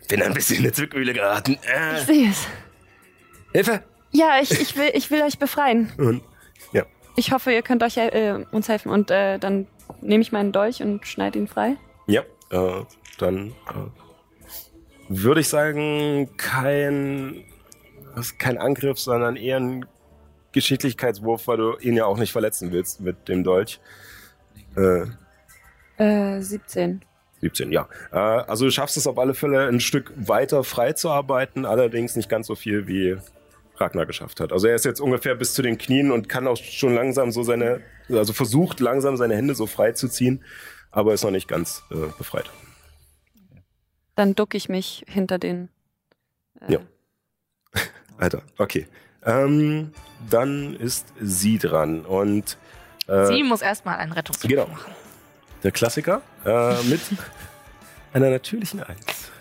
bin 0.08 0.22
ein 0.22 0.34
bisschen 0.34 0.58
in 0.58 0.64
eine 0.64 0.72
Zwickmühle 0.74 1.14
geraten. 1.14 1.58
ich 1.62 1.70
Äh, 1.70 2.06
sehe 2.06 2.30
es. 2.30 2.48
Hilfe! 3.54 3.84
Ja, 4.12 4.40
ich, 4.42 4.52
ich, 4.52 4.76
will, 4.78 4.90
ich 4.94 5.12
will 5.12 5.22
euch 5.22 5.38
befreien. 5.38 5.92
Und, 5.98 6.24
ja, 6.72 6.84
Ich 7.16 7.32
hoffe, 7.32 7.52
ihr 7.52 7.62
könnt 7.62 7.84
euch 7.84 7.98
äh, 7.98 8.44
uns 8.52 8.70
helfen. 8.70 8.90
Und 8.90 9.12
äh, 9.12 9.38
dann 9.38 9.68
nehme 10.02 10.22
ich 10.22 10.32
meinen 10.32 10.52
Dolch 10.52 10.82
und 10.82 11.06
schneide 11.06 11.40
ihn 11.40 11.48
frei. 11.48 11.76
Ja, 12.08 12.24
äh, 12.50 12.84
dann 13.18 13.48
äh, 13.50 13.90
würde 15.10 15.42
ich 15.42 15.50
sagen, 15.50 16.30
kein, 16.38 17.44
kein 18.38 18.58
Angriff, 18.58 19.00
sondern 19.00 19.36
eher 19.36 19.60
ein 19.60 19.86
Geschicklichkeitswurf, 20.52 21.48
weil 21.48 21.58
du 21.58 21.78
ihn 21.78 21.96
ja 21.96 22.06
auch 22.06 22.18
nicht 22.18 22.32
verletzen 22.32 22.72
willst 22.72 23.02
mit 23.02 23.28
dem 23.28 23.44
Dolch. 23.44 23.80
Äh, 24.76 25.06
Äh, 25.98 26.42
17. 26.42 27.02
17, 27.42 27.72
ja. 27.72 27.88
Äh, 28.12 28.18
also 28.18 28.66
du 28.66 28.72
schaffst 28.72 28.98
es 28.98 29.08
auf 29.08 29.18
alle 29.18 29.34
Fälle 29.34 29.68
ein 29.68 29.80
Stück 29.80 30.14
weiter 30.16 30.64
freizuarbeiten, 30.64 31.66
allerdings 31.66 32.16
nicht 32.16 32.30
ganz 32.30 32.48
so 32.48 32.56
viel 32.56 32.88
wie 32.88 33.18
Ragnar 33.78 34.06
geschafft 34.06 34.40
hat. 34.40 34.52
Also 34.52 34.68
er 34.68 34.76
ist 34.76 34.86
jetzt 34.86 35.00
ungefähr 35.00 35.36
bis 35.36 35.54
zu 35.54 35.62
den 35.62 35.78
Knien 35.78 36.12
und 36.12 36.30
kann 36.30 36.48
auch 36.48 36.58
schon 36.58 36.96
langsam 36.96 37.32
so 37.32 37.44
seine, 37.44 37.82
also 38.10 38.34
versucht 38.34 38.80
langsam 38.80 39.18
seine 39.18 39.36
Hände 39.36 39.56
so 39.56 39.68
frei 39.68 39.92
zu 39.92 40.08
ziehen, 40.08 40.44
aber 40.92 41.14
ist 41.14 41.24
noch 41.24 41.32
nicht 41.32 41.48
ganz 41.48 41.84
äh, 41.92 41.96
befreit. 42.18 42.50
Dann 44.16 44.34
ducke 44.36 44.58
ich 44.58 44.70
mich 44.70 45.04
hinter 45.08 45.38
den. 45.38 45.70
Äh, 46.68 46.74
Ja. 46.74 46.80
Alter, 48.18 48.42
okay. 48.58 48.88
Ähm, 49.24 49.92
dann 50.30 50.76
ist 50.76 51.08
sie 51.20 51.58
dran 51.60 52.06
und 52.06 52.58
äh, 53.08 53.26
Sie 53.28 53.44
muss 53.44 53.62
erstmal 53.62 53.98
einen 53.98 54.12
Rettungswurf 54.14 54.50
genau. 54.50 54.68
machen. 54.68 54.92
der 55.64 55.72
Klassiker 55.72 56.22
äh, 56.46 56.82
mit 56.84 57.02
einer 58.14 58.30
natürlichen 58.30 58.82
Eins. 58.84 59.32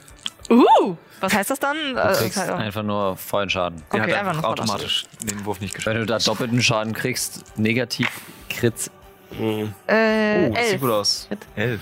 Uh, 0.50 0.96
was 1.20 1.32
heißt 1.32 1.50
das 1.50 1.58
dann? 1.58 1.76
Du 1.94 2.00
Äh, 2.00 2.12
kriegst 2.14 2.36
das 2.36 2.48
heißt- 2.48 2.54
einfach 2.56 2.82
nur 2.82 3.16
vollen 3.16 3.48
Schaden. 3.50 3.82
Der 3.92 4.02
Okay, 4.02 4.12
hat 4.12 4.18
einfach 4.20 4.36
einfach 4.36 4.44
automatisch 4.50 5.06
den 5.22 5.44
Wurf 5.44 5.60
nicht 5.60 5.74
geschafft. 5.74 5.94
Wenn 5.94 6.00
du 6.02 6.06
da 6.06 6.18
doppelten 6.18 6.62
Schaden 6.62 6.92
kriegst, 6.92 7.56
negativ 7.58 8.08
Krit, 8.48 8.90
Mhm. 9.38 9.74
äh, 9.86 10.48
Oh, 10.48 10.52
das 10.54 10.62
sieht 10.64 10.72
elf. 10.72 10.80
gut 10.80 10.90
aus. 10.90 11.28
Elf. 11.56 11.80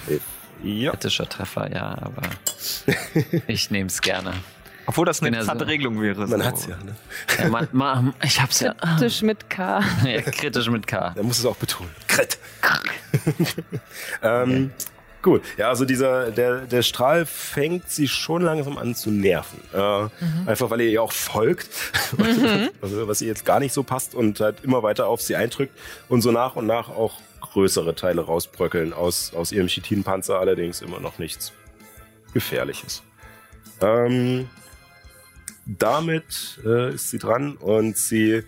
Ja. 0.63 0.91
kritischer 0.93 1.29
Treffer, 1.29 1.71
ja, 1.75 1.97
aber 2.01 2.23
ich 3.47 3.71
nehme 3.71 3.89
es 3.89 4.01
gerne. 4.01 4.33
Obwohl 4.87 5.07
das 5.07 5.21
eine 5.21 5.29
interessante 5.29 5.65
so- 5.65 5.71
Regelung 5.71 6.01
wäre. 6.01 6.27
Man 6.27 6.41
so. 6.41 6.47
hat's 6.47 6.67
ja, 6.67 6.77
ne? 6.77 6.95
Ja, 7.39 7.49
man, 7.49 7.69
man, 7.73 8.15
ich 8.23 8.41
hab's 8.41 8.61
ja. 8.61 8.75
Tisch 8.99 9.23
mit 9.23 9.49
K. 9.51 9.83
ja. 10.05 10.21
Kritisch 10.23 10.69
mit 10.69 10.87
K. 10.87 11.13
Da 11.15 11.23
muss 11.23 11.39
es 11.39 11.47
auch 11.47 11.57
betonen. 11.57 11.91
Krit. 12.07 12.39
ähm, 14.23 14.73
Gut, 15.23 15.41
ja, 15.57 15.71
also 15.71 15.87
dieser, 15.87 16.31
der, 16.31 16.61
der 16.67 16.83
Strahl 16.83 17.25
fängt 17.25 17.89
sie 17.91 18.09
schon 18.09 18.43
langsam 18.43 18.77
an 18.77 18.95
zu 18.95 19.11
nerven. 19.11 19.59
Äh, 19.73 20.09
Einfach 20.51 20.69
weil 20.69 20.83
ihr 20.83 20.91
ihr 20.91 21.03
auch 21.03 21.13
folgt, 21.13 21.71
was, 22.83 22.91
was 23.09 23.23
ihr 23.23 23.29
jetzt 23.29 23.47
gar 23.47 23.59
nicht 23.59 23.73
so 23.73 23.83
passt 23.85 24.15
und 24.15 24.39
halt 24.41 24.63
immer 24.65 24.83
weiter 24.83 25.07
auf 25.07 25.23
sie 25.23 25.35
eindrückt 25.35 25.73
und 26.11 26.21
so 26.21 26.31
nach 26.31 26.57
und 26.57 26.67
nach 26.67 26.91
auch 26.91 27.21
größere 27.53 27.95
Teile 27.95 28.23
rausbröckeln 28.23 28.93
aus, 28.93 29.35
aus 29.35 29.53
ihrem 29.53 29.69
Chitinpanzer, 29.69 30.39
allerdings 30.39 30.81
immer 30.81 31.01
noch 31.01 31.19
nichts 31.19 31.53
Gefährliches. 32.33 33.03
Ähm, 33.81 34.49
damit 35.67 36.61
äh, 36.65 36.95
ist 36.95 37.11
sie 37.11 37.19
dran 37.19 37.57
und 37.57 37.97
sie 37.97 38.43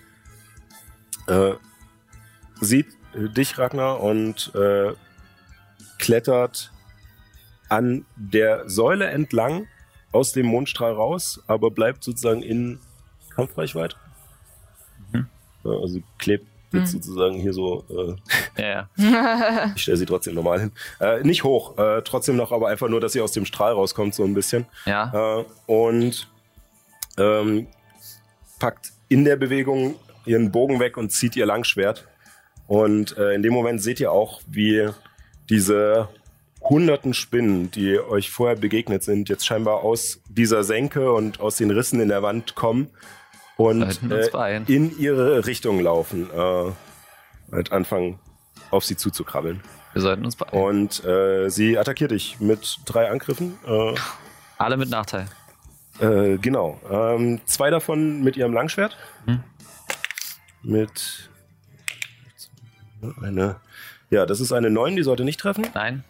äh, 1.26 1.52
sieht 2.60 2.88
äh, 3.14 3.28
dich, 3.28 3.58
Ragnar, 3.58 4.00
und 4.02 4.54
äh, 4.54 4.92
klettert 5.98 6.72
an 7.68 8.06
der 8.16 8.68
Säule 8.68 9.06
entlang 9.06 9.66
aus 10.12 10.32
dem 10.32 10.46
Mondstrahl 10.46 10.92
raus, 10.92 11.42
aber 11.46 11.70
bleibt 11.70 12.04
sozusagen 12.04 12.42
in 12.42 12.80
Kampfreichweite. 13.34 13.96
Mhm. 15.12 15.28
Also 15.64 16.02
klebt 16.18 16.46
jetzt 16.72 16.92
sozusagen 16.92 17.36
hier 17.36 17.52
so, 17.52 17.84
äh, 17.90 18.62
Ja, 18.62 18.88
ja. 18.96 19.72
ich 19.74 19.82
stelle 19.82 19.96
sie 19.96 20.06
trotzdem 20.06 20.34
normal 20.34 20.60
hin. 20.60 20.72
Äh, 21.00 21.22
nicht 21.22 21.44
hoch, 21.44 21.76
äh, 21.78 22.02
trotzdem 22.02 22.36
noch, 22.36 22.52
aber 22.52 22.68
einfach 22.68 22.88
nur, 22.88 23.00
dass 23.00 23.12
sie 23.12 23.20
aus 23.20 23.32
dem 23.32 23.44
Strahl 23.44 23.72
rauskommt, 23.72 24.14
so 24.14 24.24
ein 24.24 24.34
bisschen. 24.34 24.66
ja. 24.84 25.40
Äh, 25.40 25.44
und 25.66 26.28
ähm, 27.18 27.66
packt 28.58 28.92
in 29.08 29.24
der 29.24 29.36
Bewegung 29.36 29.94
ihren 30.24 30.50
Bogen 30.50 30.80
weg 30.80 30.96
und 30.96 31.12
zieht 31.12 31.36
ihr 31.36 31.46
Langschwert. 31.46 32.06
Und 32.66 33.16
äh, 33.16 33.34
in 33.34 33.42
dem 33.42 33.52
Moment 33.52 33.82
seht 33.82 34.00
ihr 34.00 34.10
auch, 34.10 34.40
wie 34.46 34.88
diese 35.48 36.08
hunderten 36.60 37.14
Spinnen, 37.14 37.70
die 37.70 37.98
euch 37.98 38.30
vorher 38.30 38.56
begegnet 38.56 39.04
sind, 39.04 39.28
jetzt 39.28 39.46
scheinbar 39.46 39.84
aus 39.84 40.20
dieser 40.28 40.64
Senke 40.64 41.12
und 41.12 41.38
aus 41.38 41.56
den 41.56 41.70
Rissen 41.70 42.00
in 42.00 42.08
der 42.08 42.22
Wand 42.22 42.56
kommen 42.56 42.90
und 43.56 43.82
äh, 44.10 44.62
in 44.66 44.98
ihre 44.98 45.46
Richtung 45.46 45.80
laufen. 45.80 46.28
Äh, 46.30 46.72
halt 47.52 47.72
anfangen, 47.72 48.18
auf 48.70 48.84
sie 48.84 48.96
zuzukrabbeln. 48.96 49.62
Wir 49.92 50.02
sollten 50.02 50.24
uns 50.24 50.36
beeilen. 50.36 50.62
Und 50.62 51.04
äh, 51.04 51.48
sie 51.48 51.78
attackiert 51.78 52.10
dich 52.10 52.38
mit 52.40 52.80
drei 52.84 53.10
Angriffen. 53.10 53.56
Äh, 53.66 53.94
Alle 54.58 54.76
mit 54.76 54.90
Nachteil. 54.90 55.26
äh, 56.00 56.36
genau. 56.38 56.80
Ähm, 56.90 57.40
zwei 57.46 57.70
davon 57.70 58.22
mit 58.22 58.36
ihrem 58.36 58.52
Langschwert. 58.52 58.96
Hm. 59.26 59.40
Mit 60.62 61.30
eine. 63.22 63.56
Ja, 64.10 64.26
das 64.26 64.40
ist 64.40 64.52
eine 64.52 64.70
9, 64.70 64.96
die 64.96 65.02
sollte 65.02 65.24
nicht 65.24 65.40
treffen. 65.40 65.66
Nein? 65.74 66.04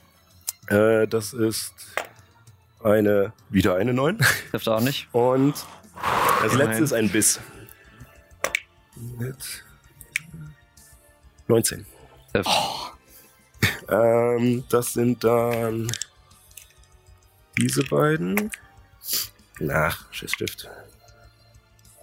Äh, 0.69 1.07
das 1.07 1.33
ist 1.33 1.75
eine, 2.83 3.33
wieder 3.49 3.77
eine 3.77 3.95
9. 3.95 4.19
Trifft 4.51 4.69
auch 4.69 4.81
nicht. 4.81 5.09
Und 5.13 5.55
das 6.47 6.55
letzte 6.55 6.85
ist 6.85 6.93
ein 6.93 7.09
Biss. 7.09 7.41
Mit 9.19 9.65
19. 11.49 11.87
Trifft. 12.33 12.51
Ähm, 13.89 14.65
das 14.69 14.93
sind 14.93 15.23
dann 15.25 15.91
diese 17.59 17.85
beiden. 17.85 18.51
Ach, 19.71 20.05
Schissstift. 20.13 20.69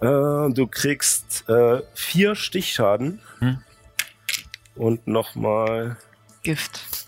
Äh, 0.00 0.50
du 0.50 0.66
kriegst 0.66 1.48
äh, 1.48 1.82
vier 1.94 2.34
Stichschaden. 2.34 3.20
Hm. 3.38 3.62
Und 4.74 5.06
nochmal. 5.06 5.96
Gift. 6.42 7.06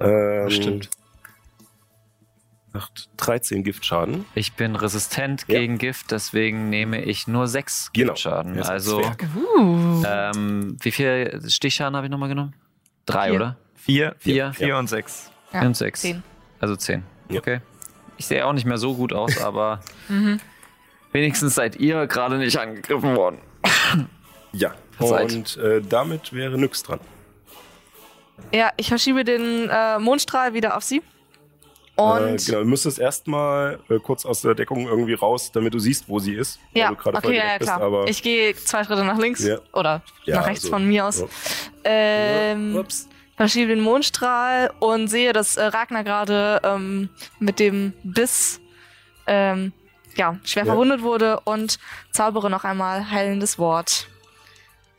Ähm, 0.00 0.46
Bestimmt. 0.46 0.90
Acht- 2.76 3.08
13 3.16 3.64
Giftschaden. 3.64 4.24
Ich 4.34 4.52
bin 4.54 4.76
resistent 4.76 5.44
Ja. 5.48 5.58
gegen 5.60 5.78
Gift, 5.78 6.10
deswegen 6.10 6.68
nehme 6.70 7.02
ich 7.02 7.26
nur 7.26 7.46
sechs 7.48 7.90
Genau. 7.92 8.12
Giftschaden. 8.12 8.60
Also. 8.62 9.02
Uh. 9.58 10.02
ähm, 10.06 10.76
wie 10.80 10.90
viel 10.92 11.40
Stichschaden 11.48 11.96
habe 11.96 12.06
ich 12.06 12.10
nochmal 12.10 12.28
genommen? 12.28 12.54
Drei, 13.06 13.28
Vier. 13.28 13.34
oder? 13.36 13.56
Vier, 13.74 14.14
Vier. 14.18 14.52
vier 14.52 14.76
und 14.78 14.88
sechs. 14.88 15.30
Ja, 15.52 15.62
und 15.62 15.76
sechs. 15.76 16.00
Zehn. 16.00 16.22
Also 16.60 16.74
zehn. 16.76 17.02
Ja. 17.30 17.38
Okay. 17.40 17.60
Ich 18.18 18.26
sehe 18.26 18.44
auch 18.46 18.52
nicht 18.52 18.64
mehr 18.66 18.78
so 18.78 18.94
gut 18.94 19.12
aus, 19.12 19.38
aber 19.42 19.80
Mhm. 20.08 20.40
wenigstens 21.12 21.54
seid 21.54 21.76
ihr 21.76 22.06
gerade 22.06 22.38
nicht 22.38 22.56
angegriffen 22.58 23.16
worden. 23.16 23.38
Ja. 24.52 24.74
Und 24.98 25.58
äh, 25.58 25.82
damit 25.82 26.32
wäre 26.32 26.56
Nyx 26.56 26.82
dran. 26.82 27.00
Ja, 28.52 28.70
ich 28.78 28.88
verschiebe 28.88 29.22
den 29.24 29.68
äh, 29.68 29.98
Mondstrahl 29.98 30.54
wieder 30.54 30.76
auf 30.78 30.82
sie. 30.82 31.02
Äh, 31.96 32.02
Und 32.02 32.44
genau, 32.46 32.58
du 32.60 32.64
müsstest 32.66 32.98
erstmal 32.98 33.78
äh, 33.88 33.98
kurz 33.98 34.26
aus 34.26 34.42
der 34.42 34.54
Deckung 34.54 34.86
irgendwie 34.86 35.14
raus, 35.14 35.50
damit 35.52 35.72
du 35.74 35.78
siehst, 35.78 36.08
wo 36.08 36.18
sie 36.18 36.34
ist. 36.34 36.58
weil 36.72 36.82
ja, 36.82 36.90
okay, 36.92 37.20
voll 37.22 37.34
ja, 37.34 37.58
bist, 37.58 37.70
klar. 37.70 37.80
aber 37.82 38.06
ich 38.08 38.22
gehe 38.22 38.54
zwei 38.54 38.84
Schritte 38.84 39.04
nach 39.04 39.18
links 39.18 39.44
Ja. 39.44 39.58
oder 39.72 40.02
Ja, 40.24 40.36
nach 40.36 40.46
rechts 40.46 40.64
also- 40.64 40.74
von 40.74 40.86
mir 40.86 41.06
aus. 41.06 41.20
Ja. 41.20 41.26
Ähm, 41.84 42.76
Ups. 42.76 43.08
verschiebe 43.36 43.68
den 43.74 43.80
Mondstrahl 43.82 44.72
und 44.80 45.08
sehe, 45.08 45.32
dass 45.32 45.56
äh, 45.56 45.64
Ragnar 45.64 46.04
gerade 46.04 46.60
ähm, 46.64 47.08
mit 47.38 47.58
dem 47.58 47.92
Biss 48.02 48.60
ähm, 49.26 49.72
ja, 50.16 50.38
schwer 50.44 50.64
Ja. 50.64 50.72
verwundet 50.72 51.02
wurde 51.02 51.40
und 51.40 51.78
zaubere 52.12 52.48
noch 52.50 52.64
einmal 52.64 53.10
heilendes 53.10 53.58
Wort 53.58 54.08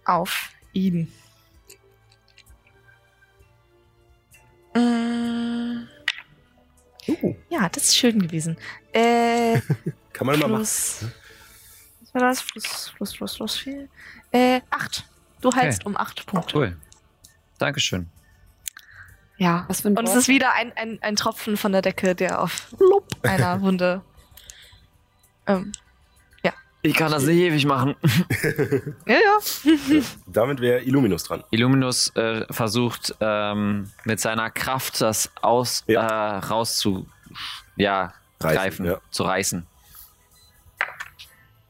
auf 0.06 0.50
ihn. 0.74 1.12
Mm, 4.76 5.88
Uh, 7.08 7.36
ja, 7.50 7.70
das 7.70 7.84
ist 7.86 7.98
schön 7.98 8.20
gewesen. 8.22 8.58
Äh, 8.92 9.62
kann 10.14 10.28
man 10.28 10.36
immer 10.36 10.48
machen. 10.48 10.56
plus. 10.60 11.06
Was 12.02 12.14
war 12.14 12.22
das? 12.30 12.44
Plus, 12.44 12.92
plus, 12.98 13.14
plus, 13.14 13.36
plus 13.38 13.58
viel. 13.58 13.90
Äh, 14.32 14.62
acht. 14.70 15.06
Du 15.42 15.54
heilst 15.54 15.86
um 15.86 15.96
acht 15.96 16.26
Punkte. 16.26 16.58
Cool. 16.58 16.78
Dankeschön. 17.60 18.10
Ja. 19.38 19.66
Was 19.68 19.82
für 19.82 19.90
ein 19.90 19.98
Und 19.98 20.06
es 20.06 20.12
Wort? 20.12 20.20
ist 20.22 20.28
wieder 20.28 20.54
ein, 20.54 20.72
ein, 20.76 21.00
ein 21.02 21.16
Tropfen 21.16 21.58
von 21.58 21.72
der 21.72 21.82
Decke, 21.82 22.16
der 22.16 22.42
auf 22.42 22.76
einer 23.24 23.62
Wunde. 23.62 24.02
ähm, 25.46 25.72
Ich 26.88 26.94
kann 26.94 27.12
das 27.12 27.26
nicht 27.26 27.40
ewig 27.40 27.66
machen. 27.66 27.96
ja, 29.06 29.16
ja. 29.16 30.02
Damit 30.26 30.62
wäre 30.62 30.82
Illuminus 30.84 31.26
dran. 31.26 31.44
Illuminus 31.52 32.16
äh, 32.16 32.46
versucht 32.50 33.14
ähm, 33.20 33.92
mit 34.06 34.22
seiner 34.22 34.50
Kraft 34.50 35.02
das 35.02 35.30
aus 35.42 35.84
äh, 35.88 35.98
raus 35.98 36.78
zu 36.78 37.06
ja, 37.76 38.14
Reißen, 38.40 38.56
greifen, 38.58 38.86
ja. 38.86 39.02
zu 39.12 39.24
reißen. 39.24 39.68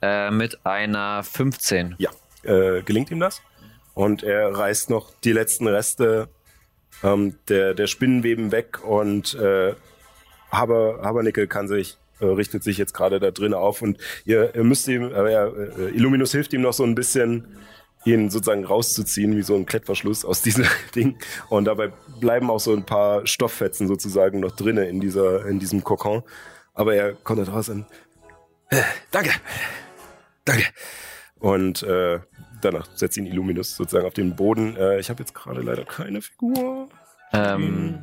Äh, 0.04 0.30
mit 0.30 0.64
einer 0.64 1.24
15. 1.24 1.96
Ja, 1.98 2.12
äh, 2.44 2.84
gelingt 2.84 3.10
ihm 3.10 3.20
das. 3.20 3.42
Und 3.96 4.22
er 4.22 4.56
reißt 4.56 4.92
noch 4.92 5.12
die 5.24 5.32
letzten 5.32 5.68
Reste 5.68 6.30
ähm, 7.02 7.40
der, 7.50 7.74
der 7.74 7.88
Spinnenweben 7.88 8.52
weg 8.52 8.84
und 8.84 9.34
äh, 9.34 9.74
Haber, 10.52 11.00
Habernickel 11.02 11.48
kann 11.48 11.68
sich, 11.68 11.98
äh, 12.20 12.26
richtet 12.26 12.64
sich 12.64 12.78
jetzt 12.78 12.94
gerade 12.94 13.20
da 13.20 13.32
drin 13.32 13.54
auf 13.54 13.82
und 13.82 13.98
ihr, 14.26 14.56
ihr 14.56 14.64
müsst 14.64 14.88
ihm, 14.88 15.12
äh, 15.12 15.34
äh, 15.34 15.90
Illuminus 15.94 16.32
hilft 16.32 16.54
ihm 16.54 16.62
noch 16.62 16.74
so 16.74 16.84
ein 16.84 16.96
bisschen, 16.96 17.48
ihn 18.06 18.30
sozusagen 18.30 18.66
rauszuziehen, 18.66 19.36
wie 19.36 19.42
so 19.42 19.56
ein 19.56 19.66
Klettverschluss 19.66 20.26
aus 20.26 20.42
diesem 20.44 20.66
Ding. 20.96 21.18
Und 21.50 21.66
dabei 21.66 21.92
bleiben 22.20 22.50
auch 22.50 22.60
so 22.60 22.74
ein 22.74 22.86
paar 22.86 23.26
Stofffetzen 23.28 23.88
sozusagen 23.88 24.40
noch 24.40 24.52
drinne 24.52 24.86
in 24.88 25.00
dieser, 25.00 25.46
in 25.46 25.60
diesem 25.60 25.84
Kokon. 25.84 26.24
Aber 26.74 26.96
er 26.96 27.14
kommt 27.14 27.40
da 27.40 27.44
draußen. 27.44 27.86
Äh, 28.70 28.82
danke. 29.12 29.32
Danke. 30.46 30.64
Und 31.40 31.84
äh, 31.84 32.20
danach 32.62 32.88
setzt 32.96 33.18
ihn 33.18 33.26
Illuminus 33.26 33.76
sozusagen 33.76 34.06
auf 34.06 34.14
den 34.14 34.36
Boden. 34.36 34.76
Äh, 34.76 35.00
ich 35.00 35.10
habe 35.10 35.22
jetzt 35.22 35.34
gerade 35.34 35.62
leider 35.62 35.86
keine 35.86 36.22
Figur. 36.22 36.90
Ähm, 37.34 38.00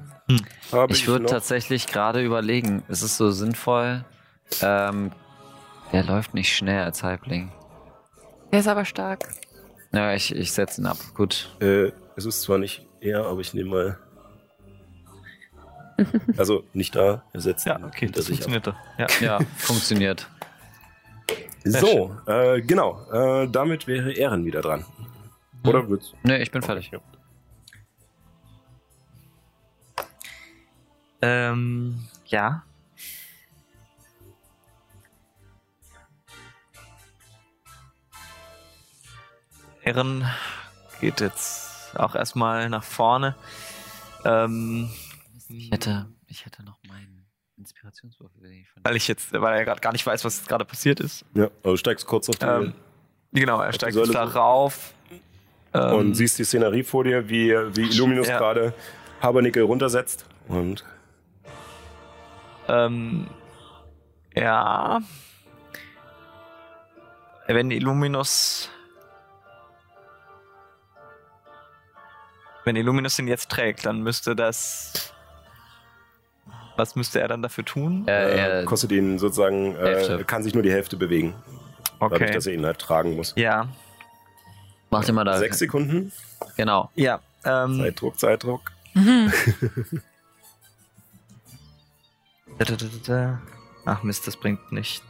Habe 0.73 0.93
ich 0.93 1.07
würde 1.07 1.27
tatsächlich 1.27 1.87
gerade 1.87 2.23
überlegen, 2.25 2.83
ist 2.89 3.03
es 3.03 3.17
so 3.17 3.31
sinnvoll? 3.31 4.05
Ähm, 4.63 5.13
der 5.93 6.05
läuft 6.05 6.35
nicht 6.35 6.55
schnell 6.55 6.83
als 6.85 7.03
Halbling. 7.03 7.53
Der 8.51 8.61
ist 8.61 8.69
aber 8.69 8.85
stark. 8.85 9.29
Ja, 9.93 10.13
ich, 10.15 10.35
ich 10.35 10.53
setze 10.53 10.81
ihn 10.81 10.87
ab. 10.87 10.97
Gut. 11.15 11.51
Äh, 11.61 11.93
es 12.17 12.25
ist 12.25 12.43
zwar 12.43 12.59
nicht 12.59 12.87
er, 13.01 13.27
aber 13.27 13.41
ich 13.41 13.55
nehme 13.55 13.71
mal. 13.71 13.99
Also 16.37 16.65
nicht 16.73 16.97
da, 16.97 17.23
er 17.33 17.41
setzt 17.41 17.67
Ja, 17.67 17.79
ihn 17.79 17.85
okay, 17.85 18.07
hinter 18.07 18.17
das 18.17 18.27
ab. 18.27 18.31
funktioniert 18.31 18.67
doch. 18.67 18.75
Ja. 18.99 19.07
Ja, 19.21 19.39
funktioniert. 19.59 20.29
So, 21.65 22.17
äh, 22.27 22.61
genau. 22.63 23.01
Äh, 23.13 23.49
damit 23.49 23.87
wäre 23.87 24.13
Ehren 24.13 24.45
wieder 24.45 24.61
dran. 24.61 24.85
Oder 25.65 25.89
wird's? 25.89 26.13
Nee, 26.25 26.43
ich 26.43 26.51
bin 26.51 26.63
fertig. 26.63 26.91
Ähm, 31.27 32.05
ja. 32.27 32.63
Ehren 39.83 40.27
geht 41.01 41.21
jetzt 41.21 41.95
auch 41.97 42.15
erstmal 42.15 42.69
nach 42.71 42.85
vorne. 42.85 43.37
Ähm, 44.25 44.91
Ich 45.49 45.71
hätte, 45.71 46.07
ich 46.27 46.47
hätte 46.47 46.63
noch 46.63 46.79
meinen 46.89 47.27
von 47.57 48.83
weil 48.83 48.97
ich 48.97 49.07
jetzt, 49.09 49.33
weil 49.33 49.59
er 49.59 49.65
gerade 49.65 49.81
gar 49.81 49.93
nicht 49.93 50.05
weiß, 50.07 50.25
was 50.25 50.47
gerade 50.47 50.65
passiert 50.65 51.01
ist. 51.01 51.25
Ja, 51.35 51.45
also 51.63 51.71
du 51.73 51.77
steigst 51.77 52.07
kurz 52.07 52.29
auf 52.29 52.37
die 52.37 52.47
Ähm, 52.47 52.75
genau, 53.33 53.61
er 53.61 53.73
steigt 53.73 53.95
Säule 53.95 54.07
jetzt 54.07 54.15
da 54.15 54.27
so. 54.27 54.39
rauf. 54.39 54.95
Ähm, 55.73 55.95
und 55.95 56.15
siehst 56.15 56.39
die 56.39 56.45
Szenerie 56.45 56.83
vor 56.83 57.05
dir, 57.05 57.29
wie, 57.29 57.51
wie 57.77 57.83
Illuminus 57.91 58.27
Ja. 58.29 58.39
gerade 58.39 58.75
Habernickel 59.21 59.63
runtersetzt. 59.63 60.25
Und 60.49 60.85
Ähm, 62.69 63.27
ja. 64.35 65.01
Wenn 67.47 67.71
Illuminus. 67.71 68.71
Wenn 72.65 72.77
Illuminus 72.77 73.19
ihn 73.19 73.29
jetzt 73.29 73.51
trägt, 73.51 73.85
dann 73.87 74.01
müsste 74.03 74.35
das. 74.35 75.13
Was 76.77 76.97
müsste 76.97 77.21
er 77.21 77.29
dann 77.29 77.43
dafür 77.43 77.65
tun? 77.65 78.09
Äh, 78.09 78.63
äh, 78.63 78.65
kostet 78.65 78.91
ihn 78.91 79.19
sozusagen, 79.19 79.77
äh, 79.77 80.25
kann 80.27 80.43
sich 80.43 80.55
nur 80.55 80.63
die 80.63 80.73
Hälfte 80.73 80.97
bewegen. 80.97 81.35
Dadurch, 82.01 82.23
Okay. 82.23 82.33
dass 82.33 82.47
er 82.47 82.55
ihn 82.55 82.67
halt 82.67 82.79
tragen 82.81 83.15
muss. 83.17 83.33
Ja. 83.37 83.69
mach 84.91 85.05
dir 85.05 85.13
mal 85.13 85.25
da. 85.25 85.39
Sechs 85.39 85.59
Sekunden. 85.59 86.11
Genau. 86.57 86.91
Ja. 86.97 87.21
Ähm, 87.45 87.79
Zeitdruck, 87.79 88.19
Zeitdruck. 88.19 88.73
da. 88.95 89.01
Ach 93.87 94.03
Mist, 94.03 94.27
das 94.27 94.37
bringt 94.37 94.73
nichts. 94.73 95.03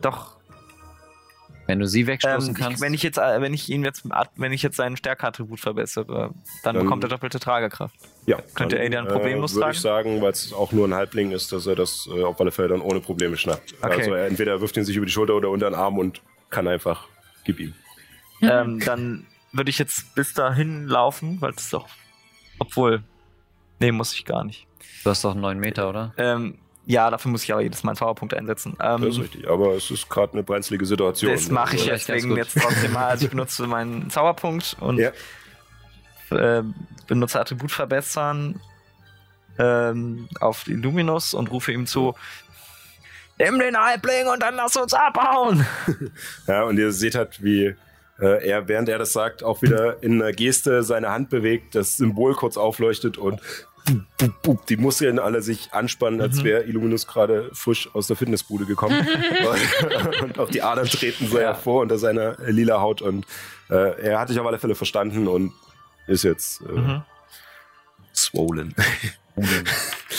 Doch. 0.00 0.36
Wenn 1.68 1.80
du 1.80 1.86
sie 1.88 2.06
wegstoßen 2.06 2.50
Ähm, 2.50 2.54
kannst. 2.54 2.76
ich, 2.76 2.80
wenn 2.80 2.94
ich 2.94 3.02
jetzt, 3.02 3.18
äh, 3.18 3.40
wenn 3.40 3.52
ich 3.52 3.68
ihn 3.68 3.84
jetzt, 3.84 4.04
wenn 4.36 4.52
ich 4.52 4.62
jetzt 4.62 4.76
seinen 4.76 4.96
Stärkeattribut 4.96 5.58
verbessere, 5.58 6.32
dann, 6.62 6.74
Dann- 6.76 6.84
bekommt 6.84 7.02
er 7.02 7.08
doppelte 7.10 7.40
Tragekraft. 7.40 7.96
Ja, 8.26 8.40
Könnte 8.54 8.78
er 8.78 8.88
dann 8.88 9.08
problemlos 9.08 9.52
äh, 9.52 9.54
Würde 9.56 9.62
tragen? 9.64 9.74
ich 9.74 9.80
sagen, 9.80 10.22
weil 10.22 10.30
es 10.30 10.52
auch 10.52 10.70
nur 10.70 10.86
ein 10.86 10.94
Halbling 10.94 11.32
ist, 11.32 11.50
dass 11.50 11.66
er 11.66 11.74
das 11.74 12.08
äh, 12.12 12.22
auf 12.22 12.40
alle 12.40 12.52
Fälle 12.52 12.68
dann 12.68 12.80
ohne 12.80 13.00
Probleme 13.00 13.36
schnappt. 13.36 13.74
Okay. 13.82 13.94
Also 13.98 14.14
er 14.14 14.26
entweder 14.26 14.60
wirft 14.60 14.76
ihn 14.76 14.84
sich 14.84 14.96
über 14.96 15.06
die 15.06 15.12
Schulter 15.12 15.34
oder 15.34 15.50
unter 15.50 15.68
den 15.68 15.74
Arm 15.74 15.98
und 15.98 16.22
kann 16.50 16.68
einfach, 16.68 17.08
gib 17.44 17.58
ihm. 17.58 17.74
ähm, 18.42 18.78
dann 18.80 19.26
würde 19.52 19.70
ich 19.70 19.78
jetzt 19.78 20.14
bis 20.14 20.34
dahin 20.34 20.86
laufen, 20.86 21.40
weil 21.40 21.52
es 21.56 21.70
doch. 21.70 21.88
Obwohl. 22.60 23.02
Nee, 23.80 23.90
muss 23.90 24.12
ich 24.14 24.24
gar 24.24 24.44
nicht. 24.44 24.65
Du 25.06 25.10
hast 25.10 25.24
doch 25.24 25.34
neun 25.34 25.58
Meter, 25.58 25.88
oder? 25.88 26.12
Ähm, 26.18 26.58
ja, 26.84 27.10
dafür 27.10 27.30
muss 27.30 27.42
ich 27.44 27.52
aber 27.52 27.62
jedes 27.62 27.82
Mal 27.82 27.92
einen 27.92 27.98
Powerpunkt 27.98 28.34
einsetzen. 28.34 28.76
Ähm, 28.80 29.02
Das 29.02 29.14
ist 29.16 29.20
richtig. 29.22 29.48
Aber 29.48 29.74
es 29.74 29.90
ist 29.90 30.08
gerade 30.08 30.34
eine 30.34 30.42
brenzlige 30.42 30.84
Situation. 30.86 31.32
das 31.32 31.48
mache 31.48 31.76
ich 31.76 31.90
Also, 31.90 32.12
deswegen 32.12 32.36
jetzt 32.36 32.56
trotzdem 32.60 32.92
mal. 32.92 33.06
Also 33.06 33.24
ich 33.24 33.30
benutze 33.30 33.66
meinen 33.66 34.08
Zauberpunkt 34.10 34.76
und 34.80 34.98
Ja. 34.98 35.10
äh, 36.30 36.62
benutze 37.06 37.40
Attribut 37.40 37.70
verbessern 37.72 38.60
ähm, 39.58 40.28
auf 40.40 40.68
Illuminus 40.68 41.34
und 41.34 41.50
rufe 41.50 41.72
ihm 41.72 41.86
zu, 41.86 42.14
nimm 43.38 43.58
den 43.58 43.76
Halbling 43.76 44.26
und 44.28 44.42
dann 44.42 44.54
lass 44.56 44.76
uns 44.76 44.92
abhauen. 44.94 45.66
Ja, 46.46 46.64
und 46.64 46.78
ihr 46.78 46.92
seht 46.92 47.14
halt, 47.14 47.42
wie 47.42 47.74
äh, 48.20 48.46
er, 48.48 48.68
während 48.68 48.88
er 48.88 48.98
das 48.98 49.12
sagt, 49.12 49.42
auch 49.42 49.60
wieder 49.62 50.02
in 50.02 50.20
einer 50.22 50.32
Geste 50.32 50.82
seine 50.82 51.10
Hand 51.10 51.30
bewegt, 51.30 51.74
das 51.74 51.96
Symbol 51.96 52.34
kurz 52.34 52.56
aufleuchtet 52.56 53.18
und 53.18 53.40
bup, 54.18 54.42
bup, 54.42 54.66
die 54.66 54.76
Muskeln 54.76 55.18
alle 55.18 55.42
sich 55.42 55.72
anspannen, 55.72 56.20
als 56.20 56.38
Mhm. 56.38 56.44
wäre 56.44 56.62
Illuminus 56.64 57.06
gerade 57.06 57.50
frisch 57.52 57.88
aus 57.94 58.06
der 58.06 58.16
Fitnessbude 58.16 58.66
gekommen. 58.66 59.06
und, 60.22 60.38
auch 60.38 60.48
die 60.50 60.62
Adern 60.62 60.86
treten 60.86 61.28
so 61.28 61.38
Ja. 61.38 61.48
hervor 61.48 61.82
unter 61.82 61.98
seiner 61.98 62.36
lila 62.46 62.80
Haut. 62.80 63.02
Und 63.02 63.26
äh, 63.70 64.00
er 64.00 64.18
hat 64.20 64.28
dich 64.28 64.38
auf 64.40 64.46
alle 64.46 64.58
Fälle 64.58 64.74
verstanden 64.74 65.28
und 65.28 65.52
ist 66.06 66.24
jetzt 66.24 66.60
äh, 66.62 66.72
Mhm. 66.72 67.02
swollen. 68.14 68.74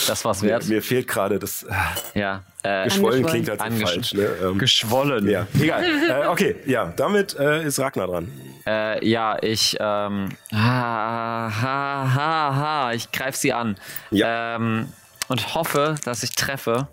Das 0.06 0.24
war's 0.24 0.42
Mir, 0.42 0.48
wert. 0.50 0.66
mir 0.68 0.80
fehlt 0.82 1.08
gerade 1.08 1.38
das. 1.38 1.64
äh, 1.64 1.74
Ja. 2.18 2.44
Äh, 2.62 2.84
Geschwollen 2.84 3.24
Angeschwollen. 3.24 3.26
klingt 3.26 3.48
halt 3.48 3.60
so 3.80 3.86
falsch. 3.86 4.14
Ne? 4.14 4.28
Ähm, 4.42 4.58
geschwollen. 4.58 5.28
ja, 5.28 5.46
egal. 5.60 5.84
äh, 6.24 6.26
okay, 6.28 6.56
ja, 6.66 6.92
damit 6.96 7.36
äh, 7.38 7.64
ist 7.64 7.78
Ragnar 7.80 8.06
dran. 8.06 8.30
Äh, 8.66 9.04
ja, 9.08 9.36
ich, 9.42 9.76
ähm, 9.80 10.28
ha, 10.52 11.52
ha, 11.62 12.14
ha, 12.14 12.54
ha, 12.56 12.92
ich 12.92 13.10
greif 13.12 13.34
sie 13.36 13.52
an. 13.52 13.76
Ja. 14.10 14.56
Ähm, 14.56 14.92
und 15.28 15.54
hoffe, 15.54 15.96
dass 16.04 16.22
ich 16.22 16.30
treffe. 16.34 16.88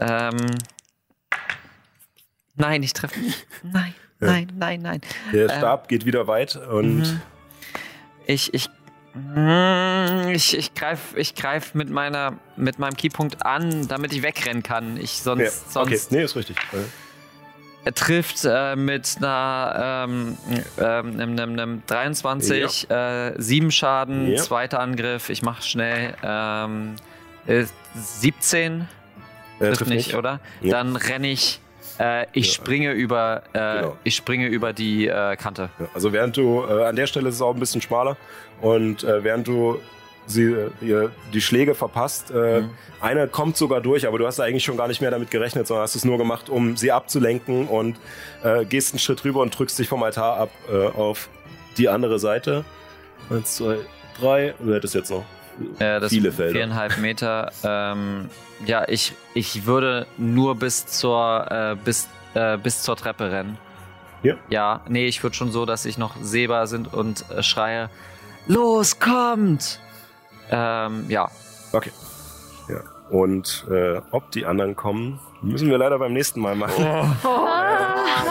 Ähm, 0.00 0.36
nein, 2.56 2.82
ich 2.82 2.92
treffe 2.92 3.18
nicht. 3.20 3.46
Nein, 3.62 3.94
Ja. 4.20 4.26
nein, 4.28 4.52
nein, 4.56 4.82
nein. 4.82 5.00
Der 5.32 5.48
Ähm, 5.50 5.58
Stab 5.58 5.88
geht 5.88 6.04
wieder 6.06 6.26
weit 6.26 6.56
und 6.56 6.98
Mhm. 6.98 7.20
Ich, 8.26 8.52
ich, 8.54 8.68
ich, 10.32 10.56
ich 10.58 10.74
greif, 10.74 11.14
ich 11.16 11.34
greif 11.34 11.74
mit 11.74 11.88
meiner, 11.88 12.34
mit 12.56 12.78
meinem 12.78 12.96
Keypunkt 12.96 13.46
an, 13.46 13.86
damit 13.86 14.12
ich 14.12 14.22
wegrennen 14.22 14.62
kann. 14.62 14.96
Ich 14.96 15.20
sonst, 15.20 15.74
ja, 15.74 15.82
okay, 15.82 15.96
sonst 15.96 16.12
nee, 16.12 16.22
ist 16.22 16.34
richtig. 16.36 16.56
Er 17.84 17.94
trifft 17.94 18.44
äh, 18.44 18.76
mit 18.76 19.16
einer 19.18 20.06
ähm, 20.08 20.38
ähm, 20.78 21.20
einem, 21.20 21.38
einem, 21.38 21.52
einem 21.52 21.82
23, 21.86 22.90
äh, 22.90 23.34
7 23.36 23.70
Schaden, 23.70 24.26
Ja. 24.32 24.42
zweiter 24.42 24.80
Angriff, 24.80 25.28
ich 25.28 25.42
mach 25.42 25.62
schnell 25.62 26.14
ähm, 26.22 26.96
äh, 27.46 27.66
17, 27.94 28.88
äh, 29.60 29.72
trifft 29.72 29.86
nicht, 29.86 30.14
oder? 30.14 30.40
Ja. 30.62 30.72
Dann 30.72 30.96
renne 30.96 31.28
ich, 31.28 31.60
äh, 31.98 32.26
ich 32.32 32.48
Ja. 32.48 32.52
springe 32.54 32.92
über, 32.92 33.42
äh, 33.52 33.58
Genau. 33.80 33.96
ich 34.04 34.16
springe 34.16 34.48
über 34.48 34.72
die 34.72 35.06
äh, 35.08 35.36
Kante. 35.36 35.70
Ja, 35.78 35.86
also 35.94 36.12
während 36.12 36.36
du, 36.36 36.64
äh, 36.68 36.84
an 36.84 36.96
der 36.96 37.06
Stelle 37.06 37.28
ist 37.28 37.36
es 37.36 37.42
auch 37.42 37.54
ein 37.54 37.60
bisschen 37.60 37.80
schmaler 37.80 38.16
und 38.60 39.04
äh, 39.04 39.22
während 39.24 39.46
du 39.46 39.78
sie, 40.26 40.44
äh, 40.44 41.08
die 41.34 41.40
Schläge 41.40 41.74
verpasst, 41.74 42.32
Mhm. 42.32 42.70
einer 43.00 43.26
kommt 43.26 43.56
sogar 43.58 43.80
durch, 43.82 44.06
aber 44.08 44.18
du 44.18 44.26
hast 44.26 44.40
eigentlich 44.40 44.64
schon 44.64 44.76
gar 44.78 44.88
nicht 44.88 45.00
mehr 45.02 45.10
damit 45.10 45.30
gerechnet, 45.30 45.66
sondern 45.66 45.82
hast 45.82 45.94
es 45.96 46.04
nur 46.06 46.16
gemacht, 46.16 46.48
um 46.48 46.76
sie 46.78 46.90
abzulenken 46.92 47.68
und 47.68 47.96
gehst 48.70 48.94
einen 48.94 49.00
Schritt 49.00 49.22
rüber 49.24 49.40
und 49.42 49.56
drückst 49.58 49.78
dich 49.78 49.86
vom 49.88 50.02
Altar 50.02 50.38
ab 50.38 50.50
auf 50.96 51.28
die 51.76 51.90
andere 51.90 52.18
Seite. 52.18 52.64
Eins, 53.28 53.56
zwei, 53.56 53.76
drei. 54.18 54.54
Du 54.58 54.72
hättest 54.72 54.94
jetzt 54.94 55.10
noch 55.10 55.24
Äh, 55.78 56.00
das 56.00 56.10
viele 56.10 56.32
Felder. 56.32 56.52
Viereinhalb 56.52 56.98
Meter. 56.98 57.52
Ähm, 57.62 58.28
ja, 58.66 58.88
ich, 58.88 59.14
ich 59.34 59.66
würde 59.66 60.06
nur 60.16 60.54
bis 60.56 60.86
zur, 60.86 61.46
äh, 61.50 61.76
bis, 61.82 62.08
äh, 62.34 62.56
bis 62.58 62.82
zur 62.82 62.96
Treppe 62.96 63.30
rennen. 63.30 63.58
Ja. 64.22 64.36
Ja, 64.48 64.80
nee, 64.88 65.06
ich 65.06 65.22
würde 65.22 65.36
schon 65.36 65.52
so, 65.52 65.66
dass 65.66 65.84
ich 65.84 65.98
noch 65.98 66.16
sehbar 66.20 66.66
sind 66.66 66.92
und 66.92 67.28
äh, 67.30 67.42
schreie, 67.42 67.90
los, 68.46 68.98
kommt! 68.98 69.80
Ähm, 70.50 71.04
ja. 71.08 71.28
Okay. 71.72 71.90
Ja. 72.68 72.80
Und 73.10 73.66
äh, 73.70 74.00
ob 74.12 74.30
die 74.30 74.46
anderen 74.46 74.76
kommen, 74.76 75.20
müssen 75.42 75.68
wir 75.68 75.76
leider 75.76 75.98
beim 75.98 76.14
nächsten 76.14 76.40
Mal 76.40 76.56
machen. 76.56 76.84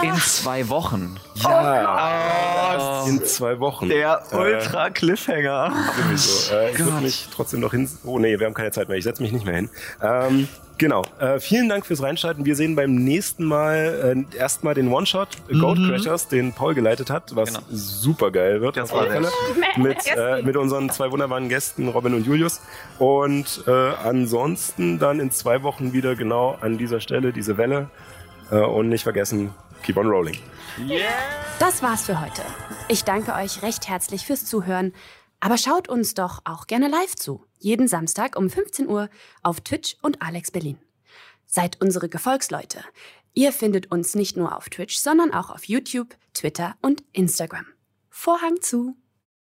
In 0.01 0.15
zwei 0.15 0.67
Wochen. 0.69 1.19
Ja. 1.35 3.05
In 3.07 3.23
zwei 3.25 3.59
Wochen. 3.59 3.89
Der 3.89 4.21
Äh, 4.31 4.35
Ultra-Cliffhanger. 4.35 5.73
Sowieso. 5.97 6.55
Äh, 6.55 6.71
ich 6.71 6.79
würde 6.79 7.01
mich 7.01 7.27
trotzdem 7.33 7.59
noch 7.59 7.71
hin. 7.71 7.89
Oh 8.03 8.19
nee, 8.19 8.39
wir 8.39 8.45
haben 8.47 8.53
keine 8.53 8.71
Zeit 8.71 8.87
mehr. 8.89 8.97
Ich 8.97 9.03
setze 9.03 9.21
mich 9.21 9.31
nicht 9.31 9.45
mehr 9.45 9.55
hin. 9.55 9.69
Ähm, 10.01 10.47
genau. 10.77 11.03
Äh, 11.19 11.39
vielen 11.39 11.69
Dank 11.69 11.85
fürs 11.85 12.01
Reinschalten. 12.01 12.45
Wir 12.45 12.55
sehen 12.55 12.75
beim 12.75 12.95
nächsten 12.95 13.43
Mal 13.45 14.25
äh, 14.33 14.37
erstmal 14.37 14.73
den 14.73 14.91
One-Shot 14.91 15.29
äh, 15.49 15.57
Goat 15.57 15.77
Crashers, 15.77 16.27
den 16.27 16.53
Paul 16.53 16.73
geleitet 16.75 17.09
hat, 17.09 17.35
was 17.35 17.49
Genau. 17.49 17.59
super 17.71 18.31
geil 18.31 18.61
wird. 18.61 18.77
Das 18.77 18.91
war 18.91 19.05
Fälle. 19.07 19.29
Mit, 19.77 19.97
äh, 20.15 20.41
mit 20.43 20.55
unseren 20.55 20.89
zwei 20.91 21.11
wunderbaren 21.11 21.49
Gästen, 21.49 21.87
Robin 21.89 22.13
und 22.13 22.25
Julius. 22.25 22.61
Und 22.99 23.63
äh, 23.67 23.71
ansonsten 23.71 24.99
dann 24.99 25.19
in 25.19 25.31
zwei 25.31 25.63
Wochen 25.63 25.93
wieder 25.93 26.15
genau 26.15 26.57
an 26.61 26.77
dieser 26.77 26.99
Stelle 27.01 27.33
diese 27.33 27.57
Welle. 27.57 27.89
Äh, 28.51 28.57
und 28.57 28.89
nicht 28.89 29.03
vergessen, 29.03 29.51
keep 29.83 29.97
on 29.97 30.07
rolling. 30.07 30.37
Das 31.59 31.83
war's 31.83 32.05
für 32.05 32.19
heute. 32.19 32.41
Ich 32.87 33.03
danke 33.03 33.33
euch 33.33 33.61
recht 33.61 33.87
herzlich 33.87 34.25
fürs 34.25 34.45
Zuhören. 34.45 34.93
Aber 35.39 35.57
schaut 35.57 35.87
uns 35.87 36.13
doch 36.13 36.41
auch 36.45 36.67
gerne 36.67 36.87
live 36.87 37.15
zu. 37.15 37.45
Jeden 37.59 37.87
Samstag 37.87 38.35
um 38.37 38.49
15 38.49 38.87
Uhr 38.87 39.09
auf 39.43 39.61
Twitch 39.61 39.97
und 40.01 40.21
Alex 40.21 40.51
Berlin. 40.51 40.79
Seid 41.45 41.79
unsere 41.81 42.09
Gefolgsleute. 42.09 42.83
Ihr 43.33 43.51
findet 43.51 43.91
uns 43.91 44.15
nicht 44.15 44.35
nur 44.35 44.57
auf 44.57 44.69
Twitch, 44.69 44.97
sondern 44.97 45.33
auch 45.33 45.49
auf 45.49 45.65
YouTube, 45.65 46.15
Twitter 46.33 46.75
und 46.81 47.03
Instagram. 47.11 47.65
Vorhang 48.09 48.61
zu. 48.61 48.95